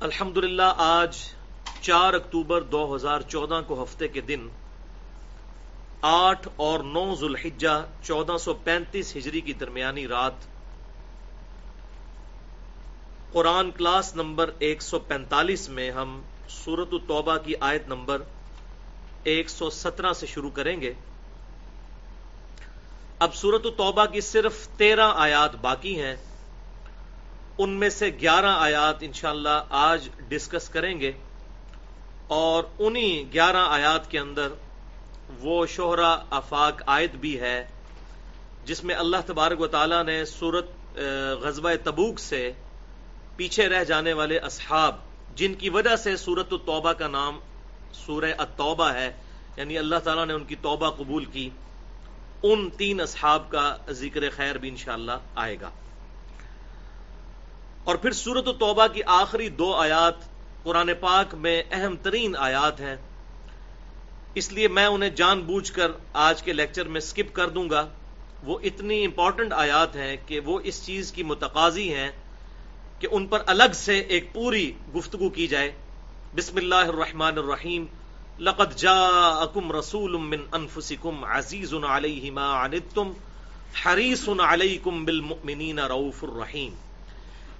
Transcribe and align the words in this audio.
الحمد 0.00 0.38
آج 0.76 1.16
چار 1.80 2.14
اکتوبر 2.14 2.62
دو 2.62 2.94
ہزار 2.94 3.20
چودہ 3.20 3.60
کو 3.66 3.82
ہفتے 3.82 4.08
کے 4.08 4.20
دن 4.20 4.48
آٹھ 6.02 6.48
اور 6.56 6.80
نو 6.80 7.14
ذوالحجہ 7.14 7.86
چودہ 8.02 8.36
سو 8.36 8.54
پینتیس 8.54 9.16
ہجری 9.16 9.40
کی 9.40 9.52
درمیانی 9.52 10.08
رات 10.08 10.32
قرآن 13.32 13.70
کلاس 13.70 14.16
نمبر 14.16 14.50
ایک 14.58 14.82
سو 14.82 14.98
پینتالیس 14.98 15.68
میں 15.68 15.90
ہم 15.90 16.22
سورت 16.48 16.88
التوبہ 16.92 17.36
کی 17.36 17.54
آیت 17.60 17.88
نمبر 17.88 18.22
ایک 19.22 19.50
سو 19.50 19.70
سترہ 19.70 20.12
سے 20.12 20.26
شروع 20.26 20.50
کریں 20.50 20.80
گے۔ 20.80 20.92
اب 23.18 23.34
سورت 23.34 23.66
التوبہ 23.66 24.04
کی 24.04 24.20
صرف 24.20 24.68
تیرہ 24.76 25.12
آیات 25.14 25.54
باقی 25.54 26.02
ہیں۔ 26.02 26.16
ان 27.58 27.70
میں 27.70 27.88
سے 27.88 28.10
گیارہ 28.20 28.54
آیات 28.58 28.96
انشاءاللہ 29.00 29.62
آج 29.70 30.08
ڈسکس 30.28 30.68
کریں 30.68 31.00
گے 31.00 31.12
اور 32.26 32.64
انہی 32.78 33.32
گیارہ 33.32 33.64
آیات 33.68 34.10
کے 34.10 34.18
اندر 34.18 34.48
وہ 35.40 35.66
شہرا 35.66 36.12
افاق 36.30 36.82
آیت 36.86 37.14
بھی 37.16 37.40
ہے 37.40 37.58
جس 38.64 38.84
میں 38.84 38.94
اللہ 38.94 39.26
تبارک 39.26 39.60
و 39.60 39.66
تعالیٰ 39.66 40.02
نے 40.04 40.24
سورت 40.24 40.98
غزوہ 41.40 41.70
تبوک 41.84 42.18
سے 42.18 42.52
پیچھے 43.36 43.68
رہ 43.68 43.84
جانے 43.84 44.12
والے 44.12 44.38
اصحاب 44.38 44.94
جن 45.34 45.54
کی 45.54 45.68
وجہ 45.68 45.96
سے 45.96 46.16
سورت 46.16 46.52
التوبہ 46.52 46.92
کا 46.92 47.08
نام 47.08 47.38
سورہ 47.92 48.32
التوبہ 48.38 48.92
ہے 48.92 49.10
یعنی 49.56 49.78
اللہ 49.78 49.98
تعالیٰ 50.04 50.26
نے 50.26 50.32
ان 50.32 50.44
کی 50.44 50.56
توبہ 50.62 50.90
قبول 50.90 51.24
کی، 51.24 51.48
ان 52.42 52.68
تین 52.70 53.00
اصحاب 53.00 53.50
کا 53.50 53.76
ذکر 53.90 54.30
خیر 54.30 54.58
بھی 54.58 54.68
انشاءاللہ 54.68 55.18
آئے 55.34 55.56
گا۔ 55.60 55.70
اور 57.86 57.96
پھر 57.96 58.12
سورت 58.12 58.44
توبہ 58.44 58.86
کی 58.86 59.00
آخری 59.06 59.48
دو 59.48 59.74
آیات 59.74 60.14
قرآن 60.62 60.90
پاک 61.00 61.34
میں 61.34 61.62
اہم 61.70 61.96
ترین 61.96 62.36
آیات 62.36 62.80
ہیں۔ 62.80 62.96
اس 64.34 64.52
لیے 64.52 64.68
میں 64.68 64.86
انہیں 64.86 65.10
جان 65.10 65.40
بوجھ 65.40 65.72
کر 65.72 65.90
آج 66.12 66.42
کے 66.42 66.52
لیکچر 66.52 66.88
میں 66.88 67.00
سکپ 67.00 67.34
کر 67.34 67.48
دوں 67.48 67.70
گا۔ 67.70 67.88
وہ 68.44 68.58
اتنی 68.62 69.04
امپورٹنٹ 69.04 69.52
آیات 69.52 69.96
ہیں 69.96 70.16
کہ 70.26 70.40
وہ 70.40 70.60
اس 70.64 70.86
چیز 70.86 71.12
کی 71.12 71.22
متقاضی 71.22 71.94
ہیں 71.94 72.10
کہ 72.98 73.08
ان 73.10 73.26
پر 73.26 73.42
الگ 73.46 73.72
سے 73.74 73.98
ایک 73.98 74.32
پوری 74.32 74.72
گفتگو 74.96 75.28
کی 75.28 75.46
جائے۔ 75.46 75.72
بسم 76.36 76.56
اللہ 76.56 76.74
الرحمن 76.74 77.38
الرحیم۔ 77.38 77.86
لقد 78.38 78.76
جاءکم 78.76 79.72
رسول 79.72 80.16
من 80.16 80.40
انفسکم 80.52 81.24
عزیز 81.24 81.74
علیہ 81.88 82.30
ما 82.30 82.64
عنتم، 82.64 83.12
حریص 83.84 84.28
علیکم 84.28 85.04
بالمؤمنین 85.04 85.78
رؤوف 85.78 86.24
الرحیم۔ 86.24 86.74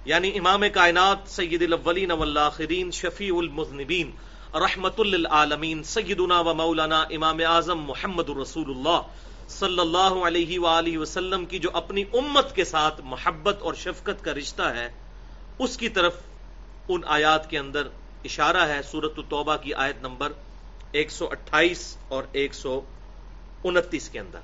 یعنی 0.05 0.37
امام 0.37 0.63
کائنات، 0.73 1.17
سید 1.27 1.61
الاولین 1.61 2.11
والآخرین، 2.11 2.91
شفیع 2.91 3.35
المذنبین، 3.37 4.11
رحمت 4.53 4.99
للعالمین، 4.99 5.83
سیدنا 5.83 6.39
و 6.39 6.53
مولانا 6.53 7.01
امام 7.01 7.41
اعظم 7.47 7.79
محمد 7.79 8.29
الرسول 8.29 8.69
اللہ 8.69 9.01
صلی 9.49 9.79
اللہ 9.79 10.15
علیہ 10.27 10.59
وآلہ 10.59 10.97
وسلم 10.97 11.45
کی 11.45 11.59
جو 11.59 11.69
اپنی 11.73 12.03
امت 12.13 12.55
کے 12.55 12.63
ساتھ 12.63 13.01
محبت 13.03 13.61
اور 13.61 13.73
شفقت 13.73 14.23
کا 14.23 14.33
رشتہ 14.33 14.61
ہے، 14.61 14.91
اس 15.59 15.77
کی 15.77 15.89
طرف 15.89 16.13
ان 16.89 17.01
آیات 17.05 17.49
کے 17.49 17.57
اندر 17.57 17.87
اشارہ 18.25 18.67
ہے 18.67 18.81
سورت 18.91 19.13
التوبہ 19.17 19.55
کی 19.55 19.73
آیت 19.73 20.01
نمبر 20.01 20.31
128 20.93 21.97
اور 22.07 22.23
129 22.33 24.09
کے 24.09 24.19
اندر۔ 24.19 24.39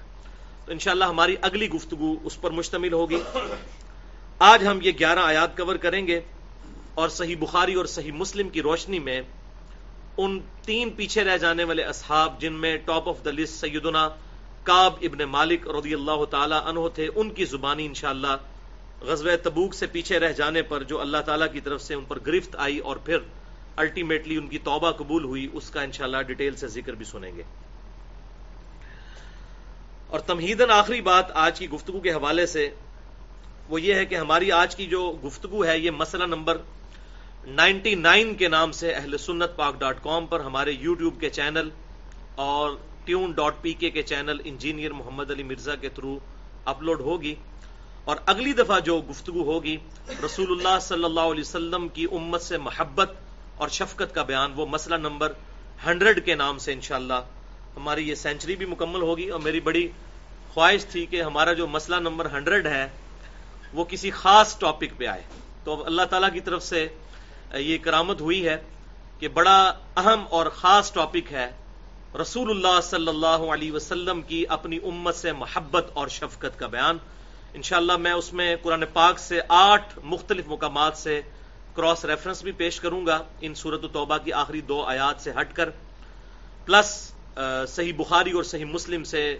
تو 0.66 0.72
انشاءاللہ 0.72 1.06
ہماری 1.06 1.36
اگلی 1.42 1.70
گفتگو 1.70 2.16
اس 2.24 2.42
پر 2.42 2.52
مشتمل 2.52 2.94
ہوگی۔ 2.94 3.20
آج 4.44 4.66
ہم 4.68 4.80
یہ 4.82 4.92
گیارہ 5.00 5.20
آیات 5.20 5.56
کور 5.58 5.76
کریں 5.76 6.06
گے 6.08 6.20
اور 6.94 7.10
صحیح 7.10 7.36
بخاری 7.40 7.74
اور 7.74 7.86
صحیح 7.86 8.12
مسلم 8.12 8.50
کی 8.50 8.62
روشنی 8.62 9.00
میں 9.00 9.22
ان 10.18 10.38
تین 10.62 10.90
پیچھے 10.96 11.24
رہ 11.24 11.38
جانے 11.38 11.64
والے 11.64 11.84
اصحاب 11.84 12.42
جن 12.42 12.54
میں 12.64 12.76
ٹاپ 12.86 13.08
آف 13.10 13.24
دا 13.26 13.32
لسٹ 13.32 13.60
سیدنا 13.60 14.08
کاب 14.64 14.94
ابن 15.02 15.24
مالک 15.30 15.68
رضی 15.70 15.94
اللہ 15.94 16.26
تعالی 16.32 16.56
عنہ 16.66 16.88
تھے، 16.96 17.08
ان 17.16 17.30
کی 17.30 17.46
زبانی 17.46 17.86
انشاءاللہ 17.86 18.36
غزوہ 19.02 19.36
تبوک 19.44 19.74
سے 19.74 19.88
پیچھے 19.88 20.20
رہ 20.20 20.32
جانے 20.34 20.62
پر 20.68 20.84
جو 20.84 21.02
اللہ 21.02 21.22
تعالیٰ 21.26 21.52
کی 21.52 21.62
طرف 21.62 21.82
سے 21.82 21.94
ان 21.94 22.04
پر 22.08 22.20
گرفت 22.28 22.56
آئی 22.60 22.78
اور 22.80 22.96
پھر 23.06 23.18
الٹیمیٹلی 23.76 24.38
ان 24.38 24.48
کی 24.48 24.58
توبہ 24.64 24.92
قبول 24.98 25.24
ہوئی، 25.24 25.48
اس 25.54 25.70
کا 25.70 25.82
انشاءاللہ 25.82 26.22
ڈیٹیل 26.28 26.56
سے 26.56 26.68
ذکر 26.78 26.94
بھی 26.94 27.06
سنیں 27.06 27.32
گے۔ 27.36 27.44
اور 30.08 30.20
تمہیدن 30.28 30.72
آخری 30.72 31.02
بات 31.04 31.32
آج 31.44 31.60
کی 31.60 31.70
گفتگو 31.70 32.00
کے 32.00 32.12
حوالے 32.14 32.46
سے 32.46 32.70
وہ 33.70 33.82
یہ 33.82 33.94
ہے 33.96 34.06
کہ 34.06 34.16
ہماری 34.16 34.52
آج 34.52 34.76
کی 34.76 34.86
جو 34.88 35.02
گفتگو 35.24 35.66
ہے، 35.66 35.78
یہ 35.80 35.92
مسئلہ 35.94 36.24
نمبر 36.26 36.58
نائنٹی 37.48 37.94
نائن 37.96 38.34
کے 38.36 38.48
نام 38.48 38.72
سے 38.72 38.92
اہل 38.94 39.18
سنت 39.18 39.56
پاک 39.56 39.80
ڈاٹ 39.80 40.04
کام 40.04 40.26
پر 40.28 40.40
ہمارے 40.40 40.72
یوٹیوب 40.74 41.20
کے 41.22 41.30
چینل 41.30 41.70
اور 42.44 42.76
ٹیون 43.06 43.32
ڈاٹ 43.36 43.62
پی 43.62 43.74
کے 43.74 43.90
کے 43.90 44.02
چینل 44.04 44.38
انجینئر 44.44 44.92
محمد 44.94 45.32
علی 45.32 45.44
مرزا 45.44 45.76
کے 45.76 45.90
تھرو 45.90 46.18
اپلوڈ 46.66 47.02
ہوگی 47.02 47.34
اور 48.08 48.18
اگلی 48.26 48.54
دفعہ 48.54 48.80
جو 48.82 49.00
گفتگو 49.10 49.44
ہوگی 49.46 49.76
رسول 50.24 50.52
اللہ 50.52 50.80
صلی 50.82 51.04
اللہ 51.04 51.28
علیہ 51.32 51.42
وسلم 51.42 51.88
کی 51.90 52.06
امت 52.12 52.42
سے 52.42 52.58
محبت 52.60 53.12
اور 53.56 53.70
شفقت 53.70 54.16
کا 54.16 54.24
بیان، 54.24 54.52
وہ 54.56 54.66
مسئلہ 54.68 54.96
نمبر 54.98 55.32
ہنڈریڈ 55.86 56.26
کے 56.26 56.36
نام 56.36 56.58
سے 56.58 56.74
انشاءاللہ 56.74 57.22
ہماری 57.76 58.08
یہ 58.10 58.16
سینچری 58.16 58.56
بھی 58.56 58.66
مکمل 58.66 59.02
ہوگی 59.02 59.30
اور 59.30 59.40
میری 59.40 59.60
بڑی 59.62 59.88
خواہش 60.54 60.86
تھی 60.86 61.06
کہ 61.06 61.22
ہمارا 61.22 61.54
جو 61.54 61.68
مسئلہ 61.68 61.96
نمبر 62.00 62.26
ہنڈریڈ 62.34 62.68
ہے 62.68 62.88
وہ 63.74 63.84
کسی 63.84 64.12
خاص 64.12 64.58
ٹاپک 64.60 64.98
پہ 64.98 65.06
آئے۔ 65.06 65.22
تو 65.64 65.84
اللہ 65.86 66.02
تعالیٰ 66.10 66.32
کی 66.34 66.40
طرف 66.40 66.64
سے 66.64 66.88
یہ 67.54 67.78
کرامت 67.82 68.22
ہوئی 68.22 68.48
ہے 68.48 68.58
کہ 69.20 69.28
بڑا 69.28 69.74
اہم 69.98 70.26
اور 70.30 70.46
خاص 70.46 70.92
ٹاپک 70.94 71.34
ہے 71.34 71.50
رسول 72.22 72.50
اللہ 72.50 72.82
صلی 72.84 73.08
اللہ 73.08 73.46
علیہ 73.54 73.72
وسلم 73.72 74.22
کی 74.22 74.44
اپنی 74.50 74.78
امت 74.84 75.16
سے 75.16 75.32
محبت 75.32 75.86
اور 75.94 76.08
شفقت 76.08 76.60
کا 76.60 76.68
بیان۔ 76.68 76.98
انشاءاللہ 77.54 77.98
میں 77.98 78.12
اس 78.12 78.34
میں 78.34 78.56
قرآن 78.62 78.84
پاک 78.94 79.20
سے 79.20 79.40
آٹھ 79.48 80.00
مختلف 80.04 80.48
مقامات 80.48 80.98
سے 80.98 81.22
کراس 81.76 82.06
ریفرنس 82.06 82.42
بھی 82.44 82.52
پیش 82.52 82.80
کروں 82.80 83.06
گا۔ 83.06 83.18
ان 83.42 83.54
صورت 83.54 83.84
و 83.84 83.88
توبہ 83.88 84.18
کی 84.18 84.34
آخری 84.34 84.62
دو 84.62 84.82
آیات 84.84 85.22
سے 85.22 85.32
ہٹ 85.32 85.54
کر۔ 85.54 85.70
پلس 86.66 87.12
صحیح 87.68 87.94
بخاری 87.98 88.32
اور 88.32 88.44
صحیح 88.44 88.66
مسلم 88.66 89.04
سے 89.04 89.40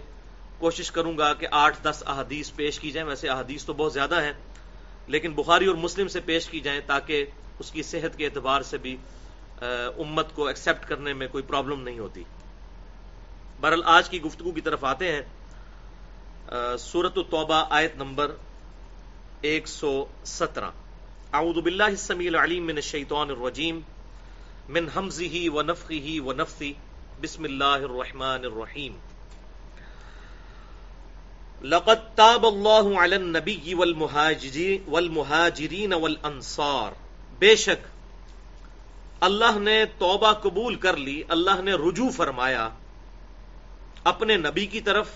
کوشش 0.58 0.90
کروں 0.90 1.18
گا 1.18 1.34
کہ 1.34 1.46
آٹھ 1.50 1.82
دس 1.82 2.02
احادیث 2.06 2.52
پیش 2.56 2.78
کی 2.78 2.90
جائیں۔ 2.90 3.08
ویسے 3.08 3.28
احادیث 3.28 3.64
تو 3.64 3.72
بہت 3.72 3.92
زیادہ 3.92 4.22
ہیں، 4.22 4.32
لیکن 5.06 5.32
بخاری 5.32 5.66
اور 5.66 5.74
مسلم 5.74 6.08
سے 6.08 6.20
پیش 6.20 6.48
کی 6.48 6.60
جائیں 6.60 6.80
تاکہ 6.86 7.24
اس 7.58 7.70
کی 7.70 7.82
صحت 7.82 8.16
کے 8.18 8.24
اعتبار 8.26 8.62
سے 8.62 8.78
بھی 8.78 8.96
امت 9.60 10.34
کو 10.34 10.46
ایکسپٹ 10.46 10.88
کرنے 10.88 11.12
میں 11.12 11.28
کوئی 11.28 11.44
پرابلم 11.44 11.82
نہیں 11.82 11.98
ہوتی۔ 11.98 12.22
برحال 13.60 13.82
آج 13.84 14.08
کی 14.10 14.22
گفتگو 14.22 14.52
کی 14.52 14.60
طرف 14.60 14.84
آتے 14.84 15.12
ہیں۔ 15.12 15.22
سورت 16.78 17.18
التوبہ 17.18 17.64
آیت 17.70 17.96
نمبر 17.96 18.34
ایک 19.40 19.68
سو 19.68 20.04
سترہ۔ 20.24 20.70
اعوذ 21.32 21.56
باللہ 21.56 21.82
السمیع 21.82 22.28
العلیم 22.28 22.66
من 22.66 22.76
الشیطان 22.76 23.30
الرجیم، 23.30 23.80
من 24.68 24.88
حمزه 24.96 25.54
ونفخه 25.54 26.26
ونفثی 26.26 26.72
بسم 27.20 27.44
اللہ 27.44 27.88
الرحمن 27.88 28.44
الرحیم۔ 28.44 28.96
لقد 31.64 32.16
تاب 32.16 32.46
اللہ 32.46 32.98
علی 32.98 33.14
النبی 33.14 33.74
والمہاجرین 34.88 35.92
والانصار۔ 35.92 36.92
بے 37.38 37.56
شک، 37.56 37.86
اللہ 39.20 39.58
نے 39.58 39.84
توبہ 39.98 40.32
قبول 40.32 40.74
کر 40.74 40.96
لی، 40.96 41.22
اللہ 41.28 41.62
نے 41.62 41.72
رجوع 41.72 42.10
فرمایا 42.10 42.68
اپنے 44.04 44.36
نبی 44.36 44.66
کی 44.66 44.80
طرف 44.80 45.08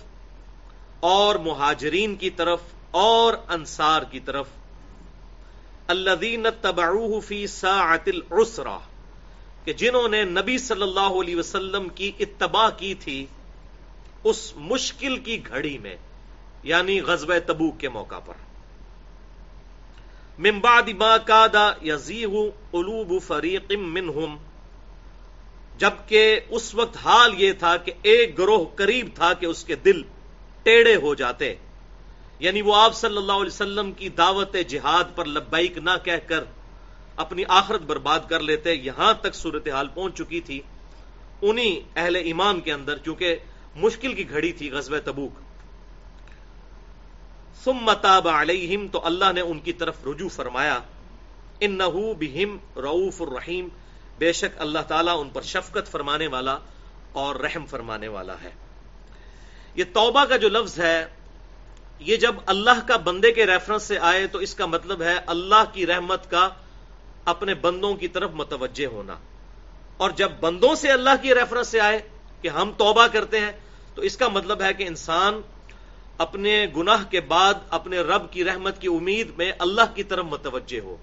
اور 1.00 1.35
مہاجرین 1.35 2.17
کی 2.17 2.31
طرف 2.31 2.61
اور 2.91 3.35
انصار 3.49 4.03
کی 4.03 4.21
طرف۔ 4.21 4.47
الذین 5.87 6.47
تبعوه 6.61 7.19
فی 7.27 7.47
ساعت 7.47 8.09
العسرہ، 8.09 8.79
کہ 9.65 9.73
جنہوں 9.73 10.09
نے 10.09 10.25
نبی 10.25 10.59
صلی 10.59 10.83
اللہ 10.83 11.15
علیہ 11.21 11.37
وسلم 11.37 11.89
کی 11.89 12.12
اتباع 12.21 12.69
کی 12.77 12.94
تھی 12.94 13.27
اس 14.25 14.53
مشکل 14.56 15.17
کی 15.17 15.47
گھڑی 15.49 15.79
میں۔ 15.79 15.97
یعنی 16.62 17.00
غزب 17.00 17.38
تبوک 17.38 17.81
کے 17.81 17.88
موقع 17.88 18.19
پر۔ 18.19 18.34
من 20.38 20.60
بعد 20.60 20.88
ما 20.88 21.19
کادا 21.19 21.72
یزیغ 21.82 22.31
قلوب 22.70 23.22
فریق 23.22 23.72
منہم، 23.72 24.37
جبکہ 25.78 26.40
اس 26.49 26.75
وقت 26.75 26.96
حال 26.96 27.34
یہ 27.43 27.52
تھا 27.52 27.76
کہ 27.76 27.93
ایک 28.02 28.38
گروہ 28.38 28.64
قریب 28.76 29.08
تھا 29.14 29.32
کہ 29.32 29.46
اس 29.46 29.64
کے 29.64 29.75
دل 29.75 30.02
ٹیڑے 30.62 30.96
ہو 30.96 31.14
جاتے۔ 31.14 31.55
یعنی 32.38 32.62
وہ 32.62 32.76
آپ 32.76 32.94
صلی 32.94 33.16
اللہ 33.16 33.32
علیہ 33.32 33.55
وسلم 33.55 33.93
کی 33.93 34.08
دعوت 34.08 34.56
جہاد 34.69 35.05
پر 35.14 35.25
لبیک 35.25 35.78
نہ 35.78 35.90
کہہ 36.05 36.26
کر 36.26 36.44
اپنی 37.16 37.44
آخرت 37.49 37.81
برباد 37.81 38.20
کر 38.28 38.40
لیتے، 38.40 38.75
یہاں 38.75 39.14
تک 39.14 39.34
صورتحال 39.34 39.88
پہنچ 39.88 40.19
چکی 40.19 40.40
تھی 40.40 40.60
انہی 41.43 41.81
اہل 41.96 42.16
ایمان 42.16 42.60
کے 42.60 42.72
اندر، 42.72 42.96
چونکہ 42.96 43.37
مشکل 43.76 44.14
کی 44.14 44.31
گھڑی 44.31 44.52
تھی 44.52 44.70
غزب 44.70 44.99
تبوک۔ 44.99 45.48
ثم 47.64 47.93
تاب 47.93 48.28
علیہم، 48.28 48.88
تو 48.88 49.06
اللہ 49.06 49.32
نے 49.34 49.40
ان 49.40 49.60
کی 49.60 49.72
طرف 49.72 49.94
رجوع 50.06 50.28
فرمایا، 50.28 50.78
انہو 51.60 52.14
بہم 52.14 52.56
رعوف 52.81 53.22
الرحیم، 53.22 53.69
بے 54.19 54.32
شک 54.32 54.60
اللہ 54.60 54.78
تعالیٰ 54.88 55.20
ان 55.20 55.31
پر 55.31 55.43
شفقت 55.43 55.90
فرمانے 55.90 56.26
والا 56.26 56.58
اور 57.12 57.37
رحم 57.37 57.66
فرمانے 57.66 58.08
والا 58.08 58.34
ہے۔ 58.43 58.50
یہ 59.75 59.84
توبہ 59.93 60.25
کا 60.25 60.37
جو 60.37 60.49
لفظ 60.49 60.78
ہے، 60.78 61.06
یہ 62.00 62.16
جب 62.16 62.34
اللہ 62.46 62.87
کا 62.87 62.96
بندے 62.96 63.32
کے 63.32 63.46
ریفرنس 63.46 63.82
سے 63.82 63.99
آئے، 63.99 64.26
تو 64.26 64.38
اس 64.38 64.55
کا 64.55 64.66
مطلب 64.66 65.02
ہے 65.02 65.14
اللہ 65.26 65.64
کی 65.72 65.87
رحمت 65.87 66.31
کا 66.31 66.49
اپنے 67.25 67.55
بندوں 67.55 67.94
کی 67.94 68.08
طرف 68.08 68.31
متوجہ 68.34 68.87
ہونا۔ 68.87 69.14
اور 69.96 70.10
جب 70.10 70.31
بندوں 70.40 70.75
سے 70.75 70.90
اللہ 70.90 71.10
کی 71.22 71.34
ریفرنس 71.34 71.69
سے 71.69 71.81
آئے 71.81 72.08
کہ 72.43 72.49
ہم 72.49 72.72
توبہ 72.76 73.06
کرتے 73.06 73.40
ہیں، 73.40 73.52
تو 73.94 74.02
اس 74.02 74.16
کا 74.16 74.28
مطلب 74.28 74.62
ہے 74.62 74.75
کہ 74.75 74.84
انسان 74.87 75.40
اپنے 76.19 76.67
گناہ 76.76 77.05
کے 77.11 77.20
بعد 77.20 77.55
اپنے 77.70 77.99
رب 77.99 78.31
کی 78.31 78.44
رحمت 78.44 78.81
کی 78.81 78.87
امید 78.87 79.31
میں 79.37 79.53
اللہ 79.59 79.94
کی 79.94 80.03
طرف 80.03 80.25
متوجہ 80.25 80.81
ہو۔ 80.81 80.97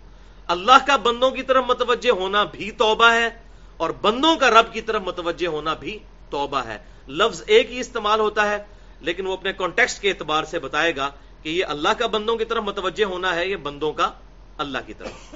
اللہ 0.48 0.86
کا 0.88 0.96
بندوں 0.96 1.32
کی 1.32 1.44
طرف 1.44 1.64
متوجہ 1.68 2.12
ہونا 2.12 2.44
بھی 2.44 2.72
توبہ 2.72 3.12
ہے 3.12 3.30
اور 3.78 3.90
بندوں 3.90 4.36
کا 4.36 4.50
رب 4.50 4.74
کی 4.74 4.82
طرف 4.82 5.02
متوجہ 5.02 5.48
ہونا 5.48 5.74
بھی 5.74 5.98
توبہ 6.30 6.58
ہے۔ 6.58 6.78
لفظ 7.08 7.44
ایک 7.48 7.72
ہی 7.72 7.80
استعمال 7.80 8.20
ہوتا 8.20 8.50
ہے، 8.50 8.64
لیکن 9.02 9.28
وہ 9.28 9.34
اپنے 9.34 9.54
کانٹیکسٹ 9.54 10.02
کے 10.02 10.10
اعتبار 10.10 10.44
سے 10.44 10.60
بتائے 10.60 10.96
گا 10.96 11.10
کہ 11.44 11.50
یہ 11.50 11.66
اللہ 11.66 11.90
کا 11.98 12.08
بندوں 12.08 12.36
کی 12.36 12.46
طرف 12.46 12.64
متوجہ 12.64 13.06
ہونا 13.06 13.36
ہے، 13.36 13.48
یہ 13.48 13.56
بندوں 13.56 13.94
کا 13.94 14.12
اللہ 14.58 14.78
کی 14.86 14.94
طرف۔ 14.94 15.36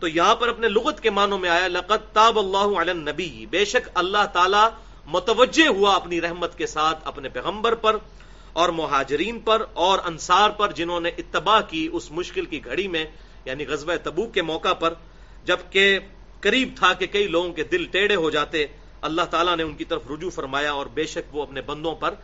تو 0.00 0.08
یہاں 0.08 0.34
پر 0.34 0.48
اپنے 0.48 0.68
لغت 0.68 1.00
کے 1.00 1.10
معنوں 1.10 1.38
میں 1.38 1.50
آیا 1.50 1.68
لقت 1.68 2.14
تاب 2.14 2.38
اللہ 2.38 2.80
علی 2.80 2.92
نبی 2.92 3.46
بے 3.50 3.64
شک 3.64 3.88
اللہ 3.94 4.26
تعالی 4.32 4.68
متوجہ 5.06 5.68
ہوا 5.68 5.94
اپنی 5.94 6.20
رحمت 6.20 6.58
کے 6.58 6.66
ساتھ 6.66 6.98
اپنے 7.04 7.28
پیغمبر 7.28 7.74
پر۔ 7.74 7.96
اور 8.52 8.68
مہاجرین 8.68 9.38
پر 9.40 9.62
اور 9.72 9.98
انصار 10.04 10.50
پر 10.50 10.72
جنہوں 10.72 11.00
نے 11.00 11.08
اتباع 11.08 11.60
کی 11.60 11.88
اس 11.92 12.10
مشکل 12.10 12.44
کی 12.44 12.64
گھڑی 12.64 12.88
میں 12.88 13.04
یعنی 13.44 13.66
غزوہ 13.66 13.94
تبوک 14.02 14.34
کے 14.34 14.42
موقع 14.42 14.72
پر، 14.72 14.94
جبکہ 15.44 15.98
قریب 16.40 16.68
تھا 16.76 16.92
کہ 16.92 17.06
کئی 17.06 17.28
لوگوں 17.28 17.52
کے 17.52 17.64
دل 17.64 17.84
ٹیڑے 17.84 18.14
ہو 18.14 18.30
جاتے، 18.30 18.66
اللہ 19.02 19.22
تعالیٰ 19.22 19.56
نے 19.56 19.62
ان 19.62 19.74
کی 19.74 19.84
طرف 19.84 20.02
رجوع 20.10 20.30
فرمایا 20.30 20.72
اور 20.72 20.86
بے 20.86 21.06
شک 21.06 21.34
وہ 21.36 21.42
اپنے 21.42 21.60
بندوں 21.60 21.94
پر 21.94 22.14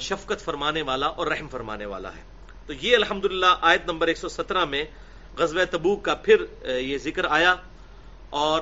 شفقت 0.00 0.44
فرمانے 0.44 0.82
والا 0.82 1.06
اور 1.06 1.26
رحم 1.26 1.48
فرمانے 1.48 1.86
والا 1.86 2.16
ہے۔ 2.16 2.22
تو 2.66 2.72
یہ 2.82 2.96
الحمد 2.96 3.26
آیت 3.60 3.86
نمبر 3.86 4.08
117 4.08 4.64
میں 4.64 4.84
غزوہ 5.38 5.64
تبوک 5.70 6.04
کا 6.04 6.14
پھر 6.14 6.68
یہ 6.78 6.98
ذکر 6.98 7.24
آیا۔ 7.24 7.54
اور 8.30 8.60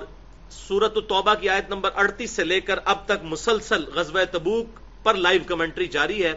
سورت 0.50 0.96
التوبہ 0.96 1.34
کی 1.34 1.48
آیت 1.48 1.68
نمبر 1.68 1.90
38 1.94 2.26
سے 2.26 2.44
لے 2.44 2.60
کر 2.60 2.78
اب 2.84 3.04
تک 3.04 3.24
مسلسل 3.24 3.84
غزوہ 3.84 4.24
تبوک 4.30 4.78
پر 5.02 5.14
لائیو 5.14 5.40
کمنٹری 5.46 5.86
جاری 5.86 6.24
ہے۔ 6.24 6.32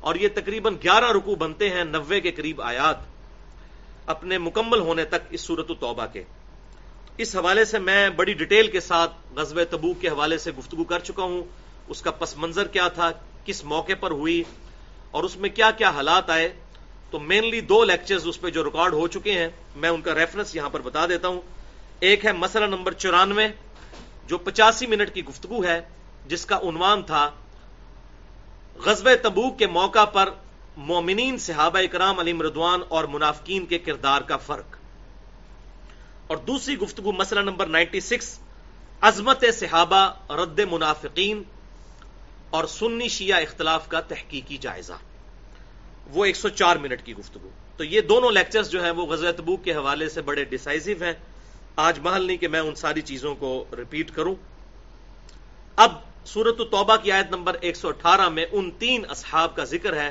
اور 0.00 0.14
یہ 0.14 0.28
تقریباً 0.34 0.74
گیارہ 0.82 1.12
رکو 1.12 1.34
بنتے 1.34 1.70
ہیں 1.70 1.84
نوے 1.84 2.20
کے 2.20 2.30
قریب 2.30 2.62
آیات 2.62 2.96
اپنے 4.06 4.38
مکمل 4.38 4.80
ہونے 4.80 5.04
تک 5.04 5.26
اس 5.30 5.40
صورت 5.40 5.68
توبہ 5.80 6.06
کے۔ 6.12 6.22
اس 7.18 7.36
حوالے 7.36 7.64
سے 7.64 7.78
میں 7.78 8.08
بڑی 8.08 8.32
ڈیٹیل 8.32 8.70
کے 8.70 8.80
ساتھ 8.80 9.12
غزب 9.36 9.64
تبوک 9.70 10.00
کے 10.00 10.08
حوالے 10.08 10.38
سے 10.38 10.50
گفتگو 10.58 10.84
کر 10.84 10.98
چکا 10.98 11.22
ہوں، 11.22 11.42
اس 11.88 12.02
کا 12.02 12.10
پس 12.10 12.36
منظر 12.36 12.66
کیا 12.66 12.88
تھا، 12.88 13.10
کس 13.44 13.64
موقع 13.64 13.92
پر 14.00 14.10
ہوئی 14.10 14.42
اور 15.10 15.24
اس 15.24 15.36
میں 15.36 15.50
کیا 15.50 15.70
کیا 15.70 15.90
حالات 15.90 16.30
آئے۔ 16.30 16.52
تو 17.10 17.18
مینلی 17.18 17.60
دو 17.60 17.84
لیکچرز 17.84 18.26
اس 18.26 18.40
پہ 18.40 18.50
جو 18.50 18.64
ریکارڈ 18.64 18.92
ہو 18.92 19.08
چکے 19.08 19.32
ہیں، 19.32 19.48
میں 19.76 19.88
ان 19.88 20.00
کا 20.00 20.14
ریفرنس 20.14 20.56
یہاں 20.56 20.70
پر 20.70 20.80
بتا 20.80 21.06
دیتا 21.06 21.28
ہوں۔ 21.28 21.40
ایک 22.00 22.24
ہے 22.24 22.32
مسئلہ 22.32 22.64
نمبر 22.64 22.92
چورانوے، 22.92 23.48
جو 24.26 24.38
پچاسی 24.38 24.86
منٹ 24.86 25.14
کی 25.14 25.24
گفتگو 25.24 25.64
ہے، 25.64 25.80
جس 26.26 26.46
کا 26.46 26.56
عنوان 26.56 27.02
تھا 27.02 27.30
غزب 28.84 29.08
تبوک 29.22 29.58
کے 29.58 29.66
موقع 29.66 30.04
پر 30.04 30.28
مومنین 30.76 31.38
صحابہ 31.38 31.78
اکرام 31.78 32.18
علی 32.18 32.32
مردوان 32.32 32.80
اور 32.88 33.04
منافقین 33.04 33.66
کے 33.66 33.78
کردار 33.78 34.20
کا 34.20 34.36
فرق۔ 34.36 34.76
اور 36.26 36.36
دوسری 36.36 36.78
گفتگو 36.78 37.12
مسئلہ 37.12 37.40
نمبر 37.40 37.66
نائنٹی 37.66 38.00
سکس، 38.00 38.38
عظمت 39.00 39.44
صحابہ، 39.54 40.32
رد 40.32 40.60
منافقین 40.70 41.42
اور 42.50 42.64
سنی 42.64 43.08
شیعہ 43.08 43.42
اختلاف 43.42 43.88
کا 43.88 44.00
تحقیقی 44.00 44.56
جائزہ۔ 44.56 44.92
وہ 46.06 46.24
ایک 46.24 46.36
سو 46.36 46.48
چار 46.48 46.76
منٹ 46.76 47.02
کی 47.02 47.16
گفتگو۔ 47.16 47.50
تو 47.76 47.84
یہ 47.84 48.00
دونوں 48.00 48.30
لیکچرز 48.30 48.70
جو 48.70 48.84
ہیں 48.84 48.90
وہ 48.90 49.06
غزل 49.06 49.32
تبوک 49.36 49.64
کے 49.64 49.74
حوالے 49.74 50.08
سے 50.08 50.22
بڑے 50.22 50.44
ڈسائزو 50.44 51.04
ہیں۔ 51.04 51.12
آج 51.76 51.98
محل 51.98 52.24
نہیں 52.24 52.36
کہ 52.36 52.48
میں 52.48 52.60
ان 52.60 52.74
ساری 52.74 53.00
چیزوں 53.00 53.34
کو 53.34 53.64
ریپیٹ 53.76 54.10
کروں۔ 54.10 54.34
اب 55.76 56.05
سورت 56.26 56.58
توبہ 56.70 56.96
کی 56.96 57.12
آیت 57.12 57.30
نمبر 57.30 57.56
118 57.62 58.28
میں 58.28 58.44
ان 58.52 58.70
تین 58.70 59.04
اصحاب 59.08 59.56
کا 59.56 59.64
ذکر 59.64 59.96
ہے، 59.96 60.10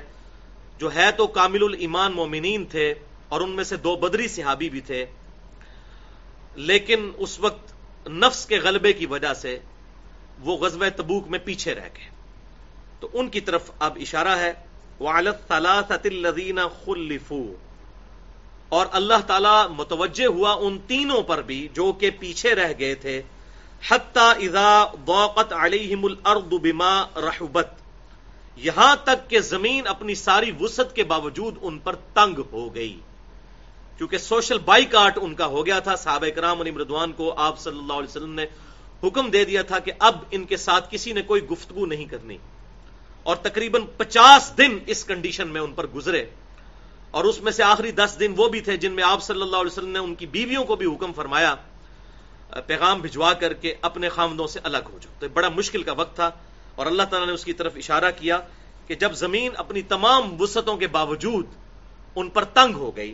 جو 0.77 0.93
ہے 0.95 1.11
تو 1.11 1.27
کامل 1.27 1.63
الایمان 1.63 2.11
مومنین 2.11 2.65
تھے 2.65 2.93
اور 3.29 3.41
ان 3.41 3.49
میں 3.49 3.63
سے 3.63 3.75
دو 3.77 3.95
بدری 3.95 4.27
صحابی 4.27 4.69
بھی 4.69 4.81
تھے، 4.81 5.05
لیکن 6.55 7.11
اس 7.17 7.39
وقت 7.39 8.07
نفس 8.09 8.45
کے 8.45 8.59
غلبے 8.59 8.93
کی 8.93 9.05
وجہ 9.05 9.33
سے 9.33 9.59
وہ 10.39 10.57
غزب 10.57 10.89
تبوک 10.95 11.27
میں 11.27 11.39
پیچھے 11.39 11.75
رہ 11.75 11.89
گئے۔ 11.97 12.09
تو 12.99 13.09
ان 13.13 13.29
کی 13.29 13.39
طرف 13.39 13.71
اب 13.79 13.97
اشارہ 14.01 14.37
ہے 14.37 14.53
اور 18.67 18.85
اللہ 18.91 19.27
تعالی 19.27 19.73
متوجہ 19.73 20.25
ہوا 20.25 20.53
ان 20.53 20.77
تینوں 20.87 21.21
پر 21.21 21.41
بھی 21.41 21.67
جو 21.73 21.91
کہ 21.91 22.09
پیچھے 22.19 22.55
رہ 22.55 22.73
گئے 22.79 22.95
تھے۔ 22.95 23.21
اذا 23.91 24.85
ضاقت 25.07 25.53
علیہم 25.53 26.05
الارض 26.05 26.53
بما 26.61 27.03
رحبت۔ 27.15 27.69
یہاں 28.55 28.95
تک 29.03 29.29
کہ 29.29 29.39
زمین 29.39 29.87
اپنی 29.87 30.15
ساری 30.15 30.51
وسعت 30.59 30.95
کے 30.95 31.03
باوجود 31.03 31.55
ان 31.61 31.79
پر 31.79 31.95
تنگ 31.95 32.39
ہو 32.51 32.75
گئی۔ 32.75 32.99
کیونکہ 33.97 34.17
سوشل 34.17 34.57
بائی 34.57 34.85
کاٹ 34.85 35.17
ان 35.21 35.33
کا 35.33 35.45
ہو 35.45 35.65
گیا 35.65 35.79
تھا۔ 35.79 35.95
صحابہ 35.95 36.29
کرام 36.35 36.61
علی 36.61 36.71
مردوان 36.71 37.11
کو 37.11 37.33
آپ 37.37 37.59
صلی 37.59 37.79
اللہ 37.79 37.93
علیہ 37.93 38.09
وسلم 38.09 38.33
نے 38.33 38.45
حکم 39.03 39.29
دے 39.29 39.45
دیا 39.45 39.61
تھا 39.61 39.79
کہ 39.79 39.91
اب 39.99 40.15
ان 40.31 40.43
کے 40.43 40.57
ساتھ 40.57 40.87
کسی 40.91 41.13
نے 41.13 41.21
کوئی 41.21 41.43
گفتگو 41.43 41.85
نہیں 41.85 42.05
کرنی۔ 42.05 42.37
اور 43.23 43.35
تقریباً 43.35 43.81
پچاس 43.97 44.51
دن 44.57 44.77
اس 44.87 45.05
کنڈیشن 45.05 45.47
میں 45.47 45.61
ان 45.61 45.73
پر 45.73 45.87
گزرے۔ 45.87 46.25
اور 47.11 47.23
اس 47.23 47.41
میں 47.41 47.51
سے 47.51 47.63
آخری 47.63 47.91
دس 47.91 48.15
دن 48.19 48.33
وہ 48.37 48.49
بھی 48.49 48.61
تھے 48.61 48.77
جن 48.77 48.91
میں 48.91 49.03
آپ 49.03 49.23
صلی 49.23 49.41
اللہ 49.41 49.57
علیہ 49.57 49.71
وسلم 49.71 49.89
نے 49.89 49.99
ان 49.99 50.15
کی 50.15 50.25
بیویوں 50.25 50.63
کو 50.63 50.75
بھی 50.75 50.85
حکم 50.85 51.13
فرمایا۔ 51.13 51.55
پیغام 52.61 53.01
بھجوا 53.01 53.33
کر 53.33 53.53
کے 53.53 53.75
اپنے 53.81 54.09
خامدوں 54.09 54.47
سے 54.47 54.59
الگ 54.63 54.77
ہو 54.77 54.97
جاؤ۔ 55.01 55.13
تو 55.19 55.29
بڑا 55.29 55.49
مشکل 55.49 55.83
کا 55.83 55.91
وقت 55.91 56.15
تھا 56.15 56.31
اور 56.75 56.85
اللہ 56.85 57.03
تعالیٰ 57.03 57.27
نے 57.27 57.33
اس 57.33 57.45
کی 57.45 57.53
طرف 57.53 57.73
اشارہ 57.75 58.11
کیا 58.19 58.39
کہ 58.87 58.95
جب 58.95 59.13
زمین 59.13 59.51
اپنی 59.55 59.81
تمام 59.81 60.41
وسعتوں 60.41 60.77
کے 60.77 60.87
باوجود 60.87 61.45
ان 62.15 62.29
پر 62.29 62.43
تنگ 62.43 62.75
ہو 62.75 62.95
گئی، 62.95 63.13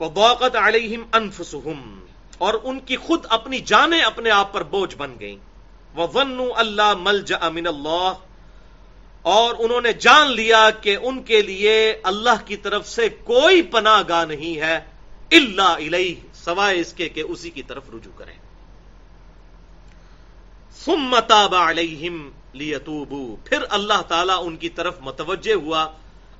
وضاقت 0.00 0.56
علیہم 0.56 1.02
انفسہم 1.12 2.04
اور 2.38 2.54
ان 2.62 2.80
کی 2.80 2.96
خود 2.96 3.26
اپنی 3.28 3.58
جانیں 3.58 4.00
اپنے 4.00 4.30
آپ 4.30 4.52
پر 4.52 4.62
بوجھ 4.62 4.96
بن 4.96 5.14
گئیں۔ 5.20 5.36
وظنوا 5.96 6.60
اللہ 6.60 6.94
ملجا 6.98 7.48
من 7.48 7.66
اللہ 7.66 8.12
اور 9.22 9.54
انہوں 9.58 9.80
نے 9.80 9.92
جان 9.92 10.32
لیا 10.32 10.70
کہ 10.70 10.96
ان 11.02 11.22
کے 11.22 11.42
لیے 11.42 11.96
اللہ 12.02 12.46
کی 12.46 12.56
طرف 12.56 12.88
سے 12.88 13.08
کوئی 13.08 13.62
پناہ 13.62 14.02
گاہ 14.08 14.24
نہیں 14.24 14.60
ہے۔ 14.60 14.80
اللہ 15.30 15.62
علیہ 15.62 16.14
سوائے 16.34 16.80
اس 16.80 16.92
کے 16.92 17.08
کہ 17.08 17.20
اسی 17.20 17.50
کی 17.50 17.62
طرف 17.62 17.82
رجوع 17.94 18.18
کریں۔ 18.18 18.34
ثم 20.84 21.18
تاب 21.28 21.54
علیہم 21.54 22.30
لیتوبو، 22.52 23.36
پھر 23.44 23.58
اللہ 23.70 24.02
تعالیٰ 24.08 24.46
ان 24.46 24.56
کی 24.56 24.68
طرف 24.68 24.96
متوجہ 25.00 25.54
ہوا۔ 25.54 25.90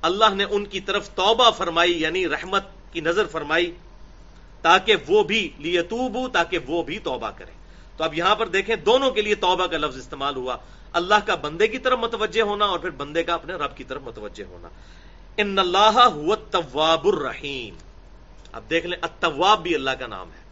اللہ 0.01 0.35
نے 0.35 0.43
ان 0.43 0.65
کی 0.65 0.79
طرف 0.79 1.09
توبہ 1.09 1.51
فرمائی 1.51 2.01
یعنی 2.01 2.27
رحمت 2.27 2.63
کی 2.91 3.01
نظر 3.01 3.27
فرمائی، 3.27 3.71
تاکہ 4.61 4.95
وہ 5.07 5.23
بھی 5.23 5.49
لیتوبو، 5.57 6.27
تاکہ 6.27 6.57
وہ 6.67 6.83
بھی 6.83 6.99
توبہ 6.99 7.31
کریں۔ 7.31 7.53
تو 7.97 8.03
اب 8.03 8.13
یہاں 8.13 8.35
پر 8.35 8.47
دیکھیں، 8.47 8.75
دونوں 8.75 9.11
کے 9.11 9.21
لیے 9.21 9.35
توبہ 9.35 9.65
کا 9.65 9.77
لفظ 9.77 9.97
استعمال 9.97 10.35
ہوا۔ 10.35 10.57
اللہ 10.93 11.15
کا 11.25 11.35
بندے 11.35 11.67
کی 11.67 11.77
طرف 11.77 11.99
متوجہ 11.99 12.41
ہونا 12.41 12.65
اور 12.65 12.79
پھر 12.79 12.89
بندے 12.89 13.23
کا 13.23 13.33
اپنے 13.33 13.53
رب 13.53 13.77
کی 13.77 13.83
طرف 13.83 14.01
متوجہ 14.01 14.43
ہونا۔ 14.43 14.69
ان 15.37 15.59
اللہ 15.59 15.97
التواب 16.29 17.07
الرحیم 17.07 17.75
اب 18.55 18.69
دیکھ 18.69 18.85
لیں، 18.85 18.97
التواب 19.01 19.63
بھی 19.63 19.75
اللہ 19.75 19.91
کا 19.91 20.07
نام 20.07 20.31
ہے۔ 20.31 20.43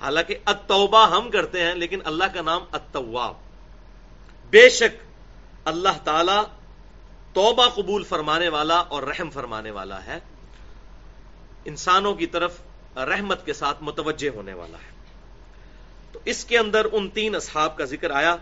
حالانکہ 0.00 0.36
التوبہ 0.44 1.10
ہم 1.10 1.30
کرتے 1.30 1.62
ہیں، 1.62 1.74
لیکن 1.74 2.00
اللہ 2.04 2.24
کا 2.34 2.42
نام 2.42 2.64
التواب۔ 2.72 3.34
بے 4.50 4.68
شک 4.68 5.02
اللہ 5.64 5.88
تعالی 6.04 6.42
توبہ 7.32 7.68
قبول 7.68 8.02
فرمانے 8.02 8.48
والا 8.48 8.76
اور 8.76 9.02
رحم 9.02 9.30
فرمانے 9.30 9.70
والا 9.70 10.04
ہے۔ 10.04 10.18
انسانوں 11.64 12.14
کی 12.14 12.26
طرف 12.26 12.60
رحمت 12.96 13.46
کے 13.46 13.52
ساتھ 13.52 13.82
متوجہ 13.82 14.28
ہونے 14.28 14.54
والا 14.54 14.78
ہے۔ 14.78 14.92
تو 16.12 16.18
اس 16.24 16.44
کے 16.44 16.58
اندر 16.58 16.86
ان 16.92 17.08
تین 17.08 17.34
اصحاب 17.34 17.76
کا 17.76 17.84
ذکر 17.84 18.10
آیا۔ 18.10 18.36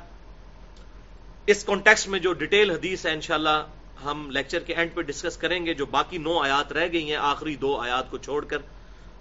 اس 1.46 1.64
کانٹیکس 1.64 2.08
میں 2.08 2.18
جو 2.18 2.32
ڈیٹیل 2.32 2.70
حدیث 2.70 3.06
ہے، 3.06 3.10
انشاءاللہ 3.10 3.66
ہم 4.04 4.30
لیکچر 4.30 4.58
کے 4.58 4.74
اینڈ 4.74 4.94
پہ 4.94 5.00
ڈسکس 5.02 5.36
کریں 5.36 5.66
گے 5.66 5.74
جو 5.74 5.86
باقی 5.86 6.18
نو 6.18 6.38
آیات 6.38 6.72
رہ 6.72 6.88
گئی 6.92 7.08
ہیں، 7.08 7.16
آخری 7.16 7.56
دو 7.56 7.76
آیات 7.76 8.10
کو 8.10 8.18
چھوڑ 8.18 8.44
کر 8.44 8.58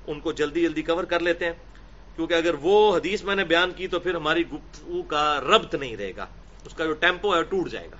ان 0.07 0.19
کو 0.19 0.31
جلدی 0.31 0.61
جلدی 0.61 0.81
کور 0.81 1.03
کر 1.03 1.19
لیتے 1.19 1.45
ہیں۔ 1.45 1.53
کیونکہ 2.15 2.33
اگر 2.33 2.53
وہ 2.61 2.97
حدیث 2.97 3.23
میں 3.23 3.35
نے 3.35 3.43
بیان 3.43 3.71
کی 3.71 3.87
تو 3.87 3.99
پھر 3.99 4.15
ہماری 4.15 4.47
گفتگو 4.47 5.01
کا 5.01 5.39
ربط 5.41 5.75
نہیں 5.75 5.95
رہے 5.95 6.15
گا۔ 6.17 6.25
اس 6.65 6.73
کا 6.73 6.85
جو 6.85 6.93
ٹیمپو 6.93 7.35
ہے 7.35 7.43
ٹوٹ 7.43 7.69
جائے 7.69 7.87
گا۔ 7.91 7.95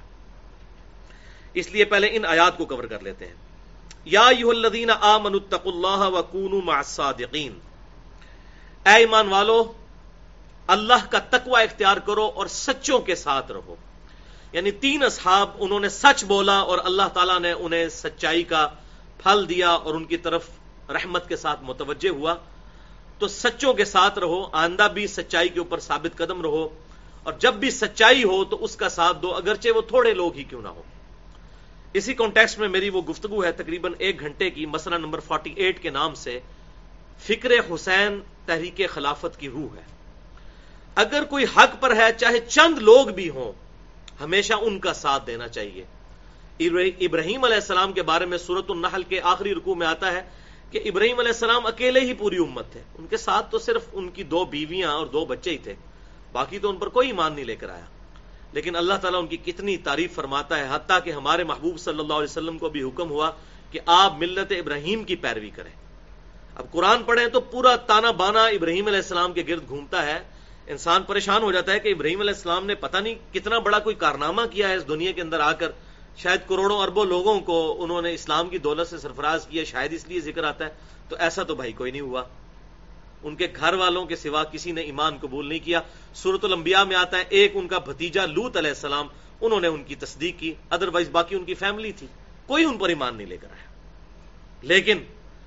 اس 1.54 1.72
لیے 1.72 1.86
پہلے 1.86 2.08
ان 2.12 2.26
آیات 2.26 2.58
کو 2.58 2.66
کور 2.66 2.84
کر 2.84 3.00
لیتے 3.00 3.28
ہیں۔ 3.28 3.34
یا 4.06 4.22
الذین 4.22 4.90
آمنوا 5.02 5.40
اتقوا 5.44 5.72
اللہ 5.74 6.18
وکونوا 6.18 6.62
مع 6.64 6.78
الصادقین۔ 6.78 7.60
اے 8.86 8.94
ایمان 8.94 9.28
والو، 9.28 9.74
اللہ 10.68 11.12
کا 11.12 11.20
تقوی 11.20 11.64
اختیار 11.64 11.98
کرو 11.98 12.32
اور 12.36 12.48
سچوں 12.48 13.00
کے 13.00 13.16
ساتھ 13.16 13.52
رہو۔ 13.52 13.76
یعنی 14.58 14.72
تین 14.72 15.04
اصحاب 15.04 15.50
انہوں 15.60 15.80
نے 15.80 15.90
سچ 15.90 16.26
بولا 16.26 16.60
اور 16.60 16.80
اللہ 16.84 17.08
تعالیٰ 17.14 17.40
نے 17.40 17.52
انہیں 17.52 17.90
سچائی 17.90 18.44
کا 18.44 18.70
پھل 19.24 19.50
دیا 19.50 19.70
اور 19.70 19.96
ان 19.96 20.06
کی 20.06 20.18
طرف 20.18 20.50
رحمت 20.90 21.30
کے 21.30 21.38
ساتھ 21.38 21.60
متوجہ 21.64 22.10
ہوا۔ 22.10 22.36
تو 23.20 23.28
سچوں 23.28 23.74
کے 23.74 23.86
ساتھ 23.86 24.20
رہو 24.20 24.50
آندہ 24.52 24.88
بھی 24.94 25.08
سچائی 25.08 25.50
کے 25.50 25.60
اوپر 25.60 25.80
ثابت 25.80 26.18
قدم 26.18 26.42
رہو 26.42 26.70
اور 27.24 27.34
جب 27.34 27.54
بھی 27.54 27.72
سچائی 27.72 28.24
ہو 28.24 28.46
تو 28.46 28.64
اس 28.64 28.76
کا 28.76 28.90
ساتھ 28.90 29.18
دو، 29.22 29.36
اگرچہ 29.36 29.70
وہ 29.76 29.82
تھوڑے 29.82 30.14
لوگ 30.14 30.36
ہی 30.36 30.44
کیوں 30.44 30.62
نہ 30.62 30.68
ہو۔ 30.68 30.82
اسی 31.94 32.14
کانٹیکس 32.14 32.58
میں 32.58 32.68
میری 32.68 32.90
وہ 32.90 33.02
گفتگو 33.02 33.44
ہے 33.44 33.52
تقریباً 33.52 33.94
ایک 33.98 34.20
گھنٹے 34.20 34.50
کی، 34.50 34.66
مسئلہ 34.66 34.96
نمبر 34.96 35.20
48 35.20 35.80
کے 35.82 35.90
نام 35.90 36.16
سے۔ 36.16 36.40
فکر 37.20 37.50
حسین 37.74 38.20
تحریک 38.46 38.82
خلافت 38.90 39.40
کی 39.40 39.50
روح 39.50 39.76
ہے۔ 39.76 39.84
اگر 40.96 41.24
کوئی 41.24 41.46
حق 41.58 41.82
پر 41.82 41.96
ہے، 41.96 42.14
چاہے 42.18 42.40
چند 42.40 42.78
لوگ 42.78 43.06
بھی 43.08 43.30
ہوں 43.30 43.67
ہمیشہ 44.22 44.54
ان 44.62 44.80
کا 44.80 44.94
ساتھ 44.94 45.28
دینا 45.28 45.48
چاہیے۔ 45.48 45.86
ابراہیم 47.00 47.44
علیہ 47.44 47.56
السلام 47.56 47.94
کے 47.94 48.02
بارے 48.02 48.26
میں 48.26 48.38
سورت 48.38 48.66
النحل 48.70 49.04
کے 49.04 49.22
آخری 49.22 49.56
رکوع 49.56 49.76
میں 49.76 49.88
آتا 49.88 50.12
ہے 50.12 50.22
کہ 50.72 50.82
ابراہیم 50.86 51.20
علیہ 51.20 51.32
السلام 51.32 51.66
اکیلے 51.66 52.00
ہی 52.00 52.14
پوری 52.14 52.38
امت 52.38 52.72
تھے۔ 52.72 52.82
ان 53.00 53.08
کے 53.08 53.18
ساتھ 53.18 53.52
تو 53.52 53.60
صرف 53.60 53.86
ان 53.92 54.10
کی 54.10 54.24
دو 54.24 54.46
بیویاں 54.46 54.92
اور 54.92 55.08
دو 55.08 55.26
بچے 55.26 55.50
ہی 55.52 55.58
تھے۔ 55.58 55.74
باقی 56.32 56.60
تو 56.60 56.70
ان 56.70 56.78
پر 56.78 56.88
کوئی 56.88 57.08
ایمان 57.08 57.34
نہیں 57.34 57.46
لے 57.46 57.56
کر 57.56 57.70
آیا۔ 57.70 57.86
لیکن 58.52 58.76
اللہ 58.76 58.94
تعالیٰ 58.94 59.20
ان 59.20 59.28
کی 59.28 59.38
کتنی 59.38 59.78
تعریف 59.78 60.14
فرماتا 60.14 60.60
ہے، 60.60 60.68
حتیٰ 60.72 61.00
کہ 61.04 61.12
ہمارے 61.12 61.44
محبوب 61.44 61.80
صلی 61.80 62.00
اللہ 62.00 62.14
علیہ 62.14 62.32
وسلم 62.32 62.58
کو 62.58 62.70
بھی 62.70 62.84
حکم 62.84 63.10
ہوا 63.10 63.32
کہ 63.72 63.80
آپ 63.86 64.18
ملت 64.18 64.52
ابراہیم 64.52 65.04
کی 65.04 65.16
پیروی 65.16 65.50
کریں۔ 65.50 65.72
اب 66.56 66.72
قرآن 66.72 67.04
پڑھیں 67.04 67.28
تو 67.28 67.40
پورا 67.40 67.76
تانا 67.76 68.12
بانا 68.12 68.46
ابراہیم 68.46 68.88
علیہ 68.88 68.98
السلام 68.98 69.34
کے 69.34 69.44
گرد 69.48 69.68
گھومتا 69.68 70.06
ہے۔ 70.06 70.37
انسان 70.68 71.04
پریشان 71.04 71.44
ہو 71.44 71.52
جاتا 71.52 71.72
ہے 71.72 71.80
کہ 71.80 71.90
ابراہیم 71.90 72.20
علیہ 72.20 72.34
السلام 72.34 72.66
نے 72.66 72.76
پتہ 72.76 72.98
نہیں 72.98 73.16
کتنا 73.34 73.60
بڑا 73.60 73.80
کوئی 73.80 73.96
کارنامہ 73.96 74.42
کیا 74.52 74.70
ہے 74.70 74.76
اس 74.76 74.88
دنیا 74.88 75.12
کے 75.12 75.22
اندر 75.22 75.40
آ 75.40 75.52
کر۔ 75.52 75.72
شاید 76.18 76.40
کروڑوں 76.48 76.80
اربوں 76.80 77.06
لوگوں 77.06 77.40
کو 77.40 77.84
انہوں 77.84 78.02
نے 78.02 78.14
اسلام 78.14 78.50
کی 78.50 78.58
دولت 78.58 78.88
سے 78.88 78.98
سرفراز 78.98 79.48
کیا، 79.48 79.64
شاید 79.64 79.94
اس 79.94 80.08
لیے 80.08 80.20
ذکر 80.20 80.44
آتا 80.44 80.66
ہے۔ 80.66 80.70
تو 81.10 81.16
ایسا 81.20 81.44
تو 81.44 81.56
بھائی 81.56 81.72
کوئی 81.72 81.92
نہیں 81.92 82.02
ہوا۔ 82.02 82.24
ان 83.24 83.36
کے 83.36 83.48
گھر 83.56 83.74
والوں 83.74 84.06
کے 84.06 84.16
سوا 84.16 84.44
کسی 84.44 84.72
نے 84.72 84.82
ایمان 84.82 85.18
قبول 85.22 85.50
نہیں 85.50 85.66
کیا۔ 85.66 85.82
سورت 86.14 86.46
الانبیاء 86.46 86.84
میں 86.84 86.96
آتا 86.96 87.18
ہے، 87.18 87.24
ایک 87.30 87.52
ان 87.56 87.68
کا 87.68 87.80
بھتیجا 87.80 88.26
لوت 88.26 88.58
علیہ 88.58 88.70
السلام، 88.70 89.08
انہوں 89.42 89.62
نے 89.62 89.68
ان 89.68 89.84
کی 89.84 89.96
تصدیق 89.96 90.40
کی۔ 90.40 90.54
ادروائز 90.70 91.10
باقی 91.10 91.36
ان 91.36 91.44
کی 91.44 91.54
فیملی 91.54 91.92
تھی۔ 91.92 92.08
کوئی 92.46 92.66
ان 92.66 92.78
پر 92.78 92.90
ایمان 92.90 93.16
نہیں 93.16 93.28
لے 93.28 93.38
کر 93.38 93.48
آیا۔ 93.48 93.66
لیکن 94.62 94.98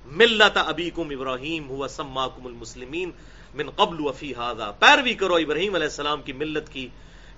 ملت 0.04 0.56
ابی 0.56 0.90
کم 0.90 1.10
ابراہیم، 1.10 1.68
ہوا 1.68 1.88
سما 1.88 2.28
کم 2.28 2.46
المسلمین۔ 2.46 3.10
من 3.54 3.70
قبل 3.70 4.00
وفی 4.00 4.34
ہاضا 4.34 4.70
پیروی 4.70 5.14
کرو 5.14 5.34
ابراہیم 5.34 5.74
علیہ 5.74 5.86
السلام 5.86 6.22
کی 6.22 6.32
ملت 6.32 6.68
کی 6.68 6.88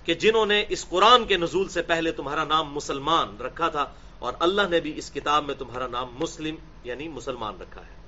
کہ 0.03 0.13
جنہوں 0.13 0.45
نے 0.45 0.65
اس 0.69 0.89
قرآن 0.89 1.25
کے 1.25 1.37
نزول 1.37 1.69
سے 1.69 1.81
پہلے 1.81 2.11
تمہارا 2.11 2.43
نام 2.43 2.73
مسلمان 2.73 3.37
رکھا 3.37 3.69
تھا 3.69 3.85
اور 4.19 4.33
اللہ 4.39 4.61
نے 4.69 4.79
بھی 4.79 4.93
اس 4.95 5.11
کتاب 5.11 5.45
میں 5.45 5.55
تمہارا 5.55 5.87
نام 5.87 6.07
مسلم 6.13 6.55
یعنی 6.83 7.07
مسلمان 7.07 7.61
رکھا 7.61 7.81
ہے۔ 7.81 8.01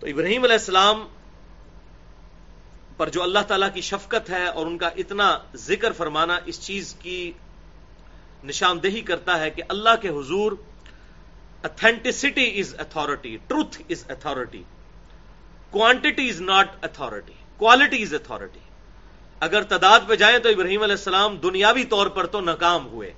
تو 0.00 0.06
ابراہیم 0.06 0.44
علیہ 0.44 0.58
السلام 0.60 1.06
پر 2.96 3.08
جو 3.08 3.22
اللہ 3.22 3.38
تعالی 3.48 3.66
کی 3.74 3.80
شفقت 3.80 4.30
ہے 4.30 4.46
اور 4.46 4.66
ان 4.66 4.78
کا 4.78 4.88
اتنا 4.96 5.38
ذکر 5.54 5.92
فرمانا 5.92 6.38
اس 6.46 6.60
چیز 6.60 6.94
کی 6.98 7.32
نشاندہی 8.44 9.00
کرتا 9.00 9.40
ہے 9.40 9.50
کہ 9.50 9.62
اللہ 9.68 9.96
کے 10.00 10.08
حضور 10.08 10.52
authenticity 11.62 12.60
is 12.60 12.74
authority 12.78 13.36
truth 13.46 13.82
is 13.90 14.04
authority 14.08 14.62
quantity 15.70 16.28
is 16.28 16.40
not 16.40 16.84
authority 16.84 17.32
quality 17.56 18.02
is 18.02 18.14
authority 18.14 18.60
اگر 19.40 19.62
تعداد 19.62 20.00
پہ 20.08 20.14
جائیں 20.14 20.38
تو 20.38 20.48
ابراہیم 20.48 20.82
علیہ 20.82 20.94
السلام 20.94 21.36
دنیاوی 21.36 21.84
طور 21.84 22.06
پر 22.06 22.26
تو 22.26 22.40
ناکام 22.40 22.86
ہوئے۔ 22.86 23.12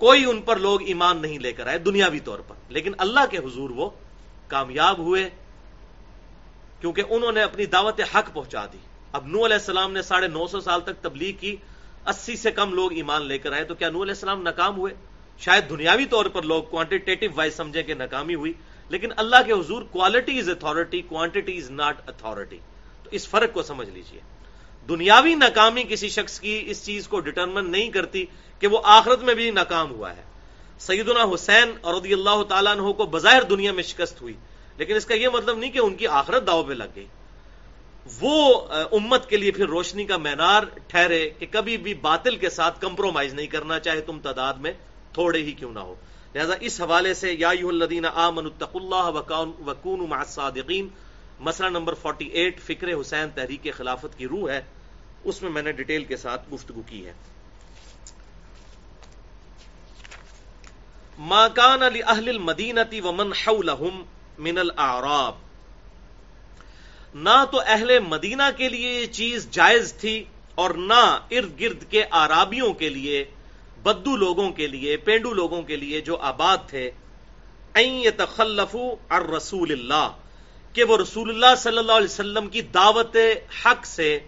کوئی 0.00 0.24
ان 0.24 0.40
پر 0.42 0.56
لوگ 0.56 0.82
ایمان 0.82 1.20
نہیں 1.22 1.38
لے 1.38 1.52
کر 1.52 1.66
آئے 1.66 1.78
دنیاوی 1.78 2.20
طور 2.20 2.38
پر، 2.38 2.54
لیکن 2.68 2.92
اللہ 2.98 3.26
کے 3.30 3.38
حضور 3.38 3.70
وہ 3.70 3.90
کامیاب 4.48 4.98
ہوئے 4.98 5.28
کیونکہ 6.80 7.02
انہوں 7.10 7.32
نے 7.32 7.42
اپنی 7.42 7.66
دعوت 7.66 8.00
حق 8.14 8.32
پہنچا 8.32 8.64
دی۔ 8.72 8.78
اب 9.12 9.26
نو 9.26 9.44
علیہ 9.46 9.56
السلام 9.56 9.92
نے 9.92 10.02
ساڑھے 10.02 10.28
نو 10.28 10.46
سو 10.46 10.60
سال 10.60 10.80
تک 10.80 11.02
تبلیغ 11.02 11.36
کی، 11.40 11.56
اسی 12.06 12.36
سے 12.36 12.50
کم 12.50 12.74
لوگ 12.74 12.92
ایمان 12.92 13.26
لے 13.26 13.38
کر 13.38 13.52
آئے، 13.52 13.64
تو 13.64 13.74
کیا 13.74 13.90
نو 13.90 14.02
علیہ 14.02 14.14
السلام 14.14 14.42
ناکام 14.42 14.76
ہوئے؟ 14.76 14.94
شاید 15.38 15.70
دنیاوی 15.70 16.06
طور 16.06 16.24
پر 16.24 16.42
لوگ 16.42 16.62
کوانٹیٹیو 16.62 17.30
وائز 17.34 17.54
سمجھیں 17.54 17.82
کہ 17.82 17.94
ناکامی 17.94 18.34
ہوئی۔ 18.34 18.52
لیکن 18.90 19.12
اللہ 19.16 19.42
کے 19.46 19.52
حضور 19.52 19.82
quality 19.90 20.38
is 20.38 20.48
authority 20.48 21.00
quantity 21.08 21.56
is 21.58 21.70
not 21.70 22.08
authority 22.08 22.58
تو 23.04 23.10
اس 23.12 23.28
فرق 23.28 23.52
کو 23.52 23.62
سمجھ 23.62 23.88
لیجیے۔ 23.88 24.20
دنیاوی 24.88 25.34
ناکامی 25.34 25.82
کسی 25.88 26.08
شخص 26.08 26.38
کی 26.40 26.62
اس 26.66 26.84
چیز 26.86 27.08
کو 27.08 27.20
ڈٹرمن 27.20 27.70
نہیں 27.70 27.90
کرتی 27.90 28.24
کہ 28.62 28.66
وہ 28.66 28.80
آخرت 28.90 29.22
میں 29.22 29.34
بھی 29.34 29.50
ناکام 29.50 29.90
ہوا 29.90 30.16
ہے۔ 30.16 30.22
سیدنا 30.80 31.24
حسین 31.34 31.72
اور 31.80 31.94
رضی 31.94 32.12
اللہ 32.12 32.42
تعالیٰ 32.48 32.72
عنہ 32.72 32.92
کو 32.92 33.06
بظاہر 33.06 33.42
دنیا 33.42 33.72
میں 33.72 33.82
شکست 33.82 34.22
ہوئی، 34.22 34.34
لیکن 34.78 34.96
اس 34.96 35.06
کا 35.06 35.14
یہ 35.14 35.28
مطلب 35.28 35.58
نہیں 35.58 35.70
کہ 35.70 35.78
ان 35.78 35.94
کی 35.94 36.06
آخرت 36.20 36.46
داؤ 36.46 36.62
پہ 36.62 36.72
لگ 36.72 36.96
گئی۔ 36.96 37.06
وہ 38.20 38.36
امت 38.92 39.28
کے 39.28 39.36
لیے 39.36 39.50
پھر 39.50 39.66
روشنی 39.68 40.04
کا 40.04 40.16
مینار 40.16 40.62
ٹھہرے 40.88 41.28
کہ 41.38 41.46
کبھی 41.50 41.76
بھی 41.76 41.94
باطل 42.02 42.36
کے 42.36 42.50
ساتھ 42.50 42.80
کمپرومائز 42.80 43.34
نہیں 43.34 43.46
کرنا 43.46 43.78
چاہے 43.78 44.00
تم 44.00 44.18
تعداد 44.22 44.54
میں، 44.54 44.72
تھوڑے 45.12 45.42
ہی 45.42 45.52
کیوں 45.52 45.72
نہ 45.72 45.78
ہو۔ 45.78 45.94
لہذا 46.34 46.54
اس 46.60 46.80
حوالے 46.80 47.14
سے 47.14 47.32
یا 47.32 47.48
الدین 47.48 48.06
آمن 48.06 48.44
التق 48.44 48.76
اللہ 48.76 49.10
وکون 49.66 50.12
صادقین 50.28 50.88
مسئلہ 51.40 51.68
نمبر 51.68 51.94
48 52.06 52.60
فکر 52.64 52.88
حسین 53.00 53.28
تحریک 53.34 53.66
خلافت 53.76 54.18
کی 54.18 54.26
روح 54.28 54.50
ہے، 54.50 54.60
اس 55.24 55.42
میں 55.42 55.50
میں 55.50 55.62
نے 55.62 55.72
ڈیٹیل 55.72 56.04
کے 56.04 56.16
ساتھ 56.16 56.42
گفتگو 56.54 56.82
کی 56.86 57.04
ہے۔ 57.06 57.12
ماکان 61.18 61.82
علی 61.82 62.02
اہل 62.02 62.28
المدینتی 62.28 63.00
ومن 63.00 63.32
حولہم 63.32 64.02
من 64.38 64.58
الاعراب 64.58 65.34
نہ 67.14 67.44
تو 67.50 67.60
اہل 67.66 67.98
مدینہ 67.98 68.42
کے 68.56 68.68
لیے 68.68 68.92
یہ 68.92 69.06
چیز 69.12 69.50
جائز 69.50 69.92
تھی 69.94 70.24
اور 70.54 70.70
نہ 70.70 71.02
ارد 71.30 71.60
گرد 71.60 71.90
کے 71.90 72.04
آرابیوں 72.10 72.72
کے 72.74 72.88
لیے 72.88 73.24
بدو 73.82 74.16
لوگوں 74.16 74.50
کے 74.50 74.66
لیے، 74.66 74.96
پینڈو 74.96 75.32
لوگوں 75.32 75.62
کے 75.62 75.76
لیے 75.76 76.00
جو 76.00 76.16
آباد 76.16 76.58
تھے 76.66 76.90
تخلف 78.16 78.76
ار 79.10 79.20
رسول 79.20 79.72
اللہ 79.72 80.12
کہ 80.72 80.84
وہ 80.84 80.96
رسول 80.96 81.28
اللہ 81.30 81.54
صلی 81.58 81.78
اللہ 81.78 81.92
علیہ 81.92 82.10
وسلم 82.10 82.48
کی 82.48 82.62
دعوت 82.62 83.16
حق 83.64 83.86
سے 83.86 84.18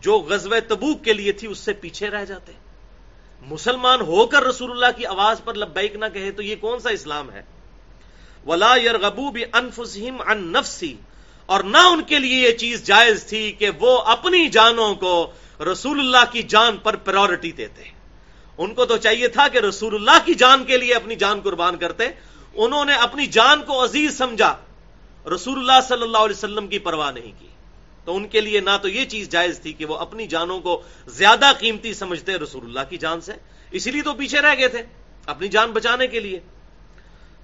جو 0.00 0.18
غزوہ 0.18 0.56
تبوک 0.68 1.04
کے 1.04 1.12
لیے 1.12 1.32
تھی، 1.32 1.48
اس 1.48 1.58
سے 1.58 1.72
پیچھے 1.72 2.10
رہ 2.10 2.24
جاتے۔ 2.24 2.52
مسلمان 3.42 4.00
ہو 4.00 4.26
کر 4.26 4.44
رسول 4.44 4.70
اللہ 4.70 4.96
کی 4.96 5.06
آواز 5.06 5.40
پر 5.44 5.54
لبیک 5.54 5.96
نہ 5.96 6.04
کہے 6.14 6.30
تو 6.30 6.42
یہ 6.42 6.56
کون 6.56 6.78
سا 6.78 6.90
اسلام 6.90 7.30
ہے؟ 7.30 7.42
ولا 8.46 8.76
یرغبو 8.76 9.30
بھی 9.30 9.44
انفسم 9.52 10.22
ان 10.26 10.52
نفسی 10.52 10.94
اور 11.46 11.60
نہ 11.60 11.78
ان 11.78 12.02
کے 12.02 12.18
لیے 12.18 12.48
یہ 12.48 12.52
چیز 12.52 12.84
جائز 12.84 13.26
تھی 13.26 13.52
کہ 13.52 13.70
وہ 13.70 13.98
اپنی 13.98 14.48
جانوں 14.48 14.94
کو 14.94 15.30
رسول 15.60 16.00
اللہ 16.00 16.32
کی 16.32 16.42
جان 16.42 16.76
پر 16.76 16.96
پرورٹی 16.96 17.52
دیتے۔ 17.52 17.99
ان 18.60 18.74
کو 18.74 18.84
تو 18.84 18.96
چاہیے 18.96 19.28
تھا 19.28 19.48
کہ 19.48 19.58
رسول 19.58 19.94
اللہ 19.94 20.26
کی 20.26 20.34
جان 20.34 20.64
کے 20.64 20.76
لیے 20.76 20.94
اپنی 20.94 21.14
جان 21.14 21.40
قربان 21.40 21.76
کرتے 21.76 22.08
انہوں 22.54 22.84
نے 22.84 22.94
اپنی 22.94 23.26
جان 23.26 23.62
کو 23.62 23.84
عزیز 23.84 24.18
سمجھا۔ 24.18 24.56
رسول 25.34 25.58
اللہ 25.58 25.86
صلی 25.88 26.02
اللہ 26.02 26.18
علیہ 26.18 26.36
وسلم 26.36 26.66
کی 26.66 26.78
پرواہ 26.78 27.12
نہیں 27.12 27.32
کی۔ 27.38 27.46
تو 28.04 28.16
ان 28.16 28.28
کے 28.28 28.40
لیے 28.40 28.60
نہ 28.60 28.70
تو 28.82 28.88
یہ 28.88 29.04
چیز 29.04 29.28
جائز 29.28 29.60
تھی 29.60 29.72
کہ 29.72 29.84
وہ 29.84 29.96
اپنی 29.96 30.26
جانوں 30.26 30.60
کو 30.60 30.82
زیادہ 31.06 31.52
قیمتی 31.58 31.94
سمجھتے 31.94 32.32
رسول 32.32 32.64
اللہ 32.64 32.80
کی 32.90 32.96
جان 32.96 33.20
سے۔ 33.20 33.32
اسی 33.70 33.90
لیے 33.90 34.02
تو 34.02 34.14
پیچھے 34.14 34.40
رہ 34.40 34.54
گئے 34.58 34.68
تھے 34.68 34.82
اپنی 35.26 35.48
جان 35.48 35.70
بچانے 35.70 36.06
کے 36.06 36.20
لیے۔ 36.20 36.40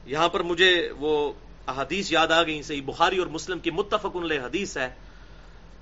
یہاں 0.07 0.29
پر 0.29 0.41
مجھے 0.41 0.91
وہ 0.99 1.33
حدیث 1.69 2.13
یاد 2.13 2.29
آ 2.29 2.43
گئی 2.43 2.63
صحیح 2.63 2.83
بخاری 2.83 3.19
اور 3.19 3.27
مسلم 3.27 3.59
کی 3.59 3.71
متفق 3.71 4.17
حدیث 4.45 4.77
ہے۔ 4.77 5.06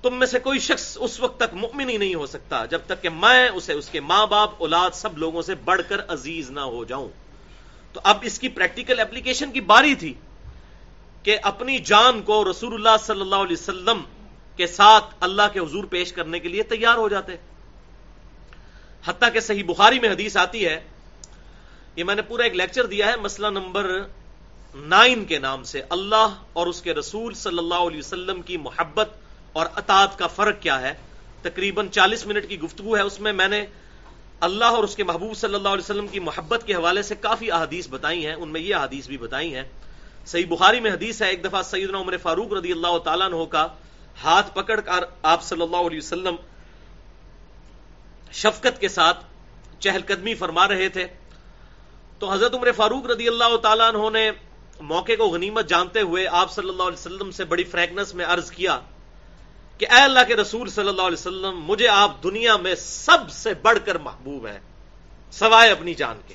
تم 0.05 0.13
میں 0.13 0.27
سے 0.27 0.39
کوئی 0.39 0.59
شخص 0.59 0.97
اس 1.01 1.19
وقت 1.19 1.37
تک 1.37 1.53
مؤمن 1.53 1.89
ہی 1.89 1.97
نہیں 1.97 2.15
ہو 2.15 2.25
سکتا 2.25 2.65
جب 2.65 2.81
تک 2.85 3.01
کہ 3.01 3.09
میں 3.09 3.49
اسے، 3.49 3.73
اس 3.73 3.89
کے 3.89 3.99
ماں 3.99 4.27
باپ، 4.27 4.51
اولاد 4.57 4.91
سب 4.93 5.17
لوگوں 5.17 5.41
سے 5.41 5.55
بڑھ 5.55 5.81
کر 5.89 6.01
عزیز 6.07 6.51
نہ 6.51 6.59
ہو 6.59 6.83
جاؤں۔ 6.83 7.09
تو 7.93 7.99
اب 8.03 8.17
اس 8.21 8.39
کی 8.39 8.47
پریکٹیکل 8.49 8.99
اپلیکیشن 8.99 9.51
کی 9.51 9.61
باری 9.61 9.95
تھی 9.95 10.13
کہ 11.23 11.37
اپنی 11.41 11.79
جان 11.79 12.21
کو 12.21 12.51
رسول 12.51 12.73
اللہ 12.73 13.05
صلی 13.05 13.21
اللہ 13.21 13.35
علیہ 13.35 13.55
وسلم 13.59 14.03
کے 14.55 14.67
ساتھ 14.67 15.15
اللہ 15.19 15.41
کے 15.53 15.59
حضور 15.59 15.83
پیش 15.83 16.13
کرنے 16.13 16.39
کے 16.39 16.49
لیے 16.49 16.63
تیار 16.63 16.97
ہو 16.97 17.09
جاتے۔ 17.09 17.35
حتیٰ 19.05 19.33
کہ 19.33 19.39
صحیح 19.39 19.63
بخاری 19.63 19.99
میں 19.99 20.09
حدیث 20.09 20.37
آتی 20.37 20.65
ہے، 20.65 20.79
یہ 21.95 22.03
میں 22.03 22.15
نے 22.15 22.21
پورا 22.21 22.43
ایک 22.43 22.55
لیکچر 22.55 22.85
دیا 22.85 23.07
ہے، 23.07 23.15
مسئلہ 23.15 23.47
نمبر 23.47 23.91
نائن 24.75 25.25
کے 25.25 25.39
نام 25.39 25.63
سے۔ 25.63 25.81
اللہ 25.89 26.27
اور 26.53 26.67
اس 26.67 26.81
کے 26.81 26.93
رسول 26.93 27.33
صلی 27.33 27.57
اللہ 27.57 27.85
علیہ 27.89 27.99
وسلم 27.99 28.41
کی 28.41 28.57
محبت 28.57 29.24
اور 29.55 29.65
اطاعت 29.75 30.17
کا 30.19 30.27
فرق 30.27 30.61
کیا 30.61 30.81
ہے؟ 30.81 30.93
تقریباً 31.41 31.87
چالیس 31.87 32.25
منٹ 32.25 32.47
کی 32.49 32.59
گفتگو 32.59 32.95
ہے، 32.97 33.01
اس 33.01 33.19
میں 33.19 33.33
میں 33.33 33.47
نے 33.47 33.65
اللہ 34.39 34.65
اور 34.65 34.83
اس 34.83 34.95
کے 34.95 35.03
محبوب 35.03 35.37
صلی 35.37 35.55
اللہ 35.55 35.69
علیہ 35.69 35.83
وسلم 35.83 36.07
کی 36.07 36.19
محبت 36.19 36.67
کے 36.67 36.73
حوالے 36.73 37.01
سے 37.01 37.15
کافی 37.15 37.51
احادیث 37.51 37.87
بتائی 37.89 38.25
ہیں، 38.25 38.33
ان 38.33 38.49
میں 38.49 38.61
یہ 38.61 38.75
احادیث 38.75 39.07
بھی 39.07 39.17
بتائی 39.17 39.55
ہیں۔ 39.55 39.63
صحیح 40.25 40.45
بخاری 40.49 40.79
میں 40.79 40.91
حدیث 40.91 41.21
ہے، 41.21 41.27
ایک 41.27 41.43
دفعہ 41.43 41.61
سیدنا 41.61 41.97
عمر 41.97 42.17
فاروق 42.17 42.53
رضی 42.53 42.71
اللہ 42.71 42.97
تعالیٰ 42.97 43.27
عنہ 43.27 43.45
کا 43.45 43.67
ہاتھ 44.23 44.55
پکڑ 44.55 44.79
کر 44.79 45.03
آپ 45.23 45.43
صلی 45.43 45.61
اللہ 45.61 45.77
علیہ 45.77 45.97
وسلم 45.97 46.35
شفقت 48.31 48.81
کے 48.81 48.87
ساتھ 48.87 49.23
چہل 49.79 50.01
قدمی 50.07 50.35
فرما 50.35 50.67
رہے 50.67 50.89
تھے۔ 50.89 51.05
تو 52.19 52.31
حضرت 52.31 52.53
عمر 52.53 52.71
فاروق 52.71 53.05
رضی 53.05 53.27
اللہ 53.27 53.55
تعالیٰ 53.57 53.93
عنہ 53.93 54.09
نے 54.09 54.31
موقع 54.79 55.15
کو 55.17 55.25
غنیمت 55.27 55.69
جانتے 55.69 56.01
ہوئے 56.01 56.27
آپ 56.27 56.51
صلی 56.51 56.69
اللہ 56.69 56.83
علیہ 56.83 56.99
وسلم 56.99 57.31
سے 57.31 57.45
بڑی 57.45 57.63
فریکنس 57.63 58.13
میں 58.15 58.25
عرض 58.25 58.51
کیا۔ 58.51 58.79
کہ 59.77 59.87
اے 59.89 60.01
اللہ 60.01 60.19
کے 60.27 60.35
رسول 60.35 60.69
صلی 60.69 60.87
اللہ 60.87 61.01
علیہ 61.01 61.19
وسلم، 61.19 61.59
مجھے 61.59 61.87
آپ 61.87 62.23
دنیا 62.23 62.57
میں 62.57 62.75
سب 62.75 63.31
سے 63.31 63.53
بڑھ 63.53 63.77
کر 63.85 63.97
محبوب 63.97 64.47
ہیں، 64.47 64.59
سوائے 65.31 65.71
اپنی 65.71 65.93
جان 65.93 66.19
کے۔ 66.27 66.33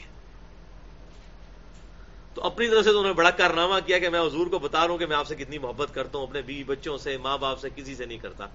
تو 2.35 2.43
اپنی 2.43 2.69
طرف 2.69 2.85
سے 2.85 2.91
تو 2.91 2.99
انہوں 2.99 3.13
نے 3.13 3.13
بڑا 3.13 3.31
کارنامہ 3.31 3.75
کیا 3.87 3.99
کہ 3.99 4.09
میں 4.09 4.21
حضور 4.21 4.47
کو 4.47 4.59
بتا 4.59 4.81
رہا 4.81 4.91
ہوں 4.91 4.99
کہ 4.99 5.07
میں 5.07 5.17
آپ 5.17 5.27
سے 5.27 5.35
کتنی 5.35 5.59
محبت 5.59 5.95
کرتا 5.95 6.19
ہوں، 6.19 6.27
اپنے 6.27 6.43
بیوی 6.43 6.65
بچوں 6.65 6.99
سے، 6.99 7.17
ماں 7.17 7.39
باپ 7.39 7.61
سے، 7.61 7.69
کسی 7.77 7.95
سے 7.95 8.07
نہیں 8.07 8.19
کرتا۔ 8.19 8.47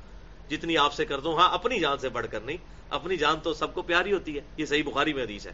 جتنی 0.49 0.77
آپ 0.77 0.93
سے 0.93 1.05
کرتا 1.05 1.29
ہوں 1.29 1.37
ہاں 1.37 1.49
اپنی 1.49 1.79
جان 1.79 1.97
سے 1.97 2.09
بڑھ 2.09 2.27
کر 2.31 2.39
نہیں۔ 2.39 2.57
اپنی 2.89 3.17
جان 3.17 3.35
تو 3.43 3.53
سب 3.53 3.73
کو 3.73 3.81
پیاری 3.81 4.13
ہوتی 4.13 4.35
ہے۔ 4.35 4.41
یہ 4.57 4.65
صحیح 4.65 4.83
بخاری 4.83 5.13
میں 5.13 5.23
حدیث 5.23 5.47
ہے۔ 5.47 5.51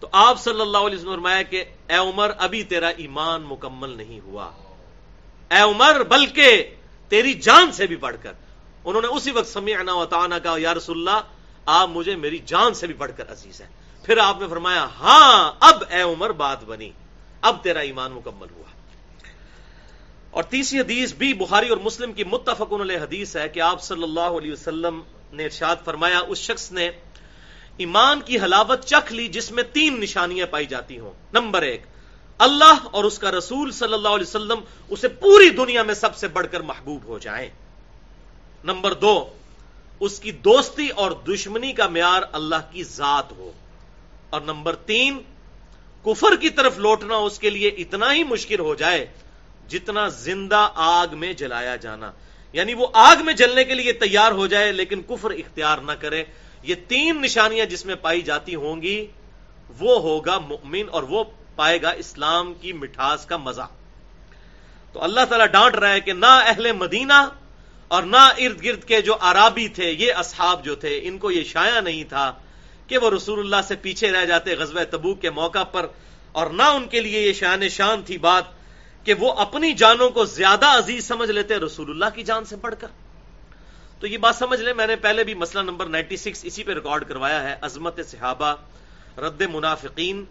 تو 0.00 0.08
آپ 0.12 0.40
صلی 0.40 0.60
اللہ 0.60 0.78
علیہ 0.78 0.98
وسلم 0.98 1.12
فرمایا 1.12 1.42
کہ 1.42 1.64
اے 1.88 1.96
عمر، 1.96 2.30
ابھی 2.38 2.64
تیرا 2.64 2.88
ایمان 2.88 3.42
مکمل 3.42 3.90
نہیں 3.90 4.20
ہوا۔ 4.20 4.50
اے 5.50 5.60
عمر، 5.60 6.02
بلکہ 6.02 6.74
تیری 7.08 7.34
جان 7.34 7.72
سے 7.72 7.86
بھی 7.86 7.96
بڑھ 7.96 8.16
کر۔ 8.22 8.32
انہوں 8.84 9.02
نے 9.02 9.08
اسی 9.08 9.30
وقت 9.30 9.48
سمعنا 9.48 9.94
و 9.94 10.06
تعانا 10.06 10.38
کہا، 10.38 10.54
یا 10.58 10.74
رسول 10.74 10.98
اللہ، 10.98 11.20
آپ 11.66 11.88
مجھے 11.88 12.16
میری 12.16 12.38
جان 12.46 12.74
سے 12.74 12.86
بھی 12.86 12.94
بڑھ 12.94 13.12
کر 13.16 13.32
عزیز 13.32 13.60
ہے 13.60 13.66
پھر 14.02 14.18
آپ 14.18 14.40
نے 14.40 14.46
فرمایا 14.50 14.84
ہاں 14.84 15.52
اب 15.60 15.82
اے 15.90 16.02
عمر 16.02 16.32
بات 16.32 16.64
بنی، 16.64 16.90
اب 17.40 17.64
تیرا 17.64 17.80
ایمان 17.80 18.12
مکمل 18.12 18.46
ہوا۔ 18.50 18.68
اور 20.30 20.42
تیسری 20.42 20.80
حدیث 20.80 21.12
بھی 21.12 21.34
بخاری 21.34 21.68
اور 21.68 21.78
مسلم 21.78 22.12
کی 22.12 22.24
متفق 22.24 22.72
علیہ 22.72 22.96
حدیث 22.96 23.36
ہے 23.36 23.48
کہ 23.48 23.60
آپ 23.60 23.82
صلی 23.82 24.02
اللہ 24.02 24.20
علیہ 24.20 24.52
وسلم 24.52 25.02
نے 25.32 25.44
ارشاد 25.44 25.76
فرمایا، 25.84 26.20
اس 26.28 26.38
شخص 26.38 26.72
نے 26.72 26.90
ایمان 27.76 28.20
کی 28.20 28.38
حلاوت 28.38 28.84
چکھ 28.84 29.12
لی 29.12 29.28
جس 29.28 29.52
میں 29.52 29.62
تین 29.62 30.00
نشانیاں 30.00 30.46
پائی 30.46 30.66
جاتی 30.66 30.98
ہوں۔ 30.98 31.12
نمبر 31.32 31.62
ایک 31.62 31.82
اللہ 32.38 32.86
اور 32.90 33.04
اس 33.04 33.18
کا 33.18 33.30
رسول 33.30 33.70
صلی 33.70 33.94
اللہ 33.94 34.08
علیہ 34.08 34.26
وسلم 34.26 34.60
اسے 34.88 35.08
پوری 35.08 35.50
دنیا 35.50 35.82
میں 35.82 35.94
سب 35.94 36.16
سے 36.16 36.28
بڑھ 36.28 36.46
کر 36.50 36.60
محبوب 36.60 37.04
ہو 37.04 37.18
جائیں۔ 37.18 37.50
نمبر 38.64 38.94
دو، 38.94 39.28
اس 40.00 40.20
کی 40.20 40.32
دوستی 40.32 40.88
اور 40.88 41.10
دشمنی 41.10 41.72
کا 41.72 41.88
معیار 41.88 42.22
اللہ 42.32 42.56
کی 42.70 42.84
ذات 42.84 43.32
ہو۔ 43.32 43.52
اور 44.30 44.40
نمبر 44.40 44.76
تین، 44.76 45.22
کفر 46.04 46.36
کی 46.36 46.50
طرف 46.50 46.78
لوٹنا 46.78 47.16
اس 47.16 47.38
کے 47.38 47.50
لیے 47.50 47.68
اتنا 47.68 48.12
ہی 48.12 48.24
مشکل 48.24 48.58
ہو 48.58 48.74
جائے 48.74 49.06
جتنا 49.68 50.08
زندہ 50.08 50.68
آگ 50.74 51.06
میں 51.12 51.32
جلایا 51.32 51.76
جانا۔ 51.76 52.12
یعنی 52.52 52.74
وہ 52.74 52.86
آگ 52.92 53.16
میں 53.24 53.34
جلنے 53.34 53.64
کے 53.64 53.74
لیے 53.74 53.92
تیار 53.92 54.32
ہو 54.32 54.46
جائے، 54.46 54.72
لیکن 54.72 55.02
کفر 55.02 55.30
اختیار 55.30 55.78
نہ 55.78 55.92
کرے۔ 55.92 56.24
یہ 56.62 56.74
تین 56.88 57.22
نشانیاں 57.22 57.66
جس 57.66 57.86
میں 57.86 57.94
پائی 57.94 58.22
جاتی 58.22 58.54
ہوں 58.54 58.82
گی، 58.82 59.06
وہ 59.78 59.98
ہوگا 59.98 60.38
مؤمن 60.38 60.86
اور 60.90 61.02
وہ 61.02 61.24
پائے 61.58 61.80
گا 61.82 61.90
اسلام 61.98 62.52
کی 62.54 62.72
مٹھاس 62.74 63.26
کا 63.26 63.36
مزہ۔ 63.38 63.66
تو 64.94 65.02
اللہ 65.04 65.24
تعالیٰ 65.28 65.46
ڈانٹ 65.48 65.74
رہا 65.76 65.92
ہے 65.92 66.00
کہ 66.00 66.12
نہ 66.14 66.32
اہل 66.46 66.72
مدینہ 66.74 67.20
اور 67.90 68.02
نہ 68.04 68.22
ارد 68.38 68.62
گرد 68.64 68.84
کے 68.84 69.00
جو 69.02 69.16
عرابی 69.20 69.68
تھے، 69.76 69.90
یہ 69.92 70.12
اصحاب 70.16 70.64
جو 70.64 70.74
تھے، 70.74 70.98
ان 71.02 71.18
کو 71.18 71.30
یہ 71.30 71.44
شایا 71.44 71.80
نہیں 71.80 72.04
تھا 72.08 72.26
کہ 72.86 72.98
وہ 72.98 73.10
رسول 73.10 73.38
اللہ 73.38 73.62
سے 73.68 73.76
پیچھے 73.82 74.10
رہ 74.12 74.24
جاتے 74.24 74.54
غزوہ 74.56 74.84
تبوک 74.90 75.20
کے 75.22 75.30
موقع 75.30 75.62
پر، 75.72 75.86
اور 76.34 76.46
نہ 76.52 76.62
ان 76.74 76.86
کے 76.88 77.00
لیے 77.00 77.20
یہ 77.20 77.32
شان 77.32 77.68
شان 77.68 78.02
تھی 78.02 78.18
بات 78.18 78.56
کہ 79.06 79.14
وہ 79.14 79.32
اپنی 79.40 79.72
جانوں 79.74 80.08
کو 80.10 80.24
زیادہ 80.30 80.66
عزیز 80.78 81.06
سمجھ 81.08 81.30
لیتے 81.30 81.56
رسول 81.56 81.90
اللہ 81.90 82.14
کی 82.14 82.22
جان 82.22 82.44
سے 82.44 82.56
بڑھ 82.56 82.74
کر۔ 82.80 82.88
تو 84.00 84.06
یہ 84.06 84.18
بات 84.18 84.36
سمجھ 84.36 84.60
لیں، 84.60 84.74
میں 84.74 84.86
نے 84.86 84.96
پہلے 84.96 85.24
بھی 85.24 85.34
مسئلہ 85.34 85.62
نمبر 85.62 85.86
نائنٹی 85.86 86.16
سکس 86.16 86.44
اسی 86.44 86.62
پہ 86.64 86.72
ریکارڈ 86.74 87.08
کروایا 87.08 87.42
ہے، 87.42 87.54
عظمت 87.62 88.00
صحابہ، 88.08 88.54
رد 89.18 89.42
منافقین 89.52 90.24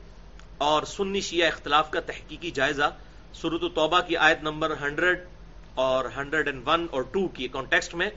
اور 0.57 0.83
سنی 0.83 1.21
شیعہ 1.21 1.47
اختلاف 1.47 1.91
کا 1.91 1.99
تحقیقی 1.99 2.51
جائزہ 2.51 2.95
سرت 3.33 3.61
توبہ 3.61 3.99
کی 3.99 4.17
آیت 4.17 4.43
نمبر 4.43 4.73
ہنڈریڈ 4.81 5.25
اور 5.75 6.05
ہنڈریڈ 6.17 6.47
اینڈ 6.47 6.67
ون 6.67 6.87
اور 6.91 7.01
ٹو 7.01 7.27
کی 7.27 7.47
کانٹیکسٹ 7.47 7.95
میں 7.95 8.09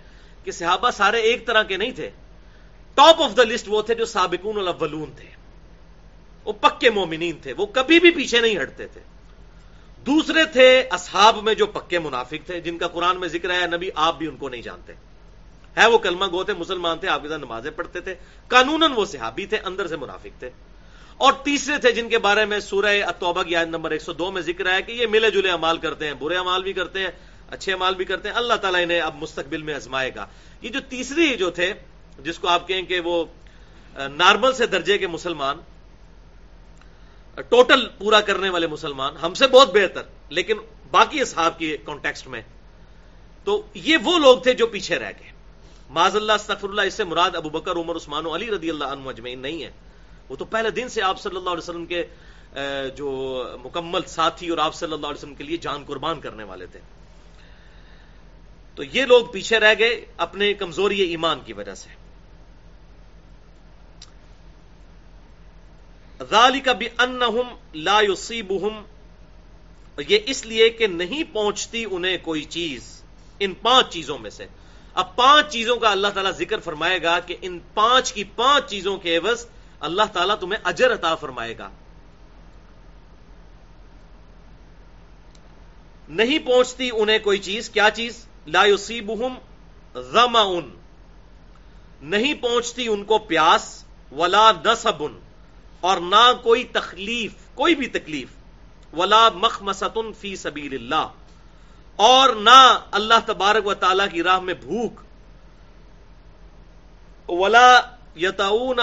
کہ 0.44 0.50
صحابہ 0.50 0.90
سارے 0.90 1.20
ایک 1.20 1.46
طرح 1.46 1.62
کے 1.62 1.76
نہیں 1.76 1.90
تھے۔ 1.90 2.10
ٹاپ 2.94 3.22
آف 3.22 3.36
دا 3.36 3.42
لسٹ 3.42 3.64
وہ 3.68 3.82
تھے 3.82 3.94
جو 3.94 4.04
سابقون 4.04 4.58
الاولون 4.58 5.12
تھے۔ 5.16 5.28
وہ 6.44 6.52
پکے 6.52 6.90
مومنین 6.90 7.38
تھے، 7.42 7.52
وہ 7.52 7.66
کبھی 7.66 8.00
بھی 8.00 8.10
پیچھے 8.10 8.40
نہیں 8.40 8.62
ہٹتے 8.62 8.86
تھے۔ 8.86 9.00
دوسرے 10.06 10.44
تھے 10.44 10.80
اصحاب 10.90 11.36
میں 11.42 11.54
جو 11.54 11.66
پکے 11.66 11.98
منافق 11.98 12.46
تھے، 12.46 12.60
جن 12.60 12.78
کا 12.78 12.88
قرآن 12.88 13.20
میں 13.20 13.28
ذکر 13.28 13.50
ہے 13.50 13.66
نبی 13.66 13.90
آپ 13.94 14.18
بھی 14.18 14.26
ان 14.26 14.36
کو 14.36 14.48
نہیں 14.48 14.62
جانتے۔ 14.62 14.92
ہے 15.76 15.86
وہ 15.86 15.98
کلمہ 15.98 16.24
گو 16.32 16.44
تھے، 16.44 16.52
مسلمان 16.54 16.98
تھے، 16.98 17.08
آپ 17.08 17.22
کے 17.22 17.28
ساتھ 17.28 17.40
نمازیں 17.40 17.70
پڑھتے 17.70 18.00
تھے۔ 18.00 18.14
قانون 18.48 18.82
وہ 18.96 19.04
صحابی 19.04 19.46
تھے، 19.46 19.56
اندر 19.56 19.86
سے 19.86 19.96
منافق 19.96 20.38
تھے۔ 20.38 20.50
اور 21.20 21.32
تیسرے 21.32 21.78
تھے 21.78 21.92
جن 21.92 22.08
کے 22.08 22.18
بارے 22.18 22.44
میں 22.44 22.60
سورہ 22.60 23.02
اتوبہ 23.06 23.42
کی 23.42 23.56
آیت 23.56 23.68
نمبر 23.68 23.90
102 23.90 24.30
میں 24.32 24.42
ذکر 24.42 24.72
ہے 24.72 24.82
کہ 24.82 24.92
یہ 24.92 25.06
ملے 25.06 25.30
جلے 25.30 25.50
امال 25.50 25.78
کرتے 25.78 26.06
ہیں، 26.06 26.14
برے 26.14 26.36
امال 26.36 26.62
بھی 26.62 26.72
کرتے 26.72 27.00
ہیں، 27.00 27.10
اچھے 27.50 27.72
امال 27.72 27.94
بھی 27.94 28.04
کرتے 28.04 28.28
ہیں، 28.28 28.36
اللہ 28.36 28.54
تعالیٰ 28.54 28.82
انہیں 28.82 29.00
اب 29.00 29.14
مستقبل 29.14 29.62
میں 29.62 29.74
ازمائے 29.74 30.10
گا۔ 30.14 30.26
یہ 30.62 30.68
جو 30.68 30.80
تیسری 30.88 31.36
جو 31.36 31.50
تھے، 31.50 31.72
جس 32.18 32.38
کو 32.38 32.48
آپ 32.48 32.68
کہیں 32.68 32.82
کہ 32.82 33.00
وہ 33.00 33.24
نارمل 33.96 34.52
سے 34.52 34.66
درجے 34.66 34.98
کے 34.98 35.06
مسلمان 35.06 35.60
ٹوٹل 37.48 37.86
پورا 37.98 38.20
کرنے 38.20 38.48
والے 38.48 38.66
مسلمان، 38.66 39.16
ہم 39.16 39.34
سے 39.34 39.46
بہت 39.46 39.74
بہتر، 39.74 40.02
لیکن 40.28 40.56
باقی 40.90 41.20
اصحاب 41.20 41.58
کی 41.58 41.76
کانٹیکسٹ 41.84 42.28
میں۔ 42.28 42.42
تو 43.44 43.62
یہ 43.74 43.96
وہ 44.04 44.18
لوگ 44.18 44.38
تھے 44.38 44.52
جو 44.52 44.66
پیچھے 44.66 44.98
رہ 44.98 45.12
گئے۔ 45.20 45.30
معذ 45.90 46.16
اللہ 46.16 46.32
استفر 46.32 46.68
اللہ، 46.68 46.82
اس 46.82 46.94
سے 46.94 47.04
مراد 47.04 47.34
ابو 47.34 47.48
بکر، 47.48 47.76
عمر، 47.76 47.96
عثمان 47.96 48.26
و 48.26 48.34
علی 48.34 48.50
رضی 48.50 48.70
اللہ 48.70 48.84
عنہ 48.84 49.02
مجمعین 49.02 49.38
نہیں 49.38 49.64
ہے۔ 49.64 49.70
وہ 50.30 50.36
تو 50.36 50.44
پہلے 50.44 50.70
دن 50.70 50.88
سے 50.88 51.02
آپ 51.02 51.20
صلی 51.20 51.36
اللہ 51.36 51.50
علیہ 51.50 51.68
وسلم 51.68 51.86
کے 51.86 52.04
جو 52.96 53.08
مکمل 53.64 54.00
ساتھی 54.06 54.48
اور 54.48 54.58
آپ 54.58 54.74
صلی 54.74 54.92
اللہ 54.92 55.06
علیہ 55.06 55.18
وسلم 55.18 55.34
کے 55.34 55.44
لیے 55.44 55.56
جان 55.56 55.84
قربان 55.86 56.20
کرنے 56.20 56.44
والے 56.44 56.66
تھے۔ 56.66 56.80
تو 58.74 58.82
یہ 58.92 59.04
لوگ 59.04 59.26
پیچھے 59.26 59.60
رہ 59.60 59.74
گئے 59.78 60.04
اپنے 60.16 60.52
کمزوری 60.54 61.00
ایمان 61.00 61.40
کی 61.44 61.52
وجہ 61.52 61.74
سے۔ 61.74 61.88
ذالک 66.30 66.68
بانہم 66.68 67.54
لا 67.74 68.00
یصیبہم 68.00 68.82
یہ 70.08 70.18
اس 70.26 70.46
لیے 70.46 70.68
کہ 70.70 70.86
نہیں 70.86 71.22
پہنچتی 71.32 71.84
انہیں 71.90 72.16
کوئی 72.22 72.44
چیز، 72.44 73.02
ان 73.38 73.54
پانچ 73.54 73.92
چیزوں 73.92 74.18
میں 74.18 74.30
سے۔ 74.30 74.46
اب 74.94 75.16
پانچ 75.16 75.52
چیزوں 75.52 75.76
کا 75.76 75.90
اللہ 75.90 76.08
تعالیٰ 76.14 76.32
ذکر 76.32 76.60
فرمائے 76.60 77.02
گا 77.02 77.18
کہ 77.20 77.36
ان 77.40 77.58
پانچ 77.74 78.12
کی 78.12 78.24
پانچ 78.36 78.70
چیزوں 78.70 78.96
کے 78.98 79.16
عوض 79.16 79.46
اللہ 79.80 80.02
تعالیٰ 80.12 80.38
تمہیں 80.40 80.60
اجر 80.64 80.94
عطا 80.94 81.14
فرمائے 81.14 81.58
گا۔ 81.58 81.68
نہیں 86.08 86.38
پہنچتی 86.38 86.90
انہیں 86.92 87.18
کوئی 87.18 87.38
چیز، 87.38 87.70
کیا 87.70 87.88
چیز؟ 87.94 88.26
لا 88.46 88.64
یصیبہم 88.64 89.34
غما 89.94 90.44
نہیں 92.02 92.34
پہنچتی 92.34 92.88
ان 92.88 93.04
کو 93.04 93.18
پیاس، 93.18 93.84
ولا 94.12 94.52
نصب 94.64 95.02
اور 95.80 95.96
نہ 95.96 96.32
کوئی 96.42 96.64
تکلیف 96.64 97.32
کوئی 97.54 97.74
بھی 97.74 97.86
تکلیف۔ 97.86 98.28
ولا 98.92 99.28
مخمستن 99.34 100.12
فی 100.12 100.36
سبیل 100.36 100.74
اللہ 100.74 101.08
اور 101.96 102.34
نہ 102.34 102.78
اللہ 102.90 103.14
تبارک 103.26 103.66
و 103.66 103.74
تعالی 103.74 104.02
کی 104.12 104.22
راہ 104.22 104.38
میں 104.38 104.54
بھوک۔ 104.54 105.00
ولا 107.30 107.80
یتعون 108.16 108.80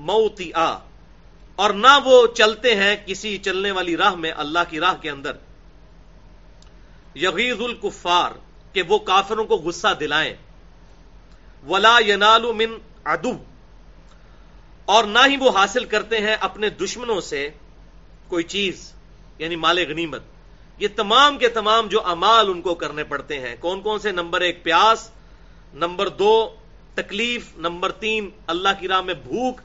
موتی 0.00 0.52
آ۔ 0.54 0.78
اور 1.56 1.70
نہ 1.70 1.98
وہ 2.04 2.26
چلتے 2.26 2.74
ہیں 2.74 2.96
کسی 3.06 3.38
چلنے 3.38 3.70
والی 3.70 3.96
راہ 3.96 4.14
میں 4.14 4.32
اللہ 4.36 4.58
کی 4.68 4.80
راہ 4.80 4.94
کے 5.00 5.10
اندر۔ 5.10 5.32
یغیز 7.14 7.60
الکفار، 7.60 8.30
کہ 8.72 8.82
وہ 8.82 8.98
کافروں 8.98 9.44
کو 9.44 9.56
غصہ 9.56 9.88
دلائیں۔ 10.00 10.34
ولا 11.68 11.98
ینال 12.06 12.52
من 12.52 12.78
ادو 13.04 13.32
اور 14.84 15.04
نہ 15.04 15.18
ہی 15.26 15.36
وہ 15.36 15.50
حاصل 15.50 15.84
کرتے 15.84 16.18
ہیں 16.18 16.36
اپنے 16.40 16.68
دشمنوں 16.68 17.20
سے 17.20 17.50
کوئی 18.28 18.44
چیز 18.44 18.92
یعنی 19.38 19.56
مال 19.56 19.78
غنیمت۔ 19.78 20.22
یہ 20.78 20.88
تمام 20.96 21.38
کے 21.38 21.48
تمام 21.48 21.86
جو 21.86 22.06
امال 22.06 22.50
ان 22.50 22.62
کو 22.62 22.74
کرنے 22.74 23.04
پڑتے 23.04 23.38
ہیں۔ 23.38 23.56
کون 23.60 23.80
کون 23.80 23.98
سے؟ 23.98 24.12
نمبر 24.12 24.40
ایک 24.40 24.62
پیاس، 24.62 25.10
نمبر 25.74 26.08
دو 26.08 26.54
تکلیف، 26.94 27.56
نمبر 27.56 27.92
تین 27.92 28.30
اللہ 28.46 28.68
کی 28.80 28.88
راہ 28.88 29.00
میں 29.00 29.14
بھوک 29.14 29.60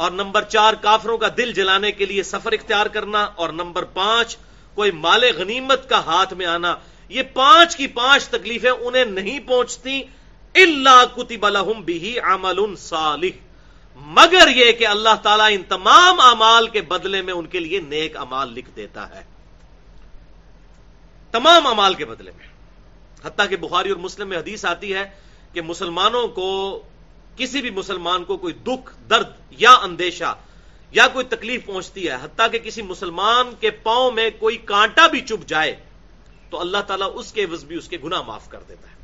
اور 0.00 0.10
نمبر 0.10 0.42
چار، 0.42 0.74
کافروں 0.74 1.18
کا 1.18 1.28
دل 1.36 1.52
جلانے 1.52 1.92
کے 1.92 2.06
لیے 2.06 2.22
سفر 2.22 2.52
اختیار 2.52 2.86
کرنا، 2.86 3.24
اور 3.24 3.48
نمبر 3.48 3.84
پانچ، 3.84 4.36
کوئی 4.74 4.90
مال 4.90 5.24
غنیمت 5.36 5.88
کا 5.88 5.98
ہاتھ 5.98 6.34
میں 6.34 6.46
آنا۔ 6.46 6.76
یہ 7.08 7.22
پانچ 7.22 7.76
کی 7.76 7.86
پانچ 7.86 8.28
تکلیفیں 8.28 8.70
انہیں 8.70 9.04
نہیں 9.04 9.40
پہنچتی۔ 9.40 10.02
اللہ 10.54 11.04
کتب 11.16 11.48
لہم 11.48 11.82
بھی 11.82 12.18
عمل 12.18 12.76
صالح۔ 12.76 13.26
مگر 13.96 14.48
یہ 14.48 14.72
کہ 14.72 14.86
اللہ 14.86 15.14
تعالیٰ 15.22 15.46
ان 15.50 15.62
تمام 15.62 16.20
امال 16.20 16.68
کے 16.68 16.80
بدلے 16.80 17.22
میں 17.22 17.34
ان 17.34 17.46
کے 17.46 17.60
لیے 17.60 17.80
نیک 17.80 18.16
امال 18.16 18.52
لکھ 18.52 18.70
دیتا 18.76 19.08
ہے۔ 19.08 19.24
تمام 21.32 21.66
امال 21.66 21.94
کے 21.94 22.04
بدلے 22.04 22.30
میں۔ 22.36 22.46
حتیٰ 23.24 23.48
کہ 23.48 23.56
بخاری 23.56 23.88
اور 23.88 23.98
مسلم 23.98 24.28
میں 24.28 24.38
حدیث 24.38 24.64
آتی 24.64 24.94
ہے 24.94 25.10
کہ 25.52 25.62
مسلمانوں 25.62 26.28
کو 26.28 26.80
کسی 27.36 27.60
بھی 27.60 27.70
مسلمان 27.70 28.24
کو 28.24 28.36
کوئی 28.36 28.54
دکھ، 28.54 29.10
درد 29.10 29.28
یا 29.50 29.72
اندیشہ 29.72 30.36
یا 30.90 31.08
کوئی 31.08 31.24
تکلیف 31.24 31.66
پہنچتی 31.66 32.08
ہے، 32.08 32.14
حتیٰ 32.14 32.50
کہ 32.52 32.58
کسی 32.58 32.82
مسلمان 32.82 33.54
کے 33.60 33.70
پاؤں 33.70 34.12
میں 34.12 34.30
کوئی 34.38 34.56
کانٹا 34.56 35.06
بھی 35.06 35.20
چپ 35.20 35.48
جائے، 35.48 35.76
تو 36.50 36.60
اللہ 36.60 36.78
تعالیٰ 36.86 37.10
اس 37.14 37.32
کے 37.32 37.44
عوض 37.44 37.64
بھی 37.64 37.76
اس 37.76 37.88
کے 37.88 37.98
گناہ 38.04 38.22
معاف 38.22 38.48
کر 38.48 38.60
دیتا 38.68 38.90
ہے۔ 38.90 38.94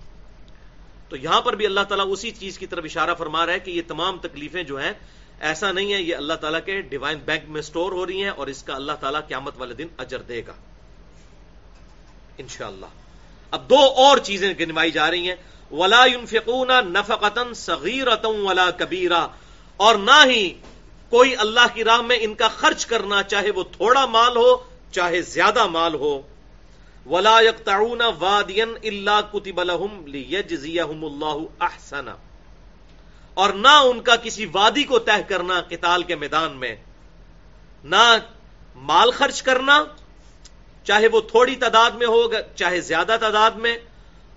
تو 1.09 1.17
یہاں 1.17 1.41
پر 1.41 1.57
بھی 1.57 1.67
اللہ 1.67 1.81
تعالیٰ 1.81 2.07
اسی 2.09 2.31
چیز 2.31 2.59
کی 2.59 2.67
طرف 2.67 2.85
اشارہ 2.85 3.15
فرما 3.15 3.47
رہا 3.47 3.53
ہے 3.53 3.59
کہ 3.59 3.71
یہ 3.71 3.83
تمام 3.89 4.19
تکلیفیں 4.19 4.63
جو 4.63 4.81
ہیں، 4.81 4.93
ایسا 5.41 5.73
نہیں 5.73 5.93
ہے 5.93 6.03
یہ 6.03 6.17
اللہ 6.17 6.35
تعالیٰ 6.35 6.61
کے 6.65 6.81
ڈیوائن 6.81 7.19
بینک 7.19 7.43
میں 7.49 7.63
سٹور 7.63 7.93
ہو 7.93 8.07
رہی 8.07 8.23
ہیں 8.23 8.31
اور 8.31 8.47
اس 8.47 8.63
کا 8.63 8.75
اللہ 8.75 8.93
تعالیٰ 9.01 9.21
قیامت 9.29 9.55
والے 9.57 9.75
دن 9.75 9.87
اجر 9.99 10.23
دے 10.23 10.43
گا۔ 10.47 10.53
انشاءاللہ۔ 12.39 12.87
اب 13.51 13.71
دو 13.71 13.79
اور 13.79 14.19
چیزیں 14.19 14.55
گنوائی 14.61 14.91
جا 14.91 15.11
رہی 15.11 15.29
ہیں۔ 15.29 15.37
ولا 15.71 16.07
ينفقون 16.07 16.71
نفقتا 16.85 17.55
صغیرتا 17.55 18.29
ولا 18.29 18.71
کبیرا 18.71 19.27
اور 19.77 19.95
نہ 19.95 20.25
ہی 20.27 20.55
کوئی 21.11 21.37
اللہ 21.37 21.75
کی 21.75 21.85
راہ 21.85 22.01
میں 22.01 22.19
ان 22.21 22.35
کا 22.35 22.49
خرچ 22.49 22.87
کرنا، 22.87 23.23
چاہے 23.23 23.51
وہ 23.51 23.63
تھوڑا 23.63 24.07
مال 24.07 24.37
ہو، 24.37 24.57
چاہے 24.91 25.23
زیادہ 25.23 25.67
مال 25.67 25.95
ہو۔ 25.95 26.23
ولا 27.07 27.41
يقطعون 27.41 28.01
واديا 28.19 28.67
الا 28.83 29.21
كتب 29.21 29.63
لهم 29.63 30.07
ليجزيهم 30.07 31.05
الله 31.05 31.45
احسن 31.61 32.09
اور 33.35 33.51
نہ 33.51 33.69
ان 33.69 34.01
کا 34.01 34.17
کسی 34.17 34.47
وادی 34.53 34.85
کو 34.85 34.99
طے 34.99 35.23
کرنا 35.29 35.61
قتال 35.61 36.03
کے 36.03 36.17
میدان 36.17 36.53
میں۔ 36.53 36.77
نہ 37.85 38.17
مال 38.77 39.11
خرچ 39.11 39.43
کرنا، 39.43 39.85
چاہے 40.85 41.09
وہ 41.09 41.21
تھوڑی 41.21 41.57
تعداد 41.57 41.91
میں 41.91 42.07
ہو، 42.07 42.33
چاہے 42.55 42.81
زیادہ 42.81 43.17
تعداد 43.21 43.51
میں۔ 43.51 43.79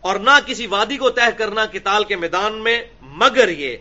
اور 0.01 0.15
نہ 0.15 0.39
کسی 0.45 0.67
وادی 0.67 0.97
کو 0.97 1.09
طے 1.09 1.31
کرنا 1.37 1.65
قتال 1.65 2.03
کے 2.03 2.15
میدان 2.15 2.53
میں، 2.53 2.83
مگر 3.01 3.49
یہ 3.49 3.77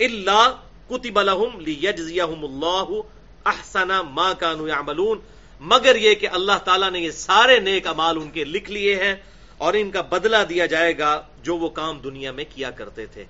اللہ 0.00 0.56
کتب 0.88 1.20
لهم 1.20 1.60
ليجزيهم 1.60 2.44
الله 2.44 3.00
احسن 3.46 3.88
ما 3.88 4.32
كانوا 4.32 4.68
يعملون 4.68 5.20
مگر 5.60 5.96
یہ 5.96 6.14
کہ 6.14 6.28
اللہ 6.28 6.58
تعالیٰ 6.64 6.90
نے 6.90 7.00
یہ 7.00 7.10
سارے 7.10 7.58
نیک 7.58 7.86
امال 7.86 8.16
ان 8.16 8.30
کے 8.30 8.44
لکھ 8.44 8.70
لیے 8.70 9.04
ہیں 9.04 9.14
اور 9.58 9.74
ان 9.74 9.90
کا 9.90 10.00
بدلہ 10.00 10.36
دیا 10.48 10.66
جائے 10.66 10.98
گا 10.98 11.22
جو 11.42 11.56
وہ 11.56 11.68
کام 11.68 11.98
دنیا 11.98 12.32
میں 12.32 12.44
کیا 12.54 12.70
کرتے 12.70 13.06
تھے۔ 13.06 13.24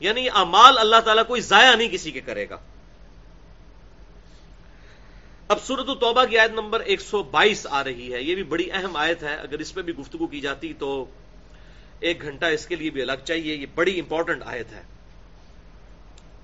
یعنی 0.00 0.28
امال 0.34 0.78
اللہ 0.78 1.00
تعالیٰ 1.04 1.26
کوئی 1.26 1.40
ضائع 1.40 1.74
نہیں 1.74 1.88
کسی 1.88 2.10
کے 2.10 2.20
کرے 2.20 2.48
گا۔ 2.50 2.56
اب 5.48 5.58
سورت 5.64 5.86
توبہ 5.86 6.24
کی 6.24 6.38
آیت 6.38 6.50
نمبر 6.50 6.80
ایک 6.80 7.00
سو 7.00 7.22
بائیس 7.22 7.66
آ 7.70 7.84
رہی 7.84 8.12
ہے۔ 8.12 8.22
یہ 8.22 8.34
بھی 8.34 8.42
بڑی 8.42 8.68
اہم 8.72 8.96
آیت 8.96 9.22
ہے۔ 9.22 9.34
اگر 9.34 9.58
اس 9.58 9.74
پہ 9.74 9.82
بھی 9.82 9.92
گفتگو 9.96 10.26
کی 10.26 10.40
جاتی 10.40 10.72
تو 10.78 11.06
ایک 12.02 12.22
گھنٹہ 12.22 12.46
اس 12.46 12.66
کے 12.66 12.76
لیے 12.76 12.90
بھی 12.90 13.02
الگ 13.02 13.24
چاہیے، 13.24 13.54
یہ 13.54 13.66
بڑی 13.74 14.00
امپورٹنٹ 14.00 14.42
آیت 14.46 14.72
ہے۔ 14.72 14.82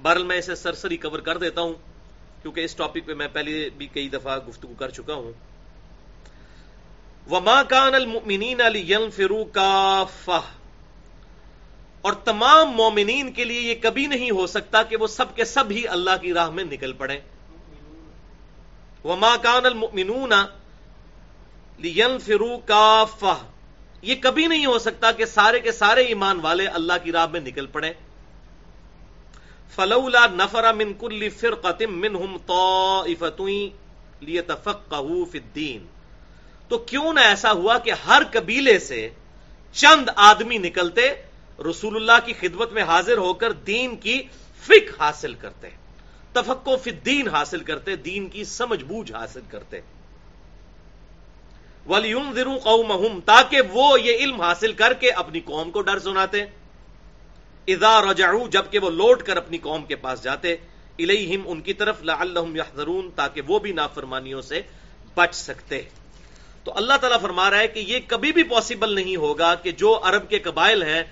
بہرحال 0.02 0.24
میں 0.24 0.38
اسے 0.38 0.54
سرسری 0.54 0.96
کور 0.96 1.18
کر 1.18 1.38
دیتا 1.38 1.60
ہوں، 1.60 1.74
کیونکہ 2.42 2.60
اس 2.60 2.74
ٹاپک 2.74 3.06
پہ 3.06 3.14
میں 3.14 3.28
پہلے 3.32 3.70
بھی 3.76 3.86
کئی 3.86 4.08
دفعہ 4.08 4.38
گفتگو 4.48 4.74
کر 4.78 4.90
چکا 4.90 5.14
ہوں۔ 5.14 5.32
وما 7.30 7.62
کان 7.62 7.94
المؤمنین 7.94 8.60
لینفروا 8.72 9.44
کافہ 9.52 10.40
اور 12.00 12.12
تمام 12.12 12.70
مومنین 12.70 13.32
کے 13.32 13.44
لیے 13.44 13.60
یہ 13.60 13.74
کبھی 13.82 14.06
نہیں 14.06 14.30
ہو 14.30 14.46
سکتا 14.46 14.82
کہ 14.82 14.96
وہ 14.96 15.06
سب 15.06 15.36
کے 15.36 15.44
سب 15.44 15.70
ہی 15.70 15.88
اللہ 15.88 16.16
کی 16.20 16.32
راہ 16.34 16.50
میں 16.50 16.64
نکل 16.64 16.92
پڑے 16.92 17.20
وما 19.04 19.36
کان 19.36 19.66
المؤمنون 19.66 20.32
لینفروا 21.78 22.58
کافہ 22.66 23.36
یہ 24.02 24.14
کبھی 24.20 24.46
نہیں 24.46 24.66
ہو 24.66 24.78
سکتا 24.78 25.12
کہ 25.12 25.24
سارے 25.24 25.60
کے 25.60 25.72
سارے 25.72 26.02
ایمان 26.02 26.40
والے 26.42 26.66
اللہ 26.66 26.92
کی 27.02 27.12
راہ 27.12 27.26
میں 27.26 27.40
نکل 27.40 27.66
پڑے۔ 27.66 27.92
فلولا 29.74 30.26
نفر 30.26 30.72
من 30.72 30.92
کل 30.94 31.28
فرقت 31.28 31.82
منہم 31.82 32.36
طائفتویں 32.46 33.68
لیتفقہو 34.20 35.24
فی 35.24 35.38
الدین 35.38 35.86
تو 36.68 36.78
کیوں 36.78 37.12
نہ 37.12 37.20
ایسا 37.20 37.52
ہوا 37.52 37.78
کہ 37.78 37.92
ہر 38.06 38.22
قبیلے 38.32 38.78
سے 38.78 39.08
چند 39.72 40.08
آدمی 40.16 40.58
نکلتے، 40.58 41.02
رسول 41.70 41.96
اللہ 41.96 42.18
کی 42.24 42.32
خدمت 42.40 42.72
میں 42.72 42.82
حاضر 42.82 43.18
ہو 43.18 43.32
کر 43.34 43.52
دین 43.52 43.96
کی 43.96 44.22
فک 44.62 45.00
حاصل 45.00 45.34
کرتے 45.34 45.68
تفقو 46.32 46.76
فی 46.76 46.90
الدین 46.90 47.28
حاصل 47.28 47.60
کرتے، 47.60 47.96
دین 47.96 48.28
کی 48.28 48.44
سمجھ 48.44 48.84
بوجھ 48.84 49.12
حاصل 49.12 49.40
کرتے۔ 49.50 49.80
وَلِيُنذِرُوا 51.88 52.58
قَوْمَهُمْ، 52.62 53.20
تاکہ 53.24 53.58
وہ 53.72 54.00
یہ 54.00 54.24
علم 54.24 54.40
حاصل 54.40 54.72
کر 54.72 54.92
کے 54.92 55.10
اپنی 55.22 55.40
قوم 55.40 55.70
کو 55.70 55.80
ڈر 55.82 55.98
سناتے۔ 55.98 56.44
اذا 57.68 57.92
رجعو 58.02 58.48
جبکہ 58.48 58.78
وہ 58.78 58.90
لوٹ 58.90 59.22
کر 59.22 59.36
اپنی 59.36 59.58
قوم 59.58 59.84
کے 59.84 59.96
پاس 59.96 60.22
جاتے 60.22 60.52
الیہم 60.98 61.42
ان 61.46 61.60
کی 61.60 61.72
طرف 61.72 62.02
لعلہم 62.02 62.56
یحذرون 62.56 63.10
تاکہ 63.16 63.40
وہ 63.48 63.58
بھی 63.58 63.72
نافرمانیوں 63.72 64.42
سے 64.42 64.60
بچ 65.14 65.34
سکتے۔ 65.34 65.82
تو 66.64 66.72
اللہ 66.76 66.96
تعالیٰ 67.00 67.20
فرما 67.20 67.50
رہا 67.50 67.58
ہے 67.58 67.68
کہ 67.68 67.80
یہ 67.80 67.98
کبھی 68.06 68.32
بھی 68.32 68.42
پاسبل 68.42 68.94
نہیں 68.94 69.16
ہوگا 69.16 69.54
کہ 69.54 69.70
جو 69.72 69.90
عرب 70.02 70.28
کے 70.28 70.38
قبائل 70.38 70.82
ہیں، 70.82 71.02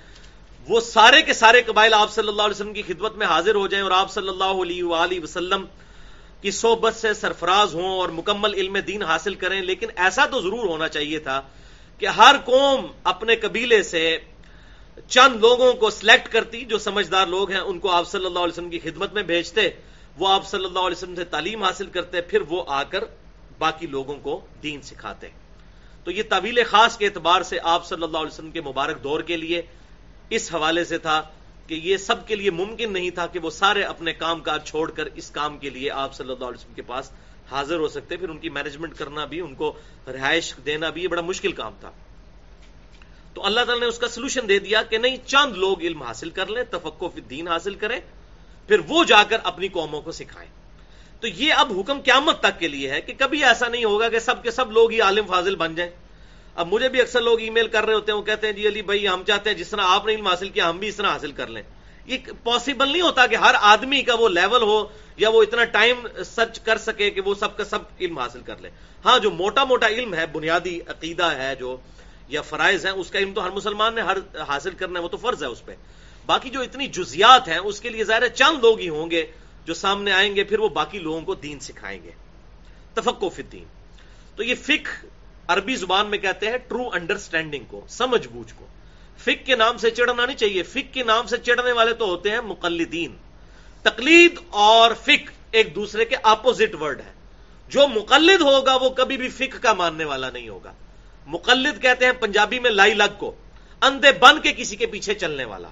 وہ 0.69 0.81
سارے 0.81 1.23
کے 1.23 1.33
سارے 1.33 1.63
قبائل 1.63 1.95
آپ 1.95 2.11
صلی 2.13 2.29
اللہ 2.29 2.43
علیہ 2.43 2.55
وسلم 2.55 2.73
کی 2.73 2.83
خدمت 2.83 3.17
میں 3.17 3.27
حاضر 3.27 3.55
ہو 3.55 3.67
جائیں 3.67 3.83
اور 3.83 3.93
آپ 3.93 4.11
صلی 4.13 4.29
اللہ 4.29 4.63
علیہ 4.63 4.85
وآلہ 4.85 5.21
وسلم 5.23 5.65
کی 6.47 6.51
صحبت 6.51 6.95
سے 6.95 7.15
سرفراز 7.15 7.75
ہوں 7.75 7.99
اور 7.99 8.09
مکمل 8.09 8.55
علم 8.55 8.77
دین 8.87 9.03
حاصل 9.03 9.35
کریں، 9.35 9.61
لیکن 9.63 9.89
ایسا 9.97 10.27
تو 10.27 10.41
ضرور 10.41 10.65
ہونا 10.65 10.89
چاہیے 10.89 11.19
تھا 11.19 11.41
کہ 12.03 12.07
ہر 12.07 12.37
قوم 12.45 12.87
اپنے 13.05 13.37
قبیلے 13.37 13.83
سے 13.83 14.03
چند 15.09 15.41
لوگوں 15.41 15.73
کو 15.73 15.91
سلیکٹ 15.91 16.29
کرتی، 16.33 16.65
جو 16.65 16.79
سمجھدار 16.79 17.27
لوگ 17.27 17.51
ہیں، 17.51 17.61
ان 17.61 17.79
کو 17.79 17.91
آپ 17.91 18.09
صلی 18.09 18.27
اللہ 18.27 18.39
علیہ 18.39 18.53
وسلم 18.53 18.71
کی 18.71 18.79
خدمت 18.79 19.13
میں 19.13 19.23
بھیجتے، 19.23 19.69
وہ 20.19 20.29
آپ 20.29 20.47
صلی 20.47 20.65
اللہ 20.65 20.87
علیہ 20.89 20.97
وسلم 20.97 21.15
سے 21.15 21.25
تعلیم 21.25 21.63
حاصل 21.63 21.87
کرتے، 21.87 22.21
پھر 22.21 22.41
وہ 22.49 22.63
آ 22.67 22.83
کر 22.83 23.05
باقی 23.59 23.87
لوگوں 23.87 24.17
کو 24.17 24.41
دین 24.63 24.81
سکھاتے۔ 24.83 25.29
تو 26.05 26.11
یہ 26.11 26.23
طویل 26.29 26.63
خاص 26.65 26.97
کے 26.99 27.07
اعتبار 27.07 27.43
سے 27.43 27.59
آپ 27.63 27.87
صلی 27.87 28.03
اللہ 28.03 28.19
علیہ 28.19 28.35
وسلم 28.35 28.51
کے 28.51 28.61
مبارک 28.61 29.03
دور 29.05 29.21
کے 29.21 29.37
لیے 29.37 29.63
اس 30.31 30.55
حوالے 30.55 30.85
سے 30.85 30.99
تھا۔ 30.99 31.23
کہ 31.67 31.75
یہ 31.75 31.97
سب 31.97 32.27
کے 32.27 32.37
لیے 32.37 32.51
ممکن 32.51 32.93
نہیں 32.93 33.11
تھا 33.11 33.27
کہ 33.27 33.39
وہ 33.39 33.51
سارے 33.51 33.83
اپنے 33.83 34.13
کام 34.13 34.41
کاج 34.41 34.65
چھوڑ 34.65 34.91
کر 34.91 35.09
اس 35.15 35.31
کام 35.31 35.59
کے 35.59 35.71
لیے 35.71 35.91
آپ 35.91 36.15
صلی 36.15 36.33
اللہ 36.33 36.45
علیہ 36.45 36.59
وسلم 36.59 36.75
کے 36.75 36.83
پاس 36.83 37.11
حاضر 37.51 37.77
ہو 37.77 37.89
سکتے، 37.89 38.17
پھر 38.17 38.29
ان 38.29 38.39
کی 38.39 38.49
مینجمنٹ 38.49 38.95
کرنا 38.95 39.25
بھی، 39.25 39.41
ان 39.41 39.55
کو 39.55 39.73
رہائش 40.07 40.55
دینا 40.67 40.91
بھی 40.91 41.03
یہ 41.03 41.09
بڑا 41.09 41.23
مشکل 41.23 41.53
کام 41.53 41.73
تھا۔ 41.81 41.91
تو 43.35 43.47
اللہ 43.47 43.61
تعالیٰ 43.61 43.81
نے 43.81 43.87
اس 43.87 43.99
کا 43.99 44.09
سولوشن 44.09 44.49
دے 44.49 44.59
دیا 44.59 44.83
کہ 44.83 44.99
نہیں، 44.99 45.17
چند 45.27 45.53
لوگ 45.57 45.81
علم 45.81 46.03
حاصل 46.03 46.31
کر 46.31 46.47
لیں 46.47 46.65
تفقو 46.71 47.09
فی 47.09 47.21
الدین 47.21 47.49
حاصل 47.49 47.75
کریں، 47.75 48.01
پھر 48.69 48.81
وہ 48.89 49.05
جا 49.05 49.23
کر 49.23 49.37
اپنی 49.45 49.69
قوموں 49.69 50.03
کو 50.03 50.13
سکھائیں۔ 50.13 50.51
تو 51.21 51.27
یہ 51.27 51.53
اب 51.53 51.81
حکم 51.81 52.01
قیامت 52.01 52.41
تک 52.41 52.59
کے 52.59 52.69
لیے 52.69 52.91
ہے 52.91 53.01
کہ 53.01 53.13
کبھی 53.19 53.45
ایسا 53.45 53.69
نہیں 53.69 53.85
ہوگا 53.85 54.09
کہ 54.09 54.19
سب 54.19 54.43
کے 54.43 54.51
سب 54.51 54.73
لوگ 54.73 54.91
ہی 54.91 55.01
عالم 55.01 55.27
فاضل 55.27 55.57
بن 55.57 55.75
جائیں۔ 55.75 55.91
اب 56.57 56.69
مجھے 56.73 56.89
بھی 56.89 57.01
اکثر 57.01 57.21
لوگ 57.21 57.41
ای 57.41 57.51
میل 57.51 57.69
کر 57.69 57.87
رہے 57.87 57.95
ہوتے 57.95 58.13
ہیں، 58.13 58.19
وہ 58.19 58.23
کہتے 58.23 58.47
ہیں 58.47 58.55
جی 58.55 58.69
علی 58.69 58.83
بھائی، 58.83 59.09
ہم 59.09 59.23
چاہتے 59.27 59.51
ہیں 59.51 59.57
جس 59.57 59.69
طرح 59.69 59.81
آپ 59.85 60.07
نے 60.07 60.15
علم 60.15 60.27
حاصل 60.27 60.49
کیا، 60.49 60.71
ہم 60.71 60.79
بھی 60.79 60.89
اس 60.89 60.97
طرح 60.97 61.09
حاصل 61.09 61.33
کر 61.33 61.47
لیں۔ 61.47 61.63
یہ 62.07 62.19
پاسبل 62.43 62.89
نہیں 62.89 63.03
ہوتا 63.03 63.27
کہ 63.27 63.35
ہر 63.35 63.55
آدمی 63.61 64.03
کا 64.03 64.15
وہ 64.15 64.29
لیول 64.29 64.63
ہو 64.63 64.85
یا 65.17 65.29
وہ 65.29 65.43
اتنا 65.43 65.65
ٹائم 65.65 66.07
سرچ 66.25 66.61
کر 66.61 66.79
سکے 66.79 67.11
کہ 67.11 67.21
وہ 67.21 67.35
سب 67.35 67.57
کا 67.57 67.65
سب 67.65 67.79
علم 68.01 68.19
حاصل 68.19 68.41
کر 68.41 68.57
لے۔ 68.59 68.71
ہاں 69.05 69.19
جو 69.19 69.31
موٹا 69.31 69.65
موٹا 69.65 69.89
علم 69.89 70.15
ہے، 70.15 70.27
بنیادی 70.27 70.81
عقیدہ 70.89 71.25
ہے 71.25 71.55
جو، 71.55 71.77
یا 72.29 72.43
فرائض 72.43 72.87
ہیں، 72.87 72.93
اس 72.93 73.11
کا 73.11 73.19
علم 73.19 73.33
تو 73.33 73.45
ہر 73.45 73.51
مسلمان 73.51 73.95
نے 73.95 74.01
ہر 74.01 74.17
حاصل 74.49 74.71
کرنا 74.71 74.99
ہے، 74.99 75.05
وہ 75.05 75.09
تو 75.09 75.17
فرض 75.17 75.43
ہے 75.43 75.49
اس 75.49 75.65
پہ۔ 75.65 75.75
باقی 76.27 76.51
جو 76.51 76.61
اتنی 76.61 76.87
جزیات 76.87 77.49
ہیں، 77.49 77.59
اس 77.59 77.81
کے 77.81 77.89
لیے 77.89 78.05
ظاہر 78.05 78.29
چند 78.29 78.59
لوگ 78.65 78.79
ہی 78.79 78.89
ہوں 78.89 79.11
گے 79.11 79.27
جو 79.65 79.75
سامنے 79.75 80.13
آئیں 80.13 80.37
گے، 80.37 80.45
پھر 80.45 80.59
وہ 80.59 80.69
باقی 80.69 80.99
لوگوں 80.99 81.21
کو 81.21 81.35
دین 81.35 81.61
سکھائیں 81.61 82.03
گے۔ 82.03 82.11
تفقو 82.95 83.29
فی 83.29 83.43
الدین۔ 83.43 83.65
تو 84.37 84.43
یہ 84.43 84.55
فک 84.55 85.07
عربی 85.49 85.77
زبان 85.77 86.07
میں 86.07 86.19
کہتے 86.19 86.47
ہیں 86.47 86.57
ٹرو 86.57 86.89
انڈرسٹینڈنگ 86.93 87.65
کو، 87.65 87.87
سمجھ 87.89 88.29
بوجھ 88.29 88.53
کو۔ 88.57 88.67
فک 89.19 89.47
کے 89.47 89.57
نام 89.57 89.79
سے 89.79 89.91
چڑھنا 89.91 90.27
نہیں 90.27 90.37
چاہیے۔ 90.37 90.63
فک 90.63 90.95
کے 90.95 91.03
نام 91.03 91.27
سے 91.27 91.37
چڑھنے 91.39 91.73
والے 91.73 91.93
تو 91.93 92.07
ہوتے 92.07 92.31
ہیں 92.31 92.41
مقلدین۔ 92.41 93.17
تقلید 93.83 94.39
اور 94.51 94.91
فک 95.03 95.31
ایک 95.51 95.75
دوسرے 95.75 96.05
کے 96.05 96.17
اپوزٹ 96.23 96.75
ورڈ 96.81 97.01
ہے 97.01 97.13
جو 97.69 97.89
مقلد 97.89 98.41
ہوگا 98.41 98.77
وہ 98.77 98.89
کبھی 98.89 99.17
بھی 99.17 99.29
فک 99.29 99.63
کا 99.63 99.73
ماننے 99.73 100.05
والا 100.05 100.31
نہیں 100.31 100.49
ہوگا۔ 100.49 100.73
مقلد 101.27 101.83
کہتے 101.83 102.05
ہیں 102.05 102.13
پنجابی 102.13 102.59
میں 102.59 102.71
لائی 102.71 102.95
لگ 102.95 103.15
کو، 103.19 103.35
اندھے 103.81 104.13
بن 104.13 104.41
کے 104.41 104.53
کسی 104.53 104.77
کے 104.77 104.87
پیچھے 104.87 105.15
چلنے 105.15 105.45
والا۔ 105.45 105.69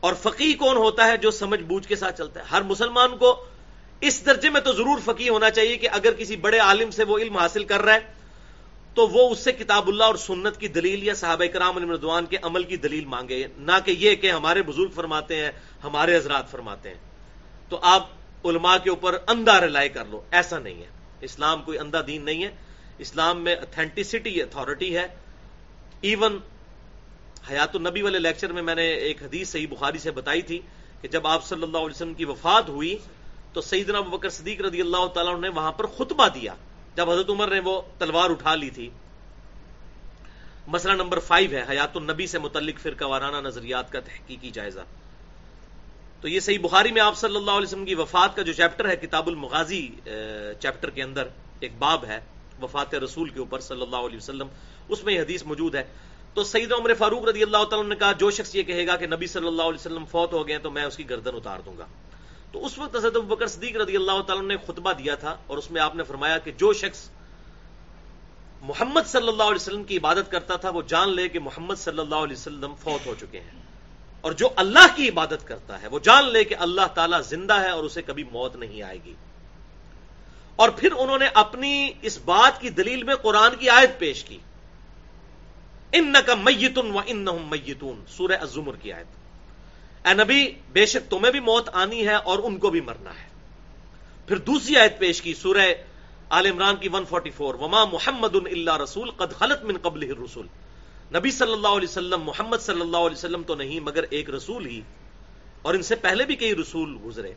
اور 0.00 0.14
فقی 0.22 0.52
کون 0.52 0.76
ہوتا 0.76 1.06
ہے 1.06 1.16
جو 1.16 1.30
سمجھ 1.30 1.60
بوجھ 1.60 1.88
کے 1.88 1.96
ساتھ 1.96 2.18
چلتا 2.18 2.40
ہے؟ 2.40 2.44
ہر 2.44 2.62
مسلمان 2.62 3.16
کو 3.16 3.44
اس 4.00 4.26
درجے 4.26 4.50
میں 4.50 4.60
تو 4.60 4.72
ضرور 4.72 4.98
فقی 5.04 5.28
ہونا 5.28 5.50
چاہیے 5.50 5.76
کہ 5.76 5.88
اگر 5.92 6.12
کسی 6.12 6.36
بڑے 6.36 6.58
عالم 6.58 6.90
سے 6.90 7.04
وہ 7.04 7.18
علم 7.18 7.36
حاصل 7.36 7.64
کر 7.64 7.82
رہا 7.82 7.94
ہے 7.94 8.23
تو 8.94 9.08
وہ 9.08 9.30
اس 9.30 9.38
سے 9.38 9.52
کتاب 9.52 9.88
اللہ 9.88 10.04
اور 10.04 10.14
سنت 10.14 10.56
کی 10.56 10.68
دلیل 10.68 11.02
یا 11.02 11.14
صحابہ 11.14 11.44
کرام 11.44 11.76
علی 11.76 11.86
مردوان 11.86 12.26
کے 12.26 12.36
عمل 12.42 12.62
کی 12.62 12.76
دلیل 12.76 13.04
مانگے، 13.04 13.46
نہ 13.56 13.72
کہ 13.84 13.90
یہ 13.90 14.14
کہ 14.14 14.30
ہمارے 14.30 14.62
بزرگ 14.62 14.88
فرماتے 14.94 15.36
ہیں، 15.36 15.50
ہمارے 15.84 16.16
حضرات 16.16 16.50
فرماتے 16.50 16.88
ہیں۔ 16.88 16.98
تو 17.68 17.78
آپ 17.82 18.08
علماء 18.44 18.76
کے 18.84 18.90
اوپر 18.90 19.18
اندھا 19.26 19.60
رلائے 19.60 19.88
کر 19.88 20.04
لو، 20.04 20.22
ایسا 20.30 20.58
نہیں 20.58 20.82
ہے۔ 20.82 20.86
اسلام 21.20 21.62
کوئی 21.62 21.78
اندھا 21.78 22.00
دین 22.06 22.24
نہیں 22.24 22.44
ہے۔ 22.44 22.50
اسلام 22.98 23.44
میں 23.44 23.56
اتھینٹسٹی 23.56 24.42
اتھارٹی 24.42 24.96
ہے۔ 24.96 25.06
ایون 26.00 26.38
حیات 27.50 27.76
النبی 27.76 28.02
والے 28.02 28.18
لیکچر 28.18 28.52
میں 28.52 28.62
میں 28.62 28.74
نے 28.74 28.86
ایک 28.86 29.22
حدیث 29.22 29.48
صحیح 29.48 29.66
بخاری 29.70 29.98
سے 29.98 30.10
بتائی 30.10 30.42
تھی 30.42 30.60
کہ 31.00 31.08
جب 31.08 31.26
آپ 31.26 31.44
صلی 31.44 31.62
اللہ 31.62 31.78
علیہ 31.78 31.90
وسلم 31.90 32.14
کی 32.14 32.24
وفات 32.24 32.68
ہوئی 32.68 32.96
تو 33.52 33.60
سیدنا 33.60 34.00
بکر 34.00 34.28
صدیق 34.28 34.60
رضی 34.60 34.80
اللہ 34.80 35.06
تعالیٰ 35.06 35.40
نے 35.40 35.48
وہاں 35.48 35.72
پر 35.72 35.86
خطبہ 35.86 36.28
دیا۔ 36.28 36.54
جب 36.96 37.10
حضرت 37.10 37.30
عمر 37.30 37.50
نے 37.50 37.60
وہ 37.60 37.80
تلوار 37.98 38.30
اٹھا 38.30 38.54
لی 38.54 38.70
تھی، 38.70 38.88
مسئلہ 40.66 40.92
نمبر 40.92 41.18
فائیو 41.18 41.50
ہے، 41.52 41.64
حیات 41.68 41.96
النبی 41.96 42.26
سے 42.26 42.38
متعلق 42.38 42.80
فرقہ 42.80 43.04
وارانہ 43.04 43.40
نظریات 43.46 43.92
کا 43.92 44.00
تحقیقی 44.00 44.50
جائزہ۔ 44.50 44.80
تو 46.20 46.28
یہ 46.28 46.40
صحیح 46.40 46.58
بخاری 46.62 46.92
میں 46.92 47.02
آپ 47.02 47.16
صلی 47.16 47.36
اللہ 47.36 47.50
علیہ 47.50 47.66
وسلم 47.66 47.84
کی 47.84 47.94
وفات 47.94 48.36
کا 48.36 48.42
جو 48.42 48.52
چیپٹر 48.52 48.88
ہے، 48.88 48.96
کتاب 48.96 49.26
المغازی 49.26 49.86
چیپٹر 50.60 50.90
کے 50.90 51.02
اندر 51.02 51.28
ایک 51.60 51.72
باب 51.78 52.04
ہے، 52.04 52.18
وفات 52.62 52.94
رسول 52.94 53.28
کے 53.28 53.38
اوپر 53.38 53.60
صلی 53.60 53.82
اللہ 53.82 54.06
علیہ 54.06 54.16
وسلم، 54.16 54.48
اس 54.88 55.04
میں 55.04 55.14
یہ 55.14 55.20
حدیث 55.20 55.42
موجود 55.42 55.74
ہے۔ 55.74 55.82
تو 56.34 56.44
سعید 56.44 56.72
عمر 56.72 56.94
فاروق 56.94 57.24
رضی 57.24 57.42
اللہ 57.42 57.64
تعالیٰ 57.70 57.88
نے 57.88 57.96
کہا، 57.96 58.12
جو 58.12 58.30
شخص 58.30 58.54
یہ 58.54 58.62
کہے 58.62 58.86
گا 58.86 58.96
کہ 58.96 59.06
نبی 59.06 59.26
صلی 59.26 59.46
اللہ 59.46 59.62
علیہ 59.62 59.80
وسلم 59.80 60.04
فوت 60.04 60.32
ہو 60.32 60.46
گئے 60.48 60.58
تو 60.58 60.70
میں 60.70 60.84
اس 60.84 60.96
کی 60.96 61.08
گردن 61.10 61.34
اتار 61.34 61.58
دوں 61.66 61.76
گا۔ 61.78 61.86
تو 62.54 62.66
اس 62.66 62.78
وقت 62.78 62.96
حضرت 62.96 63.12
بکر 63.12 63.46
صدیق 63.46 63.76
رضی 63.76 63.96
اللہ 63.96 64.20
تعالیٰ 64.22 64.44
نے 64.44 64.56
خطبہ 64.66 64.92
دیا 64.92 65.14
تھا 65.14 65.36
اور 65.46 65.58
اس 65.58 65.70
میں 65.70 65.82
آپ 65.82 65.96
نے 65.96 66.02
فرمایا 66.02 66.38
کہ 66.38 66.52
جو 66.52 66.72
شخص 66.72 67.10
محمد 68.62 69.00
صلی 69.06 69.28
اللہ 69.28 69.42
علیہ 69.42 69.54
وسلم 69.54 69.84
کی 69.84 69.96
عبادت 69.96 70.30
کرتا 70.30 70.56
تھا 70.56 70.70
وہ 70.70 70.82
جان 70.82 71.08
لے 71.08 71.28
کہ 71.28 71.38
محمد 71.38 71.74
صلی 71.74 71.98
اللہ 71.98 72.14
علیہ 72.14 72.36
وسلم 72.36 72.74
فوت 72.74 73.06
ہو 73.06 73.14
چکے 73.20 73.40
ہیں 73.40 73.62
اور 74.20 74.32
جو 74.32 74.48
اللہ 74.56 74.86
کی 74.94 75.08
عبادت 75.08 75.48
کرتا 75.48 75.82
ہے 75.82 75.86
وہ 75.86 75.98
جان 75.98 76.28
لے 76.28 76.44
کہ 76.44 76.54
اللہ 76.58 76.86
تعالیٰ 76.94 77.22
زندہ 77.22 77.54
ہے 77.54 77.70
اور 77.70 77.84
اسے 77.84 78.02
کبھی 78.02 78.24
موت 78.24 78.56
نہیں 78.56 78.82
آئے 78.82 78.98
گی 79.04 79.14
اور 80.56 80.68
پھر 80.68 80.92
انہوں 80.92 81.18
نے 81.18 81.26
اپنی 81.34 81.90
اس 82.02 82.18
بات 82.24 82.60
کی 82.60 82.70
دلیل 82.70 83.02
میں 83.02 83.14
قرآن 83.14 83.56
کی 83.56 83.68
آیت 83.70 83.98
پیش 83.98 84.24
کی۔ 84.24 84.38
ان 85.92 86.14
کا 86.26 86.34
میتن 86.34 86.90
و 86.90 87.00
ان 87.06 87.26
میتون 87.50 88.04
سورہ 88.08 88.36
ازمر 88.40 88.76
کی 88.76 88.92
آیت۔ 88.92 89.23
اے 90.04 90.14
نبی، 90.14 90.48
بے 90.72 90.86
شک 90.86 91.10
تمہیں 91.10 91.32
بھی 91.32 91.40
موت 91.40 91.70
آنی 91.72 92.06
ہے 92.06 92.14
اور 92.14 92.38
ان 92.42 92.58
کو 92.58 92.70
بھی 92.70 92.80
مرنا 92.80 93.10
ہے۔ 93.10 93.28
پھر 94.26 94.36
دوسری 94.36 94.76
آیت 94.76 94.98
پیش 94.98 95.22
کی، 95.22 95.34
سورہ 95.34 95.66
آل 96.28 96.46
عمران 96.46 96.76
کی 96.76 96.88
144 96.88 97.54
وما 97.54 97.84
محمد 97.84 98.34
اللہ 98.34 98.76
رسول، 98.76 99.10
قد 99.10 99.32
خلط 99.38 99.62
من 99.62 99.78
قبل 99.78 100.02
رسول 100.24 100.46
نبی 101.14 101.30
صلی 101.30 101.52
اللہ 101.52 101.68
علیہ 101.68 101.88
وسلم، 101.88 102.22
محمد 102.22 102.56
صلی 102.60 102.80
اللہ 102.80 102.96
علیہ 102.96 103.16
وسلم 103.16 103.42
تو 103.42 103.54
نہیں، 103.54 103.80
مگر 103.80 104.04
ایک 104.10 104.30
رسول 104.30 104.66
ہی۔ 104.66 104.80
اور 105.62 105.74
ان 105.74 105.82
سے 105.82 105.94
پہلے 105.94 106.24
بھی 106.24 106.36
کئی 106.36 106.54
رسول 106.54 106.98
گزرے۔ 107.04 107.32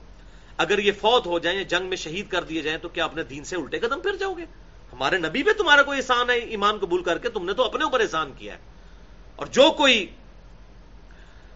اگر 0.57 0.79
یہ 0.79 0.91
فوت 0.91 1.25
ہو 1.25 1.39
جائیں، 1.39 1.63
جنگ 1.63 1.85
میں 1.85 1.97
شہید 1.97 2.29
کر 2.29 2.43
دیے 2.43 2.61
جائیں، 2.61 2.79
تو 2.79 2.89
کیا 2.89 3.05
اپنے 3.05 3.23
دین 3.23 3.43
سے 3.43 3.55
الٹے 3.55 3.79
قدم 3.79 3.99
پھر 3.99 4.15
جاؤ 4.15 4.33
گے؟ 4.33 4.45
ہمارے 4.93 5.17
نبی 5.17 5.43
پہ 5.43 5.51
تمہارا 5.51 5.83
کوئی 5.83 5.97
احسان 5.97 6.29
ہے 6.29 6.35
ایمان 6.35 6.77
قبول 6.77 7.03
کر 7.03 7.17
کے؟ 7.17 7.29
تم 7.29 7.45
نے 7.45 7.53
تو 7.53 7.63
اپنے 7.63 7.83
اوپر 7.83 7.99
احسان 7.99 8.31
کیا 8.37 8.53
ہے۔ 8.53 8.59
اور 9.35 9.47
جو 9.47 9.71
کوئی 9.71 10.07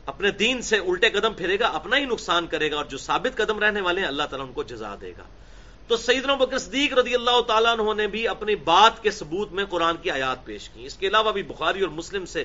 اپنے 0.05 0.31
دین 0.31 0.61
سے 0.61 0.77
الٹے 0.77 1.09
قدم 1.09 1.33
پھرے 1.33 1.59
گا، 1.59 1.67
اپنا 1.67 1.97
ہی 1.97 2.05
نقصان 2.05 2.47
کرے 2.47 2.71
گا 2.71 2.75
اور 2.75 2.85
جو 2.85 2.97
ثابت 2.97 3.37
قدم 3.37 3.59
رہنے 3.59 3.81
والے 3.81 4.01
ہیں، 4.01 4.07
اللہ 4.07 4.23
تعالیٰ 4.23 4.47
ان 4.47 4.53
کو 4.53 4.63
جزا 4.63 4.95
دے 5.01 5.11
گا۔ 5.17 5.23
تو 5.87 5.97
سیدنا 5.97 6.35
بکر 6.35 6.57
صدیق 6.57 6.93
رضی 6.93 7.13
اللہ 7.13 7.41
تعالیٰ 7.41 7.79
عنہ 7.79 7.93
نے 7.93 8.07
بھی 8.07 8.27
اپنی 8.27 8.55
بات 8.55 9.03
کے 9.03 9.11
ثبوت 9.11 9.51
میں 9.51 9.65
قرآن 9.65 9.95
کی 9.97 10.11
آیات 10.11 10.45
پیش 10.45 10.69
کی۔ 10.69 10.85
اس 10.85 10.95
کے 10.95 11.07
علاوہ 11.07 11.31
بھی 11.31 11.43
بخاری 11.43 11.81
اور 11.81 11.89
مسلم 11.89 12.25
سے 12.25 12.43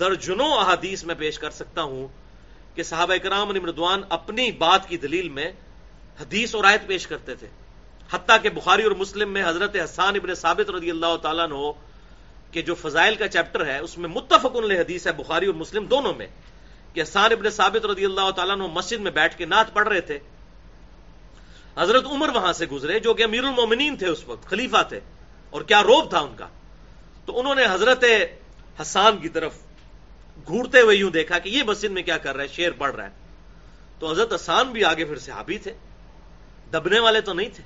درجنوں 0.00 0.52
احادیث 0.52 1.04
میں 1.04 1.14
پیش 1.14 1.38
کر 1.38 1.50
سکتا 1.50 1.82
ہوں 1.82 2.08
کہ 2.74 2.82
صحابہ 2.82 3.16
کرام 3.22 3.48
مردوان 3.48 4.02
اپنی 4.08 4.52
بات 4.52 4.88
کی 4.88 4.96
دلیل 4.96 5.28
میں 5.28 5.52
حدیث 6.20 6.54
اور 6.54 6.64
آیت 6.64 6.86
پیش 6.86 7.06
کرتے 7.06 7.34
تھے۔ 7.34 7.46
حتیٰ 8.10 8.36
کہ 8.42 8.48
بخاری 8.48 8.82
اور 8.82 8.92
مسلم 8.92 9.32
میں 9.32 9.44
حضرت 9.48 9.76
حسان 9.76 10.16
ابن 10.16 10.34
ثابت 10.34 10.70
رضی 10.70 10.90
اللہ 10.90 11.16
تعالیٰ 11.22 11.44
عنہ 11.44 11.70
کہ 12.50 12.62
جو 12.62 12.74
فضائل 12.74 13.14
کا 13.14 13.28
چیپٹر 13.28 13.66
ہے، 13.66 13.78
اس 13.78 13.98
میں 13.98 14.08
متفق 14.08 14.56
حدیث 14.56 15.06
ہے، 15.06 15.12
بخاری 15.12 15.46
اور 15.46 15.54
مسلم 15.54 15.86
دونوں 15.86 16.14
میں۔ 16.14 16.26
کہ 16.94 17.02
حسان 17.02 17.32
ابن 17.32 17.50
ثابت 17.50 17.86
رضی 17.86 18.04
اللہ 18.04 18.30
تعالیٰ 18.30 18.56
نے 18.56 18.66
مسجد 18.66 19.00
میں 19.00 19.10
بیٹھ 19.10 19.36
کے 19.36 19.44
نعت 19.44 19.72
پڑھ 19.72 19.88
رہے 19.88 20.00
تھے۔ 20.00 20.18
حضرت 21.76 22.04
عمر 22.06 22.28
وہاں 22.28 22.52
سے 22.52 22.66
گزرے 22.66 22.98
جو 23.00 23.14
کہ 23.14 23.24
امیر 23.24 23.44
المومنین 23.44 23.96
تھے 23.96 24.06
اس 24.06 24.22
وقت، 24.26 24.46
خلیفہ 24.46 24.82
تھے، 24.88 25.00
اور 25.50 25.62
کیا 25.62 25.82
روب 25.82 26.10
تھا 26.10 26.18
ان 26.18 26.34
کا۔ 26.36 26.48
تو 27.26 27.38
انہوں 27.38 27.54
نے 27.54 27.64
حضرت 27.70 28.04
حسان 28.82 29.16
کی 29.16 29.28
طرف 29.28 29.52
گھورتے 30.46 30.80
ہوئے 30.80 30.96
یوں 30.96 31.10
دیکھا 31.10 31.38
کہ 31.38 31.48
یہ 31.48 31.62
مسجد 31.62 31.90
میں 31.90 32.02
کیا 32.02 32.18
کر 32.18 32.34
رہا 32.36 32.42
ہے 32.42 32.48
شیر 32.48 32.70
پڑھ 32.70 32.94
رہا 32.94 33.04
ہے 33.04 33.10
تو 33.98 34.10
حضرت 34.10 34.32
حسان 34.34 34.72
بھی 34.72 34.84
آگے 34.84 35.04
پھر 35.04 35.18
صحابی 35.18 35.58
تھے، 35.58 35.72
دبنے 36.72 36.98
والے 36.98 37.20
تو 37.20 37.32
نہیں 37.32 37.48
تھے۔ 37.54 37.62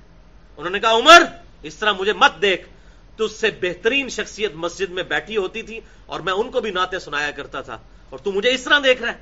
انہوں 0.57 0.71
نے 0.71 0.81
کہا، 0.81 0.93
عمر، 0.93 1.23
اس 1.63 1.75
طرح 1.75 1.93
مجھے 1.93 2.13
مت 2.13 2.43
دیکھ 2.43 2.69
تو 3.17 3.25
اس 3.25 3.33
سے 3.33 3.51
بہترین 3.61 4.09
شخصیت 4.09 4.55
مسجد 4.55 4.91
میں 4.91 5.03
بیٹھی 5.03 5.37
ہوتی 5.37 5.63
تھی 5.63 5.81
اور 6.07 6.21
میں 6.21 6.33
ان 6.33 6.51
کو 6.51 6.61
بھی 6.61 6.71
نعتیں 6.71 6.99
سنایا 6.99 7.31
کرتا 7.31 7.61
تھا۔ 7.61 7.79
اور 8.11 8.19
تو 8.19 8.33
مجھے 8.33 8.55
اس 8.55 8.65
طرح 8.65 8.79
دیکھ 8.85 9.03
رہا 9.03 9.13
ہے۔ 9.13 9.19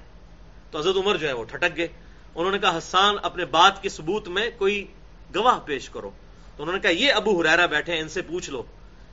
تو 0.70 0.78
حضرت 0.78 0.96
عمر 0.96 1.16
جو 1.16 1.28
ہے 1.28 1.32
وہ 1.32 1.44
ٹھٹک 1.44 1.76
گئے۔ 1.76 1.88
انہوں 2.34 2.52
نے 2.52 2.58
کہا، 2.58 2.78
حسان، 2.78 3.14
اپنے 3.22 3.44
بات 3.44 3.82
کے 3.82 3.88
ثبوت 3.88 4.28
میں 4.28 4.50
کوئی 4.58 4.86
گواہ 5.34 5.58
پیش 5.64 5.88
کرو۔ 5.88 6.10
تو 6.56 6.62
انہوں 6.62 6.76
نے 6.76 6.80
کہا، 6.80 6.90
یہ 6.90 7.12
ابو 7.12 7.40
حرارا 7.40 7.66
بیٹھے 7.66 7.98
ان 7.98 8.08
سے 8.08 8.22
پوچھ 8.22 8.50
لو 8.50 8.62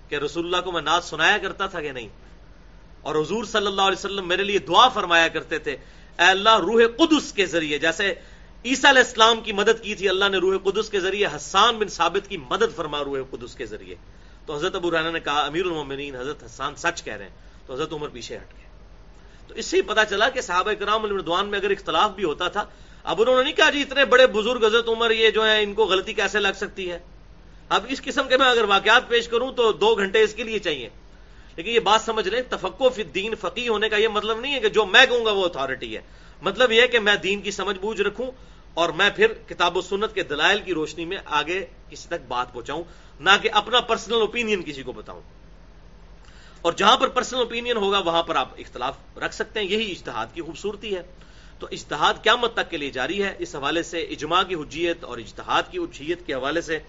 کہ 0.09 0.15
رسول 0.15 0.45
اللہ 0.45 0.65
کو 0.65 0.71
میں 0.71 0.81
ناز 0.81 1.05
سنایا 1.05 1.38
کرتا 1.38 1.65
تھا 1.67 1.81
کہ 1.81 1.91
نہیں؟ 1.91 2.07
اور 3.01 3.15
حضور 3.15 3.43
صلی 3.43 3.67
اللہ 3.67 3.81
علیہ 3.81 3.99
وسلم 3.99 4.27
میرے 4.27 4.43
لیے 4.43 4.59
دعا 4.59 4.89
فرمایا 4.89 5.27
کرتے 5.27 5.57
تھے، 5.57 5.71
اے 5.71 6.25
اللہ، 6.25 6.57
روح 6.57 6.83
قدس 6.97 7.33
کے 7.33 7.45
ذریعے۔ 7.45 7.79
جیسے 7.79 8.13
عیسیٰ 8.65 8.89
علیہ 8.89 9.01
السلام 9.01 9.41
کی 9.41 9.51
مدد 9.51 9.81
کی 9.81 9.95
تھی، 9.95 10.09
اللہ 10.09 10.25
نے 10.29 10.38
روح 10.38 10.57
قدس 10.63 10.89
کے 10.89 10.99
ذریعے، 10.99 11.27
حسان 11.36 11.77
بن 11.77 11.88
ثابت 11.88 12.29
کی 12.29 12.38
مدد 12.38 12.75
فرما 12.75 13.03
روح 13.03 13.19
قدس 13.29 13.55
کے 13.55 13.65
ذریعے۔ 13.65 13.95
تو 14.45 14.55
حضرت 14.55 14.75
ابو 14.75 14.91
رانا 14.91 15.12
نے 15.12 15.19
کہا، 15.19 15.41
امیر 15.45 15.65
المومنین، 15.65 16.15
حضرت 16.15 16.43
حسان 16.43 16.75
سچ 16.75 17.03
کہہ 17.03 17.13
رہے 17.13 17.23
ہیں۔ 17.23 17.31
تو 17.65 17.73
حضرت 17.73 17.93
عمر 17.93 18.07
پیچھے 18.07 18.38
ہٹ 18.38 18.53
گئے۔ 18.53 18.62
تو 19.53 19.59
اس 19.59 19.65
سے 19.65 19.77
ہی 19.77 19.81
پتا 19.81 20.05
چلا 20.05 20.29
کہ 20.29 20.41
صحابہ 20.41 20.71
کرام 20.73 21.03
المردوان 21.03 21.47
میں 21.47 21.59
اگر 21.59 21.69
اختلاف 21.69 22.11
بھی 22.11 22.23
ہوتا 22.23 22.47
تھا، 22.47 22.65
اب 23.03 23.21
انہوں 23.21 23.37
نے 23.37 23.43
نہیں 23.43 23.53
کہا 23.53 23.69
جی 23.69 23.81
اتنے 23.81 24.05
بڑے 24.05 24.27
بزرگ 24.27 24.65
حضرت 24.65 24.89
عمر 24.89 25.11
یہ 25.11 25.29
جو 25.29 25.47
ہے 25.47 25.63
ان 25.63 25.73
کو 25.73 25.85
غلطی 25.85 26.13
کیسے 26.13 26.39
لگ 26.39 26.47
سکتی 26.55 26.91
ہے؟ 26.91 26.99
اب 27.69 27.85
اس 27.89 28.01
قسم 28.01 28.27
کے 28.27 28.37
میں 28.37 28.45
اگر 28.45 28.63
واقعات 28.63 29.09
پیش 29.09 29.27
کروں 29.27 29.51
تو 29.51 29.71
دو 29.71 29.95
گھنٹے 29.95 30.21
اس 30.21 30.33
کے 30.33 30.43
لیے 30.43 30.59
چاہیے۔ 30.59 30.89
لیکن 31.55 31.69
یہ 31.69 31.79
بات 31.79 32.01
سمجھ 32.01 32.27
لیں 32.27 32.41
تفقو 32.49 32.89
فی 32.89 33.01
الدین 33.01 33.35
فقی 33.35 33.67
ہونے 33.67 33.89
کا 33.89 33.97
یہ 33.97 34.07
مطلب 34.07 34.39
نہیں 34.39 34.55
ہے 34.55 34.59
کہ 34.59 34.69
جو 34.69 34.85
میں 34.85 35.05
کہوں 35.05 35.25
گا 35.25 35.31
وہ 35.31 35.45
اتارٹی 35.45 35.95
ہے۔ 35.97 36.01
مطلب 36.41 36.71
یہ 36.71 36.81
ہے 36.81 36.87
کہ 36.87 36.99
میں 36.99 37.15
دین 37.15 37.41
کی 37.41 37.51
سمجھ 37.51 37.79
بوجھ 37.79 38.01
رکھوں 38.01 38.31
اور 38.73 38.89
میں 38.89 39.09
پھر 39.15 39.33
کتاب 39.33 39.77
و 39.77 39.81
سنت 39.81 40.15
کے 40.15 40.23
دلائل 40.23 40.59
کی 40.59 40.73
روشنی 40.73 41.05
میں 41.05 41.17
آگے 41.25 41.65
کسی 41.89 42.07
تک 42.07 42.27
بات 42.27 42.53
پہنچاؤں، 42.53 42.83
نہ 43.19 43.29
کہ 43.41 43.49
اپنا 43.53 43.79
پرسنل 43.79 44.15
اوپینین 44.15 44.63
کسی 44.63 44.83
کو 44.83 44.91
بتاؤں۔ 44.91 45.21
اور 46.63 46.73
جہاں 46.73 46.97
پر 46.97 47.08
پرسنل 47.08 47.39
اوپینین 47.39 47.78
ہوگا، 47.78 47.99
وہاں 47.99 48.23
پر 48.23 48.36
آپ 48.36 48.49
اختلاف 48.58 49.17
رکھ 49.17 49.36
سکتے 49.36 49.60
ہیں۔ 49.60 49.67
یہی 49.67 49.91
اجتہاد 49.91 50.26
کی 50.34 50.41
خوبصورتی 50.41 50.95
ہے۔ 50.95 51.02
تو 51.60 51.67
اجتہاد 51.71 52.13
کیا 52.23 52.36
مت 52.36 52.54
تک 52.54 52.69
کے 52.69 52.78
لیے 52.78 52.89
جاری 52.89 53.23
ہے۔ 53.23 53.36
اس 53.39 53.56
حوالے 53.56 53.84
سے 53.84 54.02
اجماع 54.02 54.43
کی 54.43 54.56
حجیت 54.56 55.04
اور 55.04 55.17
اجتہاد 55.17 55.63
کی 55.71 55.78
حجیت 55.78 56.26
کے 56.26 56.34
حوالے 56.34 56.62
سے 56.62 56.80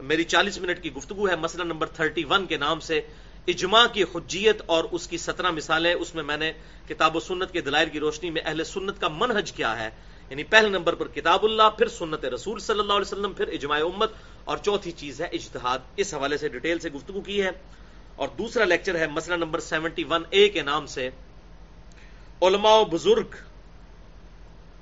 میری 0.00 0.24
چالیس 0.24 0.58
منٹ 0.58 0.82
کی 0.82 0.92
گفتگو 0.92 1.28
ہے۔ 1.28 1.36
مسئلہ 1.36 1.62
نمبر 1.62 1.86
تھرٹی 1.86 2.24
ون 2.24 2.46
کے 2.46 2.56
نام 2.56 2.80
سے 2.80 3.00
اجماع 3.46 3.86
کی 3.86 4.02
حجیت 4.02 4.62
اور 4.66 4.84
اس 4.90 5.06
کی 5.08 5.18
سترہ 5.18 5.50
مثالیں۔ 5.50 5.94
اس 5.94 6.14
میں 6.14 6.22
میں 6.22 6.36
نے 6.36 6.52
کتاب 6.88 7.16
و 7.16 7.20
سنت 7.20 7.52
کے 7.52 7.60
دلائل 7.60 7.88
کی 7.88 8.00
روشنی 8.00 8.30
میں 8.30 8.42
اہل 8.44 8.64
سنت 8.64 9.00
کا 9.00 9.08
منہج 9.08 9.52
کیا 9.52 9.84
ہے۔ 9.84 9.90
یعنی 10.30 10.42
پہلے 10.44 10.68
نمبر 10.68 10.94
پر 10.94 11.08
کتاب 11.08 11.44
اللہ، 11.44 11.70
پھر 11.78 11.88
سنت 11.88 12.24
رسول 12.24 12.60
صلی 12.60 12.78
اللہ 12.78 12.92
علیہ 12.92 13.12
وسلم، 13.12 13.32
پھر 13.32 13.48
اجماع 13.48 13.80
امت 13.80 14.12
اور 14.44 14.58
چوتھی 14.58 14.92
چیز 14.92 15.20
ہے 15.20 15.26
اجتہاد۔ 15.26 15.78
اس 15.96 16.14
حوالے 16.14 16.36
سے 16.36 16.48
ڈیٹیل 16.48 16.78
سے 16.78 16.90
گفتگو 16.90 17.20
کی 17.20 17.42
ہے۔ 17.42 17.50
اور 18.16 18.28
دوسرا 18.28 18.64
لیکچر 18.64 18.98
ہے 18.98 19.06
مسئلہ 19.06 19.36
نمبر 19.36 19.60
سیونٹی 19.60 20.04
ون 20.04 20.22
اے 20.30 20.48
کے 20.48 20.62
نام 20.62 20.86
سے۔ 20.86 21.10
علماء 22.42 22.76
و 22.76 22.84
بزرگ، 22.84 23.34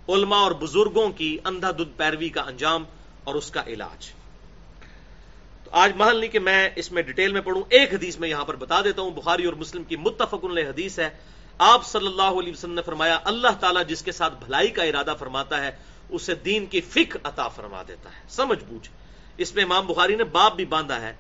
علماء 0.09 0.37
اور 0.37 0.53
بزرگوں 0.53 1.11
کی 1.11 1.39
اندھا 1.45 1.71
دودھ 1.79 1.91
پیروی 1.97 2.29
کا 2.29 2.41
انجام 2.41 2.85
اور 3.25 3.35
اس 3.35 3.51
کا 3.51 3.63
علاج۔ 3.67 4.11
تو 5.65 5.71
آج 5.71 5.93
محل 5.97 6.21
نہیں 6.21 6.31
کہ 6.31 6.39
میں 6.39 6.71
اس 6.77 6.93
میں 6.93 7.03
ڈیٹیل 7.03 7.33
میں 7.33 7.41
پڑھوں، 7.41 7.63
ایک 7.69 7.95
حدیث 7.95 8.19
میں 8.19 8.29
یہاں 8.29 8.45
پر 8.45 8.57
بتا 8.57 8.81
دیتا 8.81 9.03
ہوں۔ 9.03 9.11
بخاری 9.11 9.45
اور 9.45 9.55
مسلم 9.55 9.85
کی 9.85 9.97
متفق 9.97 10.45
حدیث 10.45 10.99
ہے۔ 10.99 11.11
آپ 11.59 11.87
صلی 11.87 12.07
اللہ 12.07 12.23
علیہ 12.23 12.53
وسلم 12.53 12.75
نے 12.75 12.83
فرمایا، 12.83 13.19
اللہ 13.25 13.49
تعالیٰ 13.61 13.87
جس 13.87 14.03
کے 14.03 14.13
ساتھ 14.13 14.35
بھلائی 14.45 14.69
کا 14.69 14.83
ارادہ 14.83 15.15
فرماتا 15.19 15.65
ہے، 15.65 15.71
اسے 16.09 16.35
دین 16.35 16.67
کی 16.67 16.81
فک 16.81 17.17
عطا 17.25 17.49
فرما 17.49 17.83
دیتا 17.89 18.11
ہے۔ 18.11 18.23
سمجھ 18.29 18.65
بوجھ۔ 18.65 18.89
اس 19.37 19.55
میں 19.55 19.65
امام 19.65 19.87
بخاری 19.87 20.15
نے 20.17 20.25
باپ 20.25 20.57
بھی 20.57 20.65
باندھا 20.65 21.01
ہے۔ 21.01 21.15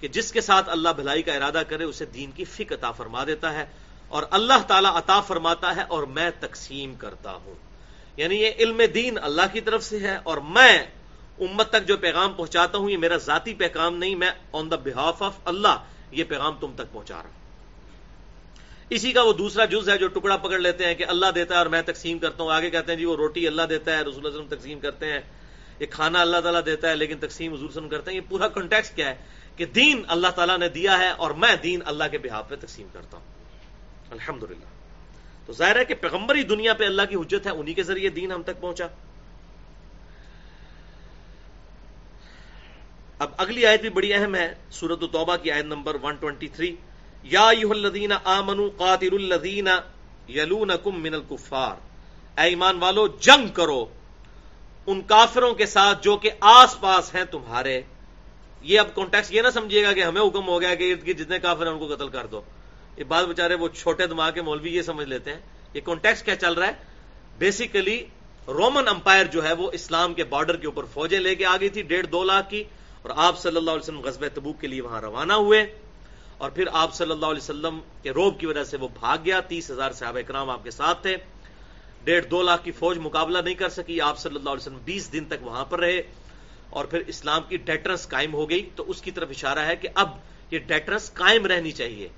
کہ 0.00 0.08
جس 0.08 0.32
کے 0.32 0.40
ساتھ 0.40 0.68
اللہ 0.68 0.88
بھلائی 0.88 1.22
کا 1.22 1.34
ارادہ 1.34 1.62
کرے، 1.68 1.84
اسے 1.84 2.04
دین 2.04 2.30
کی 2.30 2.44
فک 2.44 2.72
عطا 2.72 2.90
فرما 2.90 3.24
دیتا 3.24 3.52
ہے 3.52 3.66
اور 4.08 4.22
اللہ 4.30 4.62
تعالیٰ 4.66 4.90
عطا 4.90 5.20
فرماتا 5.20 5.76
ہے 5.76 5.82
اور 5.82 6.02
میں 6.02 6.30
تقسیم 6.40 6.94
کرتا 6.94 7.32
ہوں۔ 7.32 7.54
یعنی 8.16 8.42
یہ 8.42 8.50
علم 8.58 8.80
دین 8.94 9.18
اللہ 9.22 9.42
کی 9.52 9.60
طرف 9.60 9.84
سے 9.84 9.98
ہے 9.98 10.18
اور 10.22 10.36
میں 10.36 10.86
امت 11.40 11.70
تک 11.70 11.86
جو 11.86 11.96
پیغام 11.96 12.32
پہنچاتا 12.32 12.78
ہوں، 12.78 12.90
یہ 12.90 12.96
میرا 12.96 13.16
ذاتی 13.16 13.54
پیغام 13.54 13.96
نہیں، 13.96 14.14
میں 14.14 14.30
آن 14.52 14.70
دا 14.70 14.76
بہاف 14.76 15.22
آف 15.22 15.32
اللہ 15.44 15.84
یہ 16.10 16.24
پیغام 16.24 16.54
تم 16.60 16.72
تک 16.74 16.92
پہنچا 16.92 17.16
رہا 17.16 17.22
ہوں۔ 17.22 17.44
اسی 18.90 19.12
کا 19.12 19.22
وہ 19.22 19.32
دوسرا 19.32 19.64
جز 19.64 19.88
ہے 19.88 19.98
جو 19.98 20.08
ٹکڑا 20.08 20.36
پکڑ 20.36 20.58
لیتے 20.58 20.86
ہیں 20.86 20.94
کہ 20.94 21.04
اللہ 21.08 21.26
دیتا 21.34 21.54
ہے 21.54 21.58
اور 21.58 21.66
میں 21.66 21.82
تقسیم 21.82 22.18
کرتا 22.18 22.42
ہوں۔ 22.42 22.52
آگے 22.52 22.70
کہتے 22.70 22.92
ہیں 22.92 22.98
جی 22.98 23.04
وہ 23.04 23.16
روٹی 23.16 23.46
اللہ 23.46 23.62
دیتا 23.62 23.96
ہے، 23.96 24.02
رسول 24.02 24.26
وسلم 24.26 24.46
تقسیم 24.48 24.80
کرتے 24.80 25.12
ہیں۔ 25.12 25.20
یہ 25.80 25.86
کھانا 25.86 26.20
اللہ 26.20 26.36
تعالیٰ 26.36 26.60
دیتا 26.66 26.90
ہے، 26.90 26.96
لیکن 26.96 27.18
تقسیم 27.20 27.54
حضور 27.54 27.68
وسلم 27.68 27.88
کرتے 27.88 28.10
ہیں۔ 28.10 28.16
یہ 28.16 28.22
پورا 28.28 28.48
کنٹیکس 28.48 28.90
کیا 28.90 29.08
ہے؟ 29.08 29.14
کہ 29.56 29.64
دین 29.64 30.02
اللہ 30.08 30.28
تعالیٰ 30.28 30.58
نے 30.58 30.68
دیا 30.68 30.98
ہے 30.98 31.10
اور 31.10 31.30
میں 31.30 31.56
دین 31.56 31.80
اللہ 31.84 32.04
کے 32.10 32.18
بحاف 32.18 32.48
پہ 32.48 32.56
تقسیم 32.56 32.86
کرتا 32.92 33.16
ہوں۔ 33.16 33.24
الحمد 34.10 34.44
تو 35.46 35.52
ظاہر 35.52 35.76
ہے 35.76 35.84
کہ 35.84 35.94
پیغمبری 35.94 36.42
دنیا 36.42 36.74
پہ 36.74 36.84
اللہ 36.84 37.02
کی 37.10 37.16
حجت 37.16 37.46
ہے، 37.46 37.52
انہی 37.52 37.74
کے 37.74 37.82
ذریعے 37.82 38.08
دین 38.08 38.32
ہم 38.32 38.42
تک 38.42 38.60
پہنچا۔ 38.60 38.86
اب 43.18 43.30
اگلی 43.36 43.66
آیت 43.66 43.80
بھی 43.80 43.88
بڑی 43.88 44.14
اہم 44.14 44.34
ہے 44.34 44.54
سورت 44.70 44.98
التوبہ 45.02 45.36
کی 45.36 45.50
آیت 45.50 45.64
نمبر 45.64 45.94
123 45.94 46.74
یا 47.22 47.48
الذین 47.48 48.12
آمنوا 48.24 48.68
قاتل 48.76 49.32
الذین 49.32 49.68
یلونکم 50.28 51.02
من 51.02 51.14
الکفار۔ 51.14 51.76
اے 52.40 52.48
ایمان 52.48 52.78
والو، 52.78 53.06
جنگ 53.06 53.48
کرو۔ 53.48 53.86
ان 54.86 55.02
کافروں 55.02 55.54
کے 55.54 55.66
ساتھ 55.66 56.04
جو 56.04 56.16
کہ 56.16 56.30
آس 56.40 56.80
پاس 56.80 57.14
ہیں 57.14 57.24
تمہارے۔ 57.24 57.82
یہ 58.64 58.80
اب 58.80 58.94
کانٹیکس 58.94 59.32
یہ 59.32 59.42
نہ 59.42 59.50
سمجھیے 59.50 59.84
گا 59.84 59.92
کہ 59.92 60.04
ہمیں 60.04 60.22
حکم 60.22 60.48
ہو 60.48 60.60
گیا 60.60 60.74
کہ 60.74 60.92
ارد 60.92 61.06
گرد 61.06 61.18
جتنے 61.18 61.38
کافر 61.38 61.66
ہیں 61.66 61.72
ان 61.72 61.78
کو 61.78 61.94
قتل 61.94 62.08
کر 62.08 62.26
دو۔ 62.26 62.40
یہ 62.96 63.04
بات 63.04 63.24
بےچارے 63.24 63.54
وہ 63.54 63.68
چھوٹے 63.68 64.06
دماغ 64.06 64.32
کے 64.32 64.42
مولوی 64.42 64.76
یہ 64.76 64.82
سمجھ 64.82 65.08
لیتے 65.08 65.32
ہیں۔ 65.32 65.40
یہ 65.74 65.80
کانٹیکس 65.84 66.22
کیا 66.22 66.36
چل 66.36 66.52
رہا 66.52 66.66
ہے؟ 66.66 66.72
بیسیکلی 67.38 68.06
رومن 68.48 68.88
امپائر 68.88 69.26
جو 69.26 69.44
ہے 69.44 69.52
وہ 69.52 69.70
اسلام 69.72 70.14
کے 70.14 70.24
بارڈر 70.24 70.56
کے 70.56 70.66
اوپر 70.66 70.84
فوجیں 70.84 71.20
لے 71.20 71.34
کے 71.34 71.46
آ 71.46 71.56
گئی 71.60 71.68
تھی 71.68 71.82
ڈیڑھ 71.82 72.06
دو 72.06 72.24
لاکھ 72.24 72.50
کی 72.50 72.64
اور 73.02 73.10
آپ 73.16 73.38
صلی 73.38 73.56
اللہ 73.56 73.70
علیہ 73.70 73.82
وسلم 73.82 74.00
غزب 74.00 74.24
تبوک 74.34 74.60
کے 74.60 74.66
لیے 74.66 74.80
وہاں 74.80 75.00
روانہ 75.00 75.32
ہوئے۔ 75.32 75.78
اور 76.38 76.50
پھر 76.50 76.64
آپ 76.72 76.94
صلی 76.94 77.10
اللہ 77.10 77.26
علیہ 77.26 77.42
وسلم 77.42 77.80
کے 78.02 78.10
روب 78.10 78.40
کی 78.40 78.46
وجہ 78.46 78.64
سے 78.64 78.76
وہ 78.76 78.88
بھاگ 79.00 79.18
گیا۔ 79.24 79.40
تیس 79.40 79.70
ہزار 79.70 79.92
صحابہ 79.92 80.20
کرام 80.20 80.50
آپ 80.50 80.64
کے 80.64 80.70
ساتھ 80.70 81.02
تھے۔ 81.02 81.16
ڈیڑھ 82.04 82.26
دو 82.26 82.42
لاکھ 82.42 82.64
کی 82.64 82.72
فوج 82.72 82.98
مقابلہ 82.98 83.38
نہیں 83.38 83.54
کر 83.54 83.68
سکی۔ 83.68 84.00
آپ 84.00 84.18
صلی 84.18 84.36
اللہ 84.36 84.50
علیہ 84.50 84.60
وسلم 84.60 84.78
بیس 84.84 85.12
دن 85.12 85.24
تک 85.24 85.42
وہاں 85.42 85.64
پر 85.64 85.80
رہے۔ 85.80 86.02
اور 86.74 86.84
پھر 86.84 87.02
اسلام 87.06 87.42
کی 87.48 87.56
ڈیٹرنس 87.56 88.08
قائم 88.08 88.34
ہو 88.34 88.50
گئی 88.50 88.68
تو 88.76 88.84
اس 88.90 89.02
کی 89.02 89.10
طرف 89.10 89.30
اشارہ 89.30 89.58
ہے 89.58 89.76
کہ 89.76 89.88
اب 89.94 90.08
یہ 90.50 90.58
ڈیٹرنس 90.58 91.12
قائم 91.14 91.46
رہنی 91.46 91.72
چاہیے۔ 91.72 92.08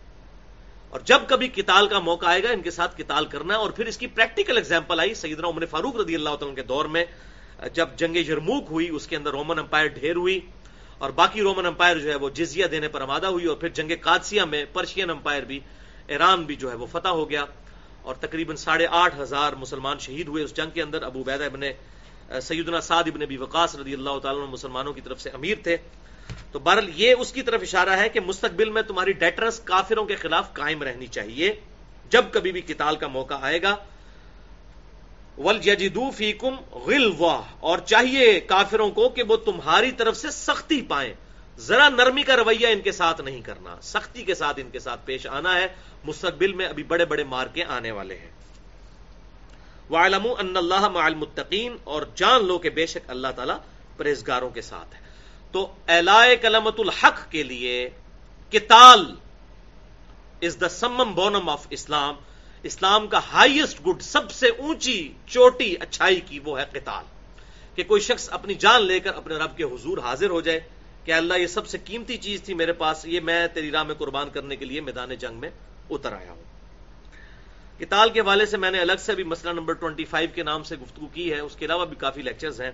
اور 0.88 1.00
جب 1.00 1.20
کبھی 1.28 1.48
کتال 1.48 1.88
کا 1.88 1.98
موقع 1.98 2.26
آئے 2.26 2.42
گا، 2.42 2.50
ان 2.50 2.62
کے 2.62 2.70
ساتھ 2.70 2.96
کتال 2.98 3.26
کرنا 3.26 3.56
اور 3.56 3.70
پھر 3.70 3.86
اس 3.86 3.98
کی 3.98 4.06
پریکٹیکل 4.06 4.56
ایگزامپل 4.56 5.00
آئی 5.00 5.14
سیدنا 5.14 5.48
عمر 5.48 5.66
فاروق 5.66 5.96
رضی 5.96 6.14
اللہ 6.14 6.36
تعالیٰ 6.40 6.54
کے 6.56 6.62
دور 6.62 6.84
میں، 6.84 7.04
جب 7.72 7.88
جنگ 7.96 8.16
یرموک 8.16 8.64
ہوئی، 8.70 8.88
اس 8.88 9.06
کے 9.06 9.16
اندر 9.16 9.30
رومن 9.30 9.58
امپائر 9.58 9.86
ڈھیر 9.86 10.16
ہوئی 10.16 10.40
اور 10.98 11.10
باقی 11.10 11.40
رومن 11.40 11.66
امپائر 11.66 11.98
جو 11.98 12.10
ہے 12.10 12.16
وہ 12.16 12.30
جزیہ 12.30 12.66
دینے 12.66 12.88
پر 12.88 13.00
آمادہ 13.00 13.26
ہوئی 13.26 13.46
اور 13.46 13.56
پھر 13.56 13.68
جنگ 13.68 13.92
قادسیہ 14.00 14.42
میں 14.42 14.64
پرشین 14.72 15.10
امپائر 15.10 15.42
بھی، 15.42 15.60
ایران 16.06 16.44
بھی 16.44 16.56
جو 16.56 16.70
ہے 16.70 16.76
وہ 16.76 16.86
فتح 16.92 17.08
ہو 17.08 17.28
گیا 17.30 17.44
اور 18.02 18.14
تقریباً 18.14 18.56
ساڑھے 18.56 18.86
آٹھ 18.90 19.20
ہزار 19.20 19.52
مسلمان 19.52 19.98
شہید 19.98 20.28
ہوئے 20.28 20.44
اس 20.44 20.54
جنگ 20.54 20.70
کے 20.70 20.82
اندر۔ 20.82 21.02
ابو 21.02 21.22
بیدہ 21.24 21.44
ابن 21.44 21.62
سیدنا 22.42 22.80
سعد 22.80 23.04
ابن 23.06 23.22
ابی 23.22 23.36
وقاص 23.36 23.76
رضی 23.76 23.94
اللہ 23.94 24.18
تعالیٰ 24.22 24.48
مسلمانوں 24.48 24.92
کی 24.92 25.00
طرف 25.00 25.20
سے 25.20 25.30
امیر 25.30 25.54
تھے۔ 25.62 25.76
تو 26.52 26.58
بہرحال 26.58 26.90
یہ 26.94 27.14
اس 27.18 27.32
کی 27.32 27.42
طرف 27.42 27.62
اشارہ 27.62 27.90
ہے 27.90 28.08
کہ 28.08 28.20
مستقبل 28.20 28.70
میں 28.70 28.82
تمہاری 28.82 29.12
ڈیٹرنس 29.12 29.60
کافروں 29.60 30.04
کے 30.04 30.16
خلاف 30.16 30.52
قائم 30.52 30.82
رہنی 30.82 31.06
چاہیے۔ 31.06 31.60
جب 32.10 32.24
کبھی 32.30 32.52
بھی 32.52 32.60
کتال 32.60 32.96
کا 32.96 33.06
موقع 33.06 33.34
آئے 33.40 33.62
گا۔ 33.62 33.76
ولجدو 35.38 36.10
فیکم 36.10 36.54
غل 36.72 37.12
اور 37.60 37.78
چاہیے 37.78 38.40
کافروں 38.40 38.90
کو 38.90 39.08
کہ 39.08 39.22
وہ 39.22 39.36
تمہاری 39.36 39.92
طرف 39.92 40.16
سے 40.16 40.30
سختی 40.30 40.82
پائیں۔ 40.82 41.14
ذرا 41.58 41.88
نرمی 41.88 42.22
کا 42.22 42.36
رویہ 42.36 42.66
ان 42.66 42.80
کے 42.80 42.92
ساتھ 42.92 43.20
نہیں 43.20 43.40
کرنا۔ 43.40 43.76
سختی 43.82 44.24
کے 44.24 44.34
ساتھ 44.34 44.60
ان 44.60 44.70
کے 44.70 44.78
ساتھ 44.78 45.00
پیش 45.04 45.26
آنا 45.26 45.54
ہے۔ 45.54 45.66
مستقبل 46.04 46.52
میں 46.52 46.66
ابھی 46.66 46.82
بڑے 46.82 47.04
بڑے 47.04 47.24
مارکے 47.24 47.64
آنے 47.64 47.90
والے 47.90 48.18
ہیں۔ 48.18 48.30
وعلم 49.90 50.26
ان 50.38 50.56
اللہ 50.56 50.74
المتقین 50.74 51.76
اور 51.84 52.02
جان 52.14 52.44
لو 52.44 52.58
کہ 52.58 52.70
بے 52.70 52.86
شک 52.86 53.10
اللہ 53.10 53.28
تعالیٰ 53.36 53.58
پرہزگاروں 53.96 54.50
کے 54.50 54.62
ساتھ 54.62 54.94
ہے۔ 54.94 55.00
تو 55.52 55.74
اعلی 55.88 56.36
کلمت 56.36 56.74
الحق 56.78 57.30
کے 57.30 57.42
لیے 57.42 57.90
کتال 58.50 59.14
از 60.42 60.60
دا 60.60 60.68
سمم 60.68 61.14
بونم 61.14 61.48
آف 61.48 61.66
اسلام 61.70 62.14
اسلام 62.62 63.06
کا 63.06 63.20
ہائیسٹ 63.32 63.80
گڈ 63.86 64.02
سب 64.02 64.30
سے 64.30 64.48
اونچی، 64.48 65.12
چوٹی، 65.26 65.74
اچھائی 65.80 66.20
کی 66.20 66.38
وہ 66.38 66.60
ہے 66.60 66.64
قتال۔ 66.72 67.04
کہ 67.74 67.84
کوئی 67.84 68.00
شخص 68.00 68.28
اپنی 68.32 68.54
جان 68.54 68.82
لے 68.82 69.00
کر 69.00 69.14
اپنے 69.14 69.34
رب 69.34 69.56
کے 69.56 69.64
حضور 69.64 69.98
حاضر 69.98 70.30
ہو 70.30 70.40
جائے 70.40 70.60
کہ 71.04 71.12
اللہ 71.12 71.34
یہ 71.34 71.46
سب 71.46 71.66
سے 71.66 71.78
قیمتی 71.84 72.16
چیز 72.16 72.42
تھی 72.42 72.54
میرے 72.54 72.72
پاس، 72.72 73.06
یہ 73.06 73.20
میں 73.20 73.46
تیری 73.46 73.70
راہ 73.70 73.82
میں 73.82 73.94
قربان 73.94 74.30
کرنے 74.30 74.56
کے 74.56 74.64
لیے 74.64 74.80
میدان 74.80 75.14
جنگ 75.14 75.34
میں 75.34 75.50
اتر 75.90 76.12
آیا 76.12 76.32
ہوں۔ 76.32 76.42
کتال 77.78 78.10
کے 78.10 78.20
والے 78.20 78.46
سے 78.46 78.56
میں 78.56 78.70
نے 78.70 78.80
الگ 78.80 78.98
سے 78.98 79.14
بھی 79.14 79.24
مسئلہ 79.24 79.52
نمبر 79.52 79.74
25 79.74 80.34
کے 80.34 80.42
نام 80.42 80.62
سے 80.62 80.76
گفتگو 80.76 81.06
کی 81.06 81.32
ہے، 81.32 81.38
اس 81.38 81.56
کے 81.56 81.64
علاوہ 81.64 81.84
بھی 81.84 81.96
کافی 81.96 82.22
لیکچرز 82.22 82.60
ہیں۔ 82.60 82.70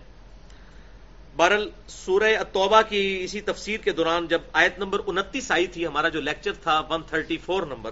بہرل 1.36 1.68
سورہ 1.88 2.42
توبہ 2.52 2.80
کی 2.88 3.20
اسی 3.24 3.40
تفسیر 3.40 3.80
کے 3.80 3.92
دوران 3.92 4.26
جب 4.26 4.40
آیت 4.52 4.78
نمبر 4.78 5.00
انتیس 5.06 5.50
آئی 5.50 5.66
تھی، 5.66 5.86
ہمارا 5.86 6.08
جو 6.08 6.20
لیکچر 6.20 6.52
تھا 6.52 6.80
134 6.88 7.66
نمبر، 7.66 7.90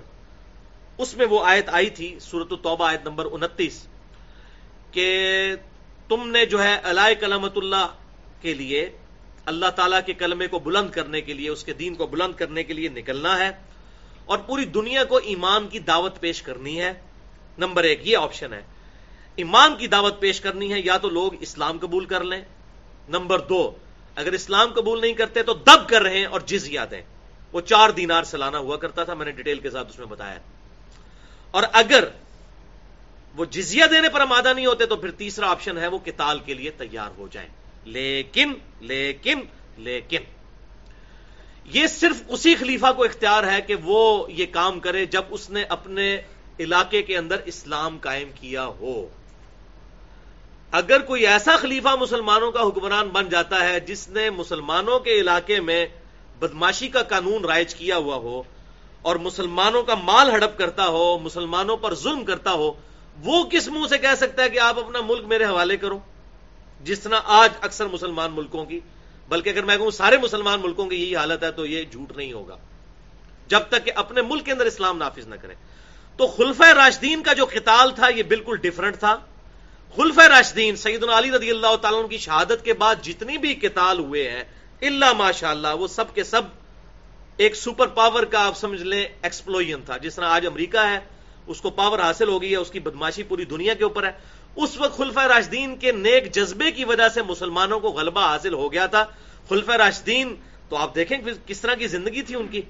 اس 0.98 1.16
میں 1.16 1.26
وہ 1.26 1.44
آیت 1.44 1.68
آئی 1.68 1.90
تھی 1.90 2.18
سورت 2.20 2.52
التوبہ 2.52 2.88
آیت 2.88 3.06
نمبر 3.06 3.26
انتیس، 3.32 3.86
کہ 4.92 5.08
تم 6.08 6.28
نے 6.28 6.46
جو 6.46 6.62
ہے 6.62 6.76
علائے 6.84 7.14
کلامت 7.14 7.56
اللہ 7.56 7.86
کے 8.40 8.54
لیے، 8.54 8.90
اللہ 9.46 9.70
تعالیٰ 9.76 10.00
کے 10.06 10.14
کلمے 10.14 10.46
کو 10.46 10.58
بلند 10.58 10.90
کرنے 10.90 11.20
کے 11.20 11.32
لیے، 11.32 11.48
اس 11.48 11.64
کے 11.64 11.72
دین 11.72 11.94
کو 11.94 12.06
بلند 12.06 12.34
کرنے 12.34 12.64
کے 12.64 12.72
لیے 12.72 12.88
نکلنا 12.88 13.38
ہے۔ 13.38 13.50
اور 14.30 14.38
پوری 14.38 14.64
دنیا 14.64 15.04
کو 15.04 15.16
ایمان 15.16 15.68
کی 15.68 15.78
دعوت 15.78 16.20
پیش 16.20 16.42
کرنی 16.42 16.80
ہے۔ 16.80 16.92
نمبر 17.58 17.82
ایک، 17.82 18.06
یہ 18.08 18.16
آپشن 18.16 18.52
ہے۔ 18.52 18.62
ایمان 19.36 19.76
کی 19.76 19.86
دعوت 19.86 20.20
پیش 20.20 20.40
کرنی 20.40 20.72
ہے، 20.72 20.80
یا 20.80 20.96
تو 20.96 21.10
لوگ 21.10 21.32
اسلام 21.40 21.78
قبول 21.78 22.04
کر 22.04 22.24
لیں۔ 22.24 22.40
نمبر 23.08 23.38
دو، 23.38 23.72
اگر 24.14 24.32
اسلام 24.32 24.72
قبول 24.72 25.00
نہیں 25.00 25.12
کرتے 25.12 25.42
تو 25.42 25.54
دب 25.54 25.88
کر 25.88 26.02
رہے 26.02 26.18
ہیں 26.18 26.24
اور 26.24 26.40
جز 26.40 26.68
یاد 26.68 26.86
ہیں 26.86 27.02
وہ 27.52 27.60
چار 27.60 27.90
دینار 27.90 28.22
سالانہ 28.22 28.56
ہوا 28.56 28.76
کرتا 28.76 29.04
تھا، 29.04 29.14
میں 29.14 29.24
نے 29.24 29.30
ڈیٹیل 29.30 29.58
کے 29.58 29.70
ساتھ 29.70 29.88
اس 29.88 29.98
میں 29.98 30.06
بتایا۔ 30.06 30.38
اور 31.50 31.62
اگر 31.72 32.04
وہ 33.36 33.44
جزیہ 33.44 33.84
دینے 33.90 34.08
پر 34.08 34.20
آمادہ 34.20 34.52
نہیں 34.54 34.66
ہوتے 34.66 34.86
تو 34.86 34.96
پھر 34.96 35.10
تیسرا 35.10 35.50
آپشن 35.50 35.78
ہے 35.78 35.86
وہ 35.86 35.98
کتال 35.98 36.38
کے 36.38 36.54
لیے 36.54 36.70
تیار 36.70 37.10
ہو 37.18 37.28
جائیں۔ 37.30 37.48
لیکن 37.84 38.52
لیکن 38.80 39.40
لیکن۔ 39.76 40.20
یہ 41.72 41.86
صرف 41.86 42.22
اسی 42.28 42.54
خلیفہ 42.54 42.92
کو 42.96 43.04
اختیار 43.04 43.44
ہے 43.44 43.60
کہ 43.60 43.74
وہ 43.74 44.32
یہ 44.32 44.46
کام 44.50 44.80
کرے 44.80 45.06
جب 45.06 45.22
اس 45.30 45.50
نے 45.50 45.62
اپنے 45.62 46.20
علاقے 46.60 47.02
کے 47.02 47.16
اندر 47.16 47.36
اسلام 47.44 47.98
قائم 48.00 48.28
کیا 48.40 48.66
ہو۔ 48.66 49.06
اگر 50.72 51.00
کوئی 51.00 51.26
ایسا 51.26 51.56
خلیفہ 51.56 51.88
مسلمانوں 52.00 52.52
کا 52.52 52.62
حکمران 52.62 53.08
بن 53.08 53.28
جاتا 53.28 53.68
ہے 53.68 53.80
جس 53.80 54.08
نے 54.08 54.30
مسلمانوں 54.30 54.98
کے 54.98 55.20
علاقے 55.20 55.60
میں 55.60 55.86
بدماشی 56.38 56.88
کا 56.88 57.02
قانون 57.02 57.44
رائج 57.44 57.74
کیا 57.74 57.96
ہوا 57.96 58.16
ہو 58.16 58.42
اور 59.02 59.16
مسلمانوں 59.16 59.82
کا 59.82 59.94
مال 59.94 60.30
ہڑپ 60.30 60.58
کرتا 60.58 60.86
ہو، 60.86 61.18
مسلمانوں 61.18 61.76
پر 61.76 61.94
ظلم 61.94 62.24
کرتا 62.24 62.52
ہو، 62.52 62.72
وہ 63.22 63.44
کس 63.44 63.68
منہ 63.68 63.86
سے 63.88 63.98
کہہ 63.98 64.14
سکتا 64.16 64.42
ہے 64.42 64.50
کہ 64.50 64.58
آپ 64.58 64.78
اپنا 64.78 64.98
ملک 65.00 65.26
میرے 65.26 65.44
حوالے 65.44 65.76
کرو؟ 65.76 65.98
جس 66.84 67.00
طرح 67.00 67.20
آج 67.24 67.50
اکثر 67.60 67.86
مسلمان 67.86 68.30
ملکوں 68.32 68.64
کی۔ 68.64 68.80
بلکہ 69.30 69.50
اگر 69.50 69.62
میں 69.62 69.76
کہوں 69.76 69.90
سارے 69.90 70.16
مسلمان 70.16 70.60
ملکوں 70.60 70.86
کی 70.86 70.96
یہی 70.96 71.16
حالت 71.16 71.42
ہے 71.42 71.50
تو 71.50 71.66
یہ 71.66 71.84
جھوٹ 71.84 72.16
نہیں 72.16 72.32
ہوگا۔ 72.32 72.56
جب 73.46 73.60
تک 73.68 73.84
کہ 73.84 73.92
اپنے 73.94 74.22
ملک 74.22 74.44
کے 74.44 74.52
اندر 74.52 74.64
اسلام 74.64 74.98
نافذ 74.98 75.26
نہ 75.26 75.34
کرے۔ 75.42 75.54
تو 76.16 76.26
خلف 76.26 76.60
راشدین 76.60 77.22
کا 77.22 77.32
جو 77.32 77.44
قتال 77.44 77.94
تھا 77.94 78.08
یہ 78.08 78.22
بالکل 78.22 78.56
ڈفرنٹ 78.56 78.98
تھا۔ 78.98 79.16
خلف 79.96 80.18
راشدین 80.18 80.76
سعید 80.76 81.04
علی 81.04 81.30
رضی 81.30 81.50
اللہ 81.50 81.76
تعالیٰ 81.76 82.08
کی 82.08 82.18
شہادت 82.18 82.64
کے 82.64 82.72
بعد 82.72 82.96
جتنی 83.02 83.38
بھی 83.38 83.54
قتال 83.54 83.98
ہوئے 83.98 84.30
ہیں 84.30 84.44
اللہ 84.82 85.12
ماشاء 85.12 85.50
اللہ 85.50 85.68
وہ 85.74 85.86
سب 85.86 86.14
کے 86.14 86.24
سب 86.24 86.42
ایک 87.36 87.56
سپر 87.56 87.86
پاور 87.86 88.22
کا 88.22 88.46
آپ 88.46 88.56
سمجھ 88.56 88.82
لیں 88.82 89.06
ایکسپلوژن 89.22 89.80
تھا۔ 89.86 89.96
جس 89.96 90.14
طرح 90.14 90.24
آج 90.24 90.46
امریکہ 90.46 90.78
ہے، 90.78 90.98
اس 91.46 91.60
کو 91.60 91.70
پاور 91.70 91.98
حاصل 91.98 92.28
ہو 92.28 92.42
گئی 92.42 92.50
ہے، 92.50 92.56
اس 92.56 92.70
کی 92.70 92.80
بدماشی 92.80 93.22
پوری 93.22 93.44
دنیا 93.44 93.74
کے 93.74 93.84
اوپر 93.84 94.04
ہے۔ 94.04 94.12
اس 94.56 94.76
وقت 94.76 94.96
خلفہ 94.96 95.20
راشدین 95.20 95.76
کے 95.76 95.92
نیک 95.92 96.32
جذبے 96.32 96.70
کی 96.70 96.84
وجہ 96.84 97.08
سے 97.08 97.22
مسلمانوں 97.22 97.80
کو 97.80 97.88
غلبہ 97.88 98.20
حاصل 98.20 98.54
ہو 98.54 98.72
گیا 98.72 98.86
تھا۔ 98.86 99.04
خلفہ 99.48 99.72
راشدین، 99.72 100.34
تو 100.68 100.76
آپ 100.76 100.94
دیکھیں 100.94 101.18
کس 101.46 101.60
طرح 101.60 101.74
کی 101.74 101.86
زندگی 101.86 102.22
تھی 102.22 102.34
ان 102.34 102.48
کی۔ 102.48 102.62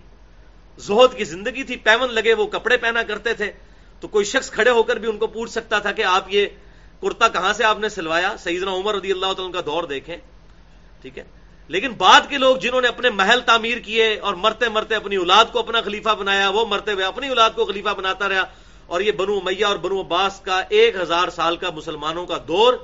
زہد 0.79 1.17
کی 1.17 1.25
زندگی 1.25 1.63
تھی، 1.63 1.77
پیون 1.77 2.15
لگے 2.15 2.35
وہ 2.35 2.47
کپڑے 2.47 2.77
پہنا 2.77 3.03
کرتے 3.03 3.35
تھے۔ 3.35 3.53
تو 4.01 4.09
کوئی 4.09 4.25
شخص 4.25 4.51
کھڑے 4.51 4.71
ہو 4.71 4.83
کر 4.83 4.97
بھی 4.97 5.09
ان 5.09 5.19
کو 5.19 5.27
پوچھ 5.27 5.51
سکتا 5.51 5.79
تھا 5.79 5.93
کہ 5.93 6.05
آپ 6.05 6.25
یہ 6.29 6.47
کرتا 7.03 7.29
کہاں 7.29 7.53
سے 7.53 7.65
آپ 7.65 7.79
نے 7.79 7.89
سلوایا؟ 7.89 8.37
سیدنا 8.39 8.73
عمر 8.73 8.95
رضی 8.95 9.13
اللہ 9.13 9.33
تعالیٰ 9.33 9.53
کا 9.53 9.61
دور 9.67 9.85
دیکھیں۔ 9.85 10.17
ٹھیک 11.03 11.19
ہے۔ 11.19 11.25
لیکن 11.69 11.93
بعد 11.93 12.21
کے 12.29 12.39
لوگ 12.39 12.57
جنہوں 12.57 12.81
نے 12.81 12.89
اپنے 12.89 13.11
محل 13.11 13.41
تعمیر 13.41 13.79
کیے 13.79 14.19
اور 14.19 14.35
مرتے 14.35 14.69
مرتے 14.69 14.95
اپنی 14.95 15.17
اولاد 15.17 15.45
کو 15.53 15.59
اپنا 15.59 15.81
خلیفہ 15.81 16.11
بنایا، 16.11 16.49
وہ 16.49 16.67
مرتے 16.67 16.93
ہوئے 16.93 17.05
اپنی 17.05 17.29
اولاد 17.29 17.51
کو 17.55 17.65
خلیفہ 17.65 17.89
بناتا 17.89 18.29
رہا۔ 18.29 18.45
اور 18.91 19.01
یہ 19.01 19.13
بنو 19.13 19.41
میاں 19.41 19.69
اور 19.69 19.77
بنو 19.77 20.01
عباس 20.01 20.41
کا 20.41 20.63
ایک 20.69 20.97
ہزار 20.97 21.29
سال 21.29 21.57
کا 21.57 21.71
مسلمانوں 21.71 22.27
کا 22.27 22.37
دور، 22.49 22.75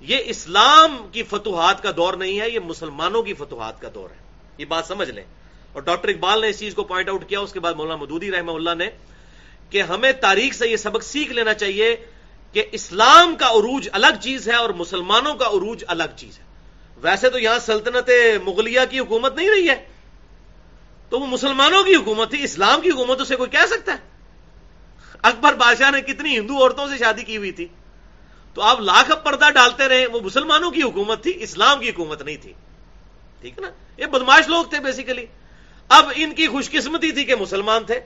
یہ 0.00 0.16
اسلام 0.24 1.08
کی 1.12 1.22
فتوحات 1.22 1.82
کا 1.82 1.90
دور 1.96 2.14
نہیں 2.14 2.40
ہے، 2.40 2.50
یہ 2.50 2.58
مسلمانوں 2.58 3.22
کی 3.22 3.34
فتوحات 3.34 3.80
کا 3.80 3.88
دور 3.94 4.10
ہے۔ 4.10 4.16
یہ 4.58 4.64
بات 4.64 4.84
سمجھ 4.86 5.10
لیں۔ 5.10 5.24
اور 5.72 5.82
ڈاکٹر 5.82 6.08
اقبال 6.08 6.40
نے 6.40 6.48
اس 6.48 6.58
چیز 6.58 6.74
کو 6.74 6.84
پوائنٹ 6.84 7.08
آؤٹ 7.08 7.28
کیا، 7.28 7.40
اس 7.40 7.52
کے 7.52 7.60
بعد 7.60 7.74
مولانا 7.74 7.96
مدودی 7.96 8.30
رحمہ 8.30 8.52
اللہ 8.52 8.74
نے، 8.74 8.90
کہ 9.70 9.82
ہمیں 9.82 10.12
تاریخ 10.12 10.54
سے 10.54 10.68
یہ 10.68 10.76
سبق 10.76 11.02
سیکھ 11.02 11.32
لینا 11.32 11.54
چاہیے 11.54 11.96
کہ 12.52 12.64
اسلام 12.72 13.36
کا 13.36 13.46
عروج 13.46 13.88
الگ 13.92 14.20
چیز 14.22 14.48
ہے 14.48 14.54
اور 14.54 14.70
مسلمانوں 14.70 15.34
کا 15.34 15.46
عروج 15.46 15.84
الگ 15.88 16.16
چیز 16.16 16.38
ہے۔ 16.38 16.44
ویسے 16.96 17.30
تو 17.30 17.38
یہاں 17.38 17.58
سلطنت 17.58 18.10
مغلیہ 18.44 18.80
کی 18.90 18.98
حکومت 18.98 19.36
نہیں 19.36 19.50
رہی 19.50 19.68
ہے۔ 19.68 19.88
تو 21.10 21.20
وہ 21.20 21.26
مسلمانوں 21.26 21.82
کی 21.82 21.94
حکومت 21.94 22.30
تھی، 22.30 22.44
اسلام 22.44 22.80
کی 22.80 22.90
حکومت 22.90 23.20
اسے 23.20 23.36
کوئی 23.36 23.50
کہہ 23.50 23.66
سکتا 23.66 23.92
ہے؟ 23.92 24.17
اکبر 25.22 25.52
بادشاہ 25.52 25.90
نے 25.90 26.00
کتنی 26.00 26.38
ہندو 26.38 26.58
عورتوں 26.58 26.88
سے 26.88 26.98
شادی 26.98 27.22
کی 27.22 27.36
ہوئی 27.36 27.52
تھی؟ 27.52 27.66
تو 28.54 28.62
آپ 28.62 28.80
لاکھ 28.80 29.10
پردہ 29.24 29.50
ڈالتے 29.50 29.88
رہے، 29.88 30.06
وہ 30.06 30.20
مسلمانوں 30.20 30.70
کی 30.70 30.82
حکومت 30.82 31.22
تھی، 31.22 31.32
اسلام 31.42 31.80
کی 31.80 31.90
حکومت 31.90 32.22
نہیں 32.22 32.36
تھی۔ 32.36 32.52
ٹھیک 33.40 33.58
ہے 33.58 33.62
نا؟ 33.62 33.70
یہ 33.96 34.06
بدماش 34.06 34.48
لوگ 34.48 34.64
تھے 34.64 34.80
بیسیکلی 34.80 35.26
اب 35.88 36.04
ان 36.14 36.32
کی 36.34 36.46
خوش 36.46 36.70
قسمتی 36.70 37.12
تھی 37.12 37.24
کہ 37.24 37.34
مسلمان 37.34 37.84
تھے۔ 37.84 38.00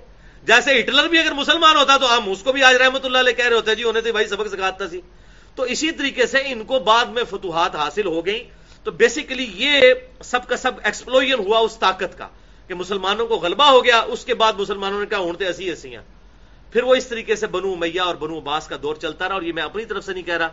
جیسے 0.45 0.81
ہٹلر 0.81 1.09
بھی 1.09 1.19
اگر 1.19 1.33
مسلمان 1.33 1.77
ہوتا 1.77 1.97
تو 1.97 2.17
ہم 2.17 2.31
اس 2.31 2.43
کو 2.43 2.53
بھی 2.53 2.63
آج 2.63 2.75
رحمت 2.75 3.05
اللہ 3.05 3.19
علیہ 3.19 3.33
کہہ 3.33 3.47
رہے 3.47 3.57
ہوتے 3.57 3.75
جی 3.75 3.85
انہیں 3.85 4.03
تو 4.03 4.13
بھائی 4.13 4.27
سبق 4.27 4.49
سکھاتا 4.49 4.89
سی۔ 4.89 5.01
تو 5.55 5.63
اسی 5.63 5.91
طریقے 5.91 6.27
سے 6.27 6.39
ان 6.47 6.65
کو 6.65 6.79
بعد 6.79 7.05
میں 7.05 7.25
فتوحات 7.31 7.77
حاصل 7.77 8.07
ہو 8.07 8.27
گئی 8.27 8.45
تو 8.85 8.91
بیسیکلی 8.91 9.51
یہ 9.55 9.81
سب 10.25 10.49
کا 10.49 10.57
سب 10.57 10.73
ایکسپلوژن 10.85 11.39
ہوا 11.39 11.59
اس 11.59 11.79
طاقت 11.79 12.19
کا 12.19 12.29
کہ 12.69 12.75
مسلمانوں 12.75 13.27
کو 13.27 13.37
غلبہ 13.37 13.65
ہو 13.65 13.85
گیا۔ 13.85 14.01
اس 14.01 14.25
کے 14.25 14.35
بعد 14.35 14.53
مسلمانوں 14.53 15.01
نے 15.01 15.07
کہا 15.07 15.19
اونتے 15.19 15.45
ایسی 15.45 15.69
ایسی 15.71 15.97
ہیں 15.97 16.03
پھر 16.73 16.83
وہ 16.83 16.95
اس 16.95 17.07
طریقے 17.07 17.37
سے 17.37 17.47
بنو 17.47 17.75
میاں 17.75 18.05
اور 18.05 18.15
بنو 18.15 18.41
باس 18.41 18.67
کا 18.67 18.77
دور 18.83 18.95
چلتا 18.95 19.29
رہا 19.29 19.35
اور 19.35 19.43
یہ 19.43 19.53
میں 19.53 19.63
اپنی 19.63 19.85
طرف 19.85 20.05
سے 20.05 20.13
نہیں 20.13 20.23
کہہ 20.23 20.37
رہا۔ 20.37 20.49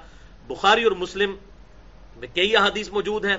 بخاری 0.48 0.84
اور 0.84 0.92
مسلم 0.92 1.36
میں 2.16 2.28
کئی 2.34 2.58
احادیث 2.58 2.90
موجود 2.90 3.26
ہیں 3.26 3.38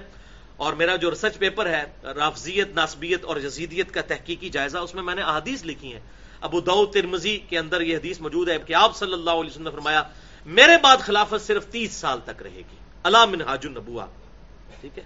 اور 0.56 0.72
میرا 0.72 0.96
جو 0.96 1.10
ریسرچ 1.10 1.38
پیپر 1.38 1.66
ہے، 1.66 1.84
رافضیت، 2.02 2.68
ناسبیت 2.74 3.24
اور 3.24 3.36
جزیدیت 3.36 3.94
کا 3.94 4.00
تحقیقی 4.00 4.48
جائزہ، 4.48 4.78
اس 4.78 4.94
میں 4.94 5.02
میں 5.02 5.14
نے 5.14 5.22
احادیث 5.22 5.64
لکھی 5.64 5.92
ہیں۔ 5.92 6.00
ابو 6.40 6.60
دو 6.60 6.86
ترمزی 6.86 7.38
کے 7.48 7.58
اندر 7.58 7.80
یہ 7.80 7.96
حدیث 7.96 8.20
موجود 8.20 8.48
ہے 8.48 8.58
کہ 8.66 8.74
آپ 8.74 8.96
صلی 8.96 9.12
اللہ 9.12 9.30
علیہ 9.30 9.50
وسلم 9.50 9.64
نے 9.64 9.70
فرمایا، 9.70 10.02
میرے 10.46 10.72
بعد 10.82 10.96
خلافت 10.96 11.46
صرف 11.46 11.66
تیس 11.66 11.92
سال 11.92 12.18
تک 12.24 12.42
رہے 12.42 12.58
گی۔ 12.58 12.76
علام 13.04 13.40
حاج 13.40 13.66
النبوا 13.66 14.06
ٹھیک 14.80 14.98
ہے؟ 14.98 15.04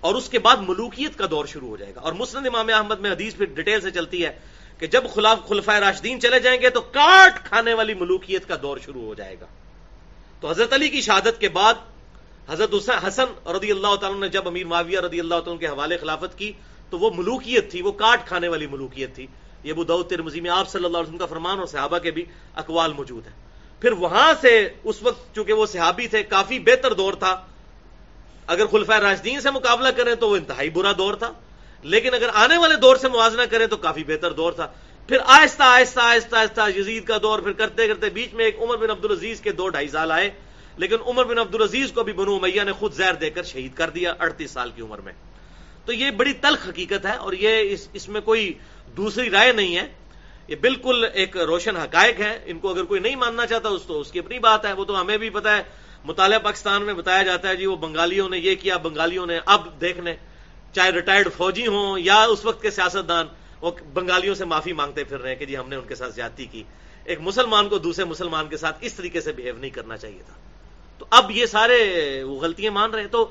اور 0.00 0.14
اس 0.14 0.28
کے 0.28 0.38
بعد 0.38 0.56
ملوکیت 0.56 1.18
کا 1.18 1.26
دور 1.30 1.46
شروع 1.46 1.68
ہو 1.68 1.76
جائے 1.76 1.94
گا۔ 1.94 2.00
اور 2.00 2.12
مسلم 2.12 2.54
امام 2.54 2.66
احمد 2.74 3.00
میں 3.00 3.12
حدیث 3.12 3.36
پھر 3.36 3.44
ڈیٹیل 3.44 3.80
سے 3.80 3.90
چلتی 3.90 4.24
ہے۔ 4.24 4.38
کہ 4.82 4.88
جب 4.88 5.04
خلاف 5.14 5.38
خلفۂ 5.48 5.74
راشدین 5.74 6.20
چلے 6.20 6.40
جائیں 6.40 6.60
گے 6.60 6.70
تو 6.70 6.80
کاٹ 6.80 7.44
کھانے 7.44 7.74
والی 7.74 7.94
ملوکیت 7.94 8.48
کا 8.48 8.54
دور 8.62 8.78
شروع 8.78 9.02
ہو 9.02 9.14
جائے 9.14 9.36
گا۔ 9.40 9.46
تو 10.40 10.50
حضرت 10.50 10.72
علی 10.72 10.88
کی 10.88 11.00
شہادت 11.00 11.40
کے 11.40 11.48
بعد 11.48 11.74
حضرت 12.48 12.90
حسن 13.08 13.48
رضی 13.48 13.70
اللہ 13.70 13.94
تعالیٰ 14.00 14.20
نے 14.20 14.28
جب 14.28 14.48
امیر 14.48 14.66
معاویہ 14.66 15.00
رضی 15.00 15.20
اللہ 15.20 15.34
تعالیٰ 15.34 15.60
کے 15.60 15.66
حوالے 15.66 15.96
خلافت 15.96 16.38
کی 16.38 16.52
تو 16.90 16.98
وہ 16.98 17.10
ملوکیت 17.14 17.70
تھی، 17.70 17.82
وہ 17.82 17.92
کاٹ 17.92 18.26
کھانے 18.26 18.48
والی 18.48 18.66
ملوکیت 18.66 19.14
تھی۔ 19.14 19.26
یہ 19.62 19.72
ابو 19.72 20.02
ترمزی 20.02 20.40
میں 20.40 20.50
آپ 20.50 20.68
صلی 20.68 20.84
اللہ 20.84 20.98
علیہ 20.98 21.06
وسلم 21.06 21.18
کا 21.18 21.26
فرمان 21.26 21.58
اور 21.58 21.66
صحابہ 21.66 21.98
کے 21.98 22.10
بھی 22.10 22.24
اقوال 22.54 22.92
موجود 22.92 23.26
ہیں۔ 23.26 23.34
پھر 23.80 23.92
وہاں 23.92 24.32
سے 24.40 24.68
اس 24.84 25.02
وقت 25.02 25.34
چونکہ 25.34 25.52
وہ 25.52 25.66
صحابی 25.66 26.06
تھے، 26.06 26.22
کافی 26.22 26.58
بہتر 26.58 26.92
دور 26.92 27.12
تھا۔ 27.12 27.46
اگر 28.46 28.66
خلفۂ 28.66 29.00
راجدین 29.00 29.40
سے 29.40 29.50
مقابلہ 29.50 29.88
کریں 29.88 30.14
تو 30.14 30.30
وہ 30.30 30.36
انتہائی 30.36 30.70
برا 30.70 30.92
دور 30.98 31.14
تھا۔ 31.14 31.32
لیکن 31.82 32.14
اگر 32.14 32.28
آنے 32.34 32.56
والے 32.56 32.76
دور 32.76 32.96
سے 32.96 33.08
موازنہ 33.08 33.42
کریں 33.42 33.66
تو 33.66 33.76
کافی 33.76 34.04
بہتر 34.04 34.32
دور 34.32 34.52
تھا۔ 34.52 34.66
پھر 35.08 35.16
آہستہ 35.24 35.62
آہستہ 35.62 36.00
آہستہ 36.00 36.36
آہستہ 36.36 36.78
یزید 36.78 37.04
کا 37.04 37.18
دور، 37.22 37.38
پھر 37.38 37.52
کرتے 37.52 37.88
کرتے 37.88 38.08
بیچ 38.08 38.34
میں 38.34 38.44
ایک 38.44 38.56
عمر 38.60 38.76
بن 38.76 38.90
عبد 38.90 39.04
العزیز 39.04 39.40
کے 39.40 39.52
دو 39.52 39.68
ڈھائی 39.68 39.88
سال 39.88 40.12
آئے۔ 40.12 40.30
لیکن 40.76 40.96
عمر 41.06 41.24
بن 41.24 41.38
عبد 41.38 41.54
العزیز 41.54 41.92
کو 41.92 42.02
بھی 42.02 42.12
بنو 42.12 42.38
میاں 42.38 42.64
نے 42.64 42.72
خود 42.72 42.92
زہر 42.92 43.14
دے 43.14 43.30
کر 43.30 43.42
شہید 43.42 43.74
کر 43.74 43.90
دیا 43.90 44.14
اڑتیس 44.18 44.50
سال 44.50 44.70
کی 44.76 44.82
عمر 44.82 45.00
میں۔ 45.00 45.12
تو 45.84 45.92
یہ 45.92 46.10
بڑی 46.10 46.32
تلخ 46.32 46.68
حقیقت 46.68 47.06
ہے 47.06 47.12
اور 47.12 47.32
یہ 47.32 47.72
اس 47.72 47.88
اس 47.92 48.08
میں 48.08 48.20
کوئی 48.20 48.52
دوسری 48.96 49.30
رائے 49.30 49.52
نہیں 49.52 49.76
ہے۔ 49.76 49.92
یہ 50.48 50.56
بالکل 50.56 51.04
ایک 51.14 51.36
روشن 51.36 51.76
حقائق 51.76 52.20
ہے 52.20 52.42
ان 52.46 52.58
کو 52.58 52.70
اگر 52.70 52.84
کوئی 52.84 53.00
نہیں 53.00 53.16
ماننا 53.16 53.46
چاہتا، 53.46 53.68
اس 53.68 53.82
تو 53.82 54.00
اس 54.00 54.12
کی 54.12 54.18
اپنی 54.18 54.38
بات 54.38 54.66
ہے۔ 54.66 54.72
وہ 54.72 54.84
تو 54.84 55.00
ہمیں 55.00 55.16
بھی 55.16 55.30
پتا 55.30 55.56
ہے۔ 55.56 55.62
مطالعہ 56.04 56.38
پاکستان 56.38 56.82
میں 56.82 56.94
بتایا 56.94 57.22
جاتا 57.22 57.48
ہے 57.48 57.56
جی 57.56 57.66
وہ 57.66 57.76
بنگالیوں 57.76 58.28
نے 58.28 58.38
یہ 58.38 58.54
کیا، 58.54 58.76
بنگالیوں 58.76 59.26
نے 59.26 59.40
اب 59.46 59.80
دیکھنے۔ 59.80 60.14
چاہے 60.72 60.90
ریٹائرڈ 60.90 61.28
فوجی 61.36 61.66
ہوں 61.66 61.98
یا 61.98 62.22
اس 62.22 62.44
وقت 62.44 62.62
کے 62.62 62.70
سیاست 62.70 63.08
دان 63.08 63.26
وہ 63.60 63.70
بنگالیوں 63.92 64.34
سے 64.34 64.44
معافی 64.44 64.72
مانگتے 64.72 65.04
پھر 65.04 65.20
رہے 65.20 65.28
ہیں 65.28 65.36
کہ 65.36 65.46
جی 65.46 65.56
ہم 65.56 65.68
نے 65.68 65.76
ان 65.76 65.84
کے 65.88 65.94
ساتھ 65.94 66.14
زیادتی 66.14 66.46
کی۔ 66.46 66.62
ایک 67.04 67.20
مسلمان 67.20 67.68
کو 67.68 67.78
دوسرے 67.78 68.04
مسلمان 68.04 68.48
کے 68.48 68.56
ساتھ 68.56 68.78
اس 68.80 68.94
طریقے 68.94 69.20
سے 69.20 69.32
بہیو 69.32 69.54
نہیں 69.56 69.70
کرنا 69.70 69.96
چاہیے 69.96 70.22
تھا۔ 70.26 70.34
تو 70.98 71.06
اب 71.10 71.30
یہ 71.30 71.46
سارے 71.46 72.22
وہ 72.22 72.40
غلطیاں 72.40 72.72
مان 72.72 72.90
رہے 72.90 73.02
ہیں۔ 73.02 73.08
تو 73.08 73.28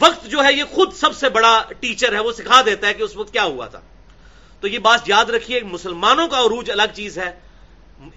وقت 0.00 0.26
جو 0.26 0.44
ہے 0.44 0.52
یہ 0.52 0.64
خود 0.70 0.92
سب 0.92 1.16
سے 1.16 1.28
بڑا 1.28 1.62
ٹیچر 1.80 2.12
ہے، 2.12 2.20
وہ 2.20 2.32
سکھا 2.32 2.62
دیتا 2.66 2.86
ہے 2.86 2.94
کہ 2.94 3.02
اس 3.02 3.16
وقت 3.16 3.32
کیا 3.32 3.44
ہوا 3.44 3.66
تھا۔ 3.66 3.80
تو 4.60 4.68
یہ 4.68 4.78
بات 4.78 5.08
یاد 5.08 5.24
رکھیے، 5.24 5.60
مسلمانوں 5.60 6.28
کا 6.28 6.40
عروج 6.40 6.70
الگ 6.70 6.94
چیز 6.94 7.18
ہے۔ 7.18 7.40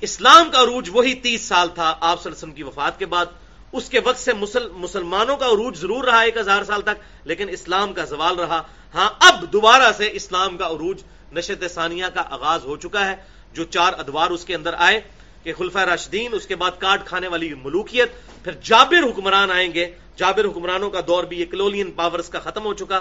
اسلام 0.02 0.52
کا 0.52 0.62
عروج 0.62 0.90
وہی 0.94 1.14
تیس 1.14 1.42
سال 1.42 1.68
تھا، 1.70 1.98
آپ 2.00 2.28
وسلم 2.28 2.52
کی 2.52 2.64
وفات 2.64 3.00
کے 3.00 3.06
بعد۔ 3.06 3.26
اس 3.74 3.90
کے 3.90 4.00
وقت 4.00 4.20
سے 4.20 4.34
مسل 4.34 4.68
مسلمانوں 4.76 5.36
کا 5.38 5.46
عروج 5.46 5.78
ضرور 5.78 6.04
رہا 6.04 6.20
ایک 6.20 6.38
ہزار 6.38 6.64
سال 6.64 6.82
تک، 6.82 7.28
لیکن 7.28 7.50
اسلام 7.50 7.94
کا 7.94 8.06
زوال 8.06 8.40
رہا۔ 8.40 8.62
ہاں 8.94 9.10
اب 9.20 9.44
دوبارہ 9.54 9.92
سے 9.98 10.10
اسلام 10.14 10.58
کا 10.58 10.68
عروج 10.68 11.02
نشت 11.34 11.64
ثانیہ 11.74 12.06
کا 12.14 12.24
آغاز 12.30 12.66
ہو 12.66 12.76
چکا 12.78 13.06
ہے، 13.06 13.16
جو 13.54 13.64
چار 13.66 13.94
ادوار 14.00 14.30
اس 14.32 14.46
کے 14.46 14.56
اندر 14.56 14.74
آئے 14.78 15.00
کہ 15.44 15.54
خلفہ 15.54 15.80
راشدین، 15.80 16.34
اس 16.34 16.48
کے 16.48 16.56
بعد 16.56 16.80
کاٹ 16.80 17.06
کھانے 17.06 17.28
والی 17.28 17.54
ملوکیت، 17.54 18.10
پھر 18.44 18.54
جابر 18.64 19.04
حکمران 19.10 19.52
آئیں 19.52 19.74
گے۔ 19.74 19.86
جابر 20.18 20.46
حکمرانوں 20.46 20.90
کا 20.90 21.02
دور 21.08 21.24
بھی 21.24 21.40
یہ 21.40 21.46
کلولین 21.52 21.92
پاورز 21.92 22.30
کا 22.30 22.40
ختم 22.40 22.66
ہو 22.66 22.74
چکا، 22.74 23.00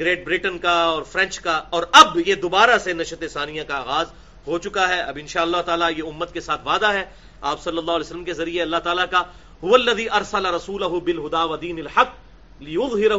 گریٹ 0.00 0.24
برٹن 0.24 0.58
کا 0.58 0.74
اور 0.84 1.02
فرینچ 1.02 1.38
کا، 1.40 1.56
اور 1.70 1.82
اب 1.92 2.18
یہ 2.26 2.34
دوبارہ 2.34 2.78
سے 2.84 2.92
نشت 2.92 3.24
ثانیہ 3.32 3.62
کا 3.68 3.76
آغاز 3.76 4.12
ہو 4.46 4.58
چکا 4.58 4.88
ہے۔ 4.88 5.00
اب 5.00 5.18
انشاءاللہ 5.20 5.62
تعالی 5.66 5.84
یہ 5.98 6.08
امت 6.08 6.32
کے 6.32 6.40
ساتھ 6.40 6.66
وعدہ 6.66 6.92
ہے۔ 6.92 7.04
آپ 7.42 7.62
صلی 7.62 7.78
اللہ 7.78 7.92
علیہ 7.92 8.06
وسلم 8.06 8.24
کے 8.24 8.32
ذریعے 8.32 8.62
اللہ 8.62 8.76
تعالیٰ 8.84 9.04
کا 9.10 9.22
ارسل 9.62 10.46
رسول 10.46 10.82
بالہدا 10.82 11.44
ودین 11.44 11.78
الحق 11.78 12.12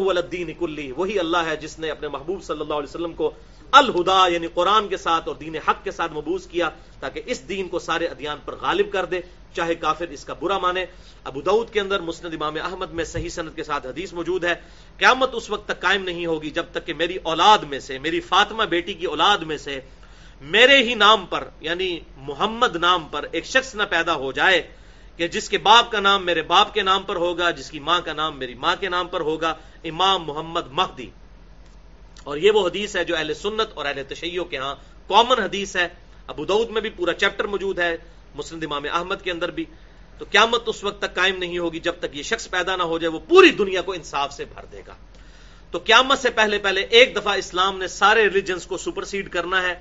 الدین 0.07 0.53
کلی 0.59 0.91
وہی 0.91 1.19
اللہ 1.19 1.37
ہے 1.37 1.55
جس 1.55 1.79
نے 1.79 1.89
اپنے 1.89 2.07
محبوب 2.07 2.43
صلی 2.43 2.61
اللہ 2.61 2.73
علیہ 2.73 2.89
وسلم 2.89 3.13
کو 3.13 3.31
الہدا 3.71 4.27
یعنی 4.27 4.47
قرآن 4.47 4.87
کے 4.87 4.97
ساتھ 4.97 5.27
اور 5.27 5.35
دین 5.35 5.55
حق 5.55 5.83
کے 5.83 5.91
ساتھ 5.91 6.11
مبوس 6.11 6.45
کیا 6.45 6.69
تاکہ 6.99 7.21
اس 7.25 7.49
دین 7.49 7.67
کو 7.67 7.79
سارے 7.79 8.05
ادیان 8.05 8.37
پر 8.45 8.55
غالب 8.55 8.91
کر 8.91 9.05
دے، 9.05 9.21
چاہے 9.53 9.75
کافر 9.75 10.07
اس 10.07 10.25
کا 10.25 10.33
برا 10.33 10.57
مانے۔ 10.57 10.85
ابو 11.23 11.41
دعود 11.41 11.69
کے 11.69 11.79
اندر 11.79 11.99
مسند 11.99 12.33
امام 12.33 12.55
احمد 12.63 12.91
میں 12.91 13.05
صحیح 13.05 13.29
صنعت 13.29 13.55
کے 13.55 13.63
ساتھ 13.63 13.87
حدیث 13.87 14.13
موجود 14.13 14.43
ہے۔ 14.43 14.53
قیامت 14.97 15.29
اس 15.33 15.49
وقت 15.49 15.67
تک 15.67 15.81
قائم 15.81 16.03
نہیں 16.03 16.25
ہوگی 16.25 16.49
جب 16.49 16.65
تک 16.71 16.85
کہ 16.85 16.93
میری 16.93 17.17
اولاد 17.23 17.57
میں 17.57 17.79
سے، 17.79 17.99
میری 17.99 18.19
فاطمہ 18.19 18.63
بیٹی 18.63 18.93
کی 18.93 19.05
اولاد 19.05 19.37
میں 19.37 19.57
سے 19.57 19.79
میرے 20.41 20.77
ہی 20.77 20.95
نام 20.95 21.25
پر 21.25 21.43
یعنی 21.59 21.99
محمد 22.17 22.75
نام 22.75 23.07
پر 23.11 23.25
ایک 23.31 23.45
شخص 23.45 23.75
نہ 23.75 23.83
پیدا 23.89 24.15
ہو 24.15 24.31
جائے۔ 24.31 24.61
کہ 25.15 25.27
جس 25.27 25.49
کے 25.49 25.57
باپ 25.57 25.91
کا 25.91 25.99
نام 25.99 26.25
میرے 26.25 26.41
باپ 26.41 26.73
کے 26.73 26.81
نام 26.81 27.03
پر 27.03 27.15
ہوگا، 27.15 27.51
جس 27.51 27.71
کی 27.71 27.79
ماں 27.79 28.01
کا 28.01 28.13
نام 28.13 28.39
میری 28.39 28.53
ماں 28.53 28.75
کے 28.79 28.89
نام 28.89 29.07
پر 29.07 29.21
ہوگا، 29.21 29.55
امام 29.83 30.23
محمد 30.23 30.67
مہدی۔ 30.71 31.09
اور 32.23 32.37
یہ 32.37 32.51
وہ 32.51 32.67
حدیث 32.67 32.95
ہے 32.95 33.03
جو 33.03 33.17
اہل 33.17 33.33
سنت 33.33 33.67
اور 33.73 33.85
اہل 33.85 34.03
تشیعوں 34.09 34.45
کے 34.45 34.57
ہاں 34.57 34.75
کامن 35.07 35.39
حدیث 35.39 35.75
ہے۔ 35.75 35.87
ابو 36.27 36.45
دعود 36.45 36.69
میں 36.69 36.81
بھی 36.81 36.89
پورا 36.89 37.13
چیپٹر 37.13 37.43
موجود 37.43 37.79
ہے، 37.79 37.97
مسلم 38.35 38.59
امام 38.63 38.83
احمد 38.93 39.15
کے 39.23 39.31
اندر 39.31 39.51
بھی۔ 39.51 39.65
تو 40.17 40.25
قیامت 40.31 40.63
اس 40.65 40.83
وقت 40.83 41.01
تک 41.01 41.15
قائم 41.15 41.37
نہیں 41.37 41.57
ہوگی 41.57 41.79
جب 41.79 41.93
تک 41.99 42.05
یہ 42.13 42.23
شخص 42.23 42.49
پیدا 42.49 42.75
نہ 42.75 42.83
ہو 42.83 42.97
جائے، 42.97 43.11
وہ 43.11 43.19
پوری 43.19 43.49
دنیا 43.49 43.81
کو 43.81 43.93
انصاف 43.93 44.33
سے 44.33 44.45
بھر 44.45 44.65
دے 44.65 44.81
گا۔ 44.87 44.95
تو 45.71 45.79
قیامت 45.85 46.19
سے 46.19 46.29
پہلے 46.29 46.57
پہلے 46.57 46.81
ایک 46.81 47.15
دفعہ 47.15 47.37
اسلام 47.37 47.77
نے 47.77 47.87
سارے 47.87 48.23
ریلیجنس 48.23 48.65
کو 48.65 48.77
سپرسیڈ 48.77 49.29
کرنا 49.29 49.61
ہے۔ 49.61 49.79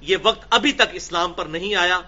یہ 0.00 0.16
وقت 0.22 0.46
ابھی 0.50 0.72
تک 0.72 0.90
اسلام 0.92 1.32
پر 1.32 1.46
نہیں 1.46 1.74
آیا۔ 1.74 2.00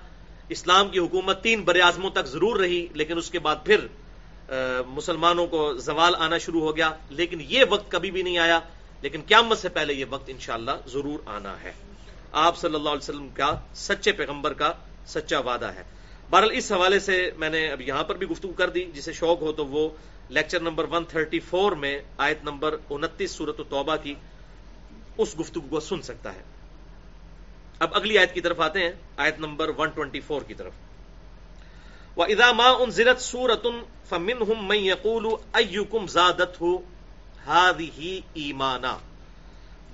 اسلام 0.49 0.89
کی 0.89 0.99
حکومت 0.99 1.43
تین 1.43 1.63
بر 1.63 1.81
اعظموں 1.81 2.11
تک 2.11 2.27
ضرور 2.27 2.57
رہی، 2.57 2.87
لیکن 2.93 3.19
اس 3.19 3.31
کے 3.31 3.39
بعد 3.39 3.57
پھر 3.65 3.87
مسلمانوں 4.87 5.47
کو 5.47 5.73
زوال 5.75 6.15
آنا 6.19 6.39
شروع 6.39 6.61
ہو 6.61 6.77
گیا، 6.77 6.91
لیکن 7.11 7.41
یہ 7.49 7.65
وقت 7.71 7.91
کبھی 7.91 8.11
بھی 8.11 8.23
نہیں 8.23 8.39
آیا، 8.39 8.61
لیکن 9.03 9.23
قیامت 9.27 9.59
سے 9.59 9.69
پہلے 9.69 9.95
یہ 9.95 10.05
وقت 10.11 10.29
انشاءاللہ 10.29 10.71
ضرور 10.87 11.19
آنا 11.27 11.55
ہے۔ 11.63 11.73
آپ 12.33 12.59
صلی 12.59 12.75
اللہ 12.75 12.89
علیہ 12.89 13.03
وسلم 13.03 13.29
کا 13.29 13.55
سچے 13.75 14.13
پیغمبر 14.13 14.53
کا 14.53 14.73
سچا 15.07 15.39
وعدہ 15.39 15.67
ہے۔ 15.67 15.83
بہرحال 16.31 16.51
اس 16.55 16.73
حوالے 16.73 16.99
سے 16.99 17.31
میں 17.39 17.51
نے 17.51 17.67
اب 17.69 17.81
یہاں 17.81 18.03
پر 18.03 18.15
بھی 18.15 18.27
گفتگو 18.27 18.53
کر 18.53 18.71
دی، 18.71 18.85
جسے 18.95 19.13
شوق 19.13 19.43
ہو 19.43 19.53
تو 19.53 19.67
وہ 19.67 19.89
لیکچر 20.29 20.61
نمبر 20.61 20.85
134 20.85 21.77
میں 21.77 21.99
آیت 22.19 22.45
نمبر 22.45 22.77
انتیس 22.91 23.31
صورت 23.31 23.61
و 23.61 23.65
توبہ 23.65 23.97
کی 24.03 24.15
اس 25.19 25.39
گفتگو 25.41 25.69
کو 25.71 25.81
سن 25.81 26.03
سکتا 26.03 26.35
ہے۔ 26.35 26.43
اب 27.85 27.95
اگلی 27.95 28.19
آیت 28.19 28.35
کی 28.35 28.41
طرف 28.41 28.61
آتے 28.61 28.83
ہیں، 28.83 28.93
آیت 29.17 29.39
نمبر 29.39 29.71
124 29.79 30.43
کی 30.47 30.55
طرف۔ 30.55 30.73
وہ 32.17 32.25
اداما 32.29 32.69
ان 32.71 32.91
زرت 32.91 33.21
سورت 33.21 33.67
فمن 34.09 34.43
ہم 34.43 34.67
میں 34.69 34.77
یقول 34.79 36.07
زادت 36.09 36.61
ہو 36.61 36.77
ہی 37.99 38.21
ایمانا 38.35 38.97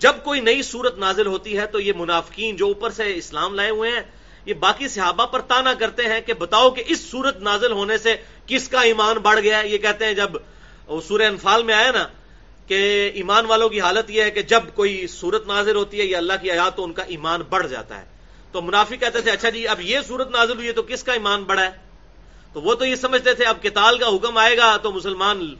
جب 0.01 0.23
کوئی 0.25 0.41
نئی 0.41 0.63
صورت 0.63 0.99
نازل 0.99 1.27
ہوتی 1.27 1.57
ہے 1.59 1.67
تو 1.67 1.81
یہ 1.81 1.93
منافقین 1.97 2.57
جو 2.57 2.67
اوپر 2.67 2.91
سے 2.91 3.15
اسلام 3.17 3.55
لائے 3.55 3.71
ہوئے 3.71 3.91
ہیں، 3.91 4.03
یہ 4.47 4.55
باقی 4.61 4.89
صحابہ 4.89 5.27
پر 5.27 5.41
تانا 5.49 5.75
کرتے 5.75 6.03
ہیں 6.09 6.21
کہ 6.21 6.33
بتاؤ 6.35 6.71
کہ 6.71 6.83
اس 6.87 7.01
صورت 7.11 7.41
نازل 7.41 7.73
ہونے 7.73 7.99
سے 7.99 8.15
کس 8.47 8.69
کا 8.69 8.81
ایمان 8.81 9.19
بڑھ 9.19 9.41
گیا 9.41 9.59
یہ 9.65 9.79
کہتے 9.79 10.07
ہیں 10.07 10.15
جب 10.15 10.37
سورہ 11.09 11.23
انفال 11.23 11.63
میں 11.63 11.75
آیا 11.75 11.91
نا 11.91 12.07
کہ 12.71 13.11
ایمان 13.15 13.47
والوں 13.47 13.69
کی 13.69 13.81
حالت 13.81 14.11
یہ 14.11 14.23
ہے 14.23 14.31
کہ 14.31 14.43
جب 14.43 14.61
کوئی 14.75 15.07
صورت 15.07 15.47
نازل 15.47 15.77
ہوتی 15.77 16.01
ہے 16.01 16.05
یا 16.05 16.19
اللہ 16.19 16.33
کی 16.43 16.51
آیات 16.51 16.77
تو 16.77 16.85
ان 16.85 16.93
کا 16.93 17.03
ایمان 17.03 17.43
بڑھ 17.51 17.69
جاتا 17.69 18.01
ہے۔ 18.01 18.05
تو 18.53 18.63
منافی 18.63 18.97
کہتے 18.97 19.21
تھے 19.21 19.31
اچھا 19.31 19.49
جی 19.49 19.69
اب 19.69 19.81
یہ 19.81 19.99
صورت 20.09 20.31
نازل 20.31 20.57
ہوئی 20.57 20.67
ہے 20.67 20.73
تو 20.73 20.83
کس 20.83 21.03
کا 21.03 21.13
ایمان 21.13 21.45
بڑھا 21.45 21.63
ہے؟ 21.63 21.71
تو 22.53 22.61
وہ 22.61 22.75
تو 22.75 22.85
یہ 22.85 22.95
سمجھتے 22.95 23.35
تھے، 23.35 23.45
اب 23.45 23.63
کتال 23.63 23.99
کا 23.99 24.09
حکم 24.09 24.37
آئے 24.37 24.57
گا 24.57 24.77
تو 24.77 24.93
مسلمان 24.93 25.55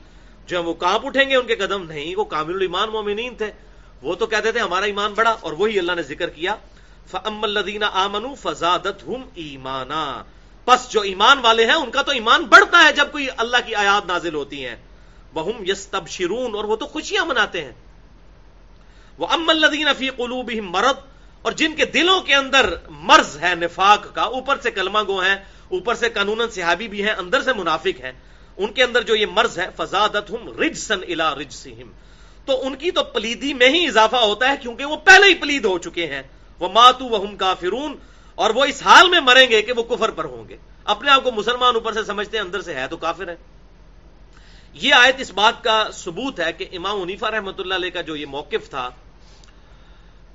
جو 0.47 0.57
ہے 0.57 0.63
وہ 0.63 0.73
کہاں 0.73 0.99
اٹھیں 1.03 1.29
گے 1.29 1.35
ان 1.35 1.47
کے 1.47 1.55
قدم۔ 1.55 1.83
نہیں، 1.83 2.19
وہ 2.19 2.23
کامل 2.23 2.61
ایمان 2.61 2.89
مومنین 2.89 3.35
تھے۔ 3.35 3.51
وہ 4.01 4.15
تو 4.15 4.25
کہتے 4.25 4.51
تھے، 4.51 4.59
ہمارا 4.59 4.85
ایمان 4.85 5.13
بڑا 5.13 5.35
اور 5.41 5.53
وہی 5.53 5.79
اللہ 5.79 5.91
نے 5.91 6.01
ذکر 6.01 6.29
کیا۔ 6.29 6.55
فم 7.11 7.43
الدینہ 7.43 7.85
آمن 7.93 8.35
فضادت 8.35 9.03
ہم 9.07 9.21
ایمانا۔ 9.35 10.23
پس 10.65 10.89
جو 10.89 11.01
ایمان 11.01 11.39
والے 11.39 11.65
ہیں، 11.65 11.73
ان 11.73 11.91
کا 11.91 12.01
تو 12.01 12.11
ایمان 12.11 12.43
بڑھتا 12.43 12.83
ہے 12.83 12.93
جب 12.93 13.11
کوئی 13.11 13.27
اللہ 13.37 13.57
کی 13.65 13.75
آیات 13.75 14.07
نازل 14.07 14.33
ہوتی 14.33 14.65
ہیں۔ 14.65 14.75
وہ 15.33 15.51
یس 15.67 15.87
شرون 16.07 16.55
اور 16.55 16.63
وہ 16.63 16.75
تو 16.75 16.85
خوشیاں 16.85 17.25
مناتے 17.25 17.63
ہیں۔ 17.63 17.71
وہ 19.17 19.27
ام 19.27 19.49
الدین 19.49 19.87
فی 19.97 20.09
قلوب 20.09 20.51
مرد 20.63 20.99
اور 21.41 21.51
جن 21.51 21.75
کے 21.75 21.85
دلوں 21.85 22.21
کے 22.21 22.35
اندر 22.35 22.73
مرض 22.89 23.37
ہے، 23.41 23.53
نفاق 23.55 24.13
کا، 24.15 24.21
اوپر 24.21 24.59
سے 24.63 24.71
کلمہ 24.71 24.99
گو 25.07 25.19
ہیں، 25.19 25.35
اوپر 25.69 25.95
سے 25.95 26.09
قانون 26.09 26.41
صحابی 26.51 26.87
بھی 26.87 27.03
ہیں، 27.03 27.13
اندر 27.13 27.41
سے 27.41 27.53
منافق 27.53 28.01
ہیں، 28.01 28.11
ان 28.57 28.73
کے 28.73 28.83
اندر 28.83 29.01
جو 29.01 29.15
یہ 29.15 29.25
مرض 29.25 29.57
ہے 29.59 29.67
فضادت 29.75 30.31
ہم 30.31 30.49
رج 30.61 30.77
سن 30.77 30.99
الا 31.07 31.33
رج 31.35 31.67
تو 32.45 32.67
ان 32.67 32.75
کی 32.75 32.91
تو 32.91 33.03
پلیدی 33.03 33.53
میں 33.53 33.69
ہی 33.69 33.87
اضافہ 33.87 34.15
ہوتا 34.15 34.49
ہے، 34.49 34.55
کیونکہ 34.61 34.85
وہ 34.85 34.95
پہلے 34.97 35.27
ہی 35.27 35.33
پلید 35.33 35.65
ہو 35.65 35.77
چکے 35.77 36.05
ہیں۔ 36.07 36.21
وہ 36.59 36.69
ماتو 36.69 37.05
وہ 37.05 37.25
کافرون، 37.39 37.95
اور 38.35 38.49
وہ 38.49 38.65
اس 38.65 38.81
حال 38.81 39.09
میں 39.09 39.19
مریں 39.19 39.49
گے 39.49 39.61
کہ 39.61 39.73
وہ 39.73 39.83
کفر 39.83 40.11
پر 40.11 40.25
ہوں 40.25 40.47
گے۔ 40.49 40.57
اپنے 40.83 41.11
آپ 41.11 41.23
کو 41.23 41.31
مسلمان 41.31 41.75
اوپر 41.75 41.93
سے 41.93 42.03
سمجھتے 42.03 42.37
ہیں، 42.37 42.43
اندر 42.43 42.61
سے 42.61 42.75
ہے 42.75 42.87
تو 42.87 42.97
کافر 42.97 43.27
ہے۔ 43.29 43.35
یہ 44.73 44.93
آیت 44.93 45.15
اس 45.17 45.31
بات 45.31 45.63
کا 45.63 45.87
ثبوت 45.93 46.39
ہے 46.39 46.53
کہ 46.53 46.65
امام 46.71 47.01
عنیفا 47.01 47.31
رحمۃ 47.31 47.59
اللہ 47.59 47.73
علیہ 47.73 47.89
کا 47.89 48.01
جو 48.01 48.15
یہ 48.15 48.25
موقف 48.25 48.69
تھا 48.69 48.89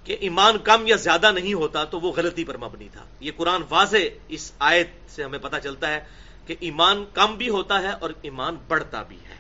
کہ 0.05 0.17
ایمان 0.21 0.59
کم 0.59 0.87
یا 0.87 0.97
زیادہ 0.97 1.31
نہیں 1.35 1.55
ہوتا 1.55 1.85
تو 1.85 2.01
وہ 2.01 2.13
غلطی 2.13 2.45
پر 2.45 2.57
مبنی 2.57 2.89
تھا۔ 2.93 3.05
یہ 3.21 3.31
قرآن 3.37 3.63
واضح 3.71 3.97
اس 4.29 4.53
آیت 4.59 4.89
سے 5.09 5.25
ہمیں 5.25 5.39
پتا 5.39 5.61
چلتا 5.61 5.91
ہے 5.91 6.05
کہ 6.47 6.57
ایمان 6.61 7.05
کم 7.13 7.37
بھی 7.37 7.49
ہوتا 7.49 7.83
ہے 7.83 7.91
اور 8.01 8.11
ایمان 8.23 8.57
بڑھتا 8.69 9.03
بھی 9.03 9.17
ہے۔ 9.17 9.35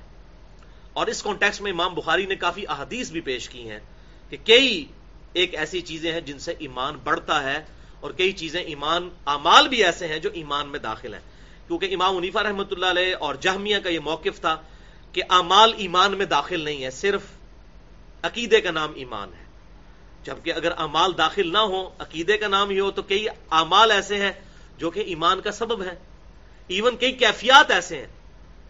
اور 0.93 1.07
اس 1.07 1.23
کانٹیکس 1.23 1.61
میں 1.61 1.73
امام 1.73 1.95
بخاری 1.95 2.27
نے 2.27 2.37
کافی 2.37 2.65
احادیث 2.69 3.11
بھی 3.11 3.21
پیش 3.21 3.49
کی 3.49 3.71
ہیں 3.71 3.81
کہ 4.31 4.37
کئی 4.45 4.87
ایک 5.33 5.55
ایسی 5.55 5.81
چیزیں 5.81 6.13
ہیں 6.13 6.21
جن 6.21 6.39
سے 6.39 6.55
ایمان 6.59 6.97
بڑھتا 7.05 7.43
ہے 7.43 7.65
اور 8.01 8.11
کئی 8.11 8.33
چیزیں 8.33 8.63
ایمان 8.63 9.09
امال 9.25 9.69
بھی 9.69 9.85
ایسے 9.85 10.07
ہیں 10.09 10.19
جو 10.19 10.31
ایمان 10.35 10.69
میں 10.69 10.79
داخل 10.79 11.15
ہیں۔ 11.15 11.21
کیونکہ 11.67 11.95
امام 11.95 12.17
منیفا 12.17 12.43
رحمۃ 12.43 12.71
اللہ 12.71 12.87
علیہ 12.87 13.17
اور 13.17 13.35
جہمیہ 13.35 13.79
کا 13.79 13.89
یہ 13.89 14.01
موقف 14.01 14.41
تھا 14.41 14.63
کہ 15.17 15.23
امال 15.29 15.73
ایمان 15.77 16.19
میں 16.19 16.27
داخل 16.27 16.61
نہیں 16.61 16.85
ہے، 16.85 16.91
صرف 16.91 17.21
عقیدے 18.23 18.61
کا 18.61 18.71
نام 18.71 18.93
ایمان 18.95 19.29
ہے۔ 19.29 19.45
جبکہ 20.25 20.53
اگر 20.53 20.73
امال 20.77 21.19
داخل 21.19 21.53
نہ 21.53 21.59
ہو 21.59 21.91
عقیدے 21.99 22.39
کا 22.39 22.49
نام 22.49 22.71
ہی 22.71 22.81
ہو 22.81 22.91
تو 22.91 23.03
کئی 23.03 23.27
امال 23.51 23.91
ایسے 23.91 24.17
ہیں 24.17 24.33
جو 24.79 24.91
کہ 24.91 25.01
ایمان 25.01 25.41
کا 25.41 25.53
سبب 25.53 25.83
ہے 25.83 25.95
ایون 26.67 26.97
کئی 26.97 27.13
کیفیات 27.13 27.71
ایسے 27.71 27.99
ہیں۔ 27.99 28.07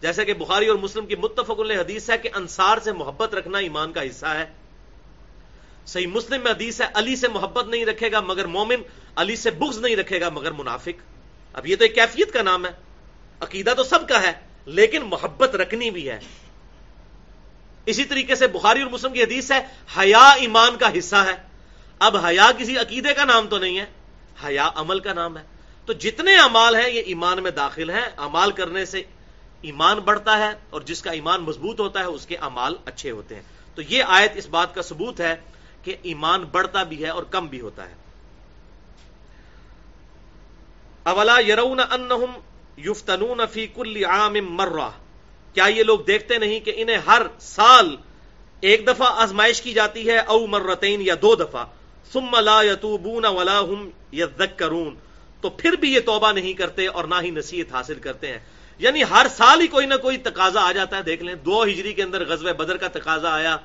جیسے 0.01 0.25
کہ 0.25 0.33
بخاری 0.33 0.67
اور 0.67 0.77
مسلم 0.77 1.05
کی 1.05 1.15
متفق 1.15 1.59
حدیث 1.59 2.09
ہے 2.09 2.17
کہ 2.17 2.29
انصار 2.35 2.77
سے 2.83 2.91
محبت 2.91 3.33
رکھنا 3.33 3.57
ایمان 3.57 3.93
کا 3.93 4.01
حصہ 4.01 4.25
ہے۔ 4.25 4.45
صحیح 5.85 6.07
مسلم 6.07 6.43
میں 6.43 6.51
حدیث 6.51 6.81
ہے، 6.81 6.85
علی 6.93 7.15
سے 7.15 7.27
محبت 7.27 7.67
نہیں 7.67 7.85
رکھے 7.85 8.11
گا 8.11 8.19
مگر 8.19 8.45
مومن 8.45 8.81
علی 9.15 9.35
سے 9.35 9.51
بغض 9.51 9.77
نہیں 9.77 9.95
رکھے 9.95 10.21
گا 10.21 10.29
مگر 10.29 10.51
منافق۔ 10.51 11.01
اب 11.53 11.67
یہ 11.67 11.75
تو 11.75 11.83
ایک 11.83 11.95
کیفیت 11.95 12.33
کا 12.33 12.41
نام 12.41 12.65
ہے۔ 12.65 12.71
عقیدہ 13.39 13.73
تو 13.77 13.83
سب 13.83 14.07
کا 14.09 14.21
ہے۔ 14.21 14.46
لیکن 14.67 15.01
محبت 15.01 15.55
رکھنی 15.55 15.89
بھی 15.89 16.09
ہے۔ 16.09 16.19
اسی 17.85 18.03
طریقے 18.03 18.35
سے 18.35 18.47
بخاری 18.47 18.81
اور 18.81 18.91
مسلم 18.91 19.13
کی 19.13 19.23
حدیث 19.23 19.51
ہے، 19.51 19.67
حیا 19.97 20.29
ایمان 20.29 20.77
کا 20.77 20.97
حصہ 20.97 21.15
ہے۔ 21.15 21.35
اب 21.99 22.17
حیا 22.17 22.51
کسی 22.57 22.77
عقیدے 22.77 23.13
کا 23.13 23.23
نام 23.23 23.47
تو 23.47 23.57
نہیں 23.57 23.79
ہے، 23.79 23.85
حیا 24.45 24.69
عمل 24.75 24.99
کا 24.99 25.13
نام 25.13 25.37
ہے۔ 25.37 25.43
تو 25.85 25.93
جتنے 25.93 26.37
امال 26.37 26.75
ہیں، 26.75 26.89
یہ 26.89 27.01
ایمان 27.01 27.43
میں 27.43 27.51
داخل 27.51 27.89
ہیں۔ 27.89 28.09
امال 28.17 28.51
کرنے 28.51 28.85
سے 28.85 29.03
ایمان 29.61 29.99
بڑھتا 29.99 30.37
ہے 30.37 30.51
اور 30.69 30.81
جس 30.81 31.01
کا 31.01 31.11
ایمان 31.11 31.41
مضبوط 31.41 31.79
ہوتا 31.79 31.99
ہے، 31.99 32.05
اس 32.05 32.25
کے 32.25 32.37
امال 32.37 32.75
اچھے 32.85 33.11
ہوتے 33.11 33.35
ہیں۔ 33.35 33.41
تو 33.75 33.81
یہ 33.81 34.03
آیت 34.07 34.31
اس 34.35 34.45
بات 34.45 34.75
کا 34.75 34.81
ثبوت 34.81 35.19
ہے 35.19 35.35
کہ 35.83 35.95
ایمان 36.01 36.43
بڑھتا 36.43 36.83
بھی 36.83 37.03
ہے 37.03 37.09
اور 37.09 37.23
کم 37.23 37.47
بھی 37.47 37.61
ہوتا 37.61 37.89
ہے۔ 37.89 37.95
اولا 41.03 41.39
یرون 41.39 41.79
انہم 41.91 42.39
یفتنون 42.77 43.39
فی 43.51 43.67
کل 43.67 44.05
عام 44.05 44.33
مرہ۔ 44.33 44.89
کیا 45.53 45.65
یہ 45.65 45.83
لوگ 45.83 45.99
دیکھتے 45.99 46.37
نہیں 46.37 46.59
کہ 46.59 46.73
انہیں 46.75 46.97
ہر 46.97 47.21
سال 47.39 47.95
ایک 48.61 48.87
دفعہ 48.87 49.07
آزمائش 49.21 49.61
کی 49.61 49.73
جاتی 49.73 50.07
ہے 50.07 50.17
او 50.17 50.47
مرتین 50.47 51.01
یا 51.01 51.15
دو 51.21 51.35
دفعہ؟ 51.35 51.65
ثم 52.13 52.39
لا 52.39 52.61
یتوبون 52.61 53.25
ولا 53.25 53.61
هم 53.61 53.89
یذکرون۔ 54.13 54.95
تو 55.41 55.49
پھر 55.49 55.71
بھی 55.71 55.93
یہ 55.93 55.99
توبہ 55.99 56.31
نہیں 56.31 56.53
کرتے 56.53 56.87
اور 56.87 57.03
نہ 57.03 57.15
ہی 57.21 57.29
نصیحت 57.29 57.73
حاصل 57.73 57.99
کرتے 57.99 58.27
ہیں۔ 58.27 58.39
یعنی 58.79 59.03
ہر 59.03 59.27
سال 59.37 59.61
ہی 59.61 59.67
کوئی 59.67 59.85
نہ 59.85 59.93
کوئی 60.01 60.17
تقاضا 60.17 60.61
آ 60.61 60.71
جاتا 60.71 60.97
ہے۔ 60.97 61.01
دیکھ 61.01 61.23
لیں، 61.23 61.35
دو 61.35 61.63
ہجری 61.63 61.93
کے 61.93 62.03
اندر 62.03 62.25
غزوہ 62.25 62.51
بدر 62.51 62.77
کا 62.77 62.87
تقاضا 62.87 63.33
آیا، 63.33 63.57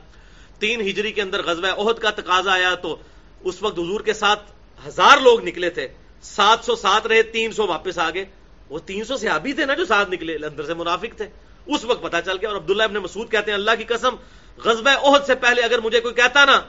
تین 0.58 0.80
ہجری 0.80 1.12
کے 1.12 1.22
اندر 1.22 1.42
غزوہ 1.42 1.68
عہد 1.68 1.98
کا 1.98 2.10
تقاضا 2.10 2.52
آیا۔ 2.52 2.74
تو 2.74 2.96
اس 3.40 3.62
وقت 3.62 3.78
حضور 3.78 4.00
کے 4.00 4.12
ساتھ 4.12 4.52
ہزار 4.86 5.18
لوگ 5.18 5.44
نکلے 5.44 5.70
تھے، 5.70 5.88
سات 6.22 6.58
سو 6.64 6.76
سات 6.76 7.06
رہے، 7.06 7.22
تین 7.22 7.52
سو 7.52 7.66
واپس 7.66 7.98
آگے 7.98 8.24
وہ 8.72 8.78
تین 8.78 9.04
سو 9.04 9.16
سے 9.16 9.28
تھے 9.54 9.64
نا 9.66 9.74
جو 9.74 9.84
ساتھ 9.84 10.10
نکلے، 10.10 10.34
اندر 10.34 10.64
سے 10.64 10.74
منافق 10.74 11.16
تھے۔ 11.16 11.26
اس 11.66 11.84
وقت 11.84 12.02
پتا 12.02 12.20
چل 12.22 12.36
گیا 12.36 12.48
اور 12.48 12.56
عبداللہ 12.56 12.82
ابن 12.82 12.96
مسعود 12.96 13.30
کہتے 13.30 13.50
ہیں، 13.50 13.58
اللہ 13.58 13.70
کی 13.78 13.84
قسم، 13.84 14.14
غزوہ 14.64 14.94
عہد 15.02 15.26
سے 15.26 15.34
پہلے 15.34 15.62
اگر 15.62 15.78
مجھے 15.78 16.00
کوئی 16.00 16.14
کہتا 16.14 16.44
نا 16.44 16.60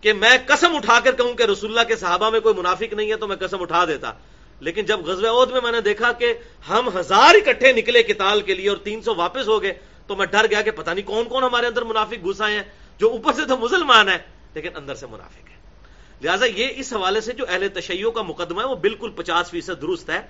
کہ 0.00 0.12
میں 0.12 0.36
قسم 0.46 0.76
اٹھا 0.76 0.98
کر 1.04 1.12
کہوں 1.12 1.34
کہ 1.34 1.42
رسول 1.42 1.70
اللہ 1.70 1.88
کے 1.88 1.96
صحابہ 1.96 2.30
میں 2.30 2.40
کوئی 2.40 2.54
منافق 2.54 2.92
نہیں 2.92 3.10
ہے 3.10 3.16
تو 3.16 3.26
میں 3.26 3.36
قسم 3.36 3.62
اٹھا 3.62 3.84
دیتا۔ 3.84 4.12
لیکن 4.60 4.84
جب 4.84 5.00
غزوہ 5.00 5.42
عہد 5.42 5.50
میں 5.50 5.60
میں 5.60 5.72
نے 5.72 5.80
دیکھا 5.80 6.12
کہ 6.12 6.32
ہم 6.68 6.88
ہزار 6.98 7.34
اکٹھے 7.34 7.72
نکلے 7.72 8.02
کتال 8.02 8.40
کے 8.40 8.54
لیے 8.54 8.68
اور 8.68 8.76
تین 8.76 9.02
سو 9.02 9.14
واپس 9.14 9.48
ہو 9.48 9.62
گئے، 9.62 9.72
تو 10.06 10.16
میں 10.16 10.26
ڈر 10.26 10.46
گیا 10.50 10.62
کہ 10.62 10.70
پتہ 10.70 10.90
نہیں 10.90 11.06
کون 11.06 11.24
کون 11.24 11.42
ہمارے 11.42 11.66
اندر 11.66 11.82
منافق 11.82 12.24
گھس 12.24 12.40
آئے 12.40 12.54
ہیں، 12.54 12.62
جو 12.98 13.10
اوپر 13.10 13.32
سے 13.32 13.44
تو 13.44 13.56
مسلمان 13.56 14.08
ہے 14.08 14.18
لیکن 14.54 14.76
اندر 14.76 14.94
سے 14.94 15.06
منافق 15.06 15.48
ہے 15.48 15.56
لہٰذا 16.22 16.46
یہ 16.46 16.68
اس 16.76 16.92
حوالے 16.92 17.20
سے 17.20 17.32
جو 17.32 17.44
اہل 17.48 17.68
تشیعوں 17.68 18.12
کا 18.12 18.22
مقدمہ 18.22 18.60
ہے، 18.60 18.66
وہ 18.66 18.76
بالکل 18.76 19.10
پچاس 19.10 19.50
فیصد 19.50 19.82
درست 19.82 20.10
ہے۔ 20.10 20.20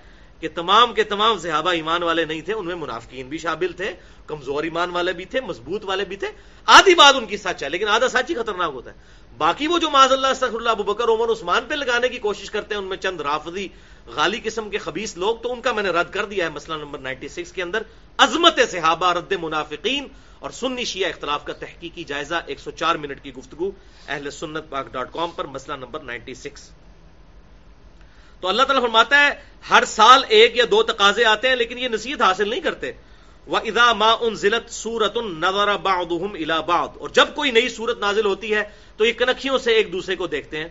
کہ 0.45 0.49
تمام 0.55 0.93
کے 0.95 1.05
تمام 1.05 1.39
صحابہ 1.39 1.71
ایمان 1.71 2.03
والے 2.03 2.25
نہیں 2.25 2.41
تھے، 2.41 2.53
ان 2.53 2.67
میں 2.67 2.75
منافقین 2.75 3.29
بھی 3.29 3.39
شامل 3.39 3.73
تھے، 3.73 3.93
کمزور 4.27 4.65
ایمان 4.65 4.91
والے 4.91 5.13
بھی 5.13 5.25
تھے، 5.25 5.41
مضبوط 5.41 5.85
والے 5.85 6.05
بھی 6.05 6.17
تھے۔ 6.17 6.29
آدھی 6.67 6.95
بات 6.95 7.15
ان 7.15 7.27
کی 7.27 7.37
سچ 7.37 7.63
ہے، 7.63 7.69
لیکن 7.69 7.89
آدھا 7.89 8.09
سچ 8.09 8.31
ہی 8.31 8.35
خطرناک 8.35 8.75
ہوتا 8.75 8.91
ہے۔ 8.91 8.97
باقی 9.39 9.67
وہ 9.67 9.79
جو 9.79 9.91
معذ 9.91 10.13
اللہ 10.13 10.35
سخر 10.37 10.55
اللہ 10.55 10.71
ابو 10.71 10.83
بکر 10.83 11.09
عمر، 11.09 11.29
عثمان 11.29 11.63
پہ 11.69 11.75
لگانے 11.75 12.09
کی 12.09 12.19
کوشش 12.19 12.51
کرتے 12.51 12.75
ہیں، 12.75 12.83
ان 12.83 12.89
میں 12.89 12.97
چند 12.97 13.21
رافضی 13.21 13.69
غالی 14.07 14.41
قسم 14.45 14.71
کے 14.71 14.79
خبیص 14.79 15.17
لوگ، 15.17 15.37
تو 15.37 15.53
ان 15.53 15.61
کا 15.61 15.73
میں 15.73 15.83
نے 15.83 15.89
رد 15.89 16.13
کر 16.13 16.25
دیا 16.25 16.45
ہے 16.45 16.51
مسئلہ 16.51 16.77
نمبر 16.77 16.99
96 16.99 17.53
کے 17.53 17.63
اندر۔ 17.63 17.83
عظمت 18.19 18.61
صحابہ، 18.71 19.13
رد 19.13 19.33
منافقین 19.41 20.09
اور 20.39 20.51
سنی 20.51 20.85
شیعہ 20.85 21.11
اختلاف 21.11 21.45
کا 21.45 21.53
تحقیقی 21.53 22.05
جائزہ 22.05 22.35
104 22.47 22.97
منٹ 22.97 23.23
کی 23.23 23.35
گفتگو 23.35 23.71
اہل 24.09 24.31
سنت 24.31 24.71
پاک 24.71 24.93
ڈاٹ 24.93 25.13
کام 25.13 25.31
پر، 25.37 25.45
مسئلہ 25.45 25.77
نمبر 25.77 26.01
96 26.03 26.71
تو 28.45 28.49
اللہ 28.49 28.63
تعالیٰ 28.63 28.83
فرماتا 28.83 29.21
ہے، 29.21 29.31
ہر 29.71 29.85
سال 29.85 30.25
ایک 30.29 30.57
یا 30.57 30.65
دو 30.71 30.83
تقاضے 30.83 31.25
آتے 31.25 31.49
ہیں، 31.49 31.57
لیکن 31.57 31.79
یہ 31.79 31.89
نصیحت 31.89 32.23
حاصل 32.23 32.49
نہیں 32.49 32.61
کرتے۔ 32.61 32.93
وہ 33.47 33.57
ادا 33.57 33.93
ما 33.93 34.13
ان 34.21 34.35
ضلعت 34.35 34.71
سورت 34.71 35.17
نظر 35.17 35.69
الاباد 35.69 36.89
اور 37.01 37.09
جب 37.09 37.25
کوئی 37.35 37.51
نئی 37.51 37.69
سورت 37.69 37.99
نازل 37.99 38.25
ہوتی 38.25 38.55
ہے، 38.55 38.63
تو 38.97 39.05
یہ 39.05 39.13
کنکھیوں 39.13 39.59
سے 39.59 39.73
ایک 39.73 39.93
دوسرے 39.93 40.17
کو 40.17 40.27
دیکھتے 40.27 40.59
ہیں۔ 40.59 40.69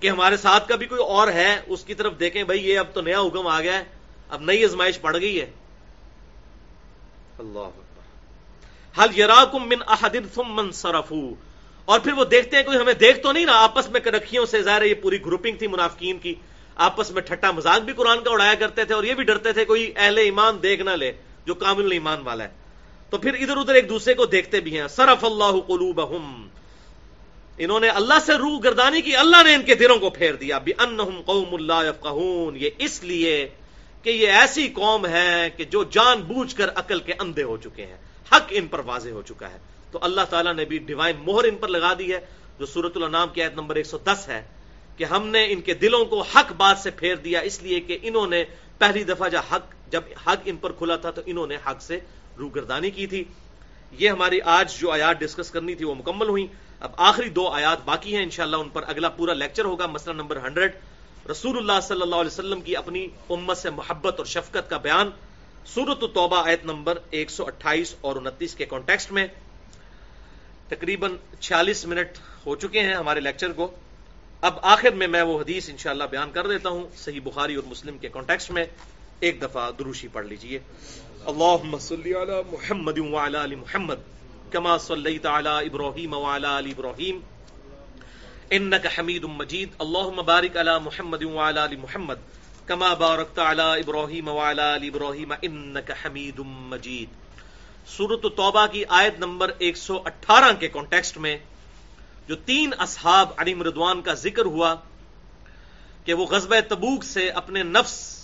کہ 0.00 0.10
ہمارے 0.10 0.36
ساتھ 0.36 0.68
کا 0.68 0.76
بھی 0.76 0.86
کوئی 0.86 1.02
اور 1.02 1.28
ہے، 1.28 1.60
اس 1.66 1.84
کی 1.84 1.94
طرف 1.94 2.12
دیکھیں، 2.20 2.44
بھائی، 2.44 2.70
یہ 2.70 2.78
اب 2.78 2.86
تو 2.92 3.00
نیا 3.00 3.20
حکم 3.20 3.46
آ 3.46 3.60
گیا 3.60 3.78
ہے، 3.78 3.84
اب 4.28 4.42
نئی 4.42 4.64
ازمائش 4.64 5.00
پڑ 5.00 5.20
گئی 5.20 5.40
ہے۔ 5.40 5.50
اللہ 7.38 7.68
حل 9.00 9.18
یرا 9.18 9.44
کم 9.44 9.68
من 9.68 9.78
احدن 9.86 10.28
ثم 10.34 10.56
من 10.56 10.72
سرفو 10.72 11.34
اور 11.84 12.00
پھر 12.00 12.12
وہ 12.12 12.24
دیکھتے 12.24 12.56
ہیں 12.56 12.62
کوئی 12.62 12.78
ہمیں 12.78 12.94
دیکھ 12.94 13.18
تو 13.18 13.32
نہیں 13.32 13.44
نا 13.44 13.52
آپس 13.52 13.88
میں 13.88 14.00
کنکھیوں 14.00 14.46
سے 14.46 14.62
ظاہر 14.62 14.82
یہ 14.82 14.94
پوری 14.94 15.24
گروپنگ 15.26 15.56
تھی 15.56 15.66
منافقین 15.66 16.18
کی، 16.18 16.34
آپس 16.76 17.10
میں 17.10 17.22
ٹھٹا 17.22 17.50
مزاق 17.50 17.78
بھی 17.78 17.92
قرآن 17.92 18.22
کا 18.22 18.30
اڑایا 18.30 18.54
کرتے 18.54 18.84
تھے 18.84 18.94
اور 18.94 19.04
یہ 19.04 19.14
بھی 19.14 19.24
ڈرتے 19.24 19.52
تھے 19.52 19.64
کوئی 19.64 19.92
اہل 19.96 20.18
ایمان 20.18 20.62
دیکھ 20.62 20.82
نہ 20.82 20.90
لے، 20.90 21.12
جو 21.46 21.54
کامل 21.54 21.92
ایمان 21.92 22.20
والا 22.24 22.44
ہے۔ 22.44 22.48
تو 23.10 23.18
پھر 23.18 23.34
ادھر 23.34 23.56
ادھر 23.56 23.74
ایک 23.74 23.88
دوسرے 23.88 24.14
کو 24.14 24.26
دیکھتے 24.26 24.60
بھی 24.60 24.80
ہیں۔ 24.80 24.88
سرف 24.88 25.24
اللہ 25.24 25.60
قلوبہم۔ 25.66 26.48
انہوں 27.58 27.80
نے 27.80 27.88
اللہ 27.88 28.14
سے 28.26 28.32
روح 28.32 28.60
گردانی 28.64 29.00
کی، 29.00 29.16
اللہ 29.16 29.42
نے 29.42 29.54
ان 29.54 29.62
کے 29.62 29.74
دلوں 29.74 29.98
کو 29.98 30.10
پھیر 30.10 30.34
دیا۔ 30.34 30.58
بھی 30.58 30.72
قوم 31.26 31.54
اللہ 31.54 32.52
یہ 32.56 32.70
اس 32.78 33.04
لیے 33.04 33.48
کہ 34.02 34.10
یہ 34.10 34.28
ایسی 34.28 34.68
قوم 34.68 35.06
ہے 35.06 35.50
کہ 35.56 35.64
جو 35.64 35.84
جان 35.84 36.20
بوجھ 36.20 36.56
کر 36.56 36.70
عقل 36.74 37.00
کے 37.00 37.12
اندھے 37.20 37.42
ہو 37.42 37.56
چکے 37.56 37.86
ہیں۔ 37.86 37.96
حق 38.32 38.46
ان 38.50 38.66
پر 38.66 38.78
واضح 38.78 39.10
ہو 39.10 39.22
چکا 39.22 39.50
ہے۔ 39.50 39.58
تو 39.92 39.98
اللہ 40.02 40.24
تعالیٰ 40.30 40.54
نے 40.54 40.64
بھی 40.64 40.78
ڈیوائن 40.78 41.16
مہر 41.26 41.44
ان 41.44 41.56
پر 41.56 41.68
لگا 41.68 41.92
دی 41.98 42.12
ہے، 42.12 42.20
جو 42.58 42.66
سورت 42.66 42.96
النام 42.96 43.28
کی 43.28 43.42
آیت 43.42 43.54
نمبر 43.54 43.76
110 43.76 44.28
ہے 44.28 44.42
کہ 44.96 45.04
ہم 45.04 45.26
نے 45.26 45.44
ان 45.50 45.60
کے 45.60 45.74
دلوں 45.74 46.04
کو 46.04 46.20
حق 46.22 46.52
بات 46.52 46.78
سے 46.78 46.90
پھیر 46.90 47.16
دیا، 47.16 47.40
اس 47.40 47.62
لیے 47.62 47.80
کہ 47.80 47.98
انہوں 48.02 48.26
نے 48.26 48.44
پہلی 48.78 49.04
دفعہ 49.04 49.28
جب 49.28 49.52
حق 49.52 49.74
جب 49.90 50.02
حق 50.26 50.40
ان 50.44 50.56
پر 50.56 50.72
کھلا 50.72 50.96
تھا 50.96 51.10
تو 51.10 51.22
انہوں 51.26 51.46
نے 51.46 51.56
حق 51.66 51.82
سے 51.82 51.98
روگردانی 52.38 52.90
کی 52.90 53.06
تھی۔ 53.06 53.24
یہ 53.92 54.08
ہماری 54.08 54.40
آج 54.50 54.78
جو 54.78 54.90
آیات 54.90 55.20
ڈسکس 55.20 55.50
کرنی 55.50 55.74
تھی 55.74 55.84
وہ 55.84 55.94
مکمل 55.94 56.28
ہوئی 56.28 56.46
اب 56.80 56.92
آخری 56.98 57.28
دو 57.28 57.46
آیات 57.48 57.84
باقی 57.84 58.14
ہیں، 58.16 58.22
انشاءاللہ 58.22 58.56
ان 58.56 58.68
پر 58.68 58.82
اگلا 58.86 59.08
پورا 59.08 59.32
لیکچر 59.32 59.64
ہوگا، 59.64 59.86
مسئلہ 59.86 60.14
نمبر 60.14 60.36
ہنڈریڈ۔ 60.36 60.72
رسول 61.30 61.56
اللہ 61.56 61.80
صلی 61.82 62.02
اللہ 62.02 62.16
علیہ 62.16 62.32
وسلم 62.32 62.60
کی 62.60 62.76
اپنی 62.76 63.06
امت 63.30 63.56
سے 63.56 63.70
محبت 63.70 64.18
اور 64.18 64.26
شفقت 64.26 64.70
کا 64.70 64.76
بیان۔ 64.76 65.10
سورت 65.66 66.04
توبہ 66.14 66.42
آیت 66.46 66.64
نمبر 66.64 66.98
ایک 67.10 67.30
سو 67.30 67.46
اٹھائیس 67.46 67.94
اور 68.00 68.16
انتیس 68.16 68.54
کے 68.54 68.66
کانٹیکسٹ 68.66 69.12
میں۔ 69.12 69.26
تقریباً 70.68 71.16
چھیالیس 71.40 71.86
منٹ 71.86 72.18
ہو 72.46 72.56
چکے 72.56 72.80
ہیں 72.80 72.94
ہمارے 72.94 73.20
لیکچر 73.20 73.52
کو۔ 73.52 73.70
اب 74.40 74.54
آخر 74.62 74.90
میں 74.90 75.06
میں 75.06 75.22
وہ 75.22 75.40
حدیث 75.40 75.70
انشاءاللہ 75.70 76.04
بیان 76.04 76.30
کر 76.30 76.46
دیتا 76.46 76.68
ہوں۔ 76.68 76.86
صحیح 76.96 77.20
بخاری 77.24 77.54
اور 77.54 77.64
مسلم 77.64 77.98
کے 77.98 78.08
کانٹیکسٹ 78.08 78.50
میں 78.50 78.64
ایک 79.20 79.42
دفعہ 79.42 79.70
دروشی 79.70 80.08
پڑھ 80.08 80.26
لیجیے۔ 80.26 80.58
اللہم 81.26 81.78
صلی 81.78 82.14
علی 82.14 82.52
محمد 82.52 82.98
وعلی 82.98 83.38
علی 83.44 83.56
محمد، 83.56 83.94
کما 84.50 84.78
صلیت 84.78 85.26
علی 85.26 85.48
ابراہیم 85.48 86.14
وعلی 86.14 86.58
علی 86.58 86.70
ابراہیم۔ 86.70 87.20
انک 88.50 88.86
حمید 88.98 89.24
مجید، 89.24 89.68
اللہم 89.78 90.22
بارک 90.26 90.56
علی 90.56 90.70
محمد 90.84 91.22
وعلی 91.22 91.64
علی 91.64 91.76
محمد، 91.76 92.14
کما 92.66 92.94
بارکت 92.94 93.38
علی 93.38 93.62
ابراہیم 93.62 94.28
وعلی 94.28 94.74
علی 94.74 94.88
ابراہیم 94.88 95.32
انک 95.42 95.90
حمید 96.04 96.38
مجید۔ 96.38 97.21
سورت 97.86 98.22
توبہ 98.36 98.66
کی 98.66 98.84
آیت 98.88 99.18
نمبر 99.18 99.50
ایک 99.58 99.76
سو 99.76 99.98
اٹھارہ 100.04 100.52
کے 100.60 100.68
کانٹیکسٹ 100.68 101.18
میں 101.18 101.36
جو 102.28 102.36
تین 102.36 102.70
اصحاب 102.78 103.28
علی 103.36 103.54
مردوان 103.54 104.02
کا 104.02 104.14
ذکر 104.14 104.44
ہوا 104.44 104.74
کہ 106.04 106.14
وہ 106.14 106.26
غزب 106.26 106.54
تبوک 106.68 107.04
سے 107.04 107.28
اپنے 107.30 107.62
نفس 107.62 108.22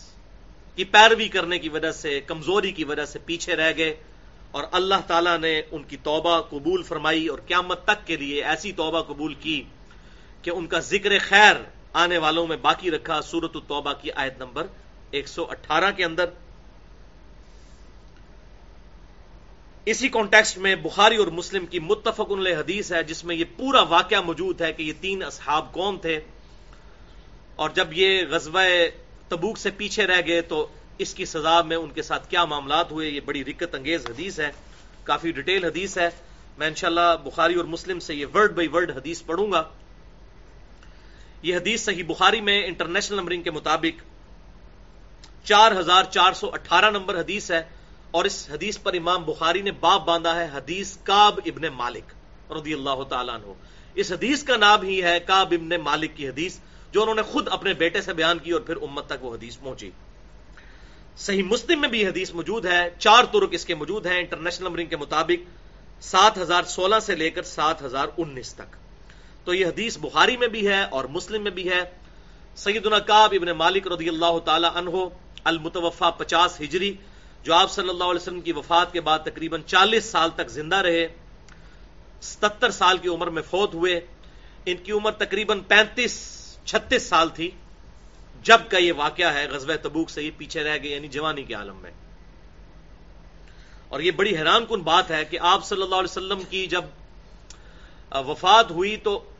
کی 0.76 0.84
پیروی 0.84 1.28
کرنے 1.28 1.58
کی 1.58 1.68
وجہ 1.68 1.92
سے، 1.92 2.20
کمزوری 2.20 2.72
کی 2.72 2.84
وجہ 2.84 3.04
سے 3.04 3.18
پیچھے 3.18 3.56
رہ 3.56 3.72
گئے 3.76 3.94
اور 4.50 4.64
اللہ 4.72 5.00
تعالیٰ 5.06 5.38
نے 5.38 5.62
ان 5.70 5.82
کی 5.82 5.96
توبہ 6.02 6.40
قبول 6.40 6.82
فرمائی 6.82 7.26
اور 7.26 7.38
قیامت 7.46 7.84
تک 7.84 8.06
کے 8.06 8.16
لیے 8.16 8.44
ایسی 8.44 8.72
توبہ 8.72 9.02
قبول 9.02 9.34
کی 9.34 9.62
کہ 10.42 10.50
ان 10.50 10.66
کا 10.66 10.78
ذکر 10.78 11.18
خیر 11.18 11.54
آنے 11.92 12.18
والوں 12.18 12.46
میں 12.46 12.56
باقی 12.56 12.90
رکھا 12.90 13.20
سورت 13.22 13.56
التوبہ 13.56 13.92
کی 13.92 14.10
آیت 14.12 14.38
نمبر 14.38 14.66
ایک 15.10 15.28
سو 15.28 15.46
اٹھارہ 15.50 15.90
کے 15.96 16.04
اندر۔ 16.04 16.24
اسی 19.90 20.08
کانٹیکسٹ 20.08 20.58
میں 20.58 20.74
بخاری 20.74 21.16
اور 21.16 21.26
مسلم 21.26 21.66
کی 21.66 21.78
متفق 21.78 22.32
علیہ 22.32 22.56
حدیث 22.56 22.92
ہے، 22.92 23.02
جس 23.02 23.24
میں 23.24 23.36
یہ 23.36 23.44
پورا 23.56 23.82
واقعہ 23.82 24.20
موجود 24.20 24.60
ہے 24.60 24.72
کہ 24.72 24.82
یہ 24.82 24.92
تین 25.00 25.22
اصحاب 25.22 25.72
کون 25.72 25.98
تھے۔ 25.98 26.20
اور 27.56 27.70
جب 27.70 27.88
یہ 27.92 28.22
غزوہ 28.30 28.60
تبوک 29.28 29.58
سے 29.58 29.70
پیچھے 29.70 30.06
رہ 30.06 30.20
گئے 30.26 30.40
تو 30.40 30.66
اس 30.98 31.14
کی 31.14 31.24
سزا 31.24 31.62
میں 31.62 31.76
ان 31.76 31.90
کے 31.90 32.02
ساتھ 32.02 32.30
کیا 32.30 32.44
معاملات 32.44 32.92
ہوئے، 32.92 33.08
یہ 33.08 33.20
بڑی 33.24 33.44
رکت 33.44 33.74
انگیز 33.74 34.06
حدیث 34.06 34.40
ہے، 34.40 34.50
کافی 35.04 35.32
ڈیٹیل 35.32 35.64
حدیث 35.64 35.98
ہے۔ 35.98 36.08
میں 36.58 36.66
انشاءاللہ 36.66 37.16
بخاری 37.24 37.54
اور 37.54 37.64
مسلم 37.64 38.00
سے 38.00 38.14
یہ 38.14 38.26
ورڈ 38.34 38.52
بائی 38.52 38.68
ورڈ 38.68 38.90
حدیث 38.90 39.22
پڑھوں 39.26 39.52
گا۔ 39.52 39.62
یہ 41.42 41.56
حدیث 41.56 41.84
صحیح 41.84 42.04
بخاری 42.06 42.40
میں 42.40 42.66
انٹرنیشنل 42.66 43.16
نمبرنگ 43.16 43.42
کے 43.42 43.50
مطابق 43.50 44.02
چار 45.46 45.72
ہزار 45.72 46.04
چار 46.04 46.32
سو 46.32 46.50
اٹھارہ 46.52 46.90
نمبر 46.90 47.20
حدیث 47.20 47.50
ہے۔ 47.50 47.77
اور 48.10 48.24
اس 48.24 48.50
حدیث 48.50 48.78
پر 48.82 48.94
امام 48.94 49.24
بخاری 49.24 49.62
نے 49.62 49.70
باپ 49.70 50.06
باندھا 50.06 50.40
ہے، 50.40 50.48
حدیث 50.54 50.96
کاب 50.96 51.40
ابن 51.46 51.62
مالک 51.74 52.12
رضی 52.52 52.74
اللہ 52.74 53.02
تعالیٰ 53.08 53.34
عنہ۔ 53.34 53.52
اس 53.94 54.12
حدیث 54.12 54.42
کا 54.42 54.56
نام 54.56 54.82
ہی 54.82 55.02
ہے 55.02 55.18
کاب 55.20 55.54
ابن 55.60 55.80
مالک 55.80 56.16
کی 56.16 56.28
حدیث، 56.28 56.58
جو 56.92 57.02
انہوں 57.02 57.14
نے 57.14 57.22
خود 57.22 57.48
اپنے 57.48 57.74
بیٹے 57.74 58.02
سے 58.02 58.12
بیان 58.12 58.38
کی 58.38 58.50
اور 58.50 58.60
پھر 58.60 58.76
امت 58.76 59.06
تک 59.06 59.24
وہ 59.24 59.34
حدیث 59.34 59.58
پہنچی۔ 59.58 59.90
صحیح 61.16 61.42
مسلم 61.42 61.80
میں 61.80 61.88
بھی 61.88 62.06
حدیث 62.06 62.34
موجود 62.34 62.66
ہے، 62.66 62.90
چار 62.98 63.24
ترک 63.24 63.48
اس 63.52 63.64
کے 63.64 63.74
موجود 63.74 64.06
ہیں، 64.06 64.18
انٹرنیشنل 64.18 64.66
نمبرنگ 64.66 64.86
کے 64.86 64.96
مطابق، 64.96 65.48
سات 66.00 66.38
ہزار 66.38 66.62
سولہ 66.62 67.00
سے 67.02 67.14
لے 67.14 67.30
کر 67.30 67.42
سات 67.42 67.82
ہزار 67.82 68.06
انیس 68.16 68.54
تک۔ 68.54 68.76
تو 69.44 69.54
یہ 69.54 69.66
حدیث 69.66 69.98
بخاری 69.98 70.36
میں 70.36 70.48
بھی 70.48 70.68
ہے 70.68 70.82
اور 70.82 71.04
مسلم 71.04 71.42
میں 71.42 71.50
بھی 71.50 71.70
ہے۔ 71.70 71.82
سیدنا 72.56 72.98
کاب 72.98 73.34
ابن 73.36 73.48
مالک 73.48 73.86
رضی 73.86 74.08
اللہ 74.08 74.38
تعالی 74.44 74.66
عنہ 74.74 74.90
المتوفا 75.44 76.10
پچاس 76.10 76.60
ہجری 76.60 76.96
جو 77.48 77.54
آپ 77.54 77.70
صلی 77.70 77.88
اللہ 77.88 78.04
علیہ 78.04 78.20
وسلم 78.20 78.40
کی 78.40 78.52
وفات 78.52 78.92
کے 78.92 79.00
بعد 79.00 79.18
تقریباً 79.18 79.62
چالیس 79.62 80.04
سال 80.04 80.30
تک 80.30 80.48
زندہ 80.48 80.76
رہے 80.76 81.08
ستر 82.22 82.70
سال 82.70 82.98
کی 82.98 83.08
عمر 83.08 83.26
میں 83.26 83.42
فوت 83.50 83.74
ہوئے، 83.74 84.00
ان 84.66 84.76
کی 84.76 84.92
عمر 84.92 85.12
تقریباً 85.12 85.60
پینتیس، 85.60 86.14
چھتیس 86.64 87.02
سال 87.02 87.28
تھی، 87.28 87.50
جب 88.42 88.58
کا 88.68 88.78
یہ 88.78 88.92
واقعہ 88.96 89.34
ہے 89.34 89.46
غزوہ 89.48 89.74
تبوک 89.82 90.10
سے 90.10 90.22
یہ 90.22 90.30
پیچھے 90.36 90.62
رہ 90.62 90.78
گئے 90.82 90.90
یعنی 90.90 91.08
جوانی 91.08 91.42
کے 91.42 91.54
عالم 91.54 91.76
میں۔ 91.76 91.90
اور 93.88 94.00
یہ 94.00 94.10
بڑی 94.10 94.36
حیران 94.36 94.66
کن 94.66 94.80
بات 94.80 95.10
ہے 95.10 95.24
کہ 95.24 95.38
آپ 95.40 95.64
صلی 95.64 95.82
اللہ 95.82 95.94
علیہ 95.94 96.10
وسلم 96.10 96.42
کی 96.50 96.66
جب 96.66 96.84
وفات 98.12 98.70
ہوئی 98.70 98.96
تو 98.96 99.30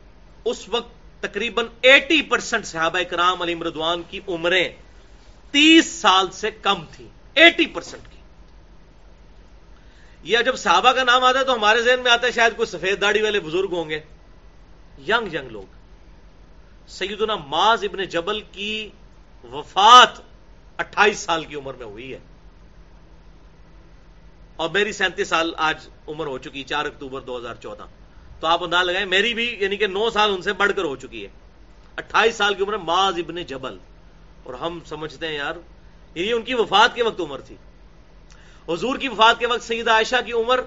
اس 0.45 0.69
وقت 0.69 1.21
تقریباً 1.21 1.65
ایٹی 1.81 2.21
پرسینٹ 2.21 2.65
صحابہ 2.65 2.99
کرام 3.09 3.41
علی 3.41 3.55
مردوان 3.55 4.01
کی 4.09 4.19
عمریں 4.27 4.69
تیس 5.51 5.85
سال 5.85 6.31
سے 6.31 6.51
کم 6.51 6.85
تھیں۔ 6.95 7.18
ایٹی 7.39 7.65
پرسینٹ 7.65 8.03
کی۔ 8.11 8.17
یہ 10.23 10.37
جب 10.37 10.57
صحابہ 10.57 10.91
کا 10.91 11.03
نام 11.03 11.23
آتا 11.23 11.39
ہے 11.39 11.43
تو 11.43 11.53
ہمارے 11.53 11.81
ذہن 11.81 11.99
میں 11.99 12.11
آتا 12.11 12.27
ہے 12.27 12.31
شاید 12.31 12.55
کوئی 12.55 12.65
سفید 12.65 13.01
داڑھی 13.01 13.21
والے 13.21 13.39
بزرگ 13.39 13.67
ہوں 13.71 13.89
گے۔ 13.89 13.99
ینگ 15.07 15.35
ینگ 15.35 15.49
لوگ۔ 15.49 15.63
سیدنا 16.87 17.35
ماز 17.35 17.83
ابن 17.83 18.03
جبل 18.03 18.41
کی 18.51 18.89
وفات 19.43 20.21
اٹھائیس 20.77 21.19
سال 21.19 21.45
کی 21.45 21.55
عمر 21.55 21.73
میں 21.73 21.85
ہوئی 21.85 22.13
ہے۔ 22.13 22.19
اور 24.55 24.69
میری 24.69 24.91
سینتیس 24.91 25.27
سال 25.27 25.53
آج 25.57 25.89
عمر 26.07 26.25
ہو 26.25 26.37
چکی، 26.37 26.63
چار 26.63 26.85
اکتوبر 26.85 27.21
دو 27.21 27.37
ہزار 27.37 27.55
چودہ۔ 27.55 27.83
تو 28.39 28.47
آپ 28.47 28.63
انداز 28.63 28.85
لگائیں، 28.85 29.05
میری 29.05 29.33
بھی 29.33 29.57
یعنی 29.59 29.77
کہ 29.77 29.87
نو 29.87 30.09
سال 30.09 30.31
ان 30.33 30.41
سے 30.41 30.53
بڑھ 30.53 30.71
کر 30.75 30.83
ہو 30.83 30.95
چکی 30.95 31.23
ہے۔ 31.23 31.29
اٹھائیس 31.97 32.35
سال 32.35 32.53
کی 32.53 32.63
عمر 32.63 32.77
ماز 32.77 33.13
ابن 33.17 33.35
جبل۔ 33.35 33.77
اور 34.43 34.53
ہم 34.53 34.79
سمجھتے 34.85 35.27
ہیں 35.27 35.35
یار 35.35 35.53
یعنی 36.15 36.31
ان 36.33 36.41
کی 36.41 36.53
وفات 36.53 36.95
کے 36.95 37.03
وقت 37.03 37.19
عمر 37.19 37.39
تھی۔ 37.39 37.55
حضور 38.69 38.97
کی 38.97 39.07
وفات 39.07 39.39
کے 39.39 39.47
وقت 39.47 39.63
سید 39.63 39.87
عائشہ 39.87 40.15
کی 40.25 40.31
عمر 40.31 40.59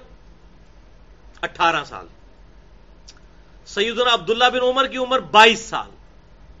اٹھارہ 1.41 1.83
سال۔ 1.83 2.07
سیدنا 3.65 4.13
عبداللہ 4.13 4.45
بن 4.53 4.59
عمر 4.61 4.87
کی 4.87 4.97
عمر 4.97 5.19
بائیس 5.19 5.59
سال۔ 5.59 5.91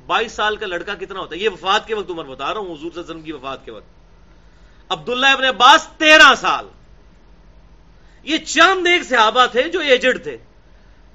بائیس 0.05 0.31
سال 0.31 0.55
کا 0.55 0.65
لڑکا 0.65 0.95
کتنا 0.95 1.19
ہوتا 1.19 1.35
ہے؟ 1.35 1.39
یہ 1.39 1.49
وفات 1.49 1.87
کے 1.87 1.95
وقت 1.95 2.09
عمر 2.09 2.23
بتا 2.23 2.53
رہا 2.53 2.59
ہوں، 2.59 2.65
حضور 2.65 2.77
صلی 2.77 2.87
اللہ 2.87 3.01
علیہ 3.01 3.09
وسلم 3.09 3.21
کی 3.21 3.31
وفات 3.31 3.65
کے 3.65 3.71
وقت۔ 3.71 3.85
عبداللہ 4.89 5.25
ابن 5.25 5.43
عباس 5.43 5.87
تیرہ 5.97 6.35
سال۔ 6.35 6.67
یہ 8.23 8.37
چند 8.37 8.87
ایک 8.87 9.03
صحابہ 9.03 9.45
تھے 9.45 9.63
جو 9.63 9.79
ایجڈ 9.79 10.23
تھے۔ 10.23 10.37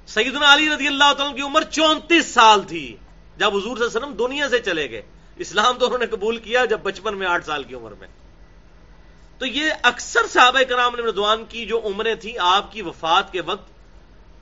سیدنا 0.07 0.53
علی 0.53 0.69
رضی 0.69 0.87
اللہ 0.87 1.13
تعالیٰ 1.17 1.35
کی 1.35 1.41
عمر 1.41 1.63
چونتیس 1.63 2.25
سال 2.25 2.63
تھی۔ 2.63 2.95
جب 3.37 3.47
حضور 3.47 3.77
صلی 3.77 3.85
اللہ 3.85 3.97
علیہ 3.97 3.97
وسلم 3.97 4.13
دنیا 4.13 4.49
سے 4.49 4.59
چلے 4.59 4.89
گئے۔ 4.89 5.01
اسلام 5.39 5.77
تو 5.77 5.85
انہوں 5.85 5.99
نے 5.99 6.05
قبول 6.05 6.37
کیا 6.37 6.65
جب 6.65 6.79
بچپن 6.79 7.17
میں 7.17 7.27
آٹھ 7.27 7.45
سال 7.45 7.63
کی 7.63 7.75
عمر 7.75 7.91
میں۔ 7.91 8.07
تو 9.37 9.45
یہ 9.45 9.71
اکثر 9.83 10.27
صحابہ 10.29 10.59
کرام 10.69 10.95
ردوان 10.95 11.45
کی 11.49 11.65
جو 11.65 11.81
عمریں 11.85 12.15
تھیں، 12.15 12.33
آپ 12.39 12.71
کی 12.71 12.81
وفات 12.81 13.31
کے 13.31 13.41
وقت 13.41 13.69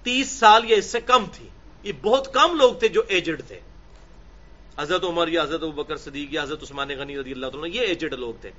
تیس 0.04 0.32
سال 0.32 0.72
یا 0.72 0.78
اس 0.78 0.86
سے 0.86 1.02
کم 1.02 1.26
تھی 1.32 1.48
یہ 1.84 1.92
بہت 2.02 2.34
کم 2.34 2.56
لوگ 2.56 2.74
تھے 2.74 2.88
جو 2.88 3.02
ایجڈ 3.08 3.42
تھے۔ 3.48 3.60
حضرت 4.78 5.04
عمر 5.04 5.28
یا 5.28 5.44
حضرت 5.44 5.62
بکر 5.62 5.98
صدیق 5.98 6.34
یا 6.34 6.44
حضرت 6.44 6.64
عثمان 6.64 6.88
غنی 6.88 7.20
رضی 7.20 7.32
اللہ 7.32 7.48
تعالیٰ 7.48 7.76
یہ 7.76 7.82
ایجڈ 7.82 8.14
لوگ 8.14 8.34
تھے۔ 8.42 8.52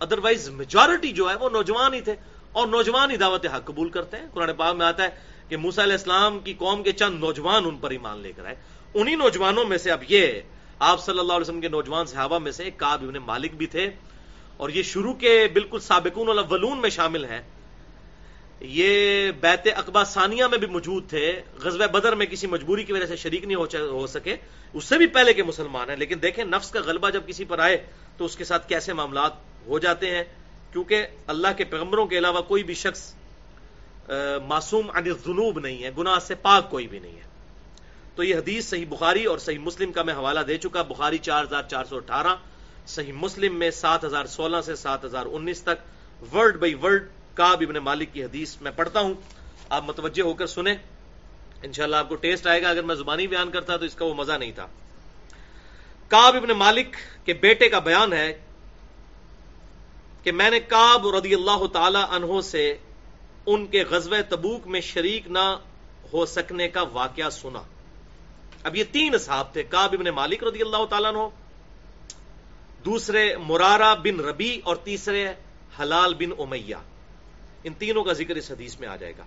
ادروائز 0.00 0.48
میجورٹی 0.48 1.12
جو 1.12 1.30
ہے 1.30 1.34
وہ 1.34 1.50
نوجوان 1.50 1.94
ہی 1.94 2.00
تھے۔ 2.00 2.14
اور 2.52 2.66
نوجوان 2.66 3.10
ہی 3.10 3.16
دعوت 3.16 3.46
حق 3.46 3.64
قبول 3.64 3.88
کرتے 3.88 4.16
ہیں۔ 4.16 4.26
قرآن 4.34 4.54
پاک 4.54 4.74
میں 4.74 4.86
آتا 4.86 5.02
ہے 5.02 5.08
کہ 5.48 5.56
موسا 5.56 5.82
علیہ 5.82 5.92
السلام 5.92 6.38
کی 6.38 6.54
قوم 6.54 6.82
کے 6.82 6.92
چند 6.92 7.20
نوجوان 7.20 7.64
ان 7.64 7.76
پر 7.76 7.90
ایمان 7.90 8.18
لے 8.18 8.32
کر 8.32 8.44
آئے۔ 8.44 8.54
انہی 8.94 9.14
نوجوانوں 9.14 9.64
میں 9.64 9.78
سے 9.78 9.90
اب 9.90 10.02
یہ 10.08 10.40
آپ 10.78 11.04
صلی 11.04 11.18
اللہ 11.18 11.32
علیہ 11.32 11.40
وسلم 11.40 11.60
کے 11.60 11.68
نوجوان 11.68 12.06
صحابہ 12.06 12.38
میں 12.38 12.52
سے 12.52 12.70
کاب 12.70 13.02
ابن 13.02 13.14
مالک 13.14 13.54
بھی 13.54 13.66
تھے 13.66 13.90
اور 14.56 14.70
یہ 14.70 14.82
شروع 14.82 15.12
کے 15.12 15.48
بالکل 15.52 15.80
سابقون 15.80 16.28
الاولون 16.28 16.78
میں 16.78 16.90
شامل 16.90 17.24
ہیں۔ 17.24 17.40
یہ 18.60 19.30
بیت 19.40 19.68
اقبا 19.76 20.04
ثانیہ 20.04 20.44
میں 20.44 20.58
بھی 20.58 20.66
موجود 20.66 21.08
تھے۔ 21.08 21.42
غزب 21.62 21.90
بدر 21.90 22.14
میں 22.14 22.26
کسی 22.26 22.46
مجبوری 22.46 22.84
کی 22.84 22.92
وجہ 22.92 23.06
سے 23.06 23.16
شریک 23.16 23.44
نہیں 23.44 23.56
ہو 23.56 24.06
سکے۔ 24.06 24.36
اس 24.72 24.84
سے 24.84 24.98
بھی 24.98 25.06
پہلے 25.06 25.32
کے 25.32 25.42
مسلمان 25.42 25.90
ہیں، 25.90 25.96
لیکن 25.96 26.22
دیکھیں 26.22 26.44
نفس 26.44 26.70
کا 26.70 26.80
غلبہ 26.80 27.10
جب 27.10 27.26
کسی 27.26 27.44
پر 27.44 27.58
آئے 27.58 27.76
تو 28.16 28.24
اس 28.24 28.36
کے 28.36 28.44
ساتھ 28.44 28.68
کیسے 28.68 28.92
معاملات 28.92 29.32
ہو 29.66 29.78
جاتے 29.78 30.10
ہیں؟ 30.10 30.24
کیونکہ 30.72 31.06
اللہ 31.26 31.48
کے 31.56 31.64
پیغمبروں 31.64 32.06
کے 32.06 32.18
علاوہ 32.18 32.40
کوئی 32.40 32.62
بھی 32.62 32.74
شخص 32.74 33.14
معصوم 34.46 34.90
عن 34.90 35.04
الذنوب 35.06 35.58
نہیں 35.58 35.82
ہے، 35.82 35.90
گناہ 35.98 36.18
سے 36.18 36.34
پاک 36.34 36.70
کوئی 36.70 36.86
بھی 36.86 36.98
نہیں 36.98 37.16
ہے۔ 37.16 37.35
تو 38.16 38.24
یہ 38.24 38.36
حدیث 38.36 38.68
صحیح 38.68 38.84
بخاری 38.88 39.24
اور 39.24 39.38
صحیح 39.38 39.58
مسلم 39.58 39.92
کا 39.92 40.02
میں 40.02 40.14
حوالہ 40.14 40.40
دے 40.40 40.58
چکا۔ 40.58 40.82
بخاری 40.82 41.18
چار 41.18 41.44
ہزار 41.44 41.62
چار 41.62 41.84
سو 41.84 41.96
اٹھارہ، 41.96 42.36
صحیح 42.86 43.12
مسلم 43.12 43.58
میں 43.58 43.70
سات 43.70 44.04
ہزار 44.04 44.26
سولہ 44.26 44.60
سے 44.60 44.76
سات 44.76 45.04
ہزار 45.04 45.26
انیس 45.32 45.62
تک۔ 45.62 45.78
ورڈ 46.34 46.56
بائی 46.56 46.74
ورڈ 46.74 47.08
کاب 47.34 47.62
ابن 47.62 47.74
مالک 47.74 48.12
کی 48.12 48.24
حدیث 48.24 48.56
میں 48.60 48.70
پڑھتا 48.76 49.00
ہوں۔ 49.00 49.14
آپ 49.70 49.84
متوجہ 49.84 50.22
ہو 50.22 50.34
کر 50.34 50.46
سنیں۔ 50.46 50.74
انشاءاللہ 51.62 51.96
آپ 51.96 52.08
کو 52.08 52.14
ٹیسٹ 52.14 52.46
آئے 52.46 52.62
گا۔ 52.62 52.68
اگر 52.68 52.82
میں 52.82 52.94
زبانی 52.94 53.26
بیان 53.26 53.50
کرتا 53.50 53.76
تو 53.76 53.84
اس 53.84 53.94
کا 53.94 54.04
وہ 54.04 54.14
مزہ 54.14 54.32
نہیں 54.32 54.52
تھا۔ 54.52 54.66
کاب 56.08 56.36
ابن 56.36 56.48
مالک 56.48 56.96
کے 57.24 57.32
بیٹے 57.32 57.68
کا 57.68 57.78
بیان 57.78 58.12
ہے 58.12 58.40
کہ 60.22 60.32
میں 60.32 60.50
نے 60.50 60.60
کاب 60.60 61.08
رضی 61.08 61.34
اللہ 61.34 61.66
تعالی 61.72 61.98
عنہ 62.10 62.40
سے 62.40 62.76
ان 63.46 63.66
کے 63.66 63.84
غزب 63.84 64.14
تبوک 64.28 64.66
میں 64.66 64.80
شریک 64.80 65.28
نہ 65.28 65.58
ہو 66.12 66.26
سکنے 66.26 66.68
کا 66.68 66.82
واقعہ 66.82 67.30
سنا۔ 67.30 67.62
اب 68.66 68.76
یہ 68.76 68.84
تین 68.92 69.14
اصحاب 69.14 69.52
تھے 69.52 69.62
کاب 69.62 69.92
ابن 69.92 70.04
مالک 70.04 70.44
رضی 70.44 70.60
اللہ 70.60 70.84
تعالیٰ 70.90 71.10
عنہ، 71.10 71.28
دوسرے 72.84 73.36
مرارا 73.36 73.94
بن 73.94 74.20
ربی 74.20 74.60
اور 74.64 74.76
تیسرے 74.76 75.26
حلال 75.80 76.14
بن 76.14 76.30
امیہ۔ 76.38 76.74
ان 77.64 77.72
تینوں 77.74 78.04
کا 78.04 78.12
ذکر 78.12 78.36
اس 78.36 78.50
حدیث 78.50 78.80
میں 78.80 78.88
آ 78.88 78.96
جائے 78.96 79.12
گا۔ 79.18 79.24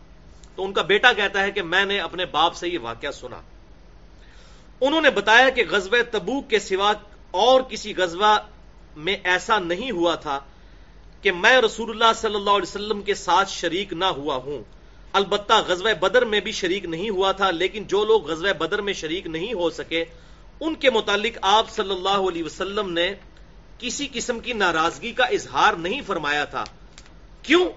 تو 0.55 0.65
ان 0.65 0.73
کا 0.73 0.81
بیٹا 0.81 1.13
کہتا 1.13 1.41
ہے 1.41 1.51
کہ 1.51 1.61
میں 1.61 1.85
نے 1.85 1.99
اپنے 1.99 2.25
باپ 2.25 2.55
سے 2.55 2.69
یہ 2.69 2.79
واقعہ 2.79 3.11
سنا۔ 3.11 3.41
انہوں 4.81 5.01
نے 5.01 5.09
بتایا 5.09 5.49
کہ 5.49 5.63
غزب 5.69 5.95
تبوک 6.11 6.49
کے 6.49 6.59
سوا 6.59 6.93
اور 7.31 7.61
کسی 7.61 7.95
غزوہ 7.95 8.37
میں 8.97 9.17
ایسا 9.23 9.59
نہیں 9.59 9.91
ہوا 9.91 10.15
تھا 10.15 10.39
کہ 11.21 11.31
میں 11.31 11.57
رسول 11.61 11.89
اللہ 11.89 12.13
صلی 12.15 12.35
اللہ 12.35 12.49
علیہ 12.49 12.69
وسلم 12.69 13.01
کے 13.01 13.13
ساتھ 13.13 13.49
شریک 13.49 13.93
نہ 13.93 14.05
ہوا 14.05 14.35
ہوں۔ 14.35 14.78
البتہ 15.13 15.53
غزب 15.67 15.99
بدر 15.99 16.25
میں 16.25 16.39
بھی 16.39 16.51
شریک 16.51 16.85
نہیں 16.85 17.09
ہوا 17.09 17.31
تھا، 17.31 17.51
لیکن 17.51 17.83
جو 17.83 18.05
لوگ 18.05 18.29
غزب 18.29 18.57
بدر 18.57 18.81
میں 18.81 18.93
شریک 18.93 19.27
نہیں 19.27 19.53
ہو 19.53 19.69
سکے، 19.69 20.05
ان 20.59 20.75
کے 20.75 20.89
متعلق 20.89 21.37
آپ 21.41 21.69
صلی 21.69 21.91
اللہ 21.91 22.09
علیہ 22.09 22.43
وسلم 22.43 22.93
نے 22.93 23.13
کسی 23.77 24.07
قسم 24.13 24.39
کی 24.39 24.53
ناراضگی 24.53 25.11
کا 25.11 25.23
اظہار 25.23 25.73
نہیں 25.73 26.01
فرمایا 26.07 26.45
تھا۔ 26.45 26.63
کیوں 27.43 27.69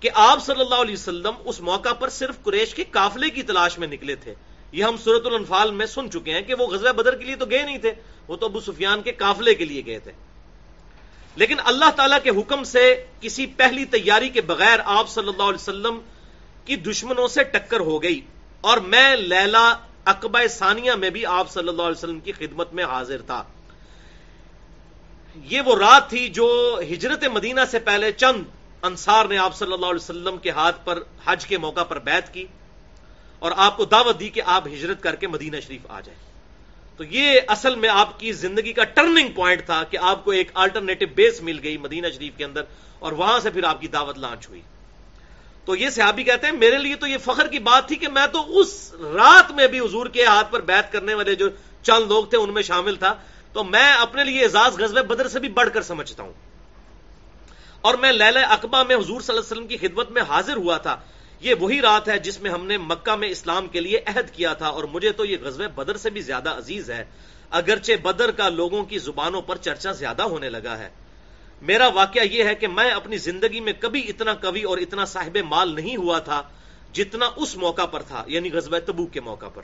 کہ 0.00 0.10
آپ 0.14 0.44
صلی 0.46 0.60
اللہ 0.60 0.74
علیہ 0.74 0.94
وسلم 0.94 1.32
اس 1.44 1.60
موقع 1.60 1.92
پر 1.92 2.08
صرف 2.08 2.42
قریش 2.42 2.74
کے 2.74 2.84
قافلے 2.90 3.30
کی 3.30 3.42
تلاش 3.42 3.78
میں 3.78 3.88
نکلے 3.88 4.14
تھے۔ 4.14 4.34
یہ 4.72 4.84
ہم 4.84 4.96
صورت 5.04 5.26
الانفال 5.26 5.70
میں 5.70 5.86
سن 5.86 6.10
چکے 6.10 6.34
ہیں 6.34 6.42
کہ 6.42 6.54
وہ 6.54 6.66
غزوہ 6.66 6.92
بدر 6.92 7.16
کے 7.16 7.24
لیے 7.24 7.36
تو 7.36 7.46
گئے 7.46 7.62
نہیں 7.62 7.78
تھے، 7.78 7.92
وہ 8.28 8.36
تو 8.36 8.46
ابو 8.46 8.60
سفیان 8.60 9.02
کے 9.02 9.12
قافلے 9.12 9.54
کے 9.54 9.64
لیے 9.64 9.86
گئے 9.86 9.98
تھے۔ 9.98 10.12
لیکن 11.36 11.56
اللہ 11.64 11.90
تعالی 11.96 12.16
کے 12.22 12.30
حکم 12.30 12.64
سے 12.64 13.06
کسی 13.20 13.46
پہلی 13.46 13.84
تیاری 13.84 14.28
کے 14.28 14.40
بغیر 14.40 14.78
آپ 14.84 15.08
صلی 15.08 15.28
اللہ 15.28 15.42
علیہ 15.42 15.62
وسلم 15.62 16.00
کی 16.64 16.76
دشمنوں 16.76 17.28
سے 17.28 17.44
ٹکر 17.44 17.80
ہو 17.80 18.02
گئی 18.02 18.20
اور 18.60 18.78
میں 18.78 19.16
لیلا 19.16 19.74
اقبا 20.04 20.46
ثانیہ 20.46 20.92
میں 20.92 21.10
بھی 21.10 21.26
آپ 21.26 21.50
صلی 21.50 21.68
اللہ 21.68 21.82
علیہ 21.82 21.98
وسلم 21.98 22.20
کی 22.20 22.32
خدمت 22.32 22.72
میں 22.72 22.84
حاضر 22.84 23.22
تھا۔ 23.22 23.42
یہ 25.36 25.60
وہ 25.60 25.76
رات 25.76 26.08
تھی 26.08 26.28
جو 26.28 26.80
ہجرت 26.92 27.24
مدینہ 27.24 27.60
سے 27.70 27.78
پہلے 27.78 28.12
چند 28.12 28.42
انصار 28.82 29.24
نے 29.24 29.38
آپ 29.38 29.54
صلی 29.56 29.72
اللہ 29.72 29.86
علیہ 29.86 30.02
وسلم 30.02 30.36
کے 30.36 30.50
ہاتھ 30.50 30.76
پر 30.84 31.02
حج 31.24 31.46
کے 31.46 31.58
موقع 31.58 31.82
پر 31.82 31.98
بیت 31.98 32.34
کی 32.34 32.46
اور 33.38 33.52
آپ 33.56 33.76
کو 33.76 33.84
دعوت 33.84 34.20
دی 34.20 34.28
کہ 34.28 34.42
آپ 34.46 34.66
ہجرت 34.66 35.02
کر 35.02 35.14
کے 35.14 35.26
مدینہ 35.26 35.56
شریف 35.66 35.80
آ 35.88 36.00
جائیں۔ 36.00 36.20
تو 36.96 37.04
یہ 37.04 37.40
اصل 37.48 37.76
میں 37.76 37.88
آپ 37.88 38.20
کی 38.20 38.32
زندگی 38.32 38.72
کا 38.72 38.84
ٹرننگ 38.84 39.28
پوائنٹ 39.32 39.64
تھا 39.66 39.84
کہ 39.84 39.96
آپ 39.96 40.24
کو 40.24 40.30
ایک 40.30 40.50
آلٹرنیٹو 40.54 41.06
بیس 41.14 41.42
مل 41.42 41.58
گئی 41.62 41.78
مدینہ 41.78 42.06
شریف 42.14 42.32
کے 42.36 42.44
اندر 42.44 42.62
اور 42.98 43.12
وہاں 43.12 43.40
سے 43.40 43.50
پھر 43.50 43.64
آپ 43.64 43.80
کی 43.80 43.88
دعوت 43.88 44.18
لانچ 44.18 44.48
ہوئی۔ 44.48 44.60
تو 45.64 45.76
یہ 45.76 45.90
صحابی 45.90 46.22
کہتے 46.22 46.46
ہیں، 46.46 46.54
میرے 46.54 46.78
لیے 46.78 46.94
تو 46.94 47.06
یہ 47.06 47.18
فخر 47.24 47.46
کی 47.46 47.58
بات 47.58 47.88
تھی 47.88 47.96
کہ 47.96 48.08
میں 48.08 48.26
تو 48.32 48.58
اس 48.58 48.94
رات 49.00 49.52
میں 49.52 49.66
بھی 49.66 49.80
حضور 49.80 50.06
کے 50.06 50.24
ہاتھ 50.24 50.52
پر 50.52 50.60
بیت 50.60 50.92
کرنے 50.92 51.14
والے 51.14 51.34
جو 51.34 51.48
چند 51.82 52.08
لوگ 52.08 52.24
تھے، 52.24 52.38
ان 52.38 52.54
میں 52.54 52.62
شامل 52.62 52.96
تھا۔ 52.96 53.14
تو 53.52 53.64
میں 53.64 53.92
اپنے 53.92 54.24
لیے 54.24 54.42
اعزاز 54.42 54.80
غزب 54.80 55.06
بدر 55.06 55.28
سے 55.28 55.38
بھی 55.40 55.48
بڑھ 55.48 55.70
کر 55.72 55.82
سمجھتا 55.82 56.22
ہوں۔ 56.22 56.32
اور 57.80 57.94
میں 57.94 58.12
لیلہ 58.12 58.38
اقبا 58.38 58.82
میں 58.82 58.96
حضور 58.96 59.20
صلی 59.20 59.36
اللہ 59.36 59.40
علیہ 59.40 59.62
وسلم 59.62 59.66
کی 59.66 59.76
خدمت 59.76 60.10
میں 60.10 60.22
حاضر 60.22 60.56
ہوا 60.56 60.76
تھا۔ 60.76 60.96
یہ 61.40 61.54
وہی 61.60 61.80
رات 61.80 62.08
ہے 62.08 62.18
جس 62.18 62.40
میں 62.40 62.50
ہم 62.50 62.66
نے 62.66 62.78
مکہ 62.78 63.16
میں 63.16 63.28
اسلام 63.28 63.66
کے 63.66 63.80
لیے 63.80 64.00
عہد 64.06 64.30
کیا 64.30 64.54
تھا۔ 64.54 64.66
اور 64.66 64.84
مجھے 64.84 65.12
تو 65.12 65.24
یہ 65.24 65.36
غزب 65.40 65.74
بدر 65.74 65.96
سے 65.96 66.10
بھی 66.10 66.20
زیادہ 66.20 66.50
عزیز 66.50 66.90
ہے۔ 66.90 67.04
اگرچہ 67.50 67.92
بدر 67.92 68.30
کا 68.30 68.48
لوگوں 68.48 68.84
کی 68.84 68.98
زبانوں 68.98 69.42
پر 69.42 69.56
چرچا 69.56 69.92
زیادہ 69.92 70.22
ہونے 70.22 70.50
لگا 70.50 70.78
ہے۔ 70.78 70.90
میرا 71.62 71.88
واقعہ 71.88 72.22
یہ 72.22 72.44
ہے 72.44 72.54
کہ 72.54 72.68
میں 72.68 72.90
اپنی 72.90 73.16
زندگی 73.16 73.60
میں 73.60 73.72
کبھی 73.78 74.00
اتنا 74.08 74.34
کبھی 74.34 74.62
اور 74.62 74.78
اتنا 74.78 75.04
صاحب 75.04 75.36
مال 75.48 75.74
نہیں 75.74 75.96
ہوا 75.96 76.18
تھا 76.18 76.42
جتنا 76.92 77.28
اس 77.36 77.56
موقع 77.56 77.84
پر 77.84 78.02
تھا 78.02 78.24
یعنی 78.26 78.52
غزب 78.52 78.78
تبوک 78.78 79.12
کے 79.12 79.20
موقع 79.20 79.48
پر۔ 79.54 79.62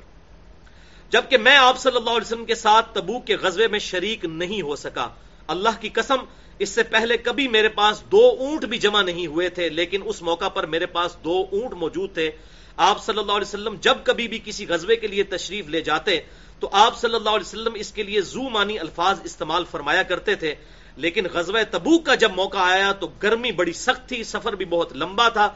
جبکہ 1.11 1.39
میں 1.39 1.57
آپ 1.57 1.79
صلی 1.79 1.97
اللہ 1.97 2.11
علیہ 2.11 2.27
وسلم 2.27 2.45
کے 2.45 2.55
ساتھ 2.55 2.95
تبوک 2.95 3.27
کے 3.27 3.37
غزبے 3.37 3.69
میں 3.69 3.79
شریک 3.79 4.25
نہیں 4.25 4.63
ہو 4.63 4.77
سکا، 4.77 5.09
اللہ 5.47 5.81
کی 5.81 5.89
قسم، 5.89 6.25
اس 6.59 6.69
سے 6.69 6.83
پہلے 6.83 7.17
کبھی 7.17 7.49
میرے 7.49 7.69
پاس 7.69 8.03
دو 8.13 8.23
اونٹ 8.39 8.65
بھی 8.65 8.79
جمع 8.79 9.03
نہیں 9.03 9.27
ہوئے 9.27 9.49
تھے، 9.49 9.69
لیکن 9.69 10.03
اس 10.05 10.23
موقع 10.23 10.49
پر 10.49 10.67
میرے 10.67 10.87
پاس 10.87 11.17
دو 11.25 11.47
اونٹ 11.53 11.75
موجود 11.75 12.15
تھے۔ 12.15 12.31
آپ 12.77 13.05
صلی 13.05 13.19
اللہ 13.19 13.33
علیہ 13.33 13.49
وسلم 13.49 13.77
جب 13.81 13.95
کبھی 14.05 14.29
بھی 14.29 14.39
کسی 14.45 14.67
غزبے 14.67 14.97
کے 14.97 15.07
لیے 15.07 15.23
تشریف 15.23 15.69
لے 15.69 15.81
جاتے، 15.81 16.21
تو 16.61 16.69
آپ 16.73 16.99
صلی 16.99 17.15
اللہ 17.15 17.31
علیہ 17.31 17.47
وسلم 17.47 17.75
اس 17.75 17.93
کے 17.93 18.03
لیے 18.03 18.21
زو 18.21 18.49
مانی 18.49 18.79
الفاظ 18.79 19.21
استعمال 19.25 19.65
فرمایا 19.71 20.03
کرتے 20.03 20.35
تھے۔ 20.35 20.55
لیکن 20.99 21.27
غزوہ 21.33 21.59
تبوک 21.71 22.07
کا 22.07 22.15
جب 22.15 22.33
موقع 22.37 22.59
آیا 22.59 22.93
تو 22.93 23.09
گرمی 23.23 23.53
بڑی 23.53 23.73
سخت 23.73 24.09
تھی، 24.09 24.25
سفر 24.25 24.53
بھی 24.53 24.65
بہت 24.65 24.97
لمبا 24.97 25.29
تھا، 25.29 25.51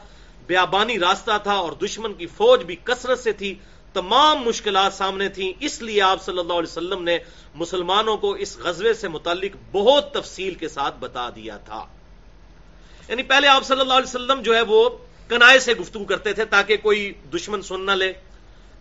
بیابانی 0.47 0.99
راستہ 0.99 1.31
تھا 1.43 1.53
اور 1.53 1.71
دشمن 1.71 2.13
کی 2.13 2.25
فوج 2.25 2.63
بھی 2.63 2.75
کثرت 2.83 3.19
سے 3.19 3.31
تھی، 3.31 3.55
تمام 3.93 4.37
مشکلات 4.37 4.93
سامنے 4.93 5.29
تھیں۔ 5.29 5.53
اس 5.59 5.81
لیے 5.81 6.01
آپ 6.01 6.23
صلی 6.23 6.37
اللہ 6.37 6.53
علیہ 6.53 6.71
وسلم 6.71 7.03
نے 7.03 7.17
مسلمانوں 7.55 8.17
کو 8.17 8.31
اس 8.31 8.57
غزوے 8.57 8.93
سے 8.93 9.07
متعلق 9.07 9.57
بہت 9.71 10.13
تفصیل 10.13 10.53
کے 10.53 10.67
ساتھ 10.67 10.95
بتا 10.99 11.29
دیا 11.29 11.57
تھا۔ 11.57 11.85
یعنی 13.07 13.23
پہلے 13.23 13.47
آپ 13.47 13.63
صلی 13.63 13.79
اللہ 13.79 13.93
علیہ 13.93 14.09
وسلم 14.09 14.41
جو 14.41 14.55
ہے 14.55 14.61
وہ 14.61 14.89
کنائے 15.29 15.59
سے 15.59 15.73
گفتگو 15.73 16.03
کرتے 16.03 16.33
تھے 16.33 16.45
تاکہ 16.45 16.77
کوئی 16.77 17.13
دشمن 17.35 17.61
سن 17.61 17.85
نہ 17.85 17.91
لے، 17.91 18.13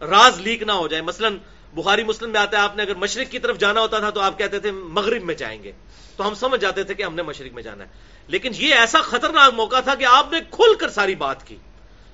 راز 0.01 0.41
لیک 0.41 0.63
نہ 0.63 0.73
ہو 0.73 0.89
جائے۔ 0.89 1.03
مثلا 1.03 1.29
بخاری 1.75 2.05
مسلم 2.05 2.31
میں 2.31 2.41
آتا 2.41 2.59
ہے، 2.59 2.63
آپ 2.63 2.77
نے 2.77 2.83
اگر 2.83 2.95
مشرق 2.95 3.31
کی 3.31 3.39
طرف 3.39 3.59
جانا 3.59 3.81
ہوتا 3.81 3.99
تھا 3.99 4.11
تو 4.11 4.21
آپ 4.21 4.39
کہتے 4.39 4.59
تھے 4.59 4.71
مغرب 4.71 5.23
میں 5.23 5.35
جائیں 5.35 5.63
گے۔ 5.63 5.73
تو 6.23 6.29
ہم 6.29 6.35
سمجھ 6.35 6.61
جاتے 6.61 6.83
تھے 6.83 6.95
کہ 6.95 7.03
ہم 7.03 7.15
نے 7.15 7.23
مشرق 7.23 7.55
میں 7.55 7.63
جانا 7.63 7.85
ہے۔ 7.85 7.89
لیکن 8.27 8.53
یہ 8.57 8.75
ایسا 8.75 9.01
خطرناک 9.01 9.55
موقع 9.55 9.81
تھا 9.81 9.95
کہ 9.95 10.05
آپ 10.05 10.33
نے 10.33 10.41
کھل 10.51 10.75
کر 10.75 10.91
ساری 10.91 11.15
بات 11.15 11.47
کی 11.47 11.57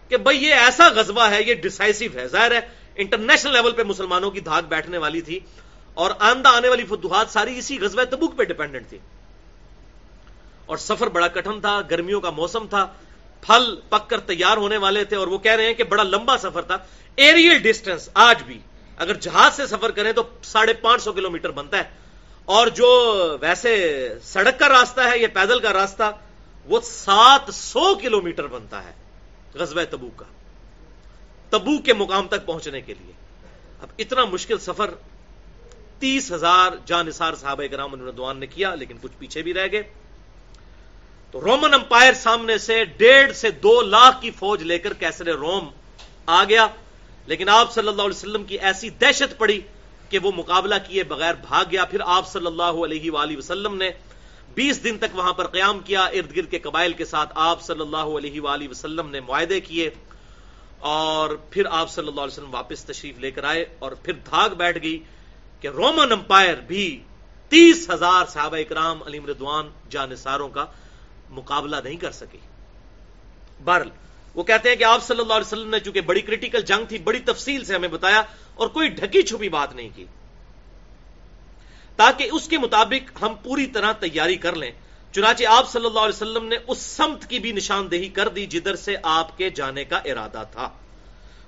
کہ 0.09 0.17
بھائی 0.17 0.45
یہ 0.45 0.55
ایسا 0.55 0.89
غزبہ 0.89 1.31
ہے، 1.31 1.43
یہ 1.43 1.55
ڈسائسو 1.55 2.05
ہے۔ 2.15 2.29
ظاہر 2.29 2.51
ہے 2.51 2.61
انٹرنیشنل 2.97 3.53
لیول 3.53 3.73
پہ 3.73 3.83
مسلمانوں 3.83 4.31
کی 4.31 4.41
دھاک 4.41 4.65
بیٹھنے 4.69 4.99
والی 4.99 5.21
تھی 5.21 5.41
اور 5.95 6.11
آندہ 6.19 6.49
آنے 6.49 6.69
والی 6.69 6.85
فتوحات 6.85 7.31
ساری 7.31 7.59
اسی 7.59 7.81
غزوہ 7.81 8.05
تبوک 8.05 8.37
پہ 8.37 8.45
ڈیپینڈنٹ 8.45 8.89
تھی۔ 8.89 8.99
اور 10.67 10.77
سفر 10.77 11.07
بڑا 11.07 11.29
کٹن 11.29 11.61
تھا، 11.61 11.81
گرمیوں 11.91 12.21
کا 12.21 12.31
موسم 12.31 12.67
تھا، 12.67 12.87
پھل 13.41 13.77
پک 13.89 14.11
کر 14.11 14.21
تیار 14.21 14.57
ہونے 14.57 14.77
والے 14.77 15.05
تھے 15.05 15.17
اور 15.17 15.27
وہ 15.27 15.39
کہہ 15.39 15.53
رہے 15.53 15.67
ہیں 15.67 15.75
کہ 15.75 15.85
بڑا 15.85 16.03
لمبا 16.03 16.39
سفر 16.39 16.63
تھا۔ 16.63 16.77
ایریل 17.17 17.59
ڈسٹینس 17.59 18.09
آج 18.15 18.43
بھی، 18.43 18.59
اگر 18.97 19.15
جہاز 19.15 19.55
سے 19.55 19.67
سفر 19.67 19.91
کریں 19.91 20.13
تو 20.13 20.23
ساڑھے 20.43 20.73
پانچ 20.73 21.03
سو 21.03 21.13
کلو 21.13 21.31
بنتا 21.31 21.79
ہے۔ 21.79 22.08
اور 22.49 22.67
جو 22.67 22.89
ویسے 23.41 23.73
سڑک 24.23 24.59
کا 24.59 24.69
راستہ 24.69 25.01
ہے 25.01 25.19
یا 25.19 25.29
پیدل 25.33 25.59
کا 25.61 25.73
راستہ، 25.73 26.11
وہ 26.67 26.81
سات 26.81 27.55
سو 27.55 27.95
کلو 27.95 28.21
میٹر 28.21 28.47
بنتا 28.47 28.83
ہے 28.85 28.93
غزوہ 29.55 29.85
تبو 29.91 30.09
کا 30.17 30.25
تبو 31.53 31.77
کے 31.79 31.93
مقام 31.95 32.29
تک 32.29 32.47
پہنچنے 32.47 32.81
کے 32.81 32.95
لیے۔ 32.95 33.13
اب 33.83 33.89
اتنا 33.99 34.25
مشکل 34.25 34.59
سفر 34.59 34.95
تیس 35.99 36.33
ہزار 36.33 36.73
جانسار 36.87 37.35
صحابہ 37.35 37.67
کرام 37.71 37.95
ردوان 38.09 38.41
نے 38.41 38.47
کیا، 38.47 38.75
لیکن 38.75 38.97
کچھ 39.03 39.13
پیچھے 39.19 39.43
بھی 39.43 39.55
رہ 39.55 39.67
گئے۔ 39.73 39.83
تو 41.31 41.41
رومن 41.41 41.75
امپائر 41.75 42.13
سامنے 42.15 42.59
سے 42.59 42.85
ڈیڑھ 42.97 43.37
سے 43.37 43.51
دو 43.63 43.81
لاکھ 43.83 44.21
کی 44.23 44.31
فوج 44.31 44.63
لے 44.63 44.79
کر 44.79 44.93
کیسر 44.93 45.27
روم 45.27 45.69
آ 46.27 46.45
گیا، 46.45 46.67
لیکن 47.27 47.49
آپ 47.49 47.73
صلی 47.73 47.89
اللہ 47.89 48.03
علیہ 48.03 48.17
وسلم 48.17 48.45
کی 48.45 48.59
ایسی 48.59 48.91
دہشت 48.91 49.39
پڑی 49.39 49.61
کہ 50.09 50.19
وہ 50.19 50.31
مقابلہ 50.37 50.75
کیے 50.87 51.03
بغیر 51.05 51.35
بھاگ 51.41 51.65
گیا۔ 51.71 51.85
پھر 51.85 52.01
آپ 52.07 52.29
صلی 52.29 52.47
اللہ 52.47 52.85
علیہ 52.85 53.11
وآلہ 53.11 53.37
وسلم 53.37 53.77
نے 53.77 53.91
بیس 54.55 54.83
دن 54.85 54.99
تک 54.99 55.17
وہاں 55.17 55.33
پر 55.33 55.47
قیام 55.47 55.81
کیا، 55.81 56.05
ارد 56.05 56.37
گرد 56.37 56.51
کے 56.51 56.59
قبائل 56.59 56.93
کے 56.93 57.05
ساتھ 57.05 57.33
آپ 57.43 57.63
صلی 57.63 57.81
اللہ 57.81 58.17
علیہ 58.19 58.41
وآلہ 58.41 58.69
وسلم 58.69 59.11
نے 59.11 59.21
معاہدے 59.21 59.61
کیے 59.61 59.91
اور 60.81 61.37
پھر 61.51 61.67
آپ 61.71 61.91
صلی 61.91 62.09
اللہ 62.09 62.21
علیہ 62.21 62.33
وسلم 62.33 62.55
واپس 62.55 62.85
تشریف 62.85 63.19
لے 63.19 63.31
کر 63.31 63.45
آئے 63.45 63.65
اور 63.79 63.93
پھر 64.03 64.13
دھاگ 64.27 64.55
بیٹھ 64.57 64.79
گئی 64.83 64.99
کہ 65.61 65.69
رومن 65.69 66.13
امپائر 66.13 66.61
بھی 66.67 66.87
تیس 67.53 67.89
ہزار 67.91 68.27
صحابہ 68.27 68.57
اکرام 68.57 69.03
علیم 69.03 69.27
ردوان 69.27 69.69
جانساروں 69.91 70.49
کا 70.49 70.65
مقابلہ 71.31 71.77
نہیں 71.85 71.97
کر 71.97 72.11
سکی 72.11 72.39
بہرل 73.65 73.89
وہ 74.35 74.43
کہتے 74.43 74.69
ہیں 74.69 74.77
کہ 74.77 74.85
آپ 74.85 75.03
صلی 75.03 75.21
اللہ 75.21 75.33
علیہ 75.33 75.47
وسلم 75.47 75.71
نے 75.71 75.81
چونکہ 75.81 76.01
بڑی 76.01 76.21
کریٹیکل 76.21 76.61
جنگ 76.61 76.85
تھی، 76.87 76.99
بڑی 76.99 77.19
تفصیل 77.19 77.65
سے 77.65 77.75
ہمیں 77.75 77.89
بتایا 77.89 78.23
اور 78.55 78.69
کوئی 78.69 78.89
ڈھکی 78.89 79.23
چھپی 79.23 79.49
بات 79.49 79.75
نہیں 79.75 79.89
کی۔ 79.95 80.05
تاکہ 81.97 82.29
اس 82.33 82.49
کے 82.49 82.59
مطابق 82.59 83.23
ہم 83.23 83.35
پوری 83.43 83.67
طرح 83.67 83.93
تیاری 83.93 84.37
کر 84.37 84.57
لیں۔ 84.57 84.71
چنانچہ 85.13 85.45
آپ 85.45 85.71
صلی 85.71 85.87
اللہ 85.87 86.01
علیہ 86.01 86.17
وسلم 86.17 86.45
نے 86.45 86.57
اس 86.69 86.79
سمت 86.79 87.31
کی 87.31 87.39
بھی 87.39 87.53
نشاندہی 87.53 88.09
کر 88.09 88.29
دی 88.29 88.47
جدھر 88.47 88.77
سے 88.77 88.97
آپ 89.03 89.39
کے 89.39 89.51
جانے 89.51 89.85
کا 89.85 89.97
ارادہ 89.97 90.45
تھا۔ 90.53 90.69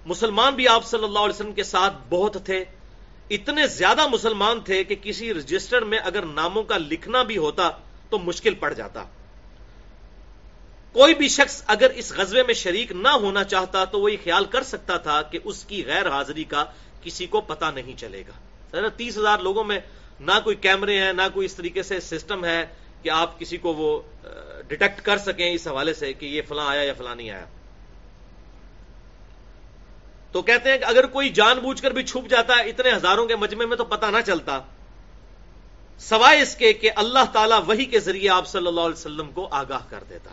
مسلمان 0.07 0.55
بھی 0.55 0.68
آپ 0.68 0.87
صلی 0.87 1.05
اللہ 1.05 1.18
علیہ 1.18 1.35
وسلم 1.35 1.53
کے 1.53 1.62
ساتھ 1.62 1.95
بہت 2.09 2.37
تھے۔ 2.45 2.64
اتنے 3.31 3.66
زیادہ 3.66 4.07
مسلمان 4.07 4.61
تھے 4.61 4.85
کہ 4.85 4.95
کسی 5.03 5.35
رجسٹر 5.35 5.83
میں 5.83 5.99
اگر 5.99 6.22
ناموں 6.22 6.62
کا 6.62 6.76
لکھنا 6.78 7.22
بھی 7.22 7.37
ہوتا 7.37 7.70
تو 8.11 8.18
مشکل 8.18 8.55
پڑ 8.55 8.72
جاتا۔ 8.72 9.05
کوئی 10.93 11.14
بھی 11.14 11.28
شخص 11.28 11.62
اگر 11.66 11.91
اس 11.91 12.12
غزوے 12.12 12.43
میں 12.43 12.55
شریک 12.55 12.93
نہ 12.93 13.09
ہونا 13.09 13.45
چاہتا 13.45 13.84
تو 13.84 14.01
وہ 14.01 14.12
یہ 14.12 14.16
خیال 14.24 14.45
کر 14.45 14.62
سکتا 14.62 14.97
تھا 14.97 15.22
کہ 15.22 15.38
اس 15.45 15.64
کی 15.64 15.84
غیر 15.86 16.09
حاضری 16.09 16.45
کا 16.45 16.64
کسی 17.03 17.26
کو 17.26 17.41
پتا 17.41 17.70
نہیں 17.70 17.97
چلے 17.97 18.22
گا۔ 18.28 18.88
تیس 18.97 19.18
ہزار 19.18 19.38
لوگوں 19.38 19.64
میں 19.64 19.78
نہ 20.20 20.32
کوئی 20.45 20.57
کیمرے 20.57 20.99
ہیں، 20.99 21.12
نہ 21.12 21.22
کوئی 21.34 21.47
اس 21.47 21.55
طریقے 21.55 21.82
سے 21.82 22.01
سسٹم 22.01 22.45
ہے 22.45 22.66
کہ 23.03 23.11
آپ 23.11 23.38
کسی 23.41 23.57
کو 23.57 23.74
وہ 23.74 24.01
ڈیٹیکٹ 24.68 25.01
کر 25.01 25.18
سکیں 25.18 25.53
اس 25.53 25.66
حوالے 25.66 25.95
سے 25.95 26.12
کہ 26.12 26.26
یہ 26.26 26.43
فلاں 26.49 26.66
آیا 26.68 26.82
یا 26.82 26.93
فلاں 26.99 27.14
نہیں 27.16 27.30
آیا۔ 27.30 27.45
تو 30.32 30.43
کہتے 30.43 30.70
ہیں 30.70 30.78
کہ 30.78 30.84
اگر 30.84 31.07
کوئی 31.07 31.28
جان 31.28 31.59
بوجھ 31.59 31.82
کر 31.82 31.91
بھی 31.91 32.03
چھپ 32.03 32.30
جاتا 32.30 32.57
ہے 32.59 32.68
اتنے 32.68 32.93
ہزاروں 32.93 33.26
کے 33.26 33.36
مجمع 33.36 33.64
میں 33.64 33.76
تو 33.76 33.84
پتہ 33.84 34.07
نہ 34.07 34.20
چلتا۔ 34.26 34.61
سوائے 35.99 36.43
اس 36.43 36.57
کے 36.57 36.72
کہ 36.72 36.91
اللہ 36.97 37.32
تعالیٰ 37.32 37.61
وہی 37.66 37.84
کے 37.84 38.01
ذریعے 38.01 38.28
آپ 38.28 38.47
صلی 38.47 38.66
اللہ 38.66 38.80
علیہ 38.80 39.01
وسلم 39.01 39.32
کو 39.32 39.49
آگاہ 39.51 39.91
کر 39.91 40.05
دیتا۔ 40.09 40.30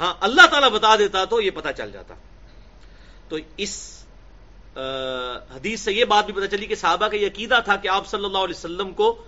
ہاں 0.00 0.14
اللہ 0.20 0.46
تعالیٰ 0.50 0.70
بتا 0.70 0.96
دیتا 0.96 1.24
تو 1.24 1.40
یہ 1.40 1.50
پتا 1.50 1.72
چل 1.72 1.90
جاتا۔ 1.92 2.14
تو 3.28 3.36
اس 3.56 4.04
حدیث 5.54 5.80
سے 5.80 5.92
یہ 5.92 6.04
بات 6.04 6.26
بھی 6.26 6.32
پتا 6.32 6.46
چلی 6.46 6.66
کہ 6.66 6.74
صحابہ 6.74 7.08
کا 7.08 7.16
یہ 7.16 7.26
عقیدہ 7.26 7.58
تھا 7.64 7.76
کہ 7.76 7.88
آپ 7.88 8.06
صلی 8.06 8.24
اللہ 8.24 8.38
علیہ 8.38 8.58
وسلم 8.58 8.92
کو 8.92 9.24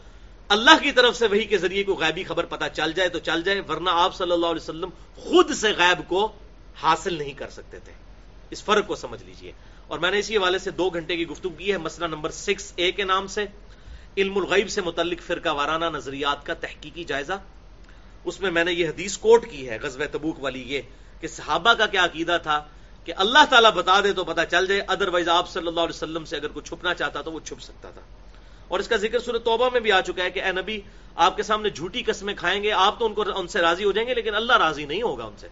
اللہ 0.49 0.83
کی 0.83 0.93
طرف 0.93 1.17
سے 1.17 1.27
وہی 1.27 1.45
کے 1.45 1.59
ذریعے 1.59 1.85
کو 1.85 1.95
غیبی 1.95 2.25
خبر 2.25 2.45
پتا 2.45 2.69
چل 2.69 2.93
جائے 2.93 3.09
تو 3.09 3.19
چل 3.19 3.43
جائے، 3.43 3.61
ورنہ 3.69 3.91
آپ 3.93 4.15
صلی 4.15 4.33
اللہ 4.33 4.47
علیہ 4.47 4.63
وسلم 4.63 4.89
خود 5.17 5.51
سے 5.51 5.73
غیب 5.73 6.09
کو 6.09 6.33
حاصل 6.83 7.15
نہیں 7.15 7.33
کر 7.33 7.51
سکتے 7.51 7.79
تھے۔ 7.79 7.93
اس 8.51 8.65
فرق 8.65 8.87
کو 8.87 8.97
سمجھ 8.97 9.23
لیجیے۔ 9.23 9.53
اور 9.87 9.99
میں 9.99 10.11
نے 10.11 10.19
اسی 10.19 10.37
حوالے 10.37 10.59
سے 10.59 10.71
دو 10.71 10.91
گھنٹے 10.91 11.17
کی 11.17 11.29
گفتگو 11.29 11.51
کی 11.51 11.73
ہے، 11.73 11.79
مسئلہ 11.79 12.07
نمبر 12.07 12.31
سکس 12.31 12.73
اے 12.77 12.93
کے 12.93 13.05
نام 13.05 13.27
سے، 13.27 13.47
علم 14.17 14.39
الغیب 14.39 14.71
سے 14.71 14.81
متعلق 14.81 15.23
فرقہ 15.23 15.49
وارانہ 15.49 15.85
نظریات 15.85 16.47
کا 16.47 16.55
تحقیقی 16.55 17.05
جائزہ۔ 17.05 17.33
اس 18.27 18.41
میں 18.41 18.51
میں 18.51 18.65
نے 18.65 18.73
یہ 18.73 18.89
حدیث 18.89 19.19
کوٹ 19.19 19.51
کی 19.51 19.69
ہے، 19.69 19.79
غزوہ 19.83 20.05
تبوک 20.13 20.43
والی 20.43 20.63
یہ، 20.75 20.81
کہ 21.21 21.29
صحابہ 21.29 21.73
کا 21.73 21.87
کیا 21.87 22.05
عقیدہ 22.05 22.39
تھا 22.43 22.65
کہ 23.05 23.13
اللہ 23.17 23.45
تعالیٰ 23.51 23.71
بتا 23.71 24.01
دے 24.01 24.13
تو 24.13 24.25
پتا 24.25 24.47
چل 24.47 24.67
جائے 24.67 24.81
ادر 24.89 25.09
وائز 25.09 25.29
آپ 25.29 25.49
صلی 25.49 25.67
اللہ 25.67 25.81
علیہ 25.81 25.97
وسلم 25.97 26.25
سے 26.25 26.37
اگر 26.37 26.49
کوئی 26.49 26.69
چھپنا 26.69 26.95
چاہتا 26.95 27.23
تو 27.23 27.33
وہ 27.33 27.41
چھپ 27.45 27.63
سکتا 27.63 27.91
تھا۔ 27.91 28.01
اور 28.69 28.81
اس 28.81 28.89
کا 28.89 28.97
ذکر 28.97 29.19
سورہ 29.19 29.37
توبہ 29.37 29.71
میں 29.73 29.81
بھی 29.81 29.93
آ 29.93 30.01
چکا 30.01 30.25
ہے 30.25 30.31
کہ 30.31 30.43
اے 30.43 30.53
نبی، 30.53 30.81
آپ 31.17 31.37
کے 31.37 31.43
سامنے 31.43 31.71
جھوٹی 31.71 32.03
قسمیں 32.03 32.35
کھائیں 32.35 32.63
گے، 32.63 32.73
آپ 32.73 32.99
تو 32.99 33.07
ان 33.07 33.15
کو 33.15 33.25
ان 33.37 33.49
سے 33.49 33.61
راضی 33.61 33.85
ہو 33.85 33.93
جائیں 33.93 34.09
گے، 34.09 34.15
لیکن 34.15 34.35
اللہ 34.35 34.57
راضی 34.57 34.85
نہیں 34.85 35.03
ہوگا 35.03 35.25
ان 35.25 35.35
سے۔ 35.39 35.49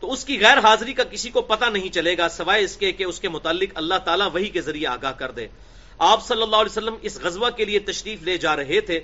تو 0.00 0.12
اس 0.12 0.24
کی 0.24 0.40
غیر 0.40 0.58
حاضری 0.58 0.92
کا 0.92 1.04
کسی 1.04 1.30
کو 1.30 1.40
پتہ 1.40 1.64
نہیں 1.64 1.88
چلے 1.88 2.18
گا، 2.18 2.28
سوائے 2.28 2.64
اس 2.64 2.76
کے 2.76 2.92
کہ 2.92 3.04
اس 3.04 3.20
کے 3.20 3.28
متعلق 3.28 3.68
اللہ 3.74 3.94
تعالیٰ 4.04 4.28
وہی 4.32 4.48
کے 4.48 4.60
ذریعے 4.60 4.86
آگاہ 4.86 5.12
کر 5.12 5.30
دے۔ 5.30 5.48
آپ 6.04 6.26
صلی 6.26 6.42
اللہ 6.42 6.56
علیہ 6.56 6.70
وسلم 6.70 6.94
اس 7.02 7.18
غزوہ 7.20 7.50
کے 7.50 7.64
لیے 7.64 7.78
تشریف 7.78 8.22
لے 8.22 8.38
جا 8.38 8.56
رہے 8.56 8.80
تھے 8.80 9.00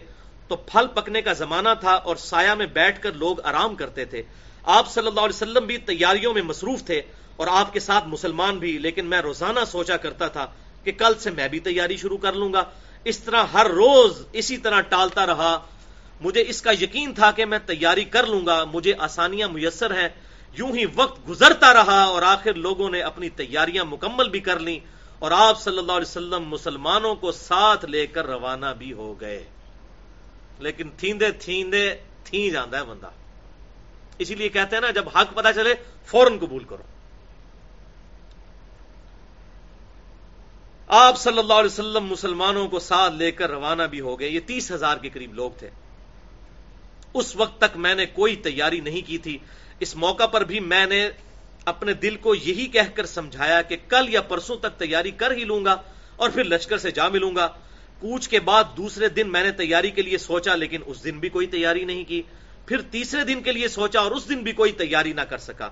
تو 0.48 0.56
پھل 0.56 0.86
پکنے 0.86 1.22
کا 1.22 1.32
زمانہ 1.32 1.68
تھا 1.80 1.92
اور 1.94 2.16
سایہ 2.16 2.50
میں 2.50 2.66
بیٹھ 2.66 3.02
کر 3.02 3.12
لوگ 3.12 3.40
آرام 3.40 3.74
کرتے 3.74 4.04
تھے۔ 4.04 4.22
آپ 4.62 4.90
صلی 4.90 5.06
اللہ 5.06 5.20
علیہ 5.20 5.36
وسلم 5.36 5.66
بھی 5.66 5.78
تیاریوں 5.78 6.34
میں 6.34 6.42
مصروف 6.42 6.84
تھے 6.84 7.02
اور 7.36 7.46
آپ 7.50 7.72
کے 7.72 7.80
ساتھ 7.80 8.08
مسلمان 8.08 8.58
بھی، 8.58 8.78
لیکن 8.78 9.06
میں 9.06 9.20
روزانہ 9.20 9.60
سوچا 9.66 9.96
کرتا 9.96 10.28
تھا 10.28 10.46
کہ 10.84 10.92
کل 10.92 11.12
سے 11.18 11.30
میں 11.30 11.48
بھی 11.48 11.58
تیاری 11.58 11.96
شروع 11.96 12.18
کر 12.18 12.32
لوں 12.32 12.52
گا۔ 12.52 12.64
اس 13.04 13.18
طرح 13.18 13.44
ہر 13.44 13.66
روز 13.66 14.26
اسی 14.32 14.56
طرح 14.56 14.80
ٹالتا 14.80 15.26
رہا۔ 15.26 15.58
مجھے 16.20 16.44
اس 16.48 16.62
کا 16.62 16.70
یقین 16.70 17.14
تھا 17.14 17.30
کہ 17.30 17.44
میں 17.44 17.58
تیاری 17.66 18.04
کر 18.04 18.26
لوں 18.26 18.46
گا۔ 18.46 18.64
مجھے 18.64 18.92
آسانیاں 18.98 19.48
میسر 19.48 19.90
ہیں۔ 19.90 20.08
یوں 20.58 20.76
ہی 20.76 20.84
وقت 20.94 21.28
گزرتا 21.28 21.74
رہا 21.74 22.02
اور 22.02 22.22
آخر 22.22 22.54
لوگوں 22.54 22.90
نے 22.90 23.00
اپنی 23.00 23.28
تیاریاں 23.28 23.84
مکمل 23.84 24.28
بھی 24.28 24.40
کر 24.40 24.58
لیں۔ 24.58 24.97
اور 25.18 25.30
آپ 25.30 25.60
صلی 25.60 25.78
اللہ 25.78 25.92
علیہ 25.92 26.08
وسلم 26.08 26.44
مسلمانوں 26.48 27.14
کو 27.14 27.32
ساتھ 27.32 27.84
لے 27.84 28.06
کر 28.06 28.26
روانہ 28.26 28.66
بھی 28.78 28.92
ہو 28.92 29.20
گئے۔ 29.20 29.44
لیکن 30.58 30.90
تھیندے 30.96 31.30
تھیندے 31.30 31.94
تھی 32.24 32.50
جانا 32.50 32.78
ہے 32.78 32.84
بندہ۔ 32.84 33.10
اسی 34.18 34.34
لیے 34.34 34.48
کہتے 34.48 34.76
ہیں 34.76 34.80
نا، 34.80 34.90
جب 34.90 35.08
حق 35.08 35.34
پتا 35.34 35.52
چلے، 35.52 35.74
فوراً 36.06 36.38
قبول 36.38 36.64
کرو۔ 36.64 36.82
آپ 40.88 41.18
صلی 41.18 41.38
اللہ 41.38 41.52
علیہ 41.52 41.72
وسلم 41.72 42.04
مسلمانوں 42.04 42.68
کو 42.68 42.78
ساتھ 42.78 43.14
لے 43.14 43.30
کر 43.30 43.50
روانہ 43.50 43.82
بھی 43.82 44.00
ہو 44.00 44.20
گئے۔ 44.20 44.28
یہ 44.28 44.40
تیس 44.46 44.72
ہزار 44.72 44.96
کے 44.96 45.08
قریب 45.08 45.34
لوگ 45.34 45.50
تھے۔ 45.58 45.70
اس 47.14 47.36
وقت 47.36 47.60
تک 47.60 47.76
میں 47.76 47.94
نے 47.94 48.06
کوئی 48.06 48.36
تیاری 48.36 48.80
نہیں 48.80 49.08
کی 49.08 49.18
تھی۔ 49.18 49.38
اس 49.80 49.96
موقع 49.96 50.26
پر 50.26 50.44
بھی 50.44 50.60
میں 50.60 50.86
نے 50.86 51.10
اپنے 51.68 51.92
دل 51.92 52.16
کو 52.16 52.34
یہی 52.34 52.66
کہہ 52.66 52.90
کر 52.94 53.06
سمجھایا 53.06 53.62
کہ 53.62 53.76
کل 53.88 54.08
یا 54.08 54.22
پرسوں 54.22 54.56
تک 54.56 54.78
تیاری 54.78 55.10
کر 55.10 55.30
ہی 55.30 55.44
لوں 55.44 55.64
گا 55.64 55.76
اور 56.16 56.30
پھر 56.30 56.44
لشکر 56.44 56.78
سے 56.78 56.90
جا 56.90 57.08
ملوں 57.08 57.36
گا۔ 57.36 57.46
کوچ 58.00 58.28
کے 58.28 58.40
بعد 58.40 58.64
دوسرے 58.76 59.08
دن 59.08 59.32
میں 59.32 59.42
نے 59.42 59.50
تیاری 59.50 59.90
کے 59.90 60.02
لیے 60.02 60.18
سوچا 60.18 60.54
لیکن 60.54 60.80
اس 60.86 61.04
دن 61.04 61.18
بھی 61.18 61.28
کوئی 61.28 61.46
تیاری 61.46 61.84
نہیں 61.84 62.04
کی۔ 62.04 62.22
پھر 62.66 62.80
تیسرے 62.80 63.24
دن 63.24 63.42
کے 63.42 63.52
لیے 63.52 63.68
سوچا 63.68 64.00
اور 64.00 64.10
اس 64.10 64.28
دن 64.28 64.42
بھی 64.42 64.52
کوئی 64.52 64.72
تیاری 64.72 65.12
نہ 65.12 65.20
کر 65.20 65.38
سکا۔ 65.38 65.68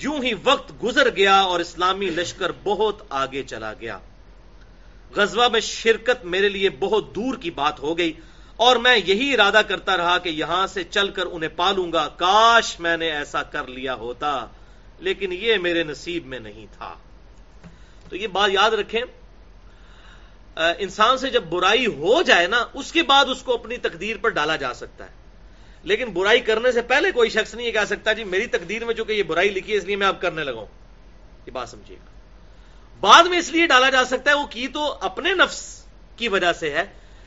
یوں 0.00 0.24
ہی 0.24 0.32
وقت 0.44 0.72
گزر 0.82 1.08
گیا 1.16 1.40
اور 1.40 1.60
اسلامی 1.60 2.06
لشکر 2.06 2.52
بہت 2.64 3.02
آگے 3.08 3.42
چلا 3.42 3.72
گیا۔ 3.80 3.98
غزوہ 5.16 5.48
میں 5.48 5.60
شرکت 5.60 6.24
میرے 6.24 6.48
لیے 6.48 6.70
بہت 6.70 7.14
دور 7.14 7.36
کی 7.36 7.50
بات 7.50 7.80
ہو 7.80 7.98
گئی 7.98 8.12
اور 8.56 8.76
میں 8.76 8.96
یہی 9.06 9.34
ارادہ 9.34 9.60
کرتا 9.68 9.96
رہا 9.96 10.18
کہ 10.18 10.28
یہاں 10.28 10.66
سے 10.66 10.84
چل 10.84 11.08
کر 11.08 11.26
انہیں 11.26 11.50
پالوں 11.56 11.92
گا۔ 11.92 12.08
کاش 12.08 12.80
میں 12.80 12.96
نے 12.96 13.10
ایسا 13.10 13.42
کر 13.42 13.66
لیا 13.66 13.94
ہوتا۔ 13.94 14.46
لیکن 14.98 15.32
یہ 15.32 15.56
میرے 15.56 15.82
نصیب 15.82 16.26
میں 16.26 16.38
نہیں 16.38 16.66
تھا۔ 16.72 16.94
تو 18.08 18.16
یہ 18.16 18.26
بات 18.26 18.50
یاد 18.50 18.70
رکھیں 18.70 19.02
انسان 20.78 21.18
سے 21.18 21.30
جب 21.30 21.42
برائی 21.42 21.86
ہو 21.86 22.22
جائے 22.22 22.46
نا، 22.46 22.64
اس 22.74 22.92
کے 22.92 23.02
بعد 23.02 23.24
اس 23.28 23.42
کو 23.42 23.54
اپنی 23.54 23.76
تقدیر 23.76 24.16
پر 24.16 24.28
ڈالا 24.28 24.56
جا 24.56 24.74
سکتا 24.74 25.04
ہے۔ 25.04 25.10
لیکن 25.84 26.10
برائی 26.10 26.40
کرنے 26.40 26.72
سے 26.72 26.82
پہلے 26.82 27.10
کوئی 27.10 27.30
شخص 27.30 27.54
نہیں 27.54 27.72
کہہ 27.72 27.84
سکتا 27.86 28.12
جی 28.12 28.24
میری 28.24 28.46
تقدیر 28.46 28.84
میں 28.84 28.94
جو 28.94 29.04
کہ 29.04 29.12
یہ 29.12 29.22
برائی 29.22 29.50
لکھی 29.50 29.72
ہے، 29.72 29.78
اس 29.78 29.84
لیے 29.84 29.96
میں 29.96 30.06
اب 30.06 30.20
کرنے 30.20 30.44
لگا 30.44 30.64
یہ 31.46 31.50
بات 31.50 31.68
سمجھیے۔ 31.68 31.96
گا 31.96 32.10
بعد 33.00 33.24
میں 33.24 33.38
اس 33.38 33.50
لیے 33.50 33.66
ڈالا 33.66 33.90
جا 33.90 34.04
سکتا 34.04 34.30
ہے، 34.30 34.36
وہ 34.36 34.46
کی 34.46 34.68
تو 34.68 34.98
اپنے 35.00 35.34
نفس 35.34 35.84
کی 36.16 36.28
وجہ 36.28 36.52
سے 36.52 36.70
ہے، 36.70 36.84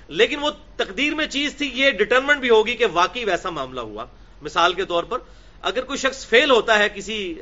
لیکن 0.07 0.39
وہ 0.39 0.49
تقدیر 0.75 1.15
میں 1.15 1.27
چیز 1.27 1.55
تھی، 1.57 1.71
یہ 1.73 1.91
ڈٹرمنٹ 1.91 2.39
بھی 2.39 2.49
ہوگی 2.49 2.75
کہ 2.75 2.85
واقعی 2.93 3.25
ویسا 3.25 3.49
معاملہ 3.49 3.81
ہوا۔ 3.81 4.05
مثال 4.41 4.73
کے 4.73 4.85
طور 4.85 5.03
پر 5.03 5.19
اگر 5.61 5.83
کوئی 5.83 5.97
شخص 5.97 6.27
فیل 6.27 6.51
ہوتا 6.51 6.79
ہے 6.79 6.89
کسی 6.89 7.39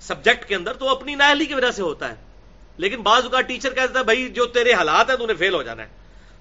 سبجیکٹ 0.00 0.48
کے 0.48 0.54
اندر، 0.54 0.72
تو 0.72 0.88
اپنی 0.88 1.14
نااہلی 1.14 1.46
کی 1.46 1.54
وجہ 1.54 1.70
سے 1.70 1.82
ہوتا 1.82 2.08
ہے۔ 2.08 2.14
لیکن 2.76 3.02
بعض 3.02 3.24
اوقات 3.24 3.44
ٹیچر 3.48 3.74
کہتا 3.74 3.98
ہے، 3.98 4.04
بھائی، 4.04 4.28
جو 4.28 4.46
تیرے 4.46 4.72
حالات 4.72 5.10
ہیں، 5.10 5.16
تو 5.16 5.24
انہیں 5.24 5.36
فیل 5.36 5.54
ہو 5.54 5.62
جانا 5.62 5.82
ہے۔ 5.82 5.88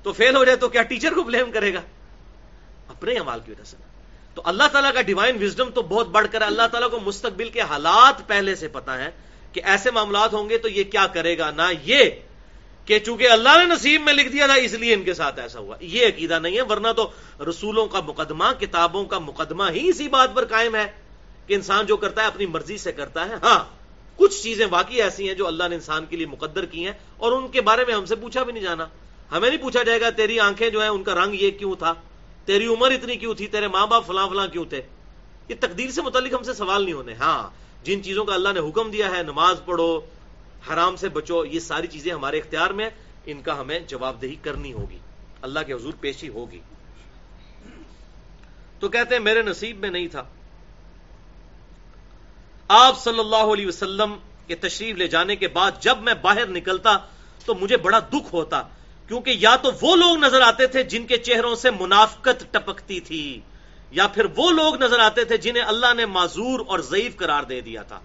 تو 0.04 0.14
فیل 0.14 0.36
ہو 0.36 0.46
جائے 0.46 0.58
تو 0.58 0.70
کیا 0.70 0.82
ٹیچر 0.82 1.14
کو 1.14 1.24
بلیم 1.24 1.52
کرے 1.52 1.74
گا؟ 1.74 1.82
اپنے 2.88 3.16
عمال 3.16 3.40
کی 3.46 3.52
وجہ 3.52 3.64
سے۔ 3.64 3.78
تو 4.36 4.42
اللہ 4.46 4.64
تعالیٰ 4.72 4.94
کا 4.94 5.02
ڈیوائن 5.02 5.44
وزڈم 5.44 5.70
تو 5.70 5.82
بہت 5.82 6.08
بڑھ 6.08 6.28
کر 6.32 6.42
اللہ 6.42 6.68
تعالیٰ 6.72 6.90
کو 6.90 7.00
مستقبل 7.00 7.50
کے 7.50 7.62
حالات 7.62 8.28
پہلے 8.28 8.56
سے 8.56 8.68
پتا 8.68 8.98
ہے 8.98 9.10
کہ 9.54 9.62
ایسے 9.64 9.92
معاملات 9.92 10.34
ہوں 10.34 10.50
گے 10.50 10.58
تو 10.58 10.70
یہ 10.70 10.84
کیا 10.84 11.08
کرے 11.08 11.38
گا؟ 11.38 11.52
نہ 11.52 11.62
یہ۔ 11.84 12.10
کہ 12.86 13.00
چونکہ 13.00 13.30
اللہ 13.30 13.50
نے 13.58 13.66
نصیب 13.66 14.02
میں 14.02 14.14
لکھ 14.14 14.30
دیا 14.30 14.46
تھا، 14.46 14.54
اس 14.54 14.74
لیے 14.74 14.94
ان 14.94 15.04
کے 15.04 15.14
ساتھ 15.14 15.40
ایسا 15.40 15.60
ہوا۔ 15.60 15.76
یہ 15.80 16.08
عقیدہ 16.08 16.40
نہیں 16.40 16.58
ہے، 16.58 16.62
ورنہ 16.62 16.88
تو 16.96 17.12
رسولوں 17.50 17.88
کا 17.88 18.00
مقدمہ، 18.00 18.46
کتابوں 18.60 19.06
کا 19.06 19.20
مقدمہ 19.20 19.64
ہی 19.74 19.90
اسی 19.90 20.08
بات 20.08 20.36
پر 20.36 20.46
قائم 20.46 20.76
ہے 20.76 20.92
کہ 21.48 21.54
انسان 21.54 21.86
جو 21.86 21.98
کرتا 21.98 22.22
ہے، 22.22 22.28
اپنی 22.28 22.46
مرضی 22.46 22.78
سے 22.78 22.92
کرتا 22.92 23.30
ہے۔ 23.30 23.34
ہاں 23.42 23.60
کچھ 24.18 24.44
چیزیں 24.44 24.66
واقعی 24.70 25.02
ایسی 25.02 25.28
ہیں 25.28 25.36
جو 25.36 25.48
اللہ 25.48 25.64
نے 25.70 25.76
انسان 25.76 26.06
کے 26.06 26.18
لیے 26.18 26.26
مقدر 26.26 26.66
کی 26.66 26.86
ہیں 26.86 26.94
اور 27.18 27.32
ان 27.32 27.48
کے 27.48 27.62
بارے 27.62 27.86
میں 27.86 27.96
ہم 27.96 28.06
سے 28.06 28.16
پوچھا 28.16 28.44
بھی 28.44 28.54
نہیں 28.54 28.64
جانا۔ 28.64 28.86
ہمیں 29.32 29.50
نہیں 29.50 29.62
پوچھا 29.62 29.84
جائے 29.84 30.02
گا، 30.02 30.10
تیری 30.10 30.40
آنکھیں 30.40 30.70
جو 30.70 30.82
ہیں، 30.82 30.90
ان 30.90 31.04
کا 31.04 31.14
رنگ 31.14 31.36
یہ 31.36 31.52
کیوں 31.52 31.76
تھا؟ 31.76 31.94
تیری 32.46 32.68
عمر 32.68 32.92
اتنی 32.92 33.16
کیوں 33.16 33.34
تھی؟ 33.34 33.48
تیرے 33.48 33.68
ماں 33.68 33.88
باپ 33.88 34.08
فلاں 34.08 34.28
فلاں 34.30 34.48
کیوں 34.48 34.66
تھے؟ 34.66 34.82
یہ 35.50 35.56
تقدیر 35.60 35.92
سے 35.92 36.02
متعلق 36.02 36.34
ہم 36.34 36.44
سے 36.44 36.54
سوال 36.54 36.84
نہیں 36.84 36.94
ہونے۔ 36.94 37.14
ہاں 37.14 37.50
جن 37.84 38.04
چیزوں 38.04 38.26
کا 38.26 38.34
اللہ 38.34 38.50
نے 38.54 38.60
حکم 38.60 38.92
دیا 38.92 39.12
ہے، 39.12 39.24
نماز 39.24 39.62
پڑھو 39.66 40.02
حرام 40.70 40.96
سے 40.96 41.10
بچو، 41.10 41.46
یہ 41.46 41.60
ساری 41.60 41.88
چیزیں 41.88 42.14
ہمارے 42.14 42.38
اختیار 42.38 42.70
میں، 42.70 42.90
ان 43.26 43.42
کا 43.42 43.60
ہمیں 43.60 43.80
جواب 43.80 44.22
دہی 44.22 44.36
کرنی 44.36 44.74
ہوگی۔ 44.74 45.00
اللہ 45.42 45.60
کے 45.60 45.74
حضور 45.74 45.94
پیشی 46.00 46.30
ہوگی۔ 46.30 46.60
تو 48.80 48.90
کہتے 48.90 49.16
ہیں، 49.16 49.22
میرے 49.22 49.42
نصیب 49.42 49.80
میں 49.80 49.90
نہیں 49.90 50.08
تھا۔ 50.08 50.24
آپ 52.68 53.04
صلی 53.04 53.20
اللہ 53.20 53.36
علیہ 53.36 53.68
وسلم 53.68 54.16
کے 54.48 54.56
تشریف 54.56 54.98
لے 54.98 55.08
جانے 55.08 55.36
کے 55.36 55.48
بعد 55.48 55.72
جب 55.80 55.98
میں 55.98 56.14
باہر 56.14 56.48
نکلتا 56.48 56.98
تو 57.46 57.56
مجھے 57.56 57.78
بڑا 57.78 58.00
دکھ 58.00 58.34
ہوتا، 58.34 58.64
کیونکہ 59.08 59.34
یا 59.40 59.56
تو 59.56 59.70
وہ 59.82 59.96
لوگ 59.96 60.18
نظر 60.18 60.42
آتے 60.42 60.68
تھے 60.68 60.84
جن 60.84 61.08
کے 61.08 61.18
چہروں 61.18 61.56
سے 61.56 61.72
منافقت 61.72 62.46
ٹپکتی 62.52 63.00
تھی، 63.00 63.42
یا 63.92 64.08
پھر 64.08 64.26
وہ 64.36 64.52
لوگ 64.52 64.76
نظر 64.76 65.00
آتے 65.00 65.24
تھے 65.24 65.38
جنہیں 65.38 65.64
اللہ 65.64 65.94
نے 65.94 66.06
معذور 66.06 66.60
اور 66.68 66.80
ضعیف 66.80 67.16
قرار 67.16 67.44
دے 67.44 67.62
دیا 67.62 67.84
تھا۔ 67.84 68.00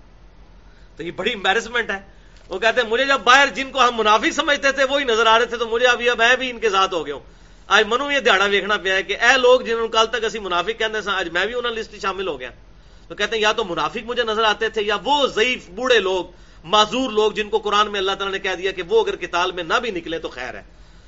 تو 0.96 1.02
یہ 1.02 1.10
بڑی 1.10 1.32
امبیرسمنٹ 1.32 1.90
ہے۔ 1.90 2.15
وہ 2.48 2.58
کہتے 2.58 2.80
ہیں، 2.80 2.88
مجھے 2.88 3.04
جب 3.04 3.20
باہر 3.20 3.48
جن 3.54 3.70
کو 3.70 3.80
ہم 3.80 3.96
منافق 3.96 4.34
سمجھتے 4.34 4.72
تھے، 4.72 4.84
وہی 4.84 5.04
نظر 5.04 5.26
آ 5.26 5.38
رہے 5.38 5.46
تھے، 5.46 5.56
تو 5.56 5.68
مجھے 5.68 5.86
اب 5.86 6.02
میں 6.18 6.36
بھی 6.36 6.50
ان 6.50 6.58
کے 6.58 6.70
ساتھ 6.70 6.94
ہو 6.94 7.06
گیا 7.06 7.14
ہوں۔ 7.14 7.24
آج 7.68 7.84
منو 7.86 8.10
یہ 8.12 8.20
دیہڑا 8.20 8.44
ویکنا 8.44 8.76
پیا 8.76 8.94
ہے 8.94 9.02
کہ 9.02 9.16
اے 9.20 9.36
لوگ 9.38 9.60
جنہوں 9.60 9.88
کل 9.88 10.06
تک 10.06 10.24
اسی 10.24 10.38
منافق 10.38 10.78
کہتے 10.78 10.98
ہیں 10.98 11.14
آج 11.14 11.28
میں 11.28 11.46
بھی 11.46 11.54
انہوں 11.54 11.72
لسٹ 11.72 11.94
شامل 12.02 12.28
ہو 12.28 12.38
گیا۔ 12.40 12.50
تو 13.08 13.14
کہتے 13.14 13.36
ہیں، 13.36 13.42
یا 13.42 13.52
تو 13.52 13.64
منافق 13.64 14.04
مجھے 14.06 14.22
نظر 14.22 14.44
آتے 14.44 14.68
تھے، 14.68 14.82
یا 14.82 14.96
وہ 15.04 15.26
ضعیف 15.26 15.68
بوڑھے 15.70 15.98
لوگ، 15.98 16.24
معذور 16.64 17.10
لوگ 17.10 17.32
جن 17.32 17.48
کو 17.48 17.58
قرآن 17.58 17.90
میں 17.90 18.00
اللہ 18.00 18.12
تعالیٰ 18.12 18.32
نے 18.32 18.38
کہہ 18.38 18.54
دیا 18.54 18.70
کہ 18.72 18.82
وہ 18.82 19.02
اگر 19.04 19.16
کتاب 19.16 19.54
میں 19.54 19.64
نہ 19.64 19.74
بھی 19.74 19.90
نکلے 19.90 20.18
تو 20.18 20.28
خیر 20.28 20.54
ہے۔ 20.54 20.62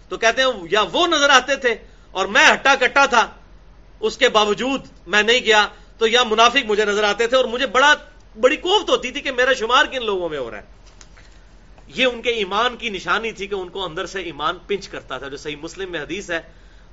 تو 0.09 0.17
کہتے 0.17 0.43
ہیں، 0.43 0.51
یا 0.71 0.83
وہ 0.93 1.07
نظر 1.07 1.31
آتے 1.31 1.57
تھے 1.57 1.75
اور 2.15 2.27
میں 2.27 2.47
ہٹا 2.53 2.75
کٹا 2.75 3.05
تھا، 3.07 3.27
اس 4.01 4.17
کے 4.17 4.29
باوجود 4.29 4.81
میں 5.07 5.23
نہیں 5.23 5.41
گیا، 5.41 5.67
تو 5.99 6.07
یا 6.07 6.23
منافق 6.23 6.67
مجھے 6.67 6.85
نظر 6.85 7.05
آتے 7.05 7.27
تھے 7.27 7.37
اور 7.37 7.45
مجھے 7.45 7.67
بڑا، 7.67 7.95
بڑی 8.41 8.57
کوفت 8.57 8.91
ہوتی 8.91 9.11
تھی 9.11 9.21
کہ 9.21 9.33
میرا 9.33 9.53
شمار 9.53 9.85
کن 9.85 10.05
لوگوں 10.05 10.29
میں 10.29 10.39
ہو 10.39 10.51
رہا 10.51 10.59
ہے۔ 10.59 10.78
یہ 11.97 12.07
ان 12.07 12.21
کے 12.23 12.31
ایمان 12.31 12.77
کی 12.77 12.89
نشانی 12.91 13.33
تھی 13.33 13.47
کہ 13.47 13.55
ان 13.55 13.69
کو 13.69 13.85
اندر 13.85 14.07
سے 14.07 14.21
ایمان 14.23 14.59
پنچ 14.67 14.89
کرتا 14.89 15.19
تھا، 15.19 15.29
جو 15.29 15.37
صحیح 15.37 15.57
مسلم 15.57 15.91
میں 15.93 16.01
حدیث 16.01 16.31
ہے، 16.31 16.41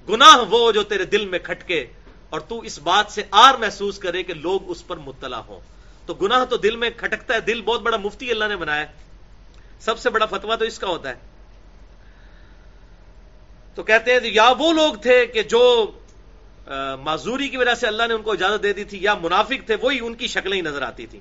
گناہ 0.07 0.37
وہ 0.49 0.71
جو 0.71 0.83
تیرے 0.83 1.05
دل 1.05 1.25
میں 1.25 1.39
کھٹکے 1.39 1.85
اور 2.29 2.39
تو 2.39 2.59
اس 2.59 2.79
بات 2.79 3.11
سے 3.11 3.23
آر 3.31 3.57
محسوس 3.59 3.99
کرے 3.99 4.23
کہ 4.23 4.33
لوگ 4.33 4.69
اس 4.71 4.85
پر 4.87 4.97
مطلع 4.97 5.41
ہوں۔ 5.47 5.59
تو 6.05 6.13
گناہ 6.13 6.45
تو 6.45 6.57
دل 6.57 6.75
میں 6.75 6.89
کھٹکتا 6.97 7.33
ہے، 7.33 7.39
دل 7.41 7.61
بہت 7.61 7.81
بڑا 7.81 7.97
مفتی 7.97 8.31
اللہ 8.31 8.45
نے 8.45 8.55
بنایا 8.55 8.85
سب 9.81 9.99
سے 9.99 10.09
بڑا 10.09 10.25
فتوا 10.25 10.55
تو 10.55 10.65
اس 10.65 10.79
کا 10.79 10.87
ہوتا 10.87 11.09
ہے۔ 11.09 11.15
تو 13.77 13.83
کہتے 13.83 14.13
ہیں 14.13 14.19
جی، 14.19 14.29
یا 14.33 14.49
وہ 14.59 14.71
لوگ 14.73 14.93
تھے 15.01 15.25
کہ 15.25 15.43
جو 15.43 15.61
معذوری 16.99 17.47
کی 17.49 17.57
وجہ 17.57 17.73
سے 17.75 17.87
اللہ 17.87 18.07
نے 18.07 18.13
ان 18.13 18.21
کو 18.21 18.31
اجازت 18.31 18.63
دے 18.63 18.73
دی 18.73 18.83
تھی، 18.83 18.97
یا 19.01 19.13
منافق 19.21 19.65
تھے، 19.65 19.75
وہی 19.81 19.99
ان 20.01 20.13
کی 20.15 20.27
شکلیں 20.27 20.57
ہی 20.57 20.61
نظر 20.61 20.81
آتی 20.81 21.05
تھی 21.07 21.19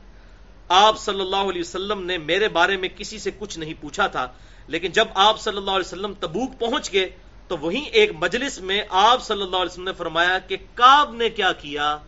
آپ 0.68 0.98
صلی 0.98 1.20
اللہ 1.20 1.36
علیہ 1.36 1.60
وسلم 1.60 2.06
نے 2.06 2.18
میرے 2.18 2.48
بارے 2.48 2.76
میں 2.76 2.88
کسی 2.96 3.18
سے 3.18 3.30
کچھ 3.38 3.58
نہیں 3.58 3.74
پوچھا 3.80 4.06
تھا، 4.06 4.32
لیکن 4.66 4.92
جب 4.92 5.04
آپ 5.14 5.40
صلی 5.40 5.56
اللہ 5.56 5.70
علیہ 5.70 5.86
وسلم 5.86 6.12
تبوک 6.20 6.50
پہنچ 6.58 6.92
گئے، 6.92 7.10
تو 7.48 7.58
وہیں 7.58 7.84
ایک 7.84 8.10
مجلس 8.14 8.58
میں 8.58 8.82
آپ 8.88 9.22
صلی 9.22 9.42
اللہ 9.42 9.56
علیہ 9.56 9.72
وسلم 9.72 9.84
نے 9.84 9.92
فرمایا 9.92 10.38
کہ 10.38 10.56
کاب 10.74 11.14
نے 11.14 11.30
کیا 11.30 11.52
کیا؟ 11.52 11.98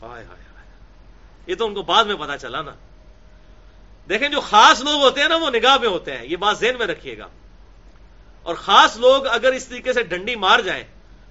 آئے 0.00 0.24
آئے۔ 0.24 0.48
یہ 1.46 1.54
تو 1.54 1.66
ان 1.66 1.74
کو 1.74 1.82
بعد 1.82 2.04
میں 2.04 2.14
پتا 2.14 2.38
چلا 2.38 2.62
نا۔ 2.62 2.72
دیکھیں 4.08 4.28
جو 4.28 4.40
خاص 4.40 4.80
لوگ 4.80 5.00
ہوتے 5.00 5.20
ہیں 5.20 5.28
نا، 5.28 5.36
وہ 5.36 5.50
نگاہ 5.50 5.76
میں 5.80 5.88
ہوتے 5.88 6.16
ہیں۔ 6.16 6.26
یہ 6.26 6.36
بات 6.36 6.58
ذہن 6.58 6.78
میں 6.78 6.86
رکھیے 6.86 7.18
گا۔ 7.18 7.26
اور 8.42 8.54
خاص 8.54 8.96
لوگ 8.96 9.26
اگر 9.26 9.52
اس 9.52 9.66
طریقے 9.66 9.92
سے 9.92 10.02
ڈنڈی 10.02 10.36
مار 10.36 10.60
جائیں، 10.60 10.84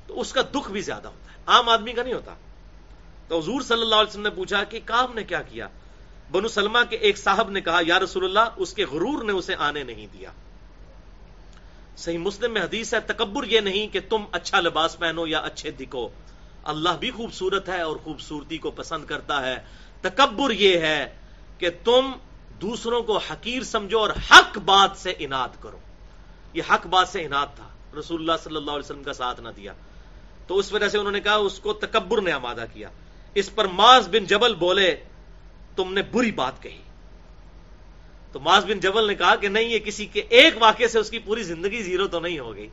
تو 0.08 0.20
اس 0.22 0.34
کا 0.34 0.42
دکھ 0.42 0.72
بھی 0.72 0.82
زیادہ 0.82 1.08
ہوتا 1.08 1.32
ہے۔ 1.32 1.38
عام 1.46 1.70
آدمی 1.70 1.94
کا 1.94 2.04
نہیں 2.04 2.14
ہوتا۔ 2.14 2.34
تو 3.28 3.40
حضور 3.40 3.62
صلی 3.62 3.82
اللہ 3.82 3.96
علیہ 3.96 4.10
وسلم 4.10 4.24
نے 4.24 4.30
پوچھا 4.30 4.64
کہ 4.64 4.80
کام 4.86 5.14
نے 5.14 5.24
کیا 5.24 5.42
کیا؟ 5.42 5.68
بنو 6.32 6.48
سلمہ 6.48 6.80
کے 6.90 6.96
ایک 6.96 7.18
صاحب 7.18 7.50
نے 7.50 7.62
کہا، 7.62 7.80
یا 7.88 8.00
رسول 8.00 8.24
اللہ، 8.24 8.50
اس 8.56 8.74
کے 8.74 8.86
غرور 8.86 9.24
نے 9.24 9.32
اسے 9.32 9.56
آنے 9.56 9.84
نہیں 9.84 10.08
دیا۔ 10.14 10.32
صحیح 11.98 12.18
مسلم 12.18 12.54
میں 12.54 12.62
حدیث 12.62 12.94
ہے، 12.94 13.00
تکبر 13.00 13.44
یہ 13.44 13.60
نہیں 13.60 13.88
کہ 13.88 14.00
تم 14.10 14.26
اچھا 14.32 14.60
لباس 14.60 15.00
پہنو 15.00 15.28
یا 15.28 15.40
اچھے 15.40 15.72
دکھو۔ 15.72 16.10
اللہ 16.64 16.90
بھی 17.00 17.12
خوبصورت 17.12 17.70
ہے 17.70 17.82
اور 17.82 17.96
خوبصورتی 17.96 18.58
کو 18.58 18.72
پسند 18.72 19.06
کرتا 19.06 19.46
ہے۔ 19.46 19.56
تکبر 20.02 20.52
یہ 20.52 20.80
ہے 20.80 21.16
کہ 21.58 21.70
تم 21.84 22.12
دوسروں 22.62 23.04
کو 23.04 23.18
حقیر 23.18 23.64
سمجھو 23.64 24.00
اور 24.00 24.10
حق 24.32 24.58
بات 24.58 24.98
سے 24.98 25.14
اناد 25.20 25.50
کرو۔ 25.60 25.78
یہ 26.54 26.62
حق 26.70 26.88
بات 26.88 27.10
سے 27.10 27.26
اناد 27.26 27.48
تھا۔ 27.56 27.98
رسول 28.00 28.20
اللہ 28.20 28.44
صلی 28.44 28.56
اللہ 28.56 28.72
علیہ 28.72 28.86
وسلم 28.86 29.04
کا 29.04 29.14
ساتھ 29.14 29.42
نہ 29.42 29.50
دیا۔ 29.50 29.74
تو 30.48 30.58
اس 30.58 30.74
وجہ 30.74 30.88
سے 30.88 30.98
انہوں 30.98 31.12
نے 31.12 31.20
کہا، 31.20 31.36
اس 31.36 31.60
کو 31.60 31.74
تکبر 31.74 32.22
نے 32.22 32.32
آمادہ 32.32 32.66
کیا۔ 32.74 32.90
اس 33.34 33.56
پر 33.56 33.66
ماز 33.66 34.08
بن 34.08 34.26
جبل 34.26 34.56
بولے، 34.56 34.96
تم 35.76 35.94
نے 35.94 36.02
بری 36.02 36.32
بات 36.32 36.64
کہی۔ 36.64 36.82
تو 38.32 38.40
ماز 38.40 38.66
بن 38.66 38.80
جبل 38.80 39.08
نے 39.08 39.16
کہا 39.16 39.36
کہ 39.36 39.48
نہیں، 39.48 39.70
یہ 39.70 39.80
کسی 39.80 40.06
کے 40.06 40.24
ایک 40.30 40.54
واقعے 40.60 40.88
سے 40.88 41.00
اس 41.00 41.10
کی 41.10 41.20
پوری 41.20 41.44
زندگی 41.44 41.84
زیرو 41.84 42.08
تو 42.08 42.20
نہیں 42.20 42.40
ہو 42.40 42.56
گئی۔ 42.56 42.70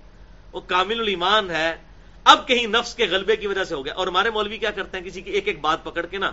وہ 0.53 0.61
کامل 0.61 1.01
الایمان 1.01 1.51
ہے۔ 1.51 1.77
اب 2.25 2.49
کہیں 2.49 2.67
نفس 2.67 2.95
کے 2.95 3.07
غلبے 3.11 3.37
کی 3.37 3.47
وجہ 3.47 3.65
سے 3.65 3.75
ہو 3.75 3.85
گیا۔ 3.85 3.95
اور 3.95 4.07
ہمارے 4.07 4.31
مولوی 4.31 4.59
کیا 4.59 4.71
کرتے 4.71 4.99
ہیں؟ 4.99 5.05
کسی 5.05 5.21
کی 5.21 5.31
ایک 5.31 5.49
ایک 5.49 5.61
بات 5.61 5.85
پکڑ 5.85 6.07
کے 6.07 6.19
نا، 6.19 6.33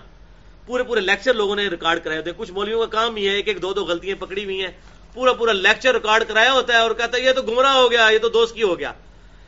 پورے 0.65 0.83
پورے 0.83 1.01
لیکچر 1.01 1.33
لوگوں 1.33 1.55
نے 1.55 1.67
ریکارڈ 1.67 2.03
کرائے 2.03 2.19
ہوتے 2.19 2.29
ہیں 2.29 2.37
کچھ 2.37 2.51
مولویوں 2.51 2.79
کا 2.79 2.85
کام 2.85 3.15
ہی 3.15 3.27
ہے، 3.27 3.33
ایک 3.33 3.47
ایک 3.47 3.61
دو 3.61 3.73
دو 3.73 3.85
غلطیاں 3.85 4.15
پکڑی 4.21 4.43
ہوئی 4.43 4.61
ہیں۔ 4.61 4.71
پورا 5.13 5.33
پورا 5.33 5.51
لیکچر 5.51 5.93
ریکارڈ 5.93 6.23
کرایا 6.27 6.53
ہوتا 6.53 6.73
ہے 6.73 6.77
اور 6.77 6.91
کہتا 6.91 7.17
ہے، 7.17 7.23
یہ 7.23 7.31
تو 7.31 7.41
گمراہ 7.41 7.75
ہو 7.75 7.91
گیا، 7.91 8.09
یہ 8.13 8.17
تو 8.17 8.29
دوست 8.29 8.55
کی 8.55 8.63
ہو 8.63 8.79
گیا۔ 8.79 8.93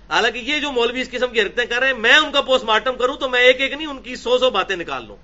حالانکہ 0.09 0.37
یہ 0.37 0.59
جو 0.59 0.71
مولوی 0.71 1.01
اس 1.01 1.09
قسم 1.11 1.27
کی 1.31 1.41
حرکتیں 1.41 1.65
کر 1.65 1.79
رہے 1.79 1.87
ہیں، 1.87 1.97
میں 1.97 2.17
ان 2.17 2.31
کا 2.31 2.41
پوسٹ 2.41 2.65
مارٹم 2.65 2.95
کروں 2.95 3.15
تو 3.15 3.29
میں 3.29 3.39
ایک 3.39 3.61
ایک 3.61 3.73
نہیں، 3.73 3.87
ان 3.87 4.01
کی 4.01 4.15
سو 4.15 4.37
سو 4.37 4.49
باتیں 4.49 4.75
نکال 4.75 5.07
لوں۔ 5.07 5.15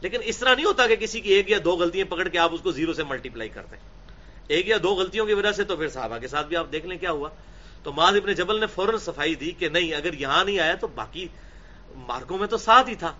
لیکن 0.00 0.18
اس 0.24 0.36
طرح 0.36 0.54
نہیں 0.54 0.66
ہوتا 0.66 0.86
کہ 0.86 0.96
کسی 0.96 1.20
کی 1.20 1.32
ایک 1.32 1.50
یا 1.50 1.58
دو 1.64 1.70
غلطیاں 1.70 2.10
پکڑ 2.10 2.28
کے 2.28 2.38
آپ 2.38 2.54
اس 2.54 2.60
کو 2.60 2.70
زیرو 2.70 2.92
سے 2.92 3.04
ملٹی 3.04 3.28
پلائی 3.28 3.50
کرتے 3.50 3.76
ہیں 3.76 3.82
ایک 4.48 4.68
یا 4.68 4.76
دو 4.82 4.94
غلطیوں 4.94 5.26
کی 5.26 5.34
وجہ 5.34 5.52
سے 5.52 5.64
تو 5.64 5.76
پھر 5.76 5.88
صحابہ 5.88 6.18
کے 6.18 6.28
ساتھ 6.28 6.46
بھی 6.46 6.56
آپ 6.56 6.66
دیکھ 6.72 6.86
لیں 6.86 6.98
کیا 6.98 7.10
ہوا۔ 7.10 7.28
تو 7.82 7.92
ماض 7.92 8.16
ابن 8.16 8.32
جبل 8.32 8.60
نے 8.60 8.66
فوراً 8.66 8.96
صفائی 8.96 9.34
دی 9.34 9.50
کہ 9.50 9.68
نہیں، 9.68 9.94
اگر 9.94 10.12
یہاں 10.12 10.44
نہیں 10.44 10.58
آیا 10.58 10.74
تو 10.74 10.86
باقی 10.86 11.28
مارکوں 11.94 12.38
میں 12.38 12.48
تو 12.48 12.56
ساتھ 12.56 12.90
ہی 12.90 12.94
تھا۔ 12.94 13.12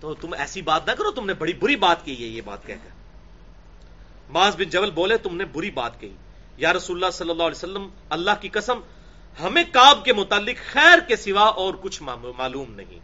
تو 0.00 0.14
تم 0.14 0.32
ایسی 0.32 0.62
بات 0.62 0.86
نہ 0.86 0.92
کرو، 0.92 1.10
تم 1.10 1.26
نے 1.26 1.34
بڑی 1.34 1.52
بری 1.52 1.76
بات 1.76 2.04
کی 2.04 2.22
ہے 2.22 2.28
یہ 2.28 2.40
بات 2.44 2.66
کہہ 2.66 2.74
کر۔ 2.74 2.88
ماز 4.30 4.56
بن 4.56 4.64
جبل 4.64 4.90
بولے، 4.90 5.16
تم 5.16 5.36
نے 5.36 5.44
بری 5.44 5.70
بات 5.70 6.00
کہی۔ 6.00 6.14
یا 6.56 6.72
رسول 6.72 6.96
اللہ 6.96 7.10
صلی 7.10 7.30
اللہ 7.30 7.42
علیہ 7.42 7.56
وسلم، 7.56 7.88
اللہ 8.08 8.30
کی 8.40 8.48
قسم 8.48 8.80
ہمیں 9.40 9.64
کاب 9.72 10.04
کے 10.04 10.12
متعلق 10.12 10.72
خیر 10.72 10.98
کے 11.08 11.16
سوا 11.16 11.42
اور 11.42 11.74
کچھ 11.74 12.02
معلوم 12.02 12.74
نہیں۔ 12.74 12.98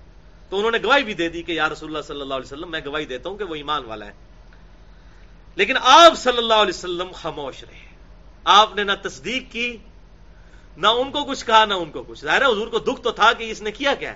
تو 0.51 0.59
انہوں 0.59 0.71
نے 0.71 0.79
گواہی 0.85 1.05
بھی 1.05 1.15
دے 1.15 1.29
دی 1.29 1.43
کہ 1.43 1.53
یا 1.53 1.69
رسول 1.69 1.91
اللہ 1.91 2.03
صلی 2.07 2.21
اللہ 2.21 2.35
علیہ 2.35 2.47
وسلم، 2.47 2.71
میں 2.71 2.81
گواہی 2.85 3.05
دیتا 3.05 3.29
ہوں 3.29 3.37
کہ 3.37 3.45
وہ 3.45 3.55
ایمان 3.55 3.85
والا 3.85 4.07
ہے۔ 4.07 4.13
لیکن 5.55 5.75
آپ 5.81 6.13
صلی 6.19 6.39
اللہ 6.39 6.55
علیہ 6.55 6.75
وسلم 6.75 7.11
خاموش 7.15 7.65
رہے۔ 7.65 7.89
آپ 8.45 8.77
نے 8.77 8.85
نہ 8.85 8.93
تصدیق 9.03 9.53
کی، 9.53 9.77
نہ 10.77 10.87
ان 10.87 11.11
کو 11.11 11.25
کچھ 11.25 11.47
کہا، 11.47 11.65
نہ 11.65 11.75
ان 11.75 11.91
کو 11.91 12.03
کچھ۔ 12.03 12.21
ظاہر 12.21 12.45
حضور 12.45 12.69
کو 12.69 12.79
دکھ 12.79 13.03
تو 13.03 13.11
تھا 13.11 13.33
کہ 13.33 13.51
اس 13.51 13.63
نے 13.63 13.73
کیا 13.73 13.95
کیا۔ 13.95 14.15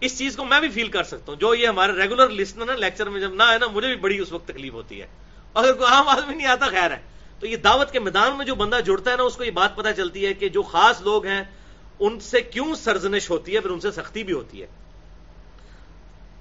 اس 0.00 0.18
چیز 0.18 0.36
کو 0.36 0.44
میں 0.44 0.60
بھی 0.60 0.68
فیل 0.68 0.88
کر 0.88 1.02
سکتا 1.02 1.32
ہوں۔ 1.32 1.40
جو 1.40 1.54
یہ 1.54 1.68
ہمارے 1.68 1.92
ریگولر 1.92 2.28
لسنر 2.28 2.64
نا 2.64 2.74
لیکچر 2.74 3.08
میں 3.08 3.20
جب 3.20 3.34
نہ 3.34 3.42
آئے 3.42 3.58
نا، 3.58 3.66
مجھے 3.66 3.88
بھی 3.88 3.96
بڑی 3.96 4.18
اس 4.18 4.32
وقت 4.32 4.48
تکلیف 4.48 4.72
ہوتی 4.72 5.00
ہے۔ 5.00 5.06
اگر 5.54 5.72
کوئی 5.72 5.90
عام 5.90 6.08
آدمی 6.08 6.34
نہیں 6.34 6.46
آتا، 6.46 6.66
خیر 6.66 6.90
ہے۔ 6.90 7.12
تو 7.42 7.48
یہ 7.48 7.56
دعوت 7.56 7.90
کے 7.90 7.98
میدان 8.00 8.36
میں 8.36 8.46
جو 8.46 8.54
بندہ 8.54 8.80
جڑتا 8.86 9.10
ہے 9.10 9.16
نا، 9.16 9.22
اس 9.22 9.36
کو 9.36 9.44
یہ 9.44 9.50
بات 9.50 9.76
پتا 9.76 9.92
چلتی 9.92 10.26
ہے 10.26 10.34
کہ 10.34 10.48
جو 10.48 10.62
خاص 10.62 11.02
لوگ 11.02 11.26
ہیں، 11.26 11.42
ان 12.00 12.20
سے 12.20 12.40
کیوں 12.40 12.74
سرزنش 12.74 13.30
ہوتی 13.30 13.54
ہے، 13.54 13.60
پھر 13.60 13.70
ان 13.70 13.80
سے 13.80 13.90
سختی 13.90 14.24
بھی 14.24 14.32
ہوتی 14.32 14.62
ہے۔ 14.62 14.66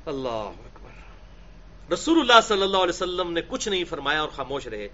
اللہ 0.05 0.27
اکبر۔ 0.27 1.93
رسول 1.93 2.19
اللہ 2.19 2.41
صلی 2.47 2.61
اللہ 2.61 2.77
علیہ 2.77 2.93
وسلم 2.93 3.31
نے 3.31 3.41
کچھ 3.47 3.69
نہیں 3.69 3.83
فرمایا 3.83 4.21
اور 4.21 4.29
خاموش 4.29 4.67
رہے۔ 4.67 4.87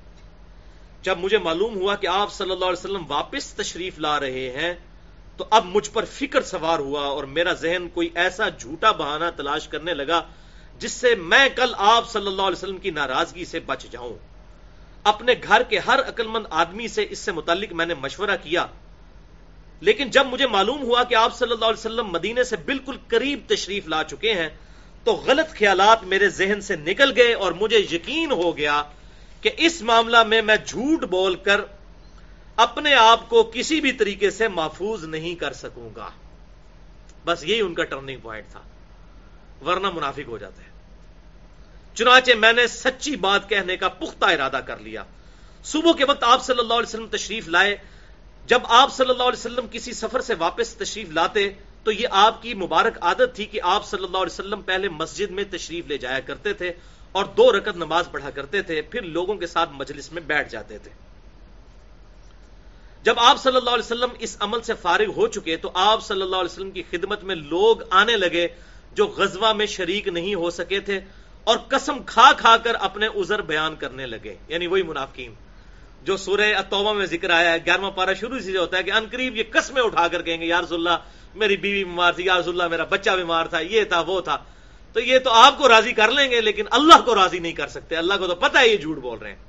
جب 1.01 1.17
مجھے 1.17 1.37
معلوم 1.37 1.75
ہوا 1.75 1.95
کہ 1.95 2.07
آپ 2.07 2.33
صلی 2.33 2.51
اللہ 2.51 2.65
علیہ 2.65 2.85
وسلم 2.85 3.03
واپس 3.07 3.53
تشریف 3.53 3.99
لا 3.99 4.19
رہے 4.19 4.49
ہیں، 4.49 4.73
تو 5.37 5.45
اب 5.49 5.65
مجھ 5.65 5.89
پر 5.91 6.05
فکر 6.05 6.41
سوار 6.41 6.79
ہوا 6.79 7.01
اور 7.01 7.23
میرا 7.23 7.53
ذہن 7.53 7.89
کوئی 7.89 8.09
ایسا 8.15 8.49
جھوٹا 8.49 8.91
بہانہ 8.91 9.25
تلاش 9.35 9.67
کرنے 9.67 9.93
لگا 9.93 10.21
جس 10.79 10.91
سے 10.91 11.15
میں 11.15 11.49
کل 11.55 11.73
آپ 11.77 12.09
صلی 12.09 12.27
اللہ 12.27 12.41
علیہ 12.41 12.57
وسلم 12.57 12.77
کی 12.77 12.91
ناراضگی 12.91 13.45
سے 13.45 13.59
بچ 13.59 13.83
جاؤں۔ 13.91 14.26
اپنے 15.03 15.33
گھر 15.43 15.63
کے 15.63 15.79
ہر 15.79 15.99
عقل 15.99 16.27
مند 16.27 16.45
آدمی 16.49 16.87
سے 16.87 17.05
اس 17.09 17.19
سے 17.19 17.31
متعلق 17.31 17.73
میں 17.73 17.85
نے 17.85 17.93
مشورہ 17.93 18.35
کیا۔ 18.43 18.65
لیکن 19.79 20.09
جب 20.09 20.25
مجھے 20.25 20.47
معلوم 20.47 20.81
ہوا 20.81 21.03
کہ 21.03 21.15
آپ 21.15 21.35
صلی 21.35 21.51
اللہ 21.51 21.65
علیہ 21.65 21.79
وسلم 21.79 22.07
مدینے 22.07 22.43
سے 22.43 22.55
بالکل 22.55 22.97
قریب 23.07 23.39
تشریف 23.47 23.87
لا 23.87 24.03
چکے 24.03 24.33
ہیں، 24.33 24.49
تو 25.03 25.13
غلط 25.13 25.57
خیالات 25.57 26.03
میرے 26.03 26.29
ذہن 26.29 26.61
سے 26.61 26.75
نکل 26.75 27.13
گئے 27.15 27.33
اور 27.33 27.51
مجھے 27.51 27.77
یقین 27.77 28.31
ہو 28.31 28.57
گیا 28.57 28.83
کہ 29.41 29.49
اس 29.57 29.81
معاملہ 29.81 30.23
میں 30.23 30.41
میں 30.41 30.55
جھوٹ 30.65 31.03
بول 31.03 31.35
کر 31.35 31.61
اپنے 32.55 32.93
آپ 32.93 33.29
کو 33.29 33.51
کسی 33.53 33.81
بھی 33.81 33.91
طریقے 33.91 34.29
سے 34.29 34.47
محفوظ 34.47 35.03
نہیں 35.03 35.35
کر 35.35 35.53
سکوں 35.53 35.89
گا۔ 35.95 36.09
بس 37.25 37.43
یہی 37.43 37.61
ان 37.61 37.73
کا 37.73 37.83
ٹرننگ 37.83 38.19
پوائنٹ 38.19 38.47
تھا۔ 38.47 38.61
ورنہ 39.65 39.87
منافق 39.89 40.27
ہو 40.27 40.37
جاتے۔ 40.37 40.61
ہیں 40.61 40.66
چنانچہ 41.97 42.31
میں 42.37 42.53
نے 42.53 42.67
سچی 42.67 43.15
بات 43.15 43.49
کہنے 43.49 43.77
کا 43.77 43.87
پختہ 43.87 44.25
ارادہ 44.25 44.59
کر 44.65 44.77
لیا۔ 44.77 45.03
صبح 45.63 45.91
کے 45.93 46.05
وقت 46.05 46.23
آپ 46.23 46.45
صلی 46.45 46.59
اللہ 46.59 46.73
علیہ 46.73 46.89
وسلم 46.89 47.07
تشریف 47.07 47.47
لائے۔ 47.47 47.77
جب 48.45 48.59
آپ 48.63 48.93
صلی 48.93 49.09
اللہ 49.09 49.23
علیہ 49.23 49.39
وسلم 49.39 49.65
کسی 49.71 49.93
سفر 49.93 50.21
سے 50.21 50.33
واپس 50.39 50.75
تشریف 50.75 51.09
لاتے، 51.09 51.49
تو 51.83 51.91
یہ 51.91 52.07
آپ 52.11 52.41
کی 52.41 52.53
مبارک 52.53 52.97
عادت 53.01 53.35
تھی 53.35 53.45
کہ 53.45 53.59
آپ 53.63 53.85
صلی 53.85 54.03
اللہ 54.03 54.17
علیہ 54.17 54.33
وسلم 54.33 54.61
پہلے 54.61 54.89
مسجد 54.89 55.31
میں 55.31 55.43
تشریف 55.51 55.87
لے 55.87 55.97
جایا 55.97 56.19
کرتے 56.19 56.53
تھے 56.53 56.71
اور 57.11 57.25
دو 57.25 57.51
رکت 57.51 57.75
نماز 57.75 58.11
پڑھا 58.11 58.29
کرتے 58.29 58.61
تھے، 58.61 58.81
پھر 58.81 59.01
لوگوں 59.01 59.35
کے 59.35 59.47
ساتھ 59.47 59.69
مجلس 59.73 60.11
میں 60.11 60.21
بیٹھ 60.21 60.51
جاتے 60.51 60.77
تھے۔ 60.77 60.91
جب 63.03 63.19
آپ 63.19 63.43
صلی 63.43 63.55
اللہ 63.55 63.69
علیہ 63.69 63.85
وسلم 63.85 64.09
اس 64.19 64.37
عمل 64.39 64.61
سے 64.61 64.73
فارغ 64.81 65.09
ہو 65.15 65.27
چکے، 65.27 65.57
تو 65.57 65.71
آپ 65.73 66.05
صلی 66.05 66.21
اللہ 66.21 66.35
علیہ 66.35 66.53
وسلم 66.53 66.71
کی 66.71 66.83
خدمت 66.91 67.23
میں 67.23 67.35
لوگ 67.35 67.77
آنے 67.89 68.15
لگے 68.15 68.47
جو 68.93 69.07
غزوہ 69.07 69.53
میں 69.53 69.65
شریک 69.65 70.07
نہیں 70.07 70.35
ہو 70.35 70.49
سکے 70.49 70.79
تھے۔ 70.79 70.99
اور 71.47 71.57
قسم 71.67 72.03
کھا 72.05 72.31
کھا 72.37 72.57
کر 72.57 72.75
اپنے 72.75 73.07
عذر 73.07 73.41
بیان 73.41 73.75
کرنے 73.75 74.05
لگے۔ 74.05 74.35
یعنی 74.47 74.67
وہی 74.67 74.83
منافقین۔ 74.83 75.33
جو 76.03 76.17
سورہ 76.17 76.41
اتوبہ 76.41 76.93
میں 76.93 77.05
ذکر 77.05 77.29
آیا 77.29 77.51
ہے، 77.51 77.57
گیارہواں 77.65 77.91
پارا 77.91 78.13
شروع 78.13 78.39
سے 78.39 78.57
ہوتا 78.57 78.77
ہے 78.77 78.83
کہ 78.83 78.91
انقریب 78.91 79.35
یہ 79.35 79.43
قسمیں 79.51 79.81
اٹھا 79.81 80.07
کر 80.07 80.21
کہیں 80.21 80.41
گے، 80.41 80.45
یا 80.45 80.61
رسول 80.61 80.87
اللہ، 80.87 80.99
میری 81.35 81.57
بیوی 81.57 81.83
بیمار 81.83 82.13
تھی، 82.13 82.25
یا 82.25 82.39
رسول 82.39 82.61
اللہ، 82.61 82.71
میرا 82.71 82.83
بچہ 82.83 83.09
بیمار 83.09 83.45
تھا، 83.45 83.59
یہ 83.59 83.83
تھا، 83.83 83.99
وہ 83.99 84.21
تھا۔ 84.21 84.37
تو 84.93 84.99
یہ 84.99 85.19
تو 85.19 85.29
آپ 85.29 85.57
کو 85.57 85.67
راضی 85.69 85.91
کر 85.91 86.11
لیں 86.11 86.31
گے، 86.31 86.41
لیکن 86.41 86.65
اللہ 86.71 87.01
کو 87.05 87.15
راضی 87.15 87.39
نہیں 87.39 87.53
کر 87.53 87.67
سکتے۔ 87.67 87.95
اللہ 87.95 88.13
کو 88.19 88.27
تو 88.27 88.35
پتہ 88.35 88.57
ہے 88.57 88.67
یہ 88.67 88.77
جھوٹ 88.77 88.97
بول 88.97 89.19
رہے 89.19 89.29
ہیں۔ 89.29 89.43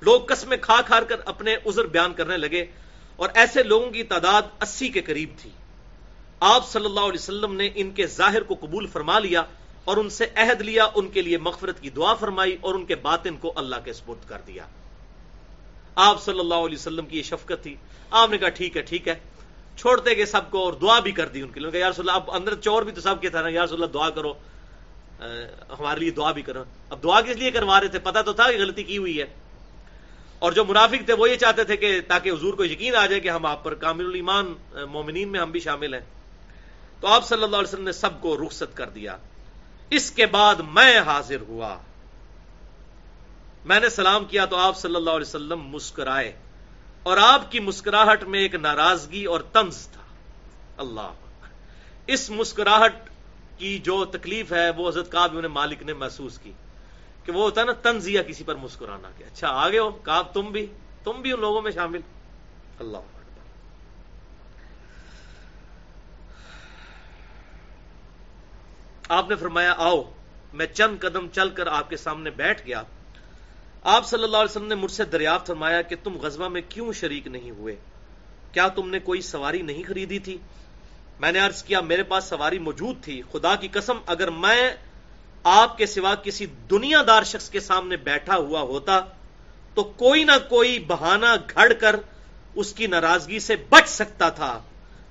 لوگ 0.00 0.20
قسمیں 0.20 0.56
کھا 0.60 0.80
کھا 0.86 1.00
کر 1.00 1.20
اپنے 1.24 1.56
عذر 1.66 1.84
بیان 1.84 2.12
کرنے 2.12 2.36
لگے 2.36 2.66
اور 3.16 3.28
ایسے 3.34 3.62
لوگوں 3.62 3.90
کی 3.90 4.02
تعداد 4.02 4.42
اسی 4.60 4.88
کے 4.88 5.00
قریب 5.00 5.28
تھی۔ 5.38 5.50
آپ 6.40 6.68
صلی 6.68 6.84
اللہ 6.84 7.00
علیہ 7.00 7.18
وسلم 7.18 7.54
نے 7.54 7.70
ان 7.74 7.90
کے 7.90 8.06
ظاہر 8.06 8.42
کو 8.42 8.54
قبول 8.60 8.86
فرما 8.86 9.18
لیا 9.18 9.42
اور 9.84 9.96
ان 9.96 10.10
سے 10.10 10.26
عہد 10.34 10.60
لیا، 10.60 10.86
ان 10.94 11.08
کے 11.08 11.22
لیے 11.22 11.38
مغفرت 11.38 11.80
کی 11.80 11.90
دعا 11.90 12.14
فرمائی 12.14 12.56
اور 12.60 12.74
ان 12.74 12.84
کے 12.84 12.94
باطن 12.94 13.36
کو 13.36 13.52
اللہ 13.56 13.76
کے 13.84 13.92
سپرد 13.92 14.28
کر 14.28 14.38
دیا۔ 14.46 14.66
آپ 15.94 16.22
صلی 16.22 16.38
اللہ 16.38 16.54
علیہ 16.54 16.78
وسلم 16.78 17.06
کی 17.06 17.18
یہ 17.18 17.22
شفقت 17.22 17.62
تھی۔ 17.62 17.76
آپ 18.10 18.30
نے 18.30 18.38
کہا، 18.38 18.48
ٹھیک 18.48 18.76
ہے 18.76 18.82
ٹھیک 18.82 19.08
ہے۔ 19.08 19.14
چھوڑتے 19.76 20.16
گئے 20.16 20.26
سب 20.26 20.50
کو 20.50 20.64
اور 20.64 20.72
دعا 20.72 21.00
بھی 21.00 21.12
کر 21.12 21.26
دی 21.26 21.42
ان 21.42 21.48
کے 21.48 21.60
لیے۔ 21.60 21.80
یا 21.80 21.90
رسول 21.90 22.10
اللہ 22.10 22.22
اب 22.22 22.30
اندر 22.30 22.54
چور 22.54 22.82
بھی 22.82 22.92
تو 22.92 23.00
سب 23.00 23.20
کے 23.20 23.28
تھا 23.28 23.48
یا 23.48 23.64
رسول 23.64 23.82
اللہ 23.82 23.92
دعا 23.92 24.10
کرو۔ 24.10 24.34
ہمارے 25.78 26.00
لیے 26.00 26.10
دعا 26.10 26.32
بھی 26.32 26.42
کرو۔ 26.42 26.64
اب 26.90 27.02
دعا 27.02 27.20
کس 27.20 27.36
لیے 27.36 27.50
کروا 27.50 27.80
رہے 27.80 27.88
تھے؟ 27.88 27.98
پتا 27.98 28.22
تو 28.22 28.32
تھا 28.32 28.52
کہ 28.52 28.58
غلطی 28.58 28.82
کی 28.82 28.98
ہوئی 28.98 29.20
ہے۔ 29.20 29.26
اور 30.38 30.52
جو 30.52 30.64
منافق 30.64 31.06
تھے 31.06 31.12
وہ 31.12 31.30
یہ 31.30 31.36
چاہتے 31.36 31.64
تھے 31.64 31.76
کہ 31.76 32.00
تاکہ 32.08 32.30
حضور 32.30 32.54
کو 32.54 32.64
یقین 32.64 32.94
آ 32.94 33.06
جائے 33.06 33.20
کہ 33.20 33.28
ہم 33.28 33.46
آپ 33.46 33.64
پر 33.64 33.74
کامل 33.74 34.04
الایمان 34.04 34.54
مومنین 34.90 35.28
میں 35.28 35.40
ہم 35.40 35.50
بھی 35.50 35.60
شامل 35.60 35.94
ہیں۔ 35.94 36.17
تو 37.00 37.08
آپ 37.08 37.26
صلی 37.26 37.42
اللہ 37.42 37.56
علیہ 37.56 37.68
وسلم 37.68 37.84
نے 37.84 37.92
سب 37.92 38.20
کو 38.20 38.36
رخصت 38.46 38.76
کر 38.76 38.88
دیا۔ 38.88 39.16
اس 39.90 40.10
کے 40.10 40.26
بعد 40.26 40.54
میں 40.54 40.98
حاضر 40.98 41.40
ہوا۔ 41.48 41.76
میں 43.64 43.80
نے 43.80 43.88
سلام 43.88 44.24
کیا 44.24 44.44
تو 44.44 44.56
آپ 44.56 44.78
صلی 44.78 44.94
اللہ 44.94 45.10
علیہ 45.10 45.28
وسلم 45.28 45.60
مسکرائے۔ 45.60 46.32
اور 47.02 47.16
آپ 47.16 47.52
کی 47.52 47.60
مسکراہٹ 47.60 48.24
میں 48.24 48.40
ایک 48.40 48.54
ناراضگی 48.54 49.24
اور 49.24 49.40
تنز 49.40 49.88
تھا۔ 49.88 50.02
اللہ۔ 50.76 51.12
اس 52.06 52.30
مسکراہٹ 52.30 53.10
کی 53.58 53.78
جو 53.78 54.04
تکلیف 54.04 54.52
ہے 54.52 54.70
وہ 54.70 54.88
حضرت 54.88 55.12
کاب 55.12 55.38
انہیں 55.38 55.52
مالک 55.52 55.82
نے 55.82 55.92
محسوس 55.92 56.38
کی 56.38 56.52
کہ 57.24 57.32
وہ 57.32 57.42
ہوتا 57.42 57.60
ہے 57.60 57.66
نا 57.66 57.72
تنزیہ 57.72 58.22
کسی 58.22 58.44
پر 58.44 58.54
مسکرانا 58.54 59.10
کہ 59.18 59.24
اچھا 59.24 59.48
آگے 59.48 59.78
ہو 59.78 59.90
کاب 59.90 60.34
تم 60.34 60.52
بھی 60.52 60.66
تم 61.04 61.12
بھی 61.12 61.32
ان 61.32 61.40
لوگوں 61.40 61.62
میں 61.62 61.70
شامل۔ 61.70 62.00
اللہ۔ 62.78 63.17
آپ 69.08 69.28
نے 69.28 69.36
فرمایا، 69.36 69.74
آؤ، 69.78 70.02
میں 70.52 70.66
چند 70.66 70.98
قدم 71.00 71.26
چل 71.32 71.50
کر 71.50 71.66
آپ 71.66 71.90
کے 71.90 71.96
سامنے 71.96 72.30
بیٹھ 72.30 72.66
گیا۔ 72.66 72.82
آپ 73.82 74.06
صلی 74.06 74.24
اللہ 74.24 74.36
علیہ 74.36 74.50
وسلم 74.50 74.66
نے 74.66 74.74
مجھ 74.74 74.90
سے 74.90 75.04
دریافت 75.04 75.46
فرمایا 75.46 75.82
کہ 75.82 75.96
تم 76.04 76.16
غزوہ 76.16 76.48
میں 76.48 76.60
کیوں 76.68 76.92
شریک 76.92 77.26
نہیں 77.26 77.50
ہوئے؟ 77.50 77.76
کیا 78.52 78.68
تم 78.68 78.90
نے 78.90 78.98
کوئی 78.98 79.20
سواری 79.20 79.62
نہیں 79.62 79.82
خریدی 79.88 80.18
تھی؟ 80.18 80.38
میں 81.20 81.32
نے 81.32 81.38
عرض 81.38 81.62
کیا، 81.62 81.80
میرے 81.80 82.02
پاس 82.02 82.24
سواری 82.24 82.58
موجود 82.58 83.02
تھی۔ 83.02 83.22
خدا 83.32 83.54
کی 83.54 83.68
قسم، 83.68 83.98
اگر 84.06 84.30
میں 84.30 84.70
آپ 85.44 85.78
کے 85.78 85.86
سوا 85.86 86.14
کسی 86.14 86.46
دنیا 86.46 87.02
دار 87.06 87.22
شخص 87.22 87.50
کے 87.50 87.60
سامنے 87.60 87.96
بیٹھا 87.96 88.36
ہوا 88.36 88.60
ہوتا، 88.60 89.00
تو 89.74 89.84
کوئی 89.84 90.24
نہ 90.24 90.32
کوئی 90.48 90.78
بہانہ 90.78 91.36
گھڑ 91.54 91.72
کر 91.72 91.96
اس 92.54 92.72
کی 92.72 92.86
ناراضگی 92.86 93.38
سے 93.38 93.56
بچ 93.56 93.88
سکتا 93.88 94.28
تھا۔ 94.28 94.60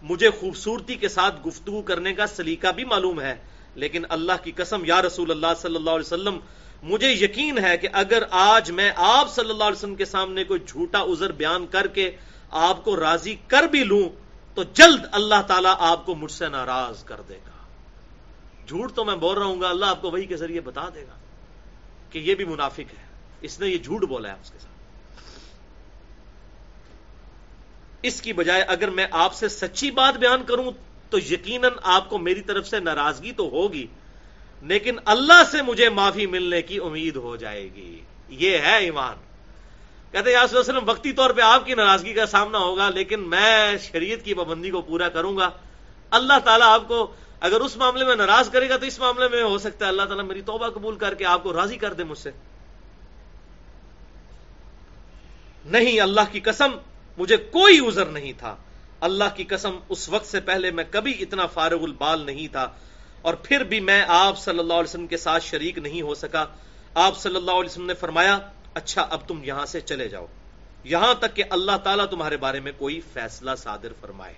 مجھے 0.02 0.30
خوبصورتی 0.30 0.96
کے 0.96 1.08
ساتھ 1.08 1.48
گفتگو 1.48 1.82
کرنے 1.82 2.14
کا 2.14 2.28
سلیقہ 2.28 2.68
بھی 2.68 2.84
معلوم 2.84 3.22
ہے۔ 3.22 3.36
لیکن 3.78 4.06
اللہ 4.10 4.44
کی 4.44 4.52
قسم، 4.52 4.86
یا 4.86 5.02
رسول 5.02 5.32
اللہ 5.32 5.54
صلی 5.62 5.76
اللہ 5.76 5.90
علیہ 5.90 6.06
وسلم، 6.06 6.40
مجھے 6.84 7.12
یقین 7.12 7.58
ہے 7.58 7.78
کہ 7.78 7.88
اگر 7.94 8.24
آج 8.32 8.72
میں 8.72 8.92
آپ 8.96 9.34
صلی 9.34 9.50
اللہ 9.50 9.64
علیہ 9.64 9.78
وسلم 9.78 9.96
کے 9.96 10.06
سامنے 10.06 10.44
کوئی 10.44 10.60
جھوٹا 10.68 11.02
عذر 11.04 11.32
بیان 11.32 11.68
کر 11.68 11.88
کے 11.88 12.10
آپ 12.52 12.84
کو 12.84 13.00
راضی 13.00 13.36
کر 13.48 13.64
بھی 13.64 13.84
لوں، 13.84 14.10
تو 14.58 14.64
جلد 14.74 15.06
اللہ 15.12 15.42
تعالیٰ 15.48 15.74
آپ 15.80 16.06
کو 16.06 16.16
مجھ 16.16 16.32
سے 16.32 16.48
ناراض 16.48 17.04
کر 17.04 17.22
دے 17.30 17.38
گا۔ 17.48 17.56
جھوٹ 18.68 18.94
تو 18.96 19.06
میں 19.06 19.16
بول 19.16 19.38
رہا 19.38 19.46
ہوں 19.46 19.62
گا، 19.62 19.70
اللہ 19.70 19.86
آپ 19.86 20.02
کو 20.02 20.12
وہی 20.12 20.26
کے 20.26 20.38
ذریعے 20.38 20.62
بتا 20.62 20.90
دے 20.96 21.02
گا 21.02 21.18
کہ 22.10 22.20
یہ 22.20 22.36
بھی 22.36 22.46
منافق 22.46 22.94
ہے۔ 22.98 23.06
اس 23.42 23.60
نے 23.60 23.68
یہ 23.68 23.78
جھوٹ 23.78 24.04
بولا 24.04 24.30
ہے 24.30 24.36
اس 24.42 24.52
کے 24.52 24.60
ساتھ 24.60 24.76
اس 28.04 28.22
کی 28.22 28.34
بجائے 28.34 28.62
اگر 28.62 28.90
میں 28.90 29.06
آپ 29.12 29.34
سے 29.34 29.50
سچی 29.50 29.92
بات 29.92 30.18
بیان 30.18 30.44
کروں 30.44 30.72
تو 31.10 31.18
یقیناً 31.18 31.72
آپ 31.84 32.10
کو 32.10 32.18
میری 32.18 32.42
طرف 32.42 32.68
سے 32.68 32.80
ناراضگی 32.80 33.32
تو 33.32 33.50
ہوگی، 33.50 33.88
لیکن 34.62 34.96
اللہ 35.06 35.44
سے 35.52 35.62
مجھے 35.62 35.90
معافی 35.90 36.26
ملنے 36.26 36.62
کی 36.62 36.78
امید 36.78 37.16
ہو 37.16 37.36
جائے 37.36 37.64
گی۔ 37.64 38.02
یہ 38.30 38.58
ہے 38.58 38.78
ایمان۔ 38.78 39.16
کہتے 40.12 40.32
یا 40.32 40.46
وسلم، 40.52 40.90
وقتی 40.90 41.12
طور 41.12 41.30
پہ 41.30 41.42
آپ 41.42 41.66
کی 41.66 41.74
ناراضگی 41.74 42.14
کا 42.14 42.26
سامنا 42.26 42.58
ہوگا، 42.58 42.90
لیکن 42.90 43.20
میں 43.20 43.78
شریعت 43.78 44.26
کی 44.26 44.34
پابندی 44.34 44.70
کو 44.70 44.82
پورا 44.82 45.10
کروں 45.10 45.38
گا۔ 45.38 45.50
اللہ 46.12 46.40
تعالیٰ 46.44 46.68
آپ 46.68 46.88
کو 46.88 47.14
اگر 47.40 47.62
اس 47.62 47.78
معاملے 47.78 48.06
میں 48.06 48.16
ناراض 48.16 48.50
کرے 48.50 48.70
گا 48.70 48.78
تو 48.78 48.86
اس 48.86 49.00
معاملے 49.00 49.28
میں 49.28 49.44
ہو 49.44 49.58
سکتا 49.58 49.86
ہے، 49.86 49.90
اللہ 49.90 50.02
تعالیٰ 50.02 50.26
میری 50.26 50.42
توبہ 50.42 50.68
قبول 50.68 50.96
کر 50.96 51.14
کے 51.14 51.26
آپ 51.26 51.44
کو 51.44 51.54
راضی 51.54 51.78
کر 51.78 51.94
دے 51.94 52.04
مجھ 52.04 52.18
سے۔ 52.18 52.32
نہیں، 55.66 56.02
اللہ 56.02 56.22
کی 56.32 56.40
قسم، 56.40 56.72
مجھے 57.18 57.38
کوئی 57.38 57.88
عذر 57.88 58.06
نہیں 58.06 58.34
تھا۔ 58.38 58.56
اللہ 59.02 59.24
کی 59.36 59.44
قسم 59.44 59.78
اس 59.90 60.10
وقت 60.10 60.26
سے 60.26 60.40
پہلے 60.40 60.72
میں 60.72 60.84
کبھی 60.92 61.14
اتنا 61.20 61.46
فارغ 61.46 61.84
البال 61.84 62.22
نہیں 62.22 62.48
تھا 62.48 62.70
اور 63.22 63.34
پھر 63.34 63.64
بھی 63.64 63.80
میں 63.80 64.06
آپ 64.08 64.40
صلی 64.40 64.60
اللہ 64.60 64.74
علیہ 64.74 64.90
وسلم 64.90 65.08
کے 65.08 65.18
ساتھ 65.18 65.44
شریک 65.44 65.78
نہیں 65.78 66.02
ہو 66.02 66.16
سکا۔ 66.16 66.46
آپ 66.94 67.18
صلی 67.18 67.36
اللہ 67.36 67.52
علیہ 67.52 67.70
وسلم 67.70 67.86
نے 67.86 67.94
فرمایا 67.94 68.40
اچھا 68.74 69.02
اب 69.02 69.28
تم 69.28 69.44
یہاں 69.44 69.66
سے 69.66 69.82
چلے 69.82 70.08
جاؤ۔ 70.08 70.26
یہاں 70.84 71.14
تک 71.14 71.36
کہ 71.36 71.44
اللہ 71.50 71.72
تعالیٰ 71.84 72.06
تمہارے 72.06 72.38
بارے 72.38 72.60
میں 72.60 72.72
کوئی 72.78 73.02
فیصلہ 73.14 73.52
صادر 73.58 73.88
فرمائے۔ 74.02 74.34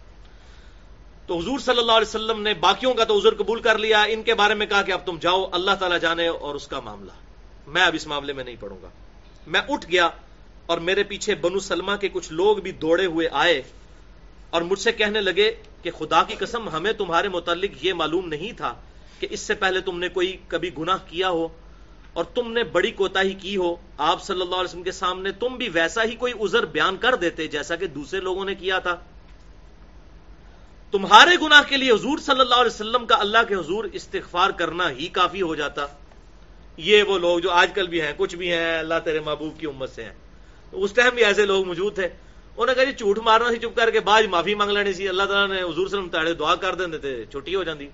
تو 1.27 1.37
حضور 1.37 1.59
صلی 1.59 1.77
اللہ 1.77 1.91
علیہ 1.91 2.07
وسلم 2.07 2.41
نے 2.41 2.53
باقیوں 2.53 2.93
کا 2.93 3.03
تو 3.03 3.19
عذر 3.19 3.35
قبول 3.35 3.61
کر 3.61 3.77
لیا۔ 3.77 4.03
ان 4.03 4.23
کے 4.23 4.33
بارے 4.33 4.53
میں 4.53 4.65
کہا 4.65 4.81
کہ 4.81 4.91
اب 4.91 4.99
تم 5.05 5.17
جاؤ، 5.21 5.47
اللہ 5.51 5.71
تعالیٰ 5.79 5.99
جانے 5.99 6.27
اور 6.27 6.55
اس 6.55 6.67
کا 6.67 6.79
معاملہ۔ 6.79 7.11
میں 7.67 7.81
اب 7.81 7.93
اس 7.95 8.07
معاملے 8.07 8.33
میں 8.33 8.43
نہیں 8.43 8.55
پڑھوں 8.59 8.77
گا۔ 8.81 8.89
میں 9.47 9.61
اٹھ 9.69 9.91
گیا 9.91 10.09
اور 10.65 10.77
میرے 10.77 11.03
پیچھے 11.03 11.35
بنو 11.35 11.59
سلمہ 11.59 11.95
کے 11.95 12.09
کچھ 12.09 12.33
لوگ 12.33 12.57
بھی 12.57 12.71
دوڑے 12.71 13.05
ہوئے 13.05 13.27
آئے۔ 13.31 13.61
اور 14.49 14.61
مجھ 14.61 14.79
سے 14.79 14.91
کہنے 14.91 15.21
لگے 15.21 15.55
کہ 15.83 15.91
خدا 15.91 16.23
کی 16.23 16.35
قسم، 16.39 16.69
ہمیں 16.69 16.91
تمہارے 16.91 17.29
متعلق 17.29 17.85
یہ 17.85 17.93
معلوم 17.93 18.27
نہیں 18.27 18.51
تھا 18.51 18.73
کہ 19.19 19.27
اس 19.31 19.39
سے 19.39 19.53
پہلے 19.53 19.81
تم 19.81 19.99
نے 19.99 20.09
کوئی 20.09 20.37
کبھی 20.47 20.69
گناہ 20.77 20.97
کیا 21.07 21.29
ہو 21.29 21.47
اور 22.13 22.25
تم 22.25 22.51
نے 22.51 22.63
بڑی 22.63 22.91
کوتا 22.91 23.23
کی 23.39 23.57
ہو۔ 23.57 23.75
آپ 23.97 24.23
صلی 24.23 24.41
اللہ 24.41 24.55
علیہ 24.55 24.69
وسلم 24.69 24.83
کے 24.83 24.91
سامنے 24.91 25.31
تم 25.31 25.55
بھی 25.57 25.69
ویسا 25.69 26.03
ہی 26.03 26.15
کوئی 26.15 26.33
عذر 26.41 26.65
بیان 26.65 26.97
کر 26.97 27.15
دیتے 27.15 27.47
جیسا 27.47 27.75
کہ 27.75 27.87
دوسرے 27.87 28.19
لوگوں 28.19 28.45
نے 28.45 28.55
کیا 28.55 28.79
تھا۔ 28.79 28.95
تمہارے 30.91 31.45
گناہ 31.45 31.61
کے 31.69 31.77
لیے 31.77 31.91
حضور 31.91 32.17
صلی 32.17 32.39
اللہ 32.39 32.55
علیہ 32.55 32.75
وسلم 32.75 33.05
کا 33.05 33.15
اللہ 33.19 33.37
کے 33.47 33.55
حضور 33.55 33.83
استغفار 33.93 34.49
کرنا 34.49 34.89
ہی 34.89 35.07
کافی 35.07 35.41
ہو 35.41 35.55
جاتا۔ 35.55 35.85
یہ 36.77 37.03
وہ 37.03 37.19
لوگ 37.19 37.39
جو 37.39 37.51
آج 37.51 37.71
کل 37.75 37.87
بھی 37.87 38.01
ہیں، 38.01 38.13
کچھ 38.17 38.35
بھی 38.35 38.51
ہیں، 38.51 38.79
اللہ 38.79 38.93
تیرے 39.03 39.19
محبوب 39.19 39.59
کی 39.59 39.65
امت 39.65 39.89
سے 39.89 40.03
ہیں۔ 40.03 40.13
اس 40.71 40.93
ٹائم 40.93 41.15
بھی 41.15 41.25
ایسے 41.25 41.45
لوگ 41.45 41.67
موجود 41.67 41.95
تھے۔ 41.95 42.09
انہیں 42.59 42.75
کہا 42.75 42.83
جی 42.83 42.91
جھوٹ 42.93 43.19
مارنا 43.19 43.49
سی 43.49 43.57
چپ 43.57 43.75
کر 43.75 43.89
کے 43.89 43.99
بعد 44.01 44.23
معافی 44.29 44.55
مانگ 44.55 44.71
لینی 44.71 44.93
سی 44.93 45.07
اللہ 45.09 45.23
تعالیٰ 45.23 45.47
نے 45.49 45.61
حضور 45.61 45.87
صلی 45.87 45.99
اللہ 45.99 46.33
دعا 46.39 46.55
کر 46.57 46.75
دیں 46.75 46.87
تھے 46.97 47.13
چھٹی 47.25 47.55
ہو 47.55 47.63
جاتی 47.63 47.87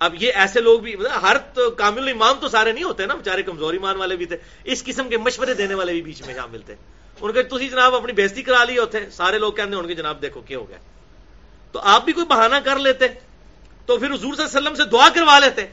اب 0.00 0.14
یہ 0.20 0.32
ایسے 0.34 0.60
لوگ 0.60 0.80
بھی 0.80 0.94
ہر 1.22 1.36
تو 1.54 1.70
کامل 1.76 2.06
ایمان 2.06 2.34
تو 2.40 2.48
سارے 2.48 2.72
نہیں 2.72 2.84
ہوتے 2.84 3.06
نا 3.06 3.14
بےچارے 3.14 3.42
کمزوری 3.42 3.78
مان 3.78 3.96
والے 3.96 4.16
بھی 4.16 4.26
تھے 4.26 4.36
اس 4.64 4.84
قسم 4.84 5.08
کے 5.08 5.18
مشورے 5.18 5.54
دینے 5.54 5.74
والے 5.74 5.92
بھی 5.92 6.02
بیچ 6.02 6.22
میں 6.26 6.34
شامل 6.34 6.60
تھے 6.66 6.74
ان 7.20 7.32
کے 7.32 7.42
تھی 7.42 7.68
جناب 7.68 7.94
اپنی 7.94 8.12
بےزتی 8.12 8.42
کرا 8.42 8.64
لی 8.64 8.78
ہوتے 8.78 9.00
سارے 9.10 9.38
لوگ 9.38 9.52
کہتے 9.52 9.70
ہیں 9.70 9.78
ان 9.78 9.86
کے 9.86 9.94
جناب 9.94 10.20
دیکھو 10.22 10.40
کیا 10.40 10.58
ہو 10.58 10.68
گیا 10.68 10.78
تو 11.74 11.80
آپ 11.84 12.04
بھی 12.04 12.12
کوئی 12.12 12.26
بہانہ 12.26 12.56
کر 12.64 12.78
لیتے 12.78 13.08
تو 13.88 13.96
پھر 13.96 14.10
حضور 14.10 14.34
صلی 14.34 14.42
اللہ 14.42 14.48
علیہ 14.48 14.58
وسلم 14.58 14.74
سے 14.74 14.84
دعا 14.90 15.08
کروا 15.14 15.38
لیتے 15.38 15.66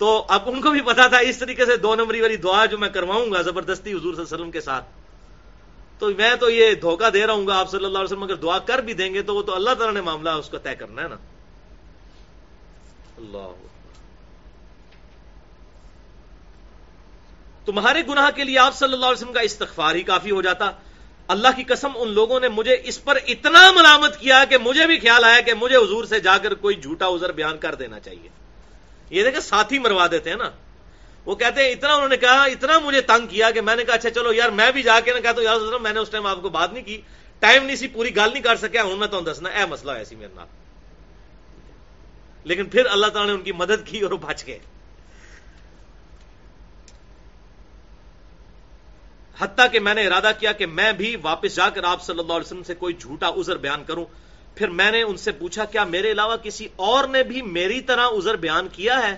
تو 0.00 0.10
اب 0.28 0.48
ان 0.50 0.60
کو 0.60 0.70
بھی 0.70 0.80
پتا 0.82 1.06
تھا 1.06 1.18
اس 1.20 1.38
طریقے 1.38 1.66
سے 1.66 1.76
دو 1.78 1.94
نمبری 1.94 2.20
والی 2.20 2.36
دعا 2.42 2.64
جو 2.66 2.78
میں 2.78 2.88
کرواؤں 2.88 3.32
گا 3.32 3.42
زبردستی 3.42 3.92
حضور 3.92 4.14
صلی 4.14 4.20
اللہ 4.20 4.22
علیہ 4.24 4.34
وسلم 4.34 4.50
کے 4.50 4.60
ساتھ 4.60 4.84
تو 6.02 6.08
میں 6.08 6.36
تو 6.36 6.50
یہ 6.50 6.74
دھوکہ 6.74 7.10
دے 7.10 7.26
رہا 7.26 7.34
ہوں 7.34 7.46
گا 7.46 7.58
آپ 7.58 7.70
صلی 7.70 7.84
اللہ 7.84 7.98
علیہ 7.98 8.04
وسلم، 8.04 8.22
اگر 8.22 8.34
دعا 8.34 8.58
کر 8.58 8.78
بھی 8.78 8.94
دیں 8.94 9.14
گے 9.14 9.22
تو 9.22 9.34
وہ 9.34 9.42
تو 9.42 9.54
اللہ 9.54 9.70
تعالیٰ 9.70 9.94
نے 9.94 10.00
معاملہ 10.00 10.30
اس 10.30 10.48
کو 10.48 10.58
طے 10.58 10.74
کرنا 10.74 11.02
ہے 11.02 11.08
نا۔ 11.08 11.14
اللہ 13.16 13.52
تمہارے 17.66 18.02
گناہ 18.08 18.30
کے 18.30 18.44
لیے 18.44 18.58
آپ 18.58 18.74
صلی 18.74 18.92
اللہ 18.92 19.06
علیہ 19.06 19.22
وسلم 19.22 19.32
کا 19.32 19.40
استغفار 19.40 19.94
ہی 19.94 20.02
کافی 20.02 20.30
ہو 20.30 20.42
جاتا۔ 20.42 20.70
اللہ 21.28 21.48
کی 21.56 21.64
قسم 21.64 21.90
ان 21.94 22.08
لوگوں 22.08 22.40
نے 22.40 22.48
مجھے 22.48 22.76
اس 22.84 23.04
پر 23.04 23.18
اتنا 23.26 23.70
ملامت 23.70 24.20
کیا 24.20 24.44
کہ 24.44 24.58
مجھے 24.58 24.86
بھی 24.86 24.98
خیال 24.98 25.24
آیا 25.24 25.40
کہ 25.40 25.54
مجھے 25.54 25.76
حضور 25.76 26.04
سے 26.04 26.20
جا 26.20 26.38
کر 26.38 26.54
کوئی 26.54 26.76
جھوٹا 26.76 27.08
عذر 27.08 27.32
بیان 27.32 27.58
کر 27.58 27.74
دینا 27.74 28.00
چاہیے۔ 28.00 28.28
یہ 29.10 29.22
دیکھیں 29.22 29.40
ساتھی 29.40 29.78
مروا 29.78 30.06
دیتے 30.10 30.30
ہیں 30.30 30.36
نا۔ 30.36 30.50
وہ 31.26 31.34
کہتے 31.34 31.62
ہیں، 31.62 31.70
اتنا 31.70 31.94
انہوں 31.94 32.08
نے 32.08 32.16
کہا، 32.16 32.44
اتنا 32.44 32.78
مجھے 32.78 33.00
تنگ 33.00 33.26
کیا 33.26 33.50
کہ 33.50 33.60
میں 33.60 33.76
نے 33.76 33.84
کہا 33.84 33.94
اچھا 33.94 34.10
چلو 34.10 34.32
یار، 34.32 34.50
میں 34.50 34.70
بھی 34.72 34.82
جا 34.82 35.00
کے 35.00 35.12
نا 35.12 35.20
کہتا 35.20 35.36
ہوں، 35.36 35.42
یار 35.42 35.78
میں 35.80 35.92
نے 35.92 36.00
اس 36.00 36.10
ٹائم 36.10 36.26
آپ 36.26 36.42
کو 36.42 36.48
بات 36.48 36.72
نہیں 36.72 36.84
کی، 36.84 37.00
ٹائم 37.42 37.64
نہیں 37.64 37.76
سی، 37.76 37.88
پوری 37.88 38.16
گل 38.16 38.32
نہیں 38.32 38.42
کر 38.42 38.56
سکیا 38.56 38.82
ہوں 38.82 38.96
میں 38.96 39.06
تو 39.06 39.20
دسنا، 39.20 39.48
اے 39.48 39.64
مسئلہ 39.66 39.92
ایسی 39.92 40.16
میرے 40.16 40.34
نام 40.34 40.46
لیکن 42.44 42.66
پھر 42.66 42.86
اللہ 42.86 43.06
تعالیٰ 43.06 43.26
نے 43.26 43.32
ان 43.32 43.42
کی 43.42 43.52
مدد 43.52 43.86
کی 43.86 44.00
اور 44.00 44.12
وہ 44.12 44.16
بچ 44.16 44.46
گئے۔ 44.46 44.58
حتیٰ 49.38 49.66
کہ 49.72 49.80
میں 49.80 49.94
نے 49.94 50.06
ارادہ 50.06 50.30
کیا 50.38 50.52
کہ 50.52 50.66
میں 50.66 50.92
بھی 50.92 51.16
واپس 51.22 51.56
جا 51.56 51.68
کر 51.68 51.84
آپ 51.84 52.02
صلی 52.02 52.18
اللہ 52.18 52.32
علیہ 52.32 52.46
وسلم 52.46 52.62
سے 52.62 52.74
کوئی 52.74 52.94
جھوٹا 52.94 53.28
عذر 53.28 53.56
بیان 53.56 53.84
کروں۔ 53.84 54.04
پھر 54.54 54.68
میں 54.68 54.90
نے 54.90 55.02
ان 55.02 55.16
سے 55.16 55.32
پوچھا، 55.32 55.64
کیا 55.64 55.84
میرے 55.84 56.12
علاوہ 56.12 56.36
کسی 56.36 56.68
اور 56.76 57.08
نے 57.08 57.22
بھی 57.22 57.42
میری 57.42 57.80
طرح 57.80 58.08
عذر 58.08 58.36
بیان 58.36 58.68
کیا 58.72 58.98
ہے؟ 59.08 59.14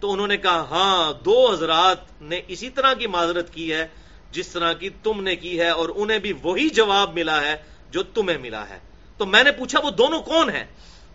تو 0.00 0.12
انہوں 0.12 0.26
نے 0.26 0.36
کہا 0.36 0.60
ہاں 0.60 1.12
دو 1.24 1.52
حضرات 1.52 2.22
نے 2.22 2.40
اسی 2.48 2.70
طرح 2.70 2.94
کی 2.94 3.06
معذرت 3.06 3.54
کی 3.54 3.72
ہے 3.72 3.88
جس 4.30 4.48
طرح 4.48 4.72
کی 4.72 4.90
تم 5.02 5.22
نے 5.22 5.36
کی 5.36 5.60
ہے 5.60 5.68
اور 5.68 5.88
انہیں 5.96 6.18
بھی 6.18 6.32
وہی 6.42 6.68
جواب 6.68 7.14
ملا 7.14 7.42
ہے 7.42 7.56
جو 7.90 8.02
تمہیں 8.02 8.38
ملا 8.38 8.68
ہے۔ 8.68 8.78
تو 9.16 9.26
میں 9.26 9.44
نے 9.44 9.52
پوچھا، 9.52 9.80
وہ 9.82 9.90
دونوں 9.90 10.22
کون 10.22 10.50
ہیں؟ 10.50 10.64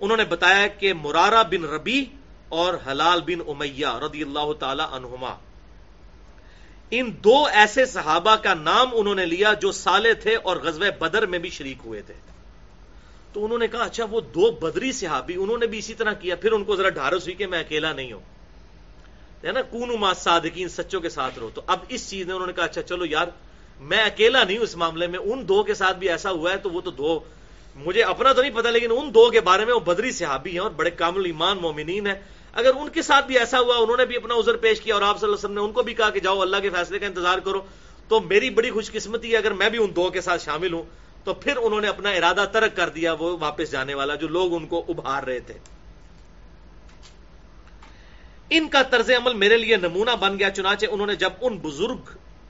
انہوں 0.02 0.18
نے 0.18 0.24
بتایا 0.24 0.68
کہ 0.68 0.94
مرارا 0.94 1.42
بن 1.42 1.66
ربی 1.66 2.06
اور 2.50 2.74
حلال 2.88 3.22
بن 3.22 3.50
امیہ 3.50 3.88
رضی 3.88 4.22
اللہ 4.22 4.54
تعالی 4.60 4.84
عنہما۔ 4.92 5.36
ان 6.92 7.12
دو 7.24 7.46
ایسے 7.46 7.86
صحابہ 7.86 8.36
کا 8.36 8.54
نام 8.54 8.88
انہوں 8.92 9.16
نے 9.16 9.26
لیا 9.26 9.54
جو 9.54 9.72
سالے 9.72 10.14
تھے 10.14 10.36
اور 10.36 10.58
غزوہ 10.58 10.90
بدر 11.00 11.26
میں 11.26 11.40
بھی 11.40 11.50
شریک 11.50 11.78
ہوئے 11.86 12.02
تھے۔ 12.02 12.14
تو 13.34 13.46
انہوں 13.46 13.58
نے 13.58 13.68
کہا 13.68 13.84
اچھا 13.84 14.06
وہ 14.06 14.22
دو 14.22 14.52
بدری 14.52 14.92
صحابی، 14.92 15.36
انہوں 15.36 15.58
نے 15.58 15.68
بھی 15.68 15.78
اسی 15.78 15.94
طرح 15.94 16.14
کیا، 16.14 16.36
پھر 16.36 16.52
ان 16.52 16.64
کو 16.64 16.76
ذرا 16.76 16.90
ڈھارس 16.90 17.24
ہوئی 17.24 17.36
کہ 17.36 17.48
میں 17.48 17.60
اکیلا 17.60 17.94
نہیں 17.94 18.14
ہوں۔ 18.14 18.33
ہے 19.48 19.52
نا 19.52 19.62
کون 19.62 19.90
ما 20.00 20.14
صادقین 20.14 20.70
سچوں 20.70 21.02
کے 21.02 21.10
ساتھ 21.10 21.40
رہو۔ 21.40 21.50
تو 21.54 21.62
اب 21.68 21.80
اس 21.90 22.10
چیز 22.10 22.28
نے 22.28 22.34
انہوں 22.34 22.48
نے 22.48 22.54
کہا 22.54 22.64
اچھا 22.64 22.82
چلو 22.82 23.06
یار، 23.06 23.28
میں 23.80 24.04
اکیلا 24.04 24.44
نہیں 24.44 24.58
ہوں 24.58 24.64
اس 24.64 24.76
معاملے 24.76 25.08
میں، 25.08 25.20
ان 25.20 25.48
دو 25.48 25.64
کے 25.64 25.74
ساتھ 25.74 25.98
بھی 25.98 26.10
ایسا 26.10 26.32
ہوا 26.32 26.52
ہے، 26.52 26.58
تو 26.58 26.70
وہ 26.70 26.82
تو 26.82 26.92
دو، 26.92 27.20
مجھے 27.76 28.04
اپنا 28.04 28.34
تو 28.34 28.42
نہیں 28.42 28.56
پتا، 28.56 28.70
لیکن 28.70 28.92
ان 28.92 29.14
دو 29.14 29.30
کے 29.30 29.40
بارے 29.40 29.66
میں 29.66 29.74
وہ 29.74 29.80
بدری 29.80 30.12
صحابی 30.12 30.52
ہیں 30.52 30.60
اور 30.60 30.72
بڑے 30.72 30.92
کامل 30.92 31.26
ایمان 31.26 31.58
مومنین 31.58 32.08
ہیں۔ 32.08 32.16
اگر 32.54 32.72
ان 32.80 32.90
کے 32.90 33.02
ساتھ 33.02 33.26
بھی 33.26 33.38
ایسا 33.38 33.60
ہوا، 33.60 33.78
انہوں 33.78 33.98
نے 33.98 34.06
بھی 34.06 34.16
اپنا 34.16 34.36
عذر 34.36 34.56
پیش 34.56 34.82
کیا 34.82 34.94
اور 34.94 35.02
آپ 35.02 35.20
صلی 35.20 35.28
اللہ 35.28 35.36
علیہ 35.36 35.46
وسلم 35.46 35.60
نے 35.60 35.62
ان 35.62 35.72
کو 35.72 35.84
بھی 35.84 35.94
کہا 35.94 36.10
کہ 36.10 36.20
جاؤ، 36.20 36.42
اللہ 36.42 36.58
کے 36.62 36.70
فیصلے 36.70 37.00
کا 37.00 37.06
انتظار 37.06 37.38
کرو، 37.38 37.62
تو 38.08 38.20
میری 38.20 38.50
بڑی 38.50 38.70
خوش 38.70 38.92
قسمتی 38.92 39.32
ہے، 39.32 39.38
اگر 39.38 39.54
میں 39.54 39.70
بھی 39.70 39.80
ان 39.80 39.96
دو 39.96 40.10
کے 40.10 40.22
ساتھ 40.22 40.44
شامل 40.44 40.74
ہوں، 40.74 40.84
تو 41.24 41.34
پھر 41.34 41.58
انہوں 41.58 41.82
نے 41.82 41.88
اپنا 41.88 42.10
ارادہ 42.10 42.46
ترک 42.52 42.76
کر 42.76 42.90
دیا، 42.90 43.14
وہ 43.14 43.38
واپس 43.40 43.72
جانے 43.72 43.94
والا 43.94 44.16
جو 44.16 44.28
لوگ 44.28 44.56
ان 44.56 44.68
کو 44.68 44.84
ابھار 44.90 45.24
رہے 45.24 45.40
تھے۔ 45.40 45.54
ان 48.56 48.68
کا 48.68 48.84
طرز 48.84 49.10
عمل 49.10 49.34
میرے 49.34 49.58
لیے 49.58 49.78
نمونہ 49.78 50.12
بن 50.20 50.40
گیا، 50.40 50.50
چنانچہ 50.50 50.86
انہوں 50.92 51.08
نے 51.08 51.16
جب 51.16 51.30
ان 51.42 51.58
بزرگ 51.58 51.98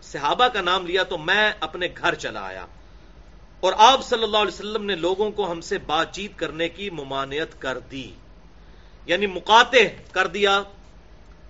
صحابہ 0.01 0.47
کا 0.47 0.61
نام 0.61 0.87
لیا 0.87 1.03
تو 1.03 1.17
میں 1.17 1.51
اپنے 1.59 1.87
گھر 1.97 2.15
چلا 2.15 2.41
آیا۔ 2.41 2.65
اور 3.59 3.73
آپ 3.77 4.05
صلی 4.05 4.23
اللہ 4.23 4.37
علیہ 4.37 4.53
وسلم 4.53 4.85
نے 4.85 4.95
لوگوں 4.95 5.31
کو 5.31 5.51
ہم 5.51 5.61
سے 5.61 5.77
بات 5.77 6.13
چیت 6.13 6.39
کرنے 6.39 6.69
کی 6.69 6.89
ممانعت 6.89 7.61
کر 7.61 7.79
دی۔ 7.79 8.11
یعنی 9.05 9.27
مقاطع 9.27 9.77
کر 10.11 10.27
دیا، 10.27 10.63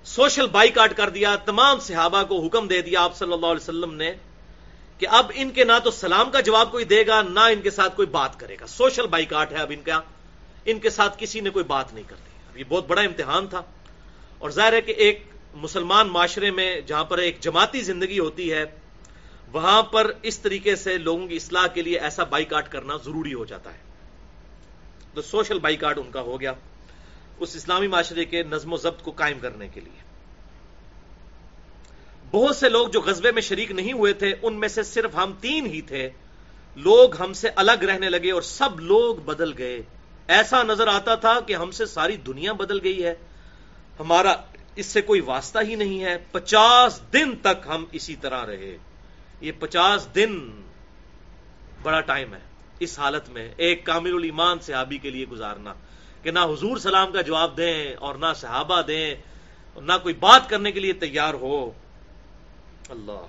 سوشل 0.04 0.48
بائی 0.48 0.70
کاٹ 0.70 0.98
کر 0.98 1.10
دیا، 1.10 1.36
تمام 1.36 1.80
صحابہ 1.80 2.24
کو 2.24 2.46
حکم 2.46 2.68
دے 2.68 2.82
دیا 2.82 3.02
آپ 3.02 3.18
صلی 3.18 3.34
اللہ 3.34 3.46
علیہ 3.46 3.64
وسلم 3.64 3.94
نے 3.94 4.14
کہ 4.98 5.08
اب 5.08 5.32
ان 5.36 5.50
کے 5.50 5.64
نہ 5.64 5.80
تو 5.84 5.92
سلام 5.92 6.32
کا 6.32 6.40
جواب 6.40 6.72
کوئی 6.72 6.86
دے 6.86 7.08
گا، 7.08 7.22
نہ 7.22 7.40
ان 7.40 7.62
کے 7.62 7.72
ساتھ 7.72 7.96
کوئی 7.96 8.08
بات 8.08 8.40
کرے 8.40 8.58
گا۔ 8.62 8.68
سوشل 8.68 9.08
بائی 9.08 9.26
کاٹ 9.26 9.52
ہے 9.52 9.58
اب 9.58 9.72
ان 9.76 9.82
کا۔ 9.82 10.00
ان 10.66 10.80
کے 10.80 10.90
ساتھ 10.90 11.16
کسی 11.20 11.40
نے 11.40 11.50
کوئی 11.50 11.66
بات 11.66 11.94
نہیں 11.94 12.04
کرتی 12.08 12.32
اب 12.52 12.58
یہ 12.58 12.64
بہت 12.70 12.88
بڑا 12.88 13.02
امتحان 13.02 13.48
تھا۔ 13.48 13.62
اور 14.44 14.52
ظاہر 14.52 14.74
ہے 14.74 14.82
کہ 14.82 14.92
ایک 14.92 15.24
مسلمان 15.54 16.08
معاشرے 16.08 16.52
میں 16.52 16.82
جہاں 16.82 17.04
پر 17.04 17.18
ایک 17.18 17.40
جماعتی 17.40 17.82
زندگی 17.82 18.20
ہوتی 18.20 18.54
ہے، 18.54 18.66
وہاں 19.52 19.84
پر 19.84 20.12
اس 20.22 20.40
طریقے 20.40 20.76
سے 20.76 20.98
لوگوں 20.98 21.28
کی 21.28 21.36
اصلاح 21.36 21.68
کے 21.68 21.82
لیے 21.82 22.00
ایسا 22.00 22.24
بائی 22.24 22.46
کاٹ 22.46 22.72
کرنا 22.72 22.98
ضروری 23.06 23.34
ہو 23.34 23.46
جاتا 23.46 23.74
ہے۔ 23.74 23.78
تو 25.14 25.22
سوشل 25.22 25.60
بائی 25.60 25.76
کاٹ 25.76 25.98
ان 25.98 26.12
کا 26.12 26.22
ہو 26.22 26.42
گیا 26.42 26.54
اس 27.40 27.56
اسلامی 27.56 27.88
معاشرے 27.88 28.26
کے 28.26 28.44
نظم 28.44 28.74
و 28.74 28.78
ضبط 28.78 29.02
کو 29.02 29.12
قائم 29.12 29.40
کرنے 29.40 29.68
کے 29.68 29.82
لیے۔ 29.82 30.02
بہت 32.32 32.56
سے 32.56 32.70
لوگ 32.70 32.88
جو 32.88 33.02
غزبے 33.02 33.32
میں 33.32 33.42
شریک 33.42 33.72
نہیں 33.72 33.94
ہوئے 33.94 34.14
تھے، 34.14 34.34
ان 34.42 34.60
میں 34.60 34.68
سے 34.68 34.84
صرف 34.84 35.16
ہم 35.16 35.34
تین 35.42 35.66
ہی 35.66 35.82
تھے۔ 35.82 36.10
لوگ 36.76 37.22
ہم 37.22 37.34
سے 37.34 37.50
الگ 37.56 37.86
رہنے 37.86 38.10
لگے 38.10 38.32
اور 38.32 38.42
سب 38.42 38.80
لوگ 38.80 39.16
بدل 39.16 39.54
گئے۔ 39.58 39.82
ایسا 40.28 40.64
نظر 40.64 40.88
آتا 40.88 41.16
تھا 41.16 41.40
کہ 41.40 41.56
ہم 41.56 41.72
سے 41.72 41.86
ساری 41.86 42.18
دنیا 42.18 42.54
بدل 42.54 42.80
گئی 42.84 43.04
ہے۔ 43.04 43.16
ہمارا 44.00 44.36
اس 44.76 44.86
سے 44.86 45.02
کوئی 45.02 45.22
واسطہ 45.22 45.60
ہی 45.68 45.76
نہیں 45.76 46.04
ہے۔ 46.04 46.18
پچاس 46.32 47.02
دن 47.14 47.36
تک 47.42 47.68
ہم 47.68 47.86
اسی 47.92 48.16
طرح 48.16 48.46
رہے۔ 48.46 48.78
یہ 49.42 49.52
پچاس 49.60 50.16
دن 50.16 50.62
بڑا 51.84 52.02
ٹائم 52.02 52.34
ہے۔ 52.34 52.40
اس 52.80 53.00
حالت 53.00 53.30
میں 53.30 53.54
ایک 53.58 53.86
کامل 53.86 54.14
الایمان 54.14 54.60
صحابی 54.60 54.98
کے 54.98 55.10
لیے 55.10 55.26
گزارنا 55.26 55.74
کہ 56.24 56.32
نہ 56.32 56.40
حضور 56.40 56.78
سلام 56.78 57.12
کا 57.12 57.22
جواب 57.22 57.58
دیں 57.58 57.94
اور 57.94 58.16
نہ 58.16 58.26
صحابہ 58.36 58.82
دیں 58.82 59.16
اور 59.74 59.84
نہ 59.84 59.94
کوئی 60.04 60.14
بات 60.14 60.50
کرنے 60.50 60.72
کے 60.72 60.80
لیے 60.80 60.94
تیار 60.94 61.34
ہو۔ 61.34 61.72
اللہ 62.90 63.26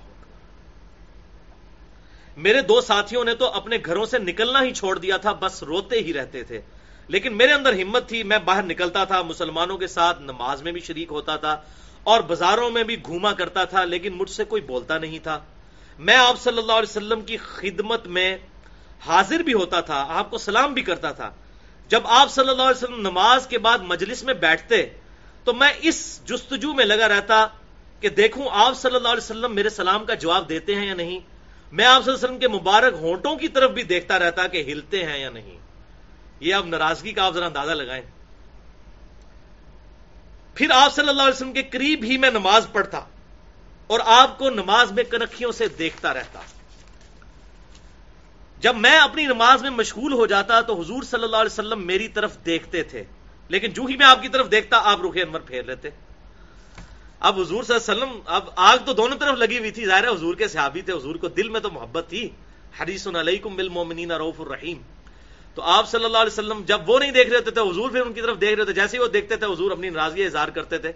میرے 2.37 2.61
دو 2.61 2.81
ساتھیوں 2.81 3.23
نے 3.23 3.35
تو 3.35 3.51
اپنے 3.51 3.77
گھروں 3.85 4.05
سے 4.05 4.19
نکلنا 4.19 4.63
ہی 4.63 4.73
چھوڑ 4.73 4.99
دیا 4.99 5.17
تھا، 5.17 5.31
بس 5.31 5.63
روتے 5.63 5.99
ہی 5.99 6.13
رہتے 6.13 6.43
تھے۔ 6.43 6.61
لیکن 7.07 7.37
میرے 7.37 7.51
اندر 7.51 7.73
ہمت 7.73 8.07
تھی، 8.09 8.23
میں 8.23 8.37
باہر 8.37 8.63
نکلتا 8.63 9.03
تھا، 9.03 9.21
مسلمانوں 9.21 9.77
کے 9.77 9.87
ساتھ 9.87 10.21
نماز 10.21 10.61
میں 10.61 10.71
بھی 10.71 10.81
شریک 10.81 11.07
ہوتا 11.11 11.35
تھا 11.35 11.61
اور 12.03 12.19
بازاروں 12.19 12.69
میں 12.69 12.83
بھی 12.83 13.03
گھوما 13.05 13.33
کرتا 13.33 13.63
تھا، 13.63 13.83
لیکن 13.83 14.13
مجھ 14.13 14.29
سے 14.29 14.43
کوئی 14.43 14.61
بولتا 14.61 14.97
نہیں 14.97 15.19
تھا۔ 15.19 15.39
میں 15.99 16.15
آپ 16.15 16.39
صلی 16.39 16.57
اللہ 16.57 16.71
علیہ 16.71 16.97
وسلم 16.97 17.21
کی 17.21 17.37
خدمت 17.37 18.07
میں 18.07 18.37
حاضر 19.05 19.39
بھی 19.39 19.53
ہوتا 19.53 19.81
تھا، 19.81 20.05
آپ 20.09 20.29
کو 20.29 20.37
سلام 20.37 20.73
بھی 20.73 20.81
کرتا 20.81 21.11
تھا۔ 21.11 21.31
جب 21.89 22.01
آپ 22.05 22.31
صلی 22.31 22.49
اللہ 22.49 22.61
علیہ 22.61 22.83
وسلم 22.83 22.99
نماز 22.99 23.47
کے 23.47 23.57
بعد 23.57 23.77
مجلس 23.77 24.23
میں 24.23 24.33
بیٹھتے، 24.33 24.85
تو 25.43 25.53
میں 25.53 25.73
اس 25.81 26.25
جستجو 26.25 26.73
میں 26.73 26.85
لگا 26.85 27.07
رہتا 27.07 27.47
کہ 27.99 28.09
دیکھوں 28.09 28.45
آپ 28.51 28.77
صلی 28.77 28.95
اللہ 28.95 29.07
علیہ 29.07 29.23
وسلم 29.23 29.55
میرے 29.55 29.69
سلام 29.69 30.05
کا 30.05 30.13
جواب 30.13 30.49
دیتے 30.49 30.75
ہیں 30.75 30.87
یا 30.87 30.93
نہیں۔ 30.93 31.19
میں 31.71 31.85
آپ 31.85 32.03
صلی 32.03 32.13
اللہ 32.13 32.25
علیہ 32.25 32.25
وسلم 32.25 32.39
کے 32.39 32.47
مبارک 32.47 32.93
ہونٹوں 33.01 33.35
کی 33.35 33.47
طرف 33.47 33.71
بھی 33.71 33.83
دیکھتا 33.83 34.19
رہتا 34.19 34.47
کہ 34.47 34.63
ہلتے 34.67 35.03
ہیں 35.03 35.19
یا 35.19 35.29
نہیں۔ 35.29 35.57
یہ 36.39 36.55
اب 36.55 36.65
ناراضگی 36.65 37.11
کا 37.11 37.25
آپ 37.25 37.33
ذرا 37.33 37.45
اندازہ 37.45 37.71
لگائیں۔ 37.71 38.03
پھر 40.55 40.71
آپ 40.71 40.93
صلی 40.93 41.09
اللہ 41.09 41.21
علیہ 41.21 41.33
وسلم 41.33 41.53
کے 41.53 41.63
قریب 41.63 42.03
ہی 42.03 42.17
میں 42.17 42.31
نماز 42.31 42.67
پڑھتا 42.71 43.01
اور 43.87 43.99
آپ 44.05 44.37
کو 44.37 44.49
نماز 44.49 44.91
میں 44.91 45.03
کنکھیوں 45.03 45.51
سے 45.51 45.67
دیکھتا 45.67 46.13
رہتا۔ 46.13 46.41
جب 48.59 48.75
میں 48.75 48.97
اپنی 48.97 49.25
نماز 49.25 49.61
میں 49.61 49.69
مشغول 49.69 50.13
ہو 50.13 50.25
جاتا 50.25 50.61
تو 50.61 50.81
حضور 50.81 51.03
صلی 51.03 51.23
اللہ 51.23 51.35
علیہ 51.35 51.53
وسلم 51.53 51.87
میری 51.87 52.07
طرف 52.07 52.37
دیکھتے 52.45 52.83
تھے، 52.83 53.03
لیکن 53.47 53.69
جو 53.69 53.85
ہی 53.85 53.97
میں 53.97 54.05
آپ 54.05 54.21
کی 54.21 54.29
طرف 54.29 54.51
دیکھتا، 54.51 54.77
آپ 54.77 55.01
رخ 55.01 55.17
انور 55.27 55.39
پھیر 55.39 55.63
لیتے۔ 55.63 55.89
اب 57.19 57.39
حضور 57.39 57.63
صلی 57.63 57.75
اللہ 57.75 57.91
علیہ 57.91 58.03
وسلم، 58.03 58.21
اب 58.25 58.49
آگ 58.55 58.77
تو 58.85 58.93
دونوں 58.93 59.17
طرف 59.17 59.37
لگی 59.37 59.57
ہوئی 59.57 59.71
تھی، 59.71 59.85
ظاہر 59.85 60.09
حضور 60.09 60.35
کے 60.35 60.47
صحابی 60.47 60.81
تھے، 60.81 60.93
حضور 60.93 61.15
کو 61.15 61.27
دل 61.27 61.49
میں 61.49 61.59
تو 61.59 61.71
محبت 61.71 62.05
تھی۔ 62.09 62.29
حریص 62.81 63.07
علیکم 63.07 63.55
بالمومنین 63.55 64.11
روف 64.11 64.41
الرحیم۔ 64.41 64.81
تو 65.55 65.61
آپ 65.61 65.89
صلی 65.89 66.05
اللہ 66.05 66.17
علیہ 66.17 66.33
وسلم 66.33 66.61
جب 66.65 66.89
وہ 66.89 66.99
نہیں 66.99 67.11
دیکھ 67.11 67.29
رہے 67.29 67.41
تھے، 67.41 67.61
حضور 67.61 67.89
پھر 67.89 68.01
ان 68.01 68.13
کی 68.13 68.21
طرف 68.21 68.41
دیکھ 68.41 68.55
رہے 68.55 68.65
تھے۔ 68.65 68.73
جیسے 68.73 68.97
ہی 68.97 69.01
وہ 69.01 69.07
دیکھتے 69.07 69.35
تھے، 69.35 69.47
حضور 69.47 69.71
اپنی 69.71 69.89
ناراضگی 69.89 70.23
اظہار 70.23 70.47
کرتے 70.47 70.77
تھے۔ 70.77 70.91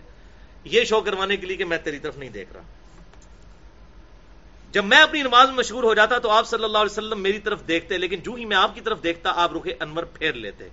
یہ 0.63 0.83
شو 0.83 1.01
کروانے 1.01 1.37
کے 1.37 1.47
لیے 1.47 1.57
کہ 1.57 1.65
میں 1.65 1.77
تیری 1.77 1.99
طرف 1.99 2.17
نہیں 2.17 2.29
دیکھ 2.29 2.53
رہا۔ 2.53 2.61
جب 4.71 4.85
میں 4.85 4.97
اپنی 4.97 5.21
نماز 5.21 5.49
میں 5.49 5.57
مشہور 5.57 5.83
ہو 5.83 5.93
جاتا 5.93 6.17
تو 6.17 6.29
آپ 6.29 6.47
صلی 6.47 6.63
اللہ 6.63 6.77
علیہ 6.77 6.91
وسلم 6.91 7.21
میری 7.21 7.39
طرف 7.39 7.67
دیکھتے، 7.67 7.97
لیکن 7.97 8.19
جو 8.19 8.33
ہی 8.33 8.45
میں 8.45 8.57
آپ 8.57 8.75
کی 8.75 8.81
طرف 8.81 9.03
دیکھتا، 9.03 9.33
آپ 9.35 9.53
رخ 9.53 9.67
انور 9.79 10.03
پھیر 10.03 10.33
لیتے۔ 10.33 10.69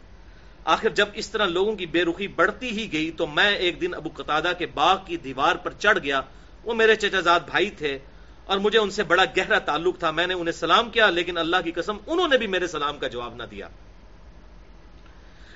آخر 0.65 0.89
جب 0.89 1.09
اس 1.15 1.31
طرح 1.31 1.47
لوگوں 1.47 1.77
کی 1.77 1.87
بے 1.87 2.05
رخی 2.05 2.29
بڑھتی 2.29 2.71
ہی 2.71 2.93
گئی 2.93 3.11
تو 3.11 3.27
میں 3.27 3.57
ایک 3.57 3.81
دن 3.81 3.95
ابو 3.95 4.09
قطادہ 4.15 4.53
کے 4.59 4.67
باغ 4.67 4.99
کی 5.07 5.17
دیوار 5.17 5.57
پر 5.57 5.71
چڑھ 5.79 5.99
گیا۔ 5.99 6.21
وہ 6.65 6.75
میرے 6.75 6.95
چچا 6.95 7.21
زاد 7.21 7.41
بھائی 7.41 7.71
تھے۔ 7.71 7.99
اور 8.47 8.59
مجھے 8.59 8.79
ان 8.79 8.91
سے 8.91 9.03
بڑا 9.03 9.25
گہرا 9.37 9.59
تعلق 9.59 9.99
تھا، 9.99 10.11
میں 10.11 10.27
نے 10.27 10.35
انہیں 10.35 10.53
سلام 10.53 10.91
کیا، 10.91 11.11
لیکن 11.11 11.39
اللہ 11.39 11.57
کی 11.65 11.73
قسم 11.73 11.97
انہوں 12.07 12.29
نے 12.29 12.39
بھی 12.39 12.47
میرے 12.47 12.67
سلام 12.67 12.99
کا 12.99 13.09
جواب 13.09 13.35
نہ 13.35 13.43
دیا۔ 13.43 13.69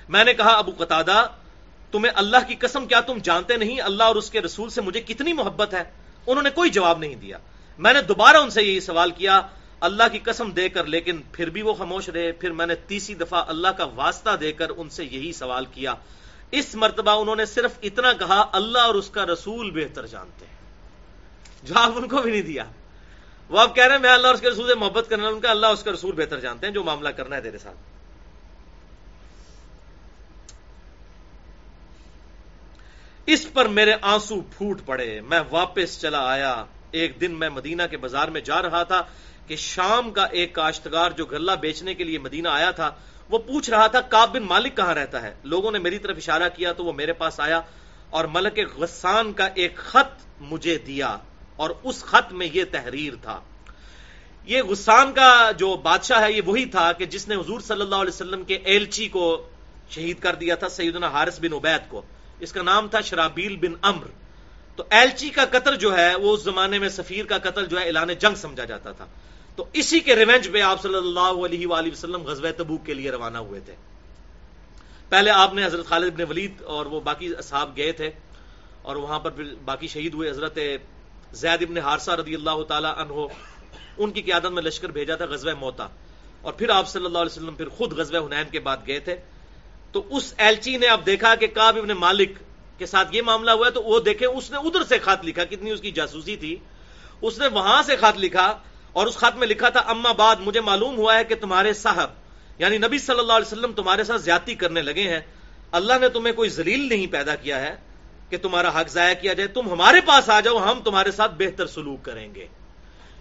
میں 0.09 0.23
نے 0.23 0.33
کہا، 0.33 0.51
ابو 0.51 0.71
قطادہ، 0.77 1.27
تمہیں 1.91 2.13
اللہ 2.15 2.37
کی 2.47 2.55
قسم 2.55 2.85
کیا 2.85 2.99
تم 2.99 3.17
جانتے 3.23 3.57
نہیں؟ 3.57 3.81
اللہ 3.81 4.03
اور 4.03 4.15
اس 4.15 4.29
کے 4.29 4.41
رسول 4.41 4.69
سے 4.69 4.81
مجھے 4.81 5.01
کتنی 5.01 5.33
محبت 5.33 5.73
ہے؟ 5.73 5.83
انہوں 6.27 6.43
نے 6.43 6.49
کوئی 6.49 6.69
جواب 6.69 6.99
نہیں 6.99 7.15
دیا۔ 7.15 7.37
میں 7.77 7.93
نے 7.93 8.01
دوبارہ 8.01 8.37
ان 8.37 8.49
سے 8.49 8.63
یہی 8.63 8.79
سوال 8.79 9.11
کیا، 9.11 9.41
اللہ 9.79 10.03
کی 10.11 10.19
قسم 10.19 10.51
دے 10.51 10.69
کر، 10.69 10.85
لیکن 10.85 11.21
پھر 11.31 11.49
بھی 11.49 11.61
وہ 11.61 11.73
خاموش 11.73 12.09
رہے۔ 12.09 12.31
پھر 12.31 12.51
میں 12.51 12.65
نے 12.65 12.75
تیسری 12.75 13.15
دفعہ 13.15 13.43
اللہ 13.47 13.67
کا 13.67 13.83
واسطہ 13.83 14.35
دے 14.35 14.51
کر 14.51 14.67
ان 14.77 14.89
سے 14.89 15.05
یہی 15.05 15.33
سوال 15.33 15.65
کیا۔ 15.65 15.93
اس 16.51 16.75
مرتبہ 16.75 17.11
انہوں 17.11 17.35
نے 17.35 17.45
صرف 17.45 17.71
اتنا 17.81 18.13
کہا، 18.13 18.49
اللہ 18.51 18.79
اور 18.79 18.95
اس 18.95 19.09
کا 19.09 19.25
رسول 19.25 19.71
بہتر 19.71 20.05
جانتے 20.05 20.45
ہیں۔ 20.45 20.55
جواب 21.63 21.91
ان 21.95 22.07
کو 22.07 22.17
بھی 22.17 22.31
نہیں 22.31 22.41
دیا۔ 22.41 22.63
وہ 23.51 23.59
آپ 23.59 23.75
کہہ 23.75 23.83
رہے 23.83 23.95
ہیں، 23.95 24.01
میں 24.01 24.09
اللہ 24.09 24.27
اور 24.27 24.35
اس 24.35 24.41
کے 24.41 24.49
رسول 24.49 24.67
سے 24.67 24.75
محبت 24.75 25.05
کرنا، 25.09 25.27
ان 25.27 25.39
کا 25.39 25.51
اللہ 25.51 25.65
اس 25.65 25.83
کا 25.83 25.91
رسول 25.91 26.15
بہتر 26.15 26.39
جانتے 26.39 26.67
ہیں، 26.67 26.73
جو 26.73 26.83
معاملہ 26.83 27.09
کرنا 27.09 27.35
ہے 27.35 27.41
تیرے 27.41 27.57
ساتھ۔ 27.57 27.77
اس 33.25 33.53
پر 33.53 33.65
میرے 33.65 33.93
آنسو 34.01 34.41
پھوٹ 34.41 34.81
پڑے۔ 34.85 35.21
میں 35.21 35.39
واپس 35.51 36.01
چلا 36.01 36.25
آیا۔ 36.27 36.65
ایک 36.91 37.21
دن 37.21 37.31
میں 37.39 37.49
مدینہ 37.49 37.83
کے 37.91 37.97
بازار 37.97 38.27
میں 38.27 38.41
جا 38.41 38.61
رہا 38.61 38.83
تھا 38.83 39.01
کہ 39.47 39.55
شام 39.55 40.11
کا 40.11 40.23
ایک 40.23 40.53
کاشتکار 40.53 41.11
جو 41.11 41.25
غلہ 41.25 41.51
بیچنے 41.51 41.93
کے 41.93 42.03
لیے 42.03 42.19
مدینہ 42.19 42.49
آیا 42.49 42.71
تھا، 42.71 42.91
وہ 43.29 43.37
پوچھ 43.37 43.69
رہا 43.69 43.87
تھا 43.87 44.01
کاب 44.01 44.33
بن 44.33 44.43
مالک 44.43 44.77
کہاں 44.77 44.93
رہتا 44.93 45.21
ہے؟ 45.21 45.35
لوگوں 45.43 45.71
نے 45.71 45.79
میری 45.79 45.97
طرف 45.97 46.17
اشارہ 46.17 46.49
کیا 46.55 46.71
تو 46.71 46.85
وہ 46.85 46.93
میرے 46.93 47.13
پاس 47.13 47.39
آیا 47.39 47.61
اور 48.09 48.25
ملک 48.25 48.59
غسان 48.75 49.33
کا 49.33 49.49
ایک 49.55 49.75
خط 49.75 50.25
مجھے 50.39 50.77
دیا۔ 50.77 51.17
اور 51.55 51.69
اس 51.83 52.03
خط 52.03 52.33
میں 52.33 52.47
یہ 52.53 52.63
تحریر 52.71 53.13
تھا۔ 53.21 53.39
یہ 54.45 54.61
غسان 54.61 55.13
کا 55.13 55.51
جو 55.57 55.77
بادشاہ 55.77 56.21
ہے، 56.21 56.31
یہ 56.31 56.41
وہی 56.45 56.65
تھا 56.65 56.91
کہ 56.91 57.05
جس 57.05 57.27
نے 57.27 57.35
حضور 57.35 57.59
صلی 57.59 57.81
اللہ 57.81 57.95
علیہ 57.95 58.13
وسلم 58.13 58.43
کے 58.43 58.55
ایلچی 58.55 59.07
کو 59.07 59.49
شہید 59.89 60.19
کر 60.19 60.35
دیا 60.35 60.55
تھا، 60.55 60.69
سیدنا 60.69 61.07
حارث 61.07 61.39
بن 61.39 61.53
عبید 61.53 61.89
کو۔ 61.89 62.01
اس 62.39 62.51
کا 62.51 62.61
نام 62.61 62.87
تھا 62.87 63.01
شرابیل 63.01 63.55
بن 63.55 63.73
امر۔ 63.81 64.07
تو 64.75 64.83
ایلچی 64.89 65.29
کا 65.29 65.45
قتل 65.45 65.75
جو 65.75 65.97
ہے، 65.97 66.15
وہ 66.15 66.33
اس 66.33 66.43
زمانے 66.43 66.79
میں 66.79 66.89
سفیر 66.89 67.25
کا 67.25 67.37
قتل 67.37 67.65
جو 67.65 67.79
ہے، 67.79 67.85
اعلان 67.85 68.07
جنگ 68.07 68.35
سمجھا 68.35 68.65
جاتا 68.65 68.91
تھا۔ 68.91 69.05
تو 69.55 69.65
اسی 69.73 69.99
کے 69.99 70.15
ریونج 70.15 70.51
پہ 70.51 70.61
آپ 70.61 70.81
صلی 70.81 70.95
اللہ 70.95 71.45
علیہ 71.45 71.67
وآلہ 71.67 71.91
وسلم 71.91 72.23
غزوہ 72.23 72.51
تبوک 72.57 72.85
کے 72.85 72.93
لیے 72.93 73.11
روانہ 73.11 73.37
ہوئے 73.37 73.59
تھے۔ 73.59 73.75
پہلے 75.09 75.29
آپ 75.29 75.53
نے 75.53 75.65
حضرت 75.65 75.85
خالد 75.85 76.11
بن 76.11 76.29
ولید 76.29 76.61
اور 76.61 76.85
وہ 76.85 77.01
باقی 77.01 77.35
اصحاب 77.37 77.77
گئے 77.77 77.91
تھے 77.91 78.11
اور 78.81 78.95
وہاں 78.95 79.19
پر 79.19 79.31
باقی 79.65 79.87
شہید 79.87 80.13
ہوئے۔ 80.13 80.29
حضرت 80.29 80.57
زید 81.33 81.61
ابن 81.61 81.77
حارثہ 81.77 82.11
رضی 82.11 82.35
اللہ 82.35 82.63
تعالی 82.67 82.87
عنہ، 82.97 83.13
ان 83.97 84.11
کی 84.11 84.21
قیادت 84.21 84.45
میں 84.45 84.63
لشکر 84.63 84.89
بھیجا 84.89 85.15
تھا، 85.15 85.25
غزوہ 85.25 85.53
موتا 85.59 85.87
اور 86.41 86.53
پھر 86.53 86.69
آپ 86.69 86.87
صلی 86.87 87.05
اللہ 87.05 87.17
علیہ 87.17 87.31
وسلم 87.31 87.55
پھر 87.55 87.69
خود 87.69 87.93
غزوہ 87.93 88.27
حنین 88.27 88.49
کے 88.51 88.59
بعد 88.59 88.77
گئے 88.87 88.99
تھے۔ 88.99 89.15
تو 89.91 90.03
اس 90.09 90.33
ایلچی 90.37 90.77
نے 90.77 90.87
اب 90.87 91.05
دیکھا 91.05 91.35
کہ 91.35 91.47
کاب 91.47 91.77
ابن 91.77 91.87
مالک 91.87 92.29
کے 92.77 92.85
ساتھ 92.85 93.15
یہ 93.15 93.21
معاملہ 93.21 93.51
ہوا 93.51 93.67
ہے، 93.67 93.71
تو 93.71 93.83
وہ 93.83 93.99
دیکھے 93.99 94.25
اس 94.25 94.51
نے 94.51 94.57
ادھر 94.57 94.83
سے 94.83 94.99
خط 94.99 95.25
لکھا، 95.25 95.43
کتنی 95.43 95.71
اس 95.71 95.81
کی 95.81 95.91
جاسوسی 95.91 96.35
تھی۔ 96.35 96.55
اس 97.21 97.39
نے 97.39 97.47
وہاں 97.47 97.83
سے 97.83 97.95
خط 97.95 98.17
لکھا 98.17 98.59
اور 98.93 99.07
اس 99.07 99.15
خط 99.15 99.37
میں 99.37 99.47
لکھا 99.47 99.69
تھا، 99.69 99.79
اما 99.79 100.11
بعد، 100.11 100.35
مجھے 100.39 100.61
معلوم 100.61 100.97
ہوا 100.97 101.17
ہے 101.17 101.23
کہ 101.23 101.35
تمہارے 101.35 101.73
صاحب 101.73 102.09
یعنی 102.57 102.77
نبی 102.77 102.97
صلی 102.97 103.19
اللہ 103.19 103.33
علیہ 103.33 103.47
وسلم 103.47 103.71
تمہارے 103.71 104.03
ساتھ 104.03 104.21
زیادتی 104.21 104.55
کرنے 104.55 104.81
لگے 104.81 105.03
ہیں۔ 105.03 105.19
اللہ 105.71 105.93
نے 106.01 106.09
تمہیں 106.09 106.33
کوئی 106.33 106.49
ذلیل 106.49 106.89
نہیں 106.89 107.07
پیدا 107.07 107.35
کیا 107.35 107.59
ہے۔ 107.61 107.90
کہ 108.31 108.37
تمہارا 108.37 108.81
حق 108.81 108.89
ضائع 108.89 109.13
کیا 109.21 109.33
جائے، 109.33 109.47
تم 109.47 109.71
ہمارے 109.71 110.01
پاس 110.05 110.29
آ 110.29 110.39
جاؤ، 110.39 110.71
ہم 110.71 110.81
تمہارے 110.81 111.11
ساتھ 111.11 111.31
بہتر 111.37 111.67
سلوک 111.67 112.05
کریں 112.05 112.35
گے۔ 112.35 112.47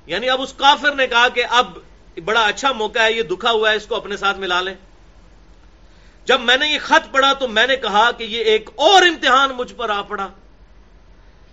یعنی 0.07 0.31
اب 0.31 0.43
اس 0.43 0.53
کافر 0.53 0.95
نے 0.95 1.07
کہا 1.07 1.29
کہ 1.29 1.45
اب 1.51 1.79
بڑا 2.25 2.45
اچھا 2.45 2.73
موقع 2.73 2.99
ہے، 2.99 3.13
یہ 3.13 3.23
دکھا 3.23 3.51
ہوا 3.51 3.71
ہے، 3.71 3.77
اس 3.77 3.87
کو 3.87 3.97
اپنے 3.97 4.17
ساتھ 4.17 4.39
ملا 4.39 4.61
لیں۔ 4.61 4.75
جب 6.25 6.41
میں 6.41 6.57
نے 6.57 6.69
یہ 6.69 6.79
خط 6.83 7.13
پڑھا 7.13 7.33
تو 7.33 7.49
میں 7.49 7.67
نے 7.67 7.77
کہا 7.77 8.11
کہ 8.11 8.25
یہ 8.25 8.39
ایک 8.39 8.71
اور 8.75 9.03
امتحان 9.03 9.51
مجھ 9.51 9.75
پر 9.75 9.91
آ 9.91 10.03
پڑا۔ 10.03 10.29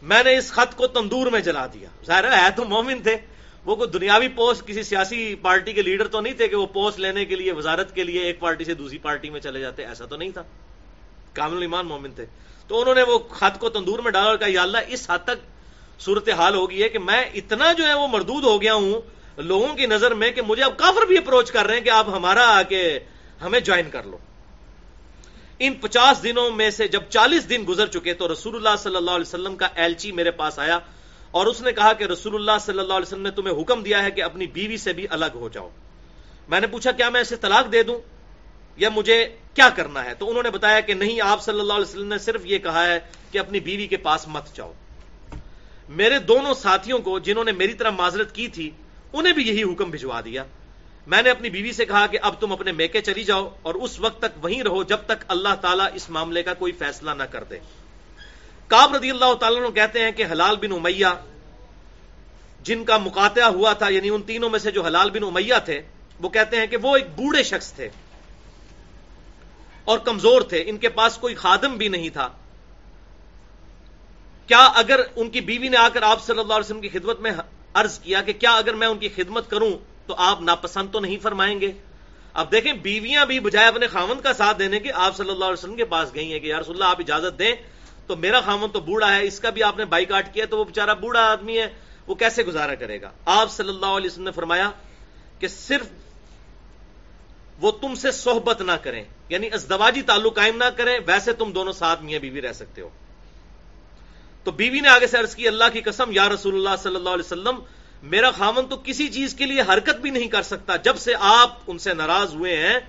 میں 0.02 0.24
نے 0.24 0.38
اس 0.38 0.52
خط 0.52 0.76
کو 0.76 0.88
تندور 0.88 1.28
میں 1.28 1.40
جلا 1.40 1.68
دیا۔ 1.74 1.90
ظاہر 2.06 2.38
ہے 2.38 2.50
تو 2.56 2.66
مومن 2.66 3.04
تھے۔ 3.04 3.18
وہ 3.66 3.76
کوئی 3.76 3.90
دنیاوی 3.90 4.28
پوسٹ، 4.28 4.68
کسی 4.68 4.84
سیاسی 4.84 5.36
پارٹی 5.36 5.74
کے 5.74 5.82
لیڈر 5.82 6.08
تو 6.08 6.22
نہیں 6.22 6.34
تھے 6.34 6.48
کہ 6.48 6.56
وہ 6.56 6.66
پوسٹ 6.66 7.00
لینے 7.00 7.26
کے 7.26 7.36
لیے، 7.36 7.52
وزارت 7.52 7.96
کے 7.96 8.04
لیے 8.04 8.22
ایک 8.22 8.40
پارٹی 8.40 8.64
سے 8.64 8.74
دوسری 8.74 8.98
پارٹی 8.98 9.30
میں 9.30 9.40
چلے 9.40 9.60
جاتے، 9.60 9.86
ایسا 9.86 10.06
تو 10.06 10.16
نہیں 10.16 10.30
تھا۔ 10.30 10.44
کامل 11.34 11.62
ایمان 11.62 11.86
مومن 11.86 12.12
تھے۔ 12.12 12.26
تو 12.68 12.82
انہوں 12.82 12.96
نے 12.96 13.04
وہ 13.04 13.20
خط 13.20 13.60
کو 13.60 13.70
تندور 13.70 14.00
میں 14.00 14.12
ڈالا 14.12 14.30
اور 14.30 14.38
کہا، 14.38 14.48
یا 14.50 14.62
اللہ، 14.62 14.78
اس 14.88 15.10
حد 15.10 15.20
تک 15.24 15.46
صورت 16.00 16.30
حال 16.30 16.56
ہوگی 16.56 16.84
ہے 16.84 16.90
کہ 16.90 17.00
میں 17.00 17.24
اتنا 17.34 17.74
جو 17.74 17.88
ہے 17.88 17.94
وہ 17.94 18.08
مردود 18.08 18.44
ہو 18.44 18.62
گیا 18.62 18.74
ہوں 18.74 19.02
لوگوں 19.38 19.76
کی 19.76 19.86
نظر 19.86 20.14
میں 20.14 20.32
کہ 20.32 20.42
مجھے 20.42 20.64
اب 20.64 20.78
کافر 20.78 21.06
بھی 21.06 21.18
اپروچ 21.18 21.52
کر 21.52 21.66
رہے 21.66 21.76
ہیں 21.76 21.84
کہ 21.84 21.90
آپ 21.90 22.08
ہمارا 22.10 22.48
آ 22.58 22.62
کے 22.62 23.00
ہمیں 23.42 23.60
جوائن 23.60 23.90
کر 23.90 24.04
لو۔ 24.04 24.18
ان 25.60 25.74
پچاس 25.74 26.24
دنوں 26.24 26.52
میں 26.52 26.70
سے 26.70 26.88
جب 26.88 27.04
چالیس 27.10 27.50
دن 27.50 27.64
گزر 27.68 27.88
چکے 27.88 28.14
تو 28.14 28.34
رسول 28.34 28.56
اللہ 28.56 28.76
صلی 28.80 28.96
اللہ 28.96 29.12
علیہ 29.12 29.28
وسلم 29.28 29.56
کا 29.56 29.68
ایلچی 29.76 30.12
میرے 30.12 30.32
پاس 30.32 30.60
آیا 30.60 30.80
اور 31.32 31.46
اس 31.46 31.62
نے 31.62 31.72
کہا 31.72 31.94
کہ 31.94 32.04
رسول 32.04 32.36
اللہ 32.36 32.58
صلی 32.62 32.80
اللہ 32.80 32.94
علیہ 32.94 33.08
وسلم 33.08 33.22
نے 33.22 33.32
تمہیں 33.32 33.62
حکم 33.62 33.84
دیا 33.84 34.04
ہے 34.04 34.12
کہ 34.12 34.24
اپنی 34.24 34.48
بیوی 34.48 34.78
سے 34.78 34.94
بھی 34.94 35.08
الگ 35.10 35.36
ہو 35.36 35.50
جاؤ۔ 35.50 35.70
میں 36.50 36.60
نے 36.60 36.68
پوچھا، 36.68 36.92
کیا 36.92 37.10
میں 37.10 37.22
اسے 37.22 37.36
طلاق 37.36 37.72
دے 37.72 37.84
دوں؟ 37.84 38.17
یا 38.78 38.90
مجھے 38.90 39.36
کیا 39.54 39.70
کرنا 39.70 40.06
ہے؟ 40.06 40.14
تو 40.14 40.30
انہوں 40.30 40.44
نے 40.44 40.50
بتایا 40.50 40.80
کہ 40.80 40.94
نہیں، 40.94 41.22
آپ 41.22 41.44
صلی 41.44 41.60
اللہ 41.60 41.74
علیہ 41.74 41.90
وسلم 41.90 42.08
نے 42.08 42.18
صرف 42.18 42.42
یہ 42.46 42.58
کہا 42.58 42.88
ہے 42.88 43.00
کہ 43.32 43.38
اپنی 43.38 43.60
بیوی 43.60 43.88
کے 43.88 43.98
پاس 43.98 44.28
مت 44.28 44.56
جاؤ۔ 44.56 44.74
میرے 45.90 46.20
دونوں 46.20 46.54
ساتھیوں 46.54 47.00
کو 47.00 47.20
جنہوں 47.20 47.44
نے 47.44 47.52
میری 47.52 47.74
طرح 47.74 47.90
معذرت 47.90 48.36
کی 48.36 48.48
تھی، 48.48 48.70
انہیں 49.14 49.34
بھی 49.34 49.48
یہی 49.48 49.64
حکم 49.64 49.90
بھجوا 49.90 50.22
دیا۔ 50.26 50.44
میں 51.08 51.22
نے 51.22 51.30
اپنی 51.30 51.50
بیوی 51.50 51.72
سے 51.72 51.86
کہا 51.86 52.08
کہ 52.08 52.18
اب 52.22 52.42
تم 52.42 52.52
اپنے 52.52 52.72
میکے 52.72 53.02
چلی 53.02 53.24
جاؤ 53.24 53.50
اور 53.62 53.76
اس 53.76 54.00
وقت 54.00 54.20
تک 54.20 54.44
وہیں 54.44 54.64
رہو 54.64 54.84
جب 54.84 54.98
تک 55.06 55.24
اللہ 55.28 55.56
تعالیٰ 55.62 55.88
اس 55.94 56.10
معاملے 56.10 56.44
کا 56.44 56.54
کوئی 56.54 56.72
فیصلہ 56.72 57.12
نہ 57.12 57.24
کر 57.24 57.44
دے۔ 57.44 57.60
کاب 58.68 58.96
رضی 58.96 59.10
اللہ 59.10 59.34
تعالیٰ 59.34 59.74
کہتے 59.74 60.00
ہیں 60.00 60.12
کہ 60.12 60.26
حلال 60.32 60.56
بن 60.56 60.72
امیہ، 60.72 61.08
جن 62.64 62.86
کا 62.86 62.98
مقاتعہ 62.98 63.48
ہوا 63.48 63.74
تھا 63.74 63.90
یعنی 63.90 64.10
ان 64.10 64.22
تینوں 64.22 64.50
میں 64.50 64.60
سے 64.60 64.72
جو 64.72 64.84
حلال 64.84 65.10
بن 65.10 65.24
امیہ 65.24 65.54
تھے، 65.66 65.82
وہ 66.20 66.30
کہتے 66.30 66.58
ہیں 66.58 66.68
کہ 66.68 66.78
وہ 66.78 66.98
ایک 66.98 67.06
بوڑھے 67.16 67.44
شخص 67.44 67.74
تھے۔ 67.74 67.90
اور 69.88 70.00
کمزور 70.00 70.42
تھے، 70.42 70.64
ان 70.68 70.78
کے 70.78 70.90
پاس 70.90 71.18
کوئی 71.18 71.36
خادم 71.36 71.76
بھی 71.78 71.88
نہیں 71.88 72.10
تھا۔ 72.10 72.28
کیا 74.50 74.64
اگر 74.76 75.00
ان 75.16 75.30
کی 75.30 75.42
بیوی 75.42 75.68
نے 75.68 75.78
آ 75.78 75.88
کر 75.90 76.02
آپ 76.04 76.24
صلی 76.26 76.40
اللہ 76.40 76.54
علیہ 76.54 76.66
وسلم 76.66 76.82
کی 76.82 76.90
خدمت 76.90 77.20
میں 77.20 77.32
عرض 77.74 77.98
کیا 78.00 78.22
کہ 78.22 78.34
کیا 78.34 78.52
اگر 78.56 78.74
میں 78.74 78.88
ان 78.88 78.98
کی 78.98 79.10
خدمت 79.16 79.50
کروں 79.50 79.72
تو 80.08 80.16
آپ 80.18 80.42
ناپسند 80.42 80.92
تو 80.92 81.00
نہیں 81.00 81.18
فرمائیں 81.22 81.60
گے؟ 81.62 81.72
اب 82.34 82.52
دیکھیں، 82.52 82.74
بیویاں 82.74 83.26
بھی 83.26 83.40
بجائے 83.40 83.68
اپنے 83.68 83.88
خامن 83.88 84.22
کا 84.22 84.34
ساتھ 84.34 84.60
دینے 84.60 84.80
کے 84.80 84.92
آپ 84.96 85.16
صلی 85.18 85.30
اللہ 85.30 85.46
علیہ 85.46 85.60
وسلم 85.60 85.76
کے 85.76 85.86
پاس 85.86 86.14
گئی 86.16 86.32
ہیں 86.32 86.40
کہ 86.40 86.48
یار 86.48 86.62
اللہ، 86.68 86.84
آپ 86.84 87.00
اجازت 87.00 87.40
دیں 87.40 87.54
تو 88.08 88.16
میرا 88.16 88.42
خامن 88.42 88.72
تو 88.72 88.80
بوڑھا 88.80 89.14
ہے، 89.16 89.24
اس 89.28 89.40
کا 89.40 89.50
بھی 89.50 89.64
آپ 89.64 89.78
نے 89.78 89.86
بائی 89.86 90.06
کاٹ 90.06 90.34
کیا 90.34 90.46
تو 90.46 90.58
وہ 90.58 90.64
بےچارا 90.64 90.94
بوڑھا 90.94 91.22
آدمی 91.32 91.58
ہے، 91.60 91.68
وہ 92.08 92.16
کیسے 92.16 92.44
گزارا 92.44 92.76
کرے 92.76 93.02
گا؟ 93.02 93.12
آپ 93.26 93.52
صلی 93.52 93.70
اللہ 93.70 93.98
علیہ 93.98 94.10
وسلم 94.12 94.24
نے 94.24 94.32
فرمایا 94.32 94.70
کہ 95.40 95.48
صرف 95.48 95.88
وہ 97.62 97.72
تم 97.72 97.96
سے 97.96 98.12
صحبت 98.12 98.62
نہ 98.62 98.72
کریں 98.72 99.04
یعنی 99.30 99.50
ازدواجی 99.52 100.02
تعلق 100.02 100.36
قائم 100.36 100.58
نہ 100.58 100.70
کریں، 100.78 101.00
ویسے 101.08 101.34
تم 101.34 101.52
دونوں 101.52 101.74
ساتھ 101.74 102.04
میاں 102.04 102.20
بیوی 102.20 102.42
رہ 102.42 102.54
سکتے 102.54 102.82
ہو۔ 102.82 102.90
تو 104.44 104.52
بیوی 104.52 104.80
نے 104.80 104.88
آگے 104.88 105.08
سے 105.08 105.18
عرض 105.18 105.36
کی، 105.36 105.48
اللہ 105.48 105.64
کی 105.74 105.82
قسم، 105.82 106.12
یا 106.12 106.30
رسول 106.30 106.56
اللہ 106.56 106.84
صلی 106.84 106.96
اللہ 106.96 107.10
علیہ 107.10 107.26
وسلم، 107.26 107.60
میرا 108.04 108.32
خامن 108.32 108.68
تو 108.68 108.78
کسی 108.84 109.08
چیز 109.08 109.34
کے 109.34 109.46
لیے 109.46 109.62
حرکت 109.62 109.96
بھی 109.96 110.10
نہیں 110.10 110.28
کر 110.28 110.42
سکتا 110.42 110.76
جب 110.76 110.98
سے 110.98 111.14
آپ 111.20 111.58
ان 111.68 111.78
سے 111.78 111.94
ناراض 111.94 112.36
ہوئے 112.36 112.58
ہیں۔ 112.58 112.80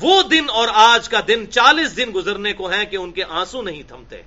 وہ 0.00 0.22
دن 0.22 0.44
اور 0.48 0.68
آج 0.72 1.08
کا 1.08 1.20
دن، 1.28 1.44
چالیس 1.50 1.96
دن 1.96 2.10
گزرنے 2.14 2.52
کو 2.52 2.68
ہیں 2.68 2.84
کہ 2.84 2.96
ان 2.96 3.12
کے 3.12 3.24
آنسو 3.24 3.62
نہیں 3.62 3.82
تھمتے۔ 3.88 4.22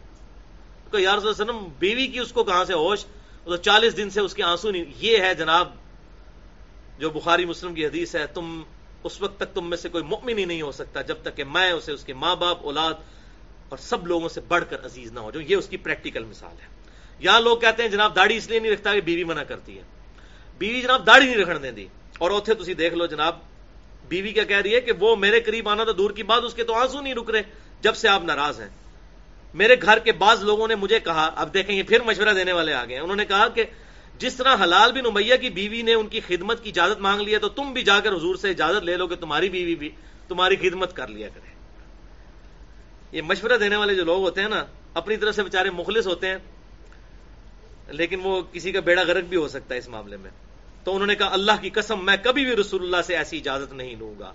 یا 0.93 1.15
رسول 1.15 1.29
وسلم، 1.29 1.67
بیوی 1.79 2.07
کی 2.07 2.19
اس 2.19 2.31
کو 2.31 2.43
کہاں 2.43 2.65
سے 2.65 2.73
ہوش؟ 2.73 3.05
تو 3.43 3.57
چالیس 3.57 3.97
دن 3.97 4.09
سے 4.09 4.19
اس 4.19 4.33
کے 4.33 4.43
آنسو 4.43 4.71
نہیں۔ 4.71 4.85
یہ 4.99 5.17
ہے 5.17 5.35
جناب، 5.35 5.71
جو 6.99 7.09
بخاری 7.09 7.45
مسلم 7.45 7.73
کی 7.73 7.85
حدیث 7.85 8.15
ہے، 8.15 8.27
تم 8.27 8.63
اس 9.03 9.21
وقت 9.21 9.39
تک 9.39 9.55
تم 9.55 9.69
میں 9.69 9.77
سے 9.77 9.89
کوئی 9.89 10.03
مؤمن 10.03 10.37
ہی 10.37 10.45
نہیں 10.45 10.61
ہو 10.61 10.71
سکتا 10.71 11.01
جب 11.01 11.15
تک 11.21 11.37
کہ 11.37 11.43
میں 11.43 11.71
اسے 11.71 11.91
اس 11.91 12.03
کے 12.03 12.13
ماں 12.13 12.35
باپ، 12.35 12.57
اولاد 12.61 12.93
اور 13.69 13.77
سب 13.77 14.07
لوگوں 14.07 14.29
سے 14.29 14.41
بڑھ 14.41 14.63
کر 14.69 14.85
عزیز 14.85 15.11
نہ 15.11 15.19
ہو 15.19 15.31
جاؤں۔ 15.31 15.45
یہ 15.49 15.55
اس 15.55 15.67
کی 15.67 15.77
پریکٹیکل 15.77 16.23
مثال 16.23 16.55
ہے۔ 16.61 16.67
یہاں 17.19 17.41
لوگ 17.41 17.57
کہتے 17.57 17.83
ہیں 17.83 17.89
جناب 17.89 18.15
داڑھی 18.15 18.37
اس 18.37 18.49
لیے 18.49 18.59
نہیں 18.59 18.71
رکھتا 18.71 18.93
کہ 18.93 19.01
بیوی 19.01 19.23
منع 19.23 19.43
کرتی 19.43 19.77
ہے۔ 19.77 19.83
بیوی 20.57 20.81
جناب 20.81 21.07
داڑھی 21.07 21.25
نہیں 21.27 21.45
رکھنے 21.45 21.71
دی۔ 21.71 21.87
اور 22.17 22.31
اوتھے 22.31 22.53
تھی 22.53 22.73
دیکھ 22.73 22.93
لو 22.93 23.05
جناب، 23.05 23.35
بیوی 24.07 24.31
کیا 24.31 24.43
کہہ 24.43 24.57
رہی 24.57 24.75
ہے 24.75 24.81
کہ 24.81 24.91
وہ 24.99 25.15
میرے 25.15 25.39
قریب 25.41 25.69
آنا 25.69 25.83
تو 25.83 25.93
دور 25.93 26.11
کی 26.11 26.23
بات، 26.23 26.43
اس 26.43 26.53
کے 26.53 26.63
تو 26.63 26.73
آنسو 26.73 27.01
نہیں 27.01 27.13
رک 27.13 27.29
رہے 27.29 27.41
جب 27.81 27.95
سے 27.95 28.07
آپ 28.07 28.23
ناراض 28.23 28.59
ہیں۔ 28.59 28.69
میرے 29.53 29.75
گھر 29.81 29.99
کے 29.99 30.11
بعض 30.11 30.43
لوگوں 30.43 30.67
نے 30.67 30.75
مجھے 30.75 30.99
کہا، 30.99 31.31
اب 31.35 31.53
دیکھیں 31.53 31.75
یہ 31.75 31.83
پھر 31.83 32.01
مشورہ 32.01 32.33
دینے 32.33 32.51
والے 32.51 32.73
آ 32.73 32.85
گئے 32.85 32.99
انہوں 32.99 33.15
نے 33.15 33.25
کہا 33.25 33.47
کہ 33.47 33.63
جس 34.17 34.35
طرح 34.35 34.55
حلال 34.63 34.91
بن 34.91 35.05
امیہ 35.05 35.35
کی 35.35 35.49
بیوی 35.49 35.81
نے 35.81 35.93
ان 35.93 36.07
کی 36.07 36.19
خدمت 36.19 36.63
کی 36.63 36.69
اجازت 36.69 37.01
مانگ 37.01 37.21
لی 37.21 37.33
ہے، 37.33 37.39
تو 37.39 37.49
تم 37.49 37.73
بھی 37.73 37.83
جا 37.83 37.99
کر 37.99 38.13
حضور 38.13 38.35
سے 38.35 38.49
اجازت 38.49 38.83
لے 38.83 38.97
لو 38.97 39.07
کہ 39.07 39.15
تمہاری 39.15 39.49
بیوی 39.49 39.75
بھی 39.75 39.89
تمہاری 40.27 40.55
خدمت 40.55 40.95
کر 40.95 41.07
لیا 41.07 41.29
کرے۔ 41.29 41.53
یہ 43.11 43.21
مشورہ 43.21 43.57
دینے 43.57 43.75
والے 43.75 43.95
جو 43.95 44.03
لوگ 44.03 44.23
ہوتے 44.23 44.41
ہیں 44.41 44.49
نا، 44.49 44.65
اپنی 44.93 45.17
طرف 45.17 45.35
سے 45.35 45.43
بےچارے 45.43 45.69
مخلص 45.69 46.07
ہوتے 46.07 46.27
ہیں، 46.27 46.37
لیکن 47.87 48.19
وہ 48.23 48.41
کسی 48.51 48.71
کا 48.71 48.79
بیڑا 48.79 49.03
غرق 49.03 49.23
بھی 49.23 49.37
ہو 49.37 49.47
سکتا 49.47 49.73
ہے 49.73 49.79
اس 49.79 49.87
معاملے 49.87 50.17
میں۔ 50.17 50.31
تو 50.83 50.93
انہوں 50.93 51.07
نے 51.07 51.15
کہا، 51.15 51.29
اللہ 51.33 51.51
کی 51.61 51.69
قسم، 51.69 52.05
میں 52.05 52.17
کبھی 52.23 52.45
بھی 52.45 52.55
رسول 52.55 52.83
اللہ 52.83 53.01
سے 53.05 53.15
ایسی 53.15 53.37
اجازت 53.37 53.73
نہیں 53.73 53.95
لوں 53.95 54.13
گا۔ 54.19 54.33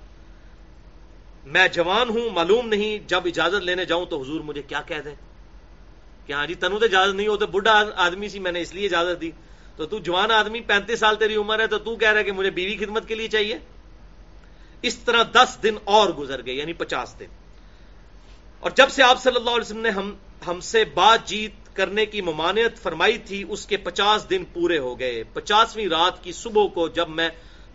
میں 1.45 1.69
جوان 1.69 2.09
ہوں، 2.09 2.31
معلوم 2.31 2.69
نہیں، 2.69 3.09
جب 3.09 3.21
اجازت 3.25 3.65
لینے 3.65 3.85
جاؤں 3.85 4.07
تو 4.07 4.23
حضور 4.23 4.41
مجھے 4.41 4.63
کیا 4.63 4.83
کہہ 4.87 4.97
دیں؟ 5.05 5.15
کہ 6.27 6.33
ہاں 6.33 6.47
جی 6.47 6.55
تنو 6.55 6.79
تو 6.79 6.85
اجازت 6.85 7.15
نہیں 7.15 7.29
ہو 7.29 7.37
تو 7.37 7.47
بڈھا 7.47 7.85
آدمی 7.97 8.29
سی، 8.29 8.39
میں 8.39 8.53
نے 8.53 8.61
اس 8.61 8.75
لیے 8.75 8.87
اجازت 8.87 9.21
دی۔ 9.21 9.31
تو 9.79 9.87
تو 9.87 9.99
جوان 9.99 10.31
آدمی 10.31 10.61
پینتیس 10.61 10.99
سال 10.99 11.17
تیری 11.17 11.37
عمر 11.37 11.61
ہے 11.61 11.67
تو 11.67 11.79
تو 11.79 11.97
کہہ 11.97 12.11
رہا 12.11 12.19
ہے 12.19 12.25
کہ 12.25 12.33
مجھے 12.33 12.51
بیوی 12.51 12.85
خدمت 12.85 13.09
کے 13.09 13.15
لیے 13.15 13.29
چاہیے۔ 13.29 13.59
اس 14.83 14.99
طرح 14.99 15.23
دس 15.33 15.59
دن 15.63 15.75
اور 15.85 16.11
گزر 16.11 16.47
گئے 16.47 16.55
یعنی 16.55 16.73
پچاس 16.73 17.15
دن۔ 17.19 17.27
اور 18.61 18.71
جب 18.71 18.91
سے 18.91 19.03
آپ 19.03 19.23
صلی 19.23 19.37
اللہ 19.37 19.51
علیہ 19.51 19.61
وسلم 19.61 19.81
نے 19.81 19.91
ہم 19.91 20.15
ہم 20.47 20.61
سے 20.61 20.85
بات 20.85 21.29
جیت 21.29 21.77
کرنے 21.77 22.07
کی 22.07 22.21
ممانعت 22.21 22.79
فرمائی 22.79 23.19
تھی، 23.19 23.45
اس 23.49 23.67
کے 23.67 23.77
پچاس 23.77 24.31
دن 24.31 24.45
پورے 24.53 24.79
ہو 24.79 24.99
گئے۔ 24.99 25.23
پچاسویں 25.33 25.89
رات 25.89 26.25
کی 26.25 26.33
صبح 26.33 26.67
کو 26.67 26.89
جب 26.89 27.09
میں 27.09 27.29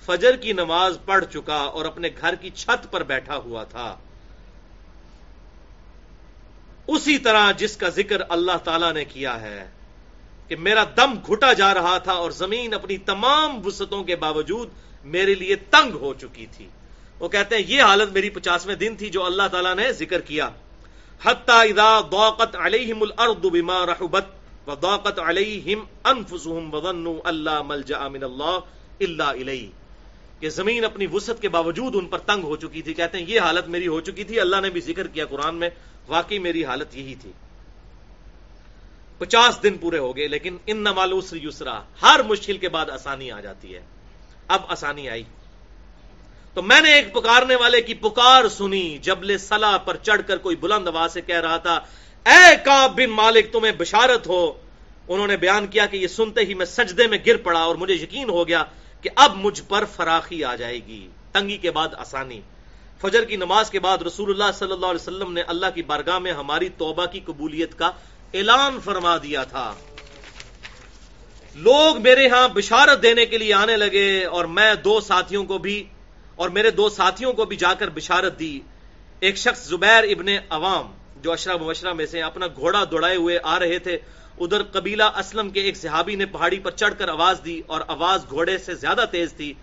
فجر 0.06 0.36
کی 0.36 0.54
نماز 0.54 0.98
پڑھ 1.06 1.26
چکا 1.34 1.58
اور 1.58 1.86
اپنے 1.86 2.10
گھر 2.22 2.36
کی 2.36 2.50
چھت 2.50 2.92
پر 2.92 3.04
بیٹھا 3.04 3.38
ہوا 3.38 3.64
تھا۔ 3.64 3.98
اسی 6.88 7.18
طرح 7.18 7.52
جس 7.52 7.78
کا 7.78 7.90
ذکر 7.90 8.22
اللہ 8.30 8.58
تعالی 8.64 8.92
نے 8.94 9.06
کیا 9.06 9.42
ہے 9.42 9.72
کہ 10.48 10.56
میرا 10.56 10.84
دم 10.98 11.14
گھٹا 11.28 11.54
جا 11.54 11.74
رہا 11.74 11.98
تھا 11.98 12.12
اور 12.12 12.32
زمین 12.32 12.74
اپنی 12.74 12.98
تمام 12.98 13.66
وسطوں 13.66 14.04
کے 14.04 14.16
باوجود 14.16 14.70
میرے 15.06 15.36
لیے 15.36 15.56
تنگ 15.56 15.94
ہو 15.94 16.14
چکی 16.14 16.46
تھی۔ 16.52 16.68
وہ 17.20 17.30
کہتے 17.30 17.56
ہیں، 17.56 17.64
یہ 17.68 17.82
حالت 17.82 18.12
میری 18.12 18.30
پچاسویں 18.30 18.76
دن 18.76 18.96
تھی 18.96 19.10
جو 19.10 19.26
اللہ 19.26 19.44
تعالیٰ 19.52 19.76
نے 19.76 19.94
ذکر 19.94 20.22
کیا۔ 20.22 20.50
اذا 21.24 22.02
ضاقت 22.12 22.56
علیہم 22.56 23.02
الارض 23.02 23.46
بما 23.46 23.86
رحبت 23.86 24.26
وضاقت 24.68 25.20
علیہم 25.20 25.86
انفسهم 26.04 26.74
وظنوا 26.74 27.22
اللہ 27.24 27.62
ملجا 27.62 28.08
من 28.08 28.24
اللہ 28.24 28.60
الا 29.00 29.30
الیہ۔ 29.30 29.68
کہ 30.40 30.50
زمین 30.50 30.86
اپنی 30.86 31.08
وسط 31.14 31.42
کے 31.42 31.50
باوجود 31.50 31.96
ان 31.96 32.06
پر 32.06 32.18
تنگ 32.18 32.44
ہو 32.44 32.56
چکی 32.56 32.82
تھی۔ 32.82 32.94
کہتے 32.94 33.18
ہیں، 33.18 33.26
یہ 33.28 33.40
حالت 33.40 33.68
میری 33.68 33.88
ہو 33.88 34.02
چکی 34.02 34.24
تھی، 34.24 34.40
اللہ 34.40 34.56
نے 34.62 34.70
بھی 34.70 34.82
ذکر 34.82 35.08
کیا 35.08 35.26
قرآن 35.26 35.56
میں، 35.56 35.70
واقعی 36.08 36.40
میری 36.40 36.66
حالت 36.66 36.96
یہی 36.98 37.16
تھی۔ 37.16 37.32
پچاس 39.26 39.64
دن 39.64 39.78
پورے 39.78 39.98
ہو 39.98 40.18
گئے، 40.18 40.28
لیکن 40.28 40.58
ان 40.66 40.78
نمالوس 40.78 41.34
یسرا، 41.34 41.82
ہر 42.02 42.20
مشکل 42.24 42.58
کے 42.58 42.70
بعد 42.70 42.90
آسانی 42.90 43.32
آ 43.32 43.40
جاتی 43.40 43.76
ہے۔ 43.76 43.82
اب 44.48 44.62
آسانی 44.68 45.10
آئی۔ 45.10 45.24
تو 46.54 46.62
میں 46.62 46.82
نے 46.82 46.94
ایک 46.94 47.14
پکارنے 47.14 47.56
والے 47.56 47.82
کی 47.82 47.94
پکار 47.94 48.48
سنی، 48.48 48.98
جبل 48.98 49.38
سلا 49.38 49.78
پر 49.78 49.98
چڑھ 49.98 50.22
کر 50.28 50.38
کوئی 50.38 50.56
بلند 50.56 50.88
آواز 50.88 51.14
سے 51.14 51.22
کہہ 51.22 51.40
رہا 51.40 51.58
تھا، 51.58 51.80
اے 52.26 52.56
کاب 52.66 52.96
بن 52.96 53.10
مالک، 53.10 53.52
تمہیں 53.52 53.74
بشارت 53.78 54.28
ہو۔ 54.28 54.54
انہوں 55.08 55.28
نے 55.28 55.38
بیان 55.38 55.68
کیا 55.68 55.86
کہ 55.86 55.98
یہ 55.98 56.08
سنتے 56.08 56.42
ہی 56.42 56.54
میں 56.54 56.66
سجدے 56.66 57.08
میں 57.08 57.18
گر 57.28 57.38
پڑا 57.38 57.60
اور 57.60 57.76
مجھے 57.76 57.94
یقین 57.94 58.30
ہو 58.30 58.48
گیا 58.48 58.64
کہ 59.02 59.10
اب 59.16 59.36
مجھ 59.36 59.62
پر 59.68 59.86
فراخی 59.86 60.44
آ 60.44 60.56
جائے 60.56 60.80
گی۔ 60.88 61.08
تنگی 61.32 61.58
کے 61.58 61.72
بعد 61.72 61.88
آسانی۔ 61.98 62.42
فجر 63.02 63.26
کی 63.26 63.36
نماز 63.36 63.70
کے 63.70 63.80
بعد 63.80 63.98
رسول 63.98 64.30
اللہ 64.30 64.52
صلی 64.54 64.72
اللہ 64.72 64.86
علیہ 64.86 65.02
وسلم 65.02 65.34
نے 65.34 65.42
اللہ 65.42 65.66
کی 65.76 65.82
بارگاہ 65.82 66.20
میں 66.20 66.32
ہماری 66.32 66.70
توبہ 66.70 67.06
کی 67.06 67.20
قبولیت 67.20 67.78
کا 67.78 67.92
اعلان 68.34 68.80
فرما 68.84 69.18
دیا 69.18 69.44
تھا۔ 69.44 69.74
لوگ 71.56 72.02
میرے 72.02 72.28
ہاں 72.28 72.48
بشارت 72.48 73.04
دینے 73.04 73.26
کے 73.26 73.38
لیے 73.38 73.54
آنے 73.54 73.78
لگے 73.78 74.26
اور 74.26 74.46
میں 74.46 74.76
دو 74.76 75.00
ساتھیوں 75.02 75.44
کو 75.46 75.58
بھی 75.58 75.84
اور 76.36 76.50
میرے 76.50 76.72
دو 76.72 76.90
ساتھیوں 76.90 77.34
کو 77.34 77.46
بھی 77.46 77.58
جا 77.58 77.74
کر 77.74 77.90
بشارت 77.90 78.40
دی۔ 78.40 78.60
ایک 79.20 79.38
شخص 79.38 79.68
زبیر 79.68 80.04
ابن 80.04 80.28
عوام 80.50 80.92
جو 81.22 81.32
اشرا 81.32 81.58
مبشرہ 81.58 81.94
میں 81.94 82.06
سے 82.06 82.22
اپنا 82.22 82.48
گھوڑا 82.48 82.84
دوڑائے 82.92 83.16
ہوئے 83.16 83.40
آ 83.44 83.60
رہے 83.60 83.80
تھے، 83.80 83.98
ادھر 84.40 84.64
قبیلہ 84.64 85.04
اسلم 85.04 85.50
کے 85.50 85.62
ایک 85.62 85.78
صحابی 85.78 86.16
نے 86.16 86.26
پہاڑی 86.26 86.60
پر 86.60 86.72
چڑھ 86.72 86.94
کر 86.98 87.08
آواز 87.08 87.40
دی 87.46 87.62
اور 87.68 87.82
آواز 87.88 88.26
گھوڑے 88.30 88.58
سے 88.58 88.76
زیادہ 88.76 89.06
تیز 89.12 89.34
تھی۔ 89.34 89.54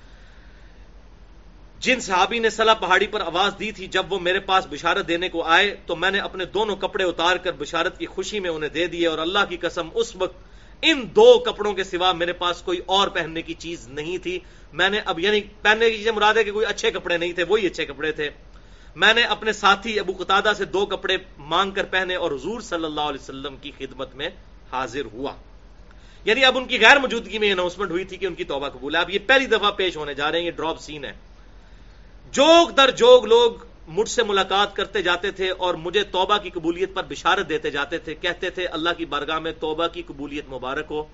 جن 1.81 2.01
صحابی 2.01 2.39
نے 2.39 2.51
سلا 2.51 2.75
پہاڑی 2.75 3.07
پر 3.07 3.21
آواز 3.21 3.53
دی 3.59 3.73
تھی، 3.73 3.87
جب 3.87 4.13
وہ 4.13 4.19
میرے 4.19 4.41
پاس 4.41 4.67
بشارت 4.71 5.09
دینے 5.09 5.29
کو 5.29 5.43
آئے، 5.43 5.77
تو 5.87 5.97
میں 5.97 6.11
نے 6.11 6.19
اپنے 6.19 6.45
دونوں 6.45 6.77
کپڑے 6.77 7.05
اتار 7.05 7.37
کر 7.37 7.53
بشارت 7.53 7.99
کی 7.99 8.07
خوشی 8.07 8.41
میں 8.41 8.51
انہیں 8.51 8.71
دے 8.71 8.87
دیے 8.87 9.07
اور 9.07 9.19
اللہ 9.19 9.39
کی 9.49 9.57
قسم 9.57 9.89
اس 9.95 10.17
وقت 10.17 10.37
ان 10.83 11.03
دو 11.17 11.39
کپڑوں 11.39 11.73
کے 11.73 11.85
سوا 11.85 12.13
میرے 12.13 12.33
پاس 12.33 12.63
کوئی 12.63 12.81
اور 12.87 13.09
پہننے 13.09 13.43
کی 13.43 13.55
چیز 13.55 13.89
نہیں 13.89 14.19
تھی۔ 14.19 14.39
میں 14.73 14.89
نے 14.89 15.01
اب 15.05 15.21
یعنی 15.21 15.41
پہننے 15.41 15.91
کی 15.91 15.97
چیزیں 15.97 16.13
مراد 16.13 16.35
ہے 16.35 16.45
کہ 16.45 16.53
کوئی 16.53 16.67
اچھے 16.67 16.91
کپڑے 16.91 17.17
نہیں 17.17 17.33
تھے، 17.33 17.43
وہی 17.43 17.67
اچھے 17.67 17.87
کپڑے 17.87 18.13
تھے۔ 18.13 18.31
میں 18.97 19.15
نے 19.15 19.23
اپنے 19.23 19.53
ساتھی 19.53 20.01
ابو 20.01 20.13
قطادہ 20.19 20.53
سے 20.59 20.65
دو 20.65 20.87
کپڑے 20.87 21.17
مانگ 21.39 21.71
کر 21.71 21.85
پہنے 21.85 22.15
اور 22.15 22.33
حضور 22.33 22.61
صلی 22.61 22.85
اللہ 22.85 23.01
علیہ 23.01 23.23
وسلم 23.23 23.57
کی 23.57 23.71
خدمت 23.79 24.15
میں 24.15 24.29
حاضر 24.73 25.05
ہوا۔ 25.13 25.33
یعنی 26.25 26.45
اب 26.45 26.59
ان 26.59 26.65
کی 26.65 26.81
غیر 26.81 26.97
موجودگی 26.97 27.39
میں 27.39 27.53
اناؤنسمنٹ 27.53 27.91
ہوئی 27.91 28.05
تھی 28.05 28.17
کہ 28.17 28.27
ان 28.27 28.35
کی 28.35 28.45
توبہ 28.45 28.69
قبول 28.69 28.97
ہے۔ 28.97 29.01
اب 29.01 29.11
یہ 29.11 29.19
پہلی 29.27 29.47
دفعہ 29.47 29.71
پیش 29.71 29.97
ہونے 29.97 30.15
جا 30.15 30.33
رہے 30.33 30.39
ہیں، 30.39 30.47
یہ 30.47 30.51
ڈراپ 30.51 30.81
سین 30.81 31.05
ہے۔ 31.05 31.30
جوگ 32.33 32.69
در 32.69 32.91
جوگ 32.91 33.25
لوگ 33.25 33.53
مجھ 33.89 34.09
سے 34.09 34.23
ملاقات 34.23 34.77
کرتے 34.77 35.03
جاتے 35.03 35.31
تھے 35.31 35.51
اور 35.51 35.75
مجھے 35.75 36.03
توبہ 36.03 36.39
کی 36.39 36.51
قبولیت 36.51 36.95
پر 36.95 37.03
بشارت 37.09 37.49
دیتے 37.49 37.71
جاتے 37.71 37.99
تھے، 37.99 38.15
کہتے 38.15 38.51
تھے، 38.51 38.67
اللہ 38.67 38.91
کی 38.99 39.05
بارگاہ 39.05 39.39
میں 39.39 39.53
توبہ 39.61 39.87
کی 39.87 40.03
قبولیت 40.07 40.45
مبارک 40.49 40.87
ہو۔ 40.91 41.05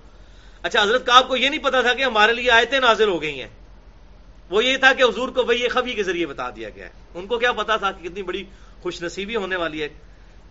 اچھا 0.63 0.83
حضرت 0.83 1.05
کا 1.05 1.17
آپ 1.17 1.27
کو 1.27 1.37
یہ 1.37 1.49
نہیں 1.49 1.63
پتا 1.63 1.81
تھا 1.81 1.93
کہ 1.93 2.03
ہمارے 2.03 2.33
لیے 2.33 2.51
آیتیں 2.51 2.79
نازل 2.79 3.07
ہو 3.07 3.21
گئی 3.21 3.41
ہیں۔ 3.41 3.47
وہ 4.49 4.65
یہ 4.65 4.77
تھا 4.77 4.93
کہ 4.93 5.03
حضور 5.03 5.29
کو 5.29 5.43
وہی 5.43 5.67
خفی 5.67 5.93
کے 5.93 6.03
ذریعے 6.03 6.25
بتا 6.25 6.49
دیا 6.49 6.69
گیا 6.69 6.85
ہے۔ 6.85 6.91
ان 7.13 7.27
کو 7.27 7.37
کیا 7.37 7.51
پتا 7.51 7.77
تھا 7.77 7.91
کہ 7.91 8.09
کتنی 8.09 8.23
بڑی 8.23 8.43
خوش 8.81 9.01
نصیبی 9.01 9.35
ہونے 9.35 9.55
والی 9.55 9.81
ہے۔ 9.81 9.87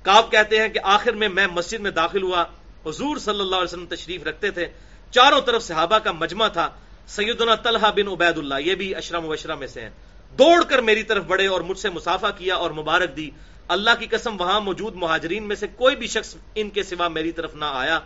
کاب 0.03 0.31
کہتے 0.31 0.61
ہیں 0.61 0.69
کہ 0.69 0.81
آخر 0.83 1.13
میں 1.13 1.29
میں 1.29 1.47
مسجد 1.47 1.81
میں 1.81 1.91
داخل 1.91 2.23
ہوا۔ 2.23 2.45
حضور 2.87 3.17
صلی 3.17 3.41
اللہ 3.41 3.57
علیہ 3.57 3.65
وسلم 3.65 3.87
تشریف 3.87 4.23
رکھتے 4.23 4.51
تھے۔ 4.51 4.67
چاروں 5.11 5.41
طرف 5.41 5.63
صحابہ 5.63 5.99
کا 5.99 6.13
مجمع 6.13 6.49
تھا۔ 6.49 6.71
سیدنا 7.07 7.55
طلحہ 7.55 7.91
بن 7.97 8.09
عبید 8.09 8.39
اللہ 8.39 8.55
یہ 8.61 8.75
بھی 8.75 8.95
اشرم 8.95 9.25
وشرہ 9.25 9.55
میں 9.55 9.67
سے 9.67 9.81
ہیں۔ 9.81 9.91
دوڑ 10.39 10.65
کر 10.65 10.79
میری 10.79 11.03
طرف 11.03 11.25
بڑھے 11.25 11.47
اور 11.47 11.61
مجھ 11.61 11.79
سے 11.79 11.91
مسافہ 11.91 12.27
کیا 12.39 12.57
اور 12.57 12.71
مبارک 12.71 13.17
دی۔ 13.17 13.31
اللہ 13.69 13.91
کی 13.99 14.07
قسم، 14.07 14.41
وہاں 14.41 14.61
موجود 14.61 14.95
مہاجرین 14.95 15.49
میں 15.49 15.57
سے 15.57 15.67
کوئی 15.67 15.97
بھی 15.97 16.07
شخص 16.07 16.37
ان 16.55 16.71
کے 16.71 16.83
سوا 16.83 17.09
میری 17.09 17.33
طرف 17.33 17.55
نہ 17.55 17.65
آیا۔ 17.69 18.01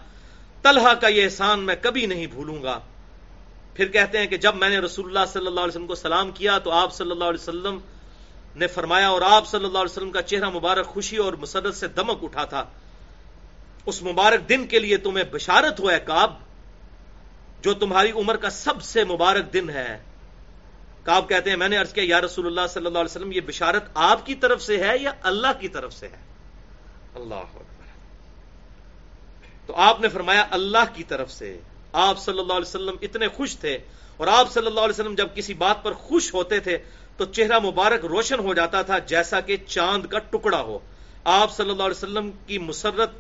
طلحہ 0.62 0.94
کا 0.94 1.08
یہ 1.08 1.24
احسان 1.24 1.60
میں 1.60 1.74
کبھی 1.82 2.06
نہیں 2.06 2.26
بھولوں 2.26 2.62
گا۔ 2.62 2.80
پھر 3.74 3.88
کہتے 3.88 4.18
ہیں 4.18 4.26
کہ 4.26 4.36
جب 4.36 4.56
میں 4.56 4.68
نے 4.68 4.78
رسول 4.78 5.06
اللہ 5.06 5.32
صلی 5.32 5.46
اللہ 5.46 5.60
علیہ 5.60 5.68
وسلم 5.68 5.86
کو 5.86 5.94
سلام 5.94 6.30
کیا 6.30 6.58
تو 6.58 6.70
آپ 6.70 6.94
صلی 6.94 7.10
اللہ 7.10 7.24
علیہ 7.24 7.40
وسلم 7.40 7.78
نے 8.56 8.66
فرمایا 8.66 9.08
اور 9.08 9.22
آپ 9.22 9.48
صلی 9.48 9.64
اللہ 9.64 9.78
علیہ 9.78 9.92
وسلم 9.92 10.10
کا 10.10 10.22
چہرہ 10.22 10.50
مبارک، 10.50 10.86
خوشی 10.86 11.16
اور 11.16 11.32
مسرت 11.32 11.74
سے 11.74 11.88
دمک 11.88 12.24
اٹھا 12.24 12.44
تھا۔ 12.44 12.64
اس 13.86 14.02
مبارک 14.02 14.48
دن 14.48 14.66
کے 14.66 14.78
لیے 14.78 14.96
تمہیں 14.96 15.24
بشارت 15.30 15.80
ہوا 15.80 15.94
ہے 15.94 16.00
کاب 16.00 16.34
جو 17.62 17.74
تمہاری 17.74 18.10
عمر 18.10 18.36
کا 18.36 18.50
سب 18.50 18.82
سے 18.82 19.04
مبارک 19.04 19.52
دن 19.52 19.70
ہے۔ 19.70 19.98
کاب 21.04 21.28
کہتے 21.28 21.50
ہیں 21.50 21.56
میں 21.56 21.68
نے 21.68 21.76
عرض 21.76 21.92
کیا، 21.92 22.04
یا 22.06 22.20
رسول 22.20 22.46
اللہ 22.46 22.66
صلی 22.70 22.86
اللہ 22.86 22.98
علیہ 22.98 23.10
وسلم، 23.10 23.32
یہ 23.32 23.40
بشارت 23.40 23.84
آپ 23.94 24.26
کی 24.26 24.34
طرف 24.34 24.62
سے 24.62 24.84
ہے 24.84 24.98
یا 25.00 25.12
اللہ 25.22 25.60
کی 25.60 25.68
طرف 25.68 25.92
سے 25.92 26.08
ہے؟ 26.08 26.16
اللہ 27.14 27.58
تو 29.66 29.76
آپ 29.76 30.00
نے 30.00 30.08
فرمایا 30.08 30.46
اللہ 30.50 30.94
کی 30.94 31.04
طرف 31.04 31.30
سے۔ 31.30 31.60
آپ 31.92 32.18
صلی 32.18 32.38
اللہ 32.38 32.52
علیہ 32.52 32.68
وسلم 32.68 32.96
اتنے 33.02 33.28
خوش 33.28 33.56
تھے 33.56 33.78
اور 34.16 34.26
آپ 34.26 34.52
صلی 34.52 34.66
اللہ 34.66 34.80
علیہ 34.80 35.00
وسلم 35.00 35.14
جب 35.14 35.28
کسی 35.34 35.54
بات 35.54 35.82
پر 35.82 35.92
خوش 35.92 36.34
ہوتے 36.34 36.60
تھے 36.60 36.78
تو 37.16 37.24
چہرہ 37.24 37.58
مبارک 37.58 38.04
روشن 38.04 38.38
ہو 38.38 38.54
جاتا 38.54 38.82
تھا 38.82 38.98
جیسا 38.98 39.40
کہ 39.40 39.56
چاند 39.66 40.06
کا 40.06 40.18
ٹکڑا 40.18 40.60
ہو۔ 40.60 40.78
آپ 41.24 41.56
صلی 41.56 41.70
اللہ 41.70 41.82
علیہ 41.82 41.96
وسلم 41.96 42.30
کی 42.46 42.58
مسرت 42.58 43.10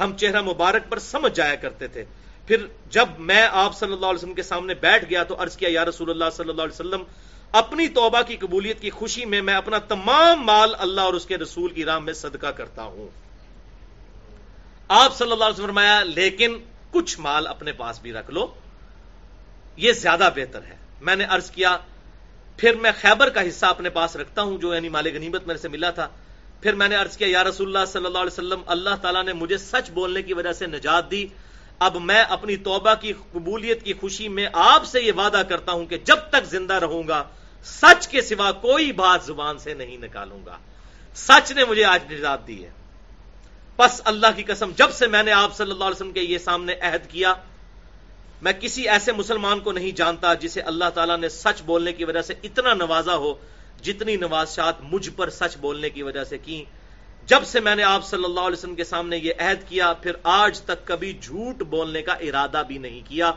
ہم 0.00 0.16
چہرہ 0.16 0.42
مبارک 0.42 0.90
پر 0.90 0.98
سمجھ 0.98 1.32
جایا 1.34 1.54
کرتے 1.54 1.86
تھے۔ 1.86 2.04
پھر 2.50 2.66
جب 2.90 3.08
میں 3.18 3.48
آپ 3.52 3.78
صلی 3.78 3.92
اللہ 3.92 4.06
علیہ 4.06 4.18
وسلم 4.18 4.34
کے 4.34 4.42
سامنے 4.42 4.74
بیٹھ 4.74 5.04
گیا 5.10 5.22
تو 5.22 5.42
عرض 5.42 5.56
کیا، 5.56 5.68
یا 5.72 5.84
رسول 5.84 6.10
اللہ 6.10 6.30
صلی 6.32 6.48
اللہ 6.48 6.62
علیہ 6.62 6.80
وسلم، 6.80 7.02
اپنی 7.52 7.88
توبہ 7.88 8.22
کی 8.22 8.36
قبولیت 8.36 8.80
کی 8.80 8.90
خوشی 8.90 9.24
میں 9.24 9.42
میں 9.42 9.54
اپنا 9.54 9.78
تمام 9.78 10.42
مال 10.42 10.74
اللہ 10.78 11.00
اور 11.00 11.14
اس 11.14 11.26
کے 11.26 11.38
رسول 11.38 11.72
کی 11.72 11.84
راہ 11.84 11.98
میں 11.98 12.12
صدقہ 12.12 12.46
کرتا 12.46 12.82
ہوں۔ 12.82 13.08
آپ 14.88 15.16
صلی 15.16 15.32
اللہ 15.32 15.44
علیہ 15.44 15.52
وسلم 15.52 15.66
فرمایا، 15.66 16.02
لیکن 16.02 16.58
کچھ 16.90 17.20
مال 17.20 17.46
اپنے 17.46 17.72
پاس 17.72 18.00
بھی 18.00 18.12
رکھ 18.12 18.30
لو، 18.30 18.46
یہ 19.76 19.92
زیادہ 19.92 20.28
بہتر 20.36 20.62
ہے۔ 20.62 20.76
میں 21.00 21.16
نے 21.16 21.24
عرض 21.24 21.50
کیا، 21.50 21.76
پھر 22.56 22.74
میں 22.74 22.90
خیبر 23.00 23.28
کا 23.28 23.48
حصہ 23.48 23.66
اپنے 23.66 23.90
پاس 23.90 24.16
رکھتا 24.16 24.42
ہوں، 24.42 24.58
جو 24.58 24.74
یعنی 24.74 24.88
مال 24.88 25.06
غنیمت 25.14 25.46
میرے 25.46 25.58
سے 25.58 25.68
ملا 25.68 25.90
تھا۔ 25.90 26.08
پھر 26.60 26.72
میں 26.72 26.88
نے 26.88 26.94
عرض 26.94 27.16
کیا، 27.16 27.28
یا 27.30 27.44
رسول 27.44 27.66
اللہ 27.66 27.92
صلی 27.92 28.06
اللہ 28.06 28.18
علیہ 28.18 28.32
وسلم، 28.32 28.62
اللہ 28.66 28.94
تعالیٰ 29.02 29.24
نے 29.24 29.32
مجھے 29.32 29.58
سچ 29.58 29.90
بولنے 29.90 30.22
کی 30.22 30.34
وجہ 30.34 30.52
سے 30.52 30.66
نجات 30.66 31.10
دی۔ 31.10 31.26
اب 31.80 31.96
میں 31.96 32.22
اپنی 32.22 32.56
توبہ 32.56 32.94
کی 33.00 33.12
قبولیت 33.12 33.82
کی 33.82 33.92
خوشی 33.92 34.28
میں 34.28 34.48
آپ 34.52 34.86
سے 34.86 35.00
یہ 35.00 35.12
وعدہ 35.16 35.42
کرتا 35.48 35.72
ہوں 35.72 35.86
کہ 35.86 35.96
جب 35.96 36.16
تک 36.30 36.44
زندہ 36.44 36.74
رہوں 36.74 37.08
گا، 37.08 37.24
سچ 37.64 38.08
کے 38.08 38.20
سوا 38.20 38.52
کوئی 38.52 38.92
بات 38.92 39.24
زبان 39.24 39.58
سے 39.58 39.74
نہیں 39.74 39.96
نکالوں 39.96 40.46
گا۔ 40.46 40.58
سچ 41.14 41.52
نے 41.52 41.64
مجھے 41.64 41.84
آج 41.84 42.12
نجات 42.12 42.46
دی 42.46 42.64
ہے۔ 42.64 42.70
بس 43.78 44.02
اللہ 44.04 44.26
کی 44.36 44.42
قسم، 44.42 44.70
جب 44.76 44.90
سے 44.92 45.06
میں 45.06 45.22
نے 45.22 45.32
آپ 45.32 45.56
صلی 45.56 45.70
اللہ 45.70 45.84
علیہ 45.84 45.96
وسلم 45.96 46.12
کے 46.12 46.20
یہ 46.20 46.38
سامنے 46.38 46.74
عہد 46.74 47.10
کیا، 47.10 47.34
میں 48.42 48.52
کسی 48.52 48.88
ایسے 48.88 49.12
مسلمان 49.12 49.60
کو 49.60 49.72
نہیں 49.72 49.90
جانتا 49.90 50.34
جسے 50.34 50.60
اللہ 50.60 50.90
تعالیٰ 50.94 51.18
نے 51.18 51.28
سچ 51.28 51.62
بولنے 51.62 51.92
کی 51.92 52.04
وجہ 52.04 52.22
سے 52.22 52.34
اتنا 52.42 52.74
نوازا 52.74 53.16
ہو 53.16 53.34
جتنی 53.82 54.16
نوازشات 54.16 54.74
مجھ 54.82 55.10
پر 55.16 55.30
سچ 55.30 55.56
بولنے 55.56 55.90
کی 55.90 56.02
وجہ 56.02 56.24
سے 56.24 56.38
کی۔ 56.38 56.64
جب 57.26 57.44
سے 57.44 57.60
میں 57.60 57.76
نے 57.76 57.82
آپ 57.82 58.06
صلی 58.06 58.24
اللہ 58.24 58.40
علیہ 58.40 58.58
وسلم 58.58 58.74
کے 58.74 58.84
سامنے 58.84 59.16
یہ 59.16 59.32
عہد 59.38 59.68
کیا، 59.68 59.92
پھر 59.92 60.12
آج 60.22 60.60
تک 60.60 60.86
کبھی 60.86 61.18
جھوٹ 61.20 61.62
بولنے 61.62 62.02
کا 62.02 62.12
ارادہ 62.12 62.62
بھی 62.66 62.78
نہیں 62.78 63.00
کیا۔ 63.08 63.32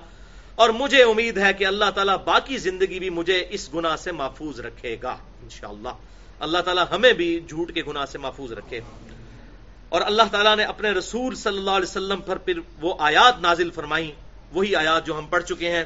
اور 0.56 0.70
مجھے 0.70 1.04
امید 1.04 1.38
ہے 1.38 1.54
کہ 1.54 1.66
اللہ 1.66 1.86
تعالیٰ 1.96 2.24
باقی 2.24 2.58
زندگی 2.58 3.00
بھی 3.00 3.10
مجھے 3.10 3.46
اس 3.50 3.74
گناہ 3.74 3.96
سے 3.96 4.12
محفوظ 4.12 4.60
رکھے 4.60 4.98
گا، 5.04 5.18
انشاءاللہ۔ 5.44 5.90
اللہ 6.40 6.58
تعالیٰ 6.58 6.84
ہمیں 6.92 7.14
بھی 7.14 7.40
جھوٹ 7.50 7.74
کے 7.74 7.82
گناہ 7.88 8.06
سے 8.06 8.18
محفوظ 8.18 8.52
رکھے۔ 8.52 8.80
اور 9.90 10.02
اللہ 10.02 10.24
تعالیٰ 10.32 10.56
نے 10.56 10.64
اپنے 10.64 10.92
رسول 10.92 11.36
صلی 11.36 11.58
اللہ 11.58 11.72
علیہ 11.72 11.90
وسلم 11.90 12.22
پر 12.22 12.38
پھر 12.38 12.60
وہ 12.82 12.94
آیات 13.00 13.42
نازل 13.42 13.72
فرمائی 13.72 14.12
وہی 14.54 14.76
آیات 14.76 15.06
جو 15.06 15.18
ہم 15.18 15.26
پڑھ 15.26 15.44
چکے 15.44 15.70
ہیں۔ 15.70 15.84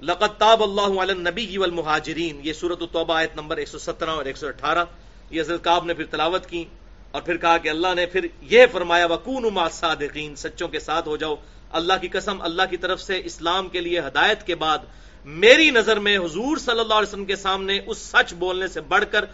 لقد 0.00 0.38
تاب 0.38 0.62
اللہ 0.62 1.00
علی 1.00 1.12
النبی 1.12 1.58
والمہاجرین، 1.58 2.40
یہ 2.42 2.52
صورت 2.52 2.78
التوبہ 2.80 3.14
آیت 3.14 3.36
نمبر 3.36 3.56
117 3.58 4.12
اور 4.12 4.24
118 4.24 4.84
یہ 5.30 5.40
حضرت 5.40 5.64
کعب 5.64 5.84
نے 5.84 5.94
پھر 5.94 6.04
تلاوت 6.04 6.46
کی 6.46 6.64
اور 7.10 7.22
پھر 7.22 7.36
کہا 7.36 7.58
کہ 7.58 7.68
اللہ 7.68 7.94
نے 7.96 8.06
پھر 8.06 8.26
یہ 8.40 8.66
فرمایا 8.72 9.06
وکون 9.06 9.42
مع 9.42 9.62
الصادقین 9.62 10.36
سچوں 10.36 10.68
کے 10.68 10.78
ساتھ 10.78 11.08
ہو 11.08 11.16
جاؤ۔ 11.16 11.36
اللہ 11.72 11.92
کی 12.00 12.08
قسم، 12.08 12.42
اللہ 12.42 12.62
کی 12.70 12.76
طرف 12.76 13.00
سے 13.00 13.20
اسلام 13.24 13.68
کے 13.68 13.80
لیے 13.80 13.98
ہدایت 13.98 14.46
کے 14.46 14.54
بعد 14.54 14.78
میری 15.24 15.70
نظر 15.70 15.98
میں 15.98 16.18
حضور 16.18 16.56
صلی 16.56 16.80
اللہ 16.80 16.94
علیہ 16.94 17.08
وسلم 17.08 17.24
کے 17.24 17.36
سامنے 17.36 17.80
اس 17.86 17.98
سچ 17.98 18.34
بولنے 18.34 18.68
سے 18.68 18.80
بڑھ 18.80 19.04
کر 19.10 19.24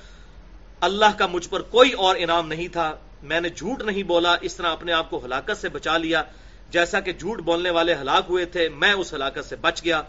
اللہ 0.80 1.18
کا 1.18 1.26
مجھ 1.26 1.48
پر 1.48 1.62
کوئی 1.62 1.92
اور 1.92 2.16
انعام 2.18 2.48
نہیں 2.48 2.68
تھا۔ 2.68 2.96
میں 3.22 3.40
نے 3.40 3.48
جھوٹ 3.48 3.82
نہیں 3.82 4.02
بولا، 4.02 4.36
اس 4.40 4.56
طرح 4.56 4.72
اپنے 4.72 4.92
آپ 4.92 5.10
کو 5.10 5.24
ہلاکت 5.24 5.56
سے 5.60 5.68
بچا 5.68 5.96
لیا۔ 5.96 6.22
جیسا 6.70 7.00
کہ 7.00 7.12
جھوٹ 7.12 7.40
بولنے 7.40 7.70
والے 7.70 7.94
ہلاک 7.94 8.24
ہوئے 8.28 8.44
تھے، 8.44 8.68
میں 8.68 8.92
اس 8.92 9.14
ہلاکت 9.14 9.44
سے 9.48 9.56
بچ 9.56 9.84
گیا۔ 9.84 10.02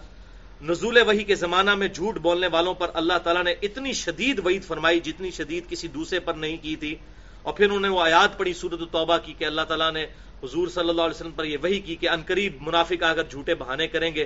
نزول 0.68 0.98
وحی 1.08 1.24
کے 1.24 1.36
زمانہ 1.36 1.76
میں 1.76 1.88
جھوٹ 1.88 2.18
بولنے 2.18 2.48
والوں 2.48 2.74
پر 2.74 2.92
اللہ 2.94 3.18
تعالیٰ 3.24 3.44
نے 3.44 3.54
اتنی 3.62 3.94
شدید 3.94 4.40
وعید 4.46 4.64
فرمائی 4.64 5.00
جتنی 5.00 5.32
شدید 5.32 5.70
کسی 5.70 5.88
دوسرے 5.88 6.20
پر 6.20 6.34
نہیں 6.34 6.58
کی 6.62 6.76
تھی۔ 6.76 6.96
اور 7.42 7.54
پھر 7.54 7.66
انہوں 7.66 7.80
نے 7.80 7.88
وہ 7.88 8.02
آیات 8.02 8.38
پڑھی 8.38 8.54
صورت 8.54 8.80
توبہ 8.92 9.18
کی 9.18 9.34
کہ 9.34 9.46
اللہ 9.46 9.62
تعالیٰ 9.62 9.94
نے 9.94 10.04
حضور 10.44 10.68
صلی 10.68 10.90
اللہ 10.90 11.02
علیہ 11.02 11.16
وسلم 11.16 11.32
پر 11.32 11.44
یہ 11.44 11.58
وہی 11.64 11.80
کی 11.80 11.96
کہ 11.96 12.10
انقریب 12.10 12.58
منافق 12.62 13.04
اگر 13.04 13.22
جھوٹے 13.30 13.56
بہانے 13.56 13.88
کریں 13.88 14.16
گے 14.16 14.26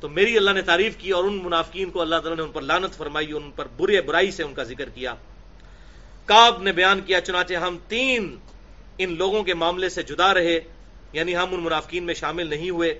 تو 0.00 0.08
میری 0.08 0.36
اللہ 0.36 0.50
نے 0.50 0.62
تعریف 0.62 0.96
کی 0.96 1.10
اور 1.10 1.24
ان 1.24 1.40
منافقین 1.42 1.90
کو 1.90 2.00
اللہ 2.00 2.16
تعالیٰ 2.16 2.36
نے 2.36 2.42
ان 2.42 2.50
پر 2.50 2.62
لانت 2.62 2.94
فرمائی 2.94 3.32
اور 3.32 3.42
ان 3.42 3.50
پر 3.50 3.66
برے 3.76 4.00
برائی 4.00 4.30
سے 4.30 4.42
ان 4.42 4.54
کا 4.54 4.62
ذکر 4.62 4.88
کیا۔ 4.88 5.14
کاب 6.24 6.62
نے 6.62 6.72
بیان 6.72 7.00
کیا 7.00 7.20
چنانچہ 7.20 7.54
ہم 7.54 7.78
تین 7.88 8.36
ان 8.98 9.16
لوگوں 9.16 9.42
کے 9.42 9.54
معاملے 9.54 9.88
سے 9.88 10.02
جدا 10.02 10.34
رہے 10.34 10.60
یعنی 11.12 11.36
ہم 11.36 11.46
ان 11.50 11.60
منافقین 11.60 12.04
میں 12.04 12.14
شامل 12.14 12.46
نہیں 12.46 12.70
ہوئے۔ 12.70 12.98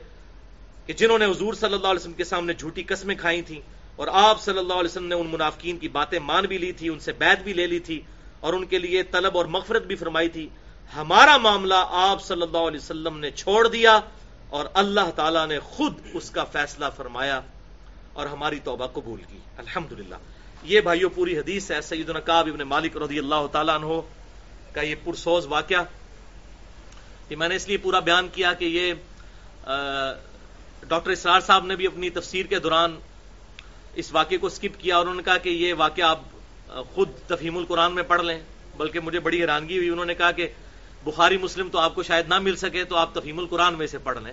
کہ 0.86 0.92
جنہوں 0.92 1.18
نے 1.18 1.24
حضور 1.24 1.54
صلی 1.54 1.74
اللہ 1.74 1.86
علیہ 1.86 2.00
وسلم 2.00 2.12
کے 2.12 2.24
سامنے 2.24 2.52
جھوٹی 2.54 2.82
قسمیں 2.82 3.14
کھائی 3.14 3.42
تھیں 3.42 3.60
اور 3.96 4.08
آپ 4.12 4.42
صلی 4.42 4.58
اللہ 4.58 4.72
علیہ 4.72 4.90
وسلم 4.90 5.06
نے 5.06 5.14
ان 5.14 5.26
منافقین 5.26 5.78
کی 5.78 5.88
باتیں 5.88 6.18
مان 6.18 6.44
بھی 6.46 6.58
لی 6.58 6.72
تھی، 6.72 6.88
ان 6.88 6.98
سے 6.98 7.12
بیت 7.12 7.42
بھی 7.42 7.52
لے 7.52 7.66
لی 7.66 7.78
تھی 7.78 8.00
اور 8.40 8.52
ان 8.52 8.64
کے 8.66 8.78
لیے 8.78 9.02
طلب 9.02 9.36
اور 9.36 9.46
مغفرت 9.46 9.82
بھی 9.82 9.96
فرمائی 9.96 10.28
تھی۔ 10.28 10.48
ہمارا 10.96 11.36
معاملہ 11.36 11.80
آپ 11.90 12.22
صلی 12.24 12.42
اللہ 12.42 12.66
علیہ 12.68 12.80
وسلم 12.80 13.18
نے 13.18 13.30
چھوڑ 13.30 13.66
دیا 13.68 13.98
اور 14.50 14.66
اللہ 14.74 15.10
تعالیٰ 15.16 15.46
نے 15.46 15.58
خود 15.58 15.94
اس 16.14 16.30
کا 16.30 16.44
فیصلہ 16.44 16.84
فرمایا 16.96 17.40
اور 18.12 18.26
ہماری 18.26 18.58
توبہ 18.64 18.86
قبول 18.86 19.20
کی۔ 19.30 19.38
الحمد 19.58 19.92
یہ 20.62 20.80
بھائیو، 20.80 21.08
پوری 21.08 21.36
حدیث 21.38 21.70
ہے 21.70 21.80
سعید 21.80 22.10
القاب 22.10 22.48
ابن 22.48 22.62
مالک 22.68 22.96
رضی 22.96 23.18
اللہ 23.18 23.46
تعالیٰ 23.52 23.74
عنہ 23.74 24.00
کا 24.72 24.80
یہ 24.80 24.94
پرسوز 25.04 25.46
واقعہ۔ 25.46 25.82
یہ 27.30 27.36
میں 27.36 27.48
نے 27.48 27.56
اس 27.56 27.68
لیے 27.68 27.76
پورا 27.76 28.00
بیان 28.00 28.28
کیا 28.32 28.52
کہ 28.52 28.64
یہ 28.64 28.94
ڈاکٹر 30.82 31.10
اسرار 31.10 31.40
صاحب 31.40 31.66
نے 31.66 31.76
بھی 31.76 31.86
اپنی 31.86 32.10
تفسیر 32.10 32.46
کے 32.46 32.58
دوران 32.58 32.96
اس 33.94 34.12
واقعے 34.12 34.38
کو 34.38 34.48
سکپ 34.48 34.80
کیا 34.80 34.96
اور 34.96 35.02
انہوں 35.02 35.16
نے 35.16 35.22
کہا 35.22 35.36
کہ 35.36 35.48
یہ 35.48 35.74
واقعہ 35.74 36.04
آپ 36.04 36.20
خود 36.94 37.10
تفہیم 37.26 37.56
القرآن 37.56 37.94
میں 37.94 38.02
پڑھ 38.02 38.22
لیں، 38.22 38.38
بلکہ 38.76 39.00
مجھے 39.00 39.20
بڑی 39.20 39.40
حیرانگی 39.40 39.78
ہوئی۔ 39.78 39.88
انہوں 39.88 40.04
نے 40.04 40.14
کہا 40.14 40.30
کہ 40.32 40.48
بخاری 41.04 41.36
مسلم 41.36 41.68
تو 41.68 41.78
آپ 41.78 41.94
کو 41.94 42.02
شاید 42.02 42.28
نہ 42.28 42.38
مل 42.38 42.56
سکے، 42.56 42.84
تو 42.84 42.96
آپ 42.96 43.14
تفہیم 43.14 43.38
القرآن 43.38 43.74
میں 43.74 43.86
سے 43.86 43.98
پڑھ 43.98 44.18
لیں۔ 44.18 44.32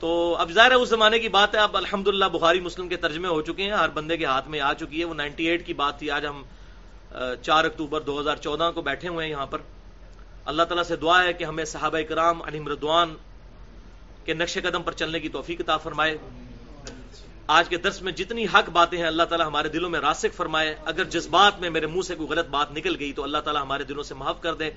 تو 0.00 0.36
اب 0.38 0.50
ظاہر 0.50 0.70
ہے 0.70 0.76
اس 0.76 0.88
زمانے 0.88 1.18
کی 1.18 1.28
بات 1.28 1.54
ہے، 1.54 1.60
اب 1.60 1.76
الحمد 1.76 2.08
بخاری 2.32 2.60
مسلم 2.60 2.88
کے 2.88 2.96
ترجمے 2.96 3.28
ہو 3.28 3.42
چکے 3.42 3.62
ہیں، 3.62 3.70
ہر 3.70 3.88
بندے 3.88 4.16
کے 4.16 4.24
ہاتھ 4.24 4.48
میں 4.48 4.60
آ 4.60 4.72
چکی 4.72 5.00
ہے۔ 5.00 5.04
وہ 5.04 5.14
نائنٹی 5.14 5.46
ایٹ 5.46 5.66
کی 5.66 5.74
بات 5.74 5.98
تھی، 5.98 6.10
آج 6.10 6.26
ہم 6.26 6.42
چار 7.42 7.64
اکتوبر 7.64 8.00
دو 8.00 8.20
ہزار 8.20 8.36
چودہ 8.36 8.70
کو 8.74 8.82
بیٹھے 8.82 9.08
ہوئے 9.08 9.24
ہیں 9.24 9.32
یہاں 9.32 9.46
پر۔ 9.46 9.58
اللہ 10.44 10.62
تعالیٰ 10.62 10.84
سے 10.84 10.96
دعا 10.96 11.22
ہے 11.24 11.32
کہ 11.32 11.44
ہمیں 11.44 11.64
صحابہ 11.64 12.00
کرام 12.08 12.42
علی 12.42 12.58
مردوان 12.58 13.14
کے 14.24 14.34
نقش 14.34 14.58
قدم 14.62 14.82
پر 14.82 14.92
چلنے 14.92 15.20
کی 15.20 15.28
توفیق 15.28 15.60
عطا 15.60 15.76
فرمائے۔ 15.76 16.18
آج 17.46 17.68
کے 17.68 17.76
درس 17.76 18.02
میں 18.02 18.12
جتنی 18.12 18.44
حق 18.44 18.70
باتیں 18.70 18.98
ہیں 18.98 19.06
اللہ 19.06 19.22
تعالیٰ 19.22 19.46
ہمارے 19.46 19.68
دلوں 19.68 19.90
میں 19.90 20.00
راسک 20.00 20.34
فرمائے۔ 20.34 20.76
اگر 20.84 21.04
جذبات 21.04 21.60
میں 21.60 21.70
میرے 21.70 21.86
منہ 21.86 22.00
سے 22.00 22.14
کوئی 22.14 22.28
غلط 22.28 22.46
بات 22.46 22.72
نکل 22.72 22.96
گئی 23.00 23.12
تو 23.12 23.22
اللہ 23.22 23.38
تعالیٰ 23.38 23.62
ہمارے 23.62 23.84
دلوں 23.84 24.02
سے 24.02 24.14
معاف 24.14 24.40
کر 24.40 24.54
دے۔ 24.54 24.70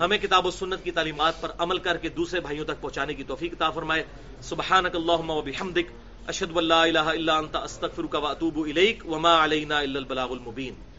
ہمیں 0.00 0.18
کتاب 0.18 0.46
و 0.46 0.50
سنت 0.50 0.84
کی 0.84 0.90
تعلیمات 0.90 1.40
پر 1.40 1.50
عمل 1.58 1.78
کر 1.78 1.96
کے 1.96 2.08
دوسرے 2.08 2.40
بھائیوں 2.40 2.64
تک 2.64 2.80
پہنچانے 2.80 3.14
کی 3.14 3.24
توفیق 3.24 3.52
عطا 3.52 3.70
فرمائے۔ 3.70 4.04
سبحانک 4.40 4.96
اللہم 4.96 5.30
و 5.30 5.42
بحمدک، 5.42 5.92
اشہد 6.26 6.50
واللہ 6.50 6.74
الہ 6.74 6.98
الا 6.98 7.36
انت، 7.36 7.56
استغفرک 7.56 8.14
و 8.14 8.26
اتوب 8.26 8.64
الیک، 8.64 9.06
وما 9.06 9.44
علینا 9.44 9.78
الا 9.78 9.98
البلاغ 9.98 10.32
المبین۔ 10.32 10.95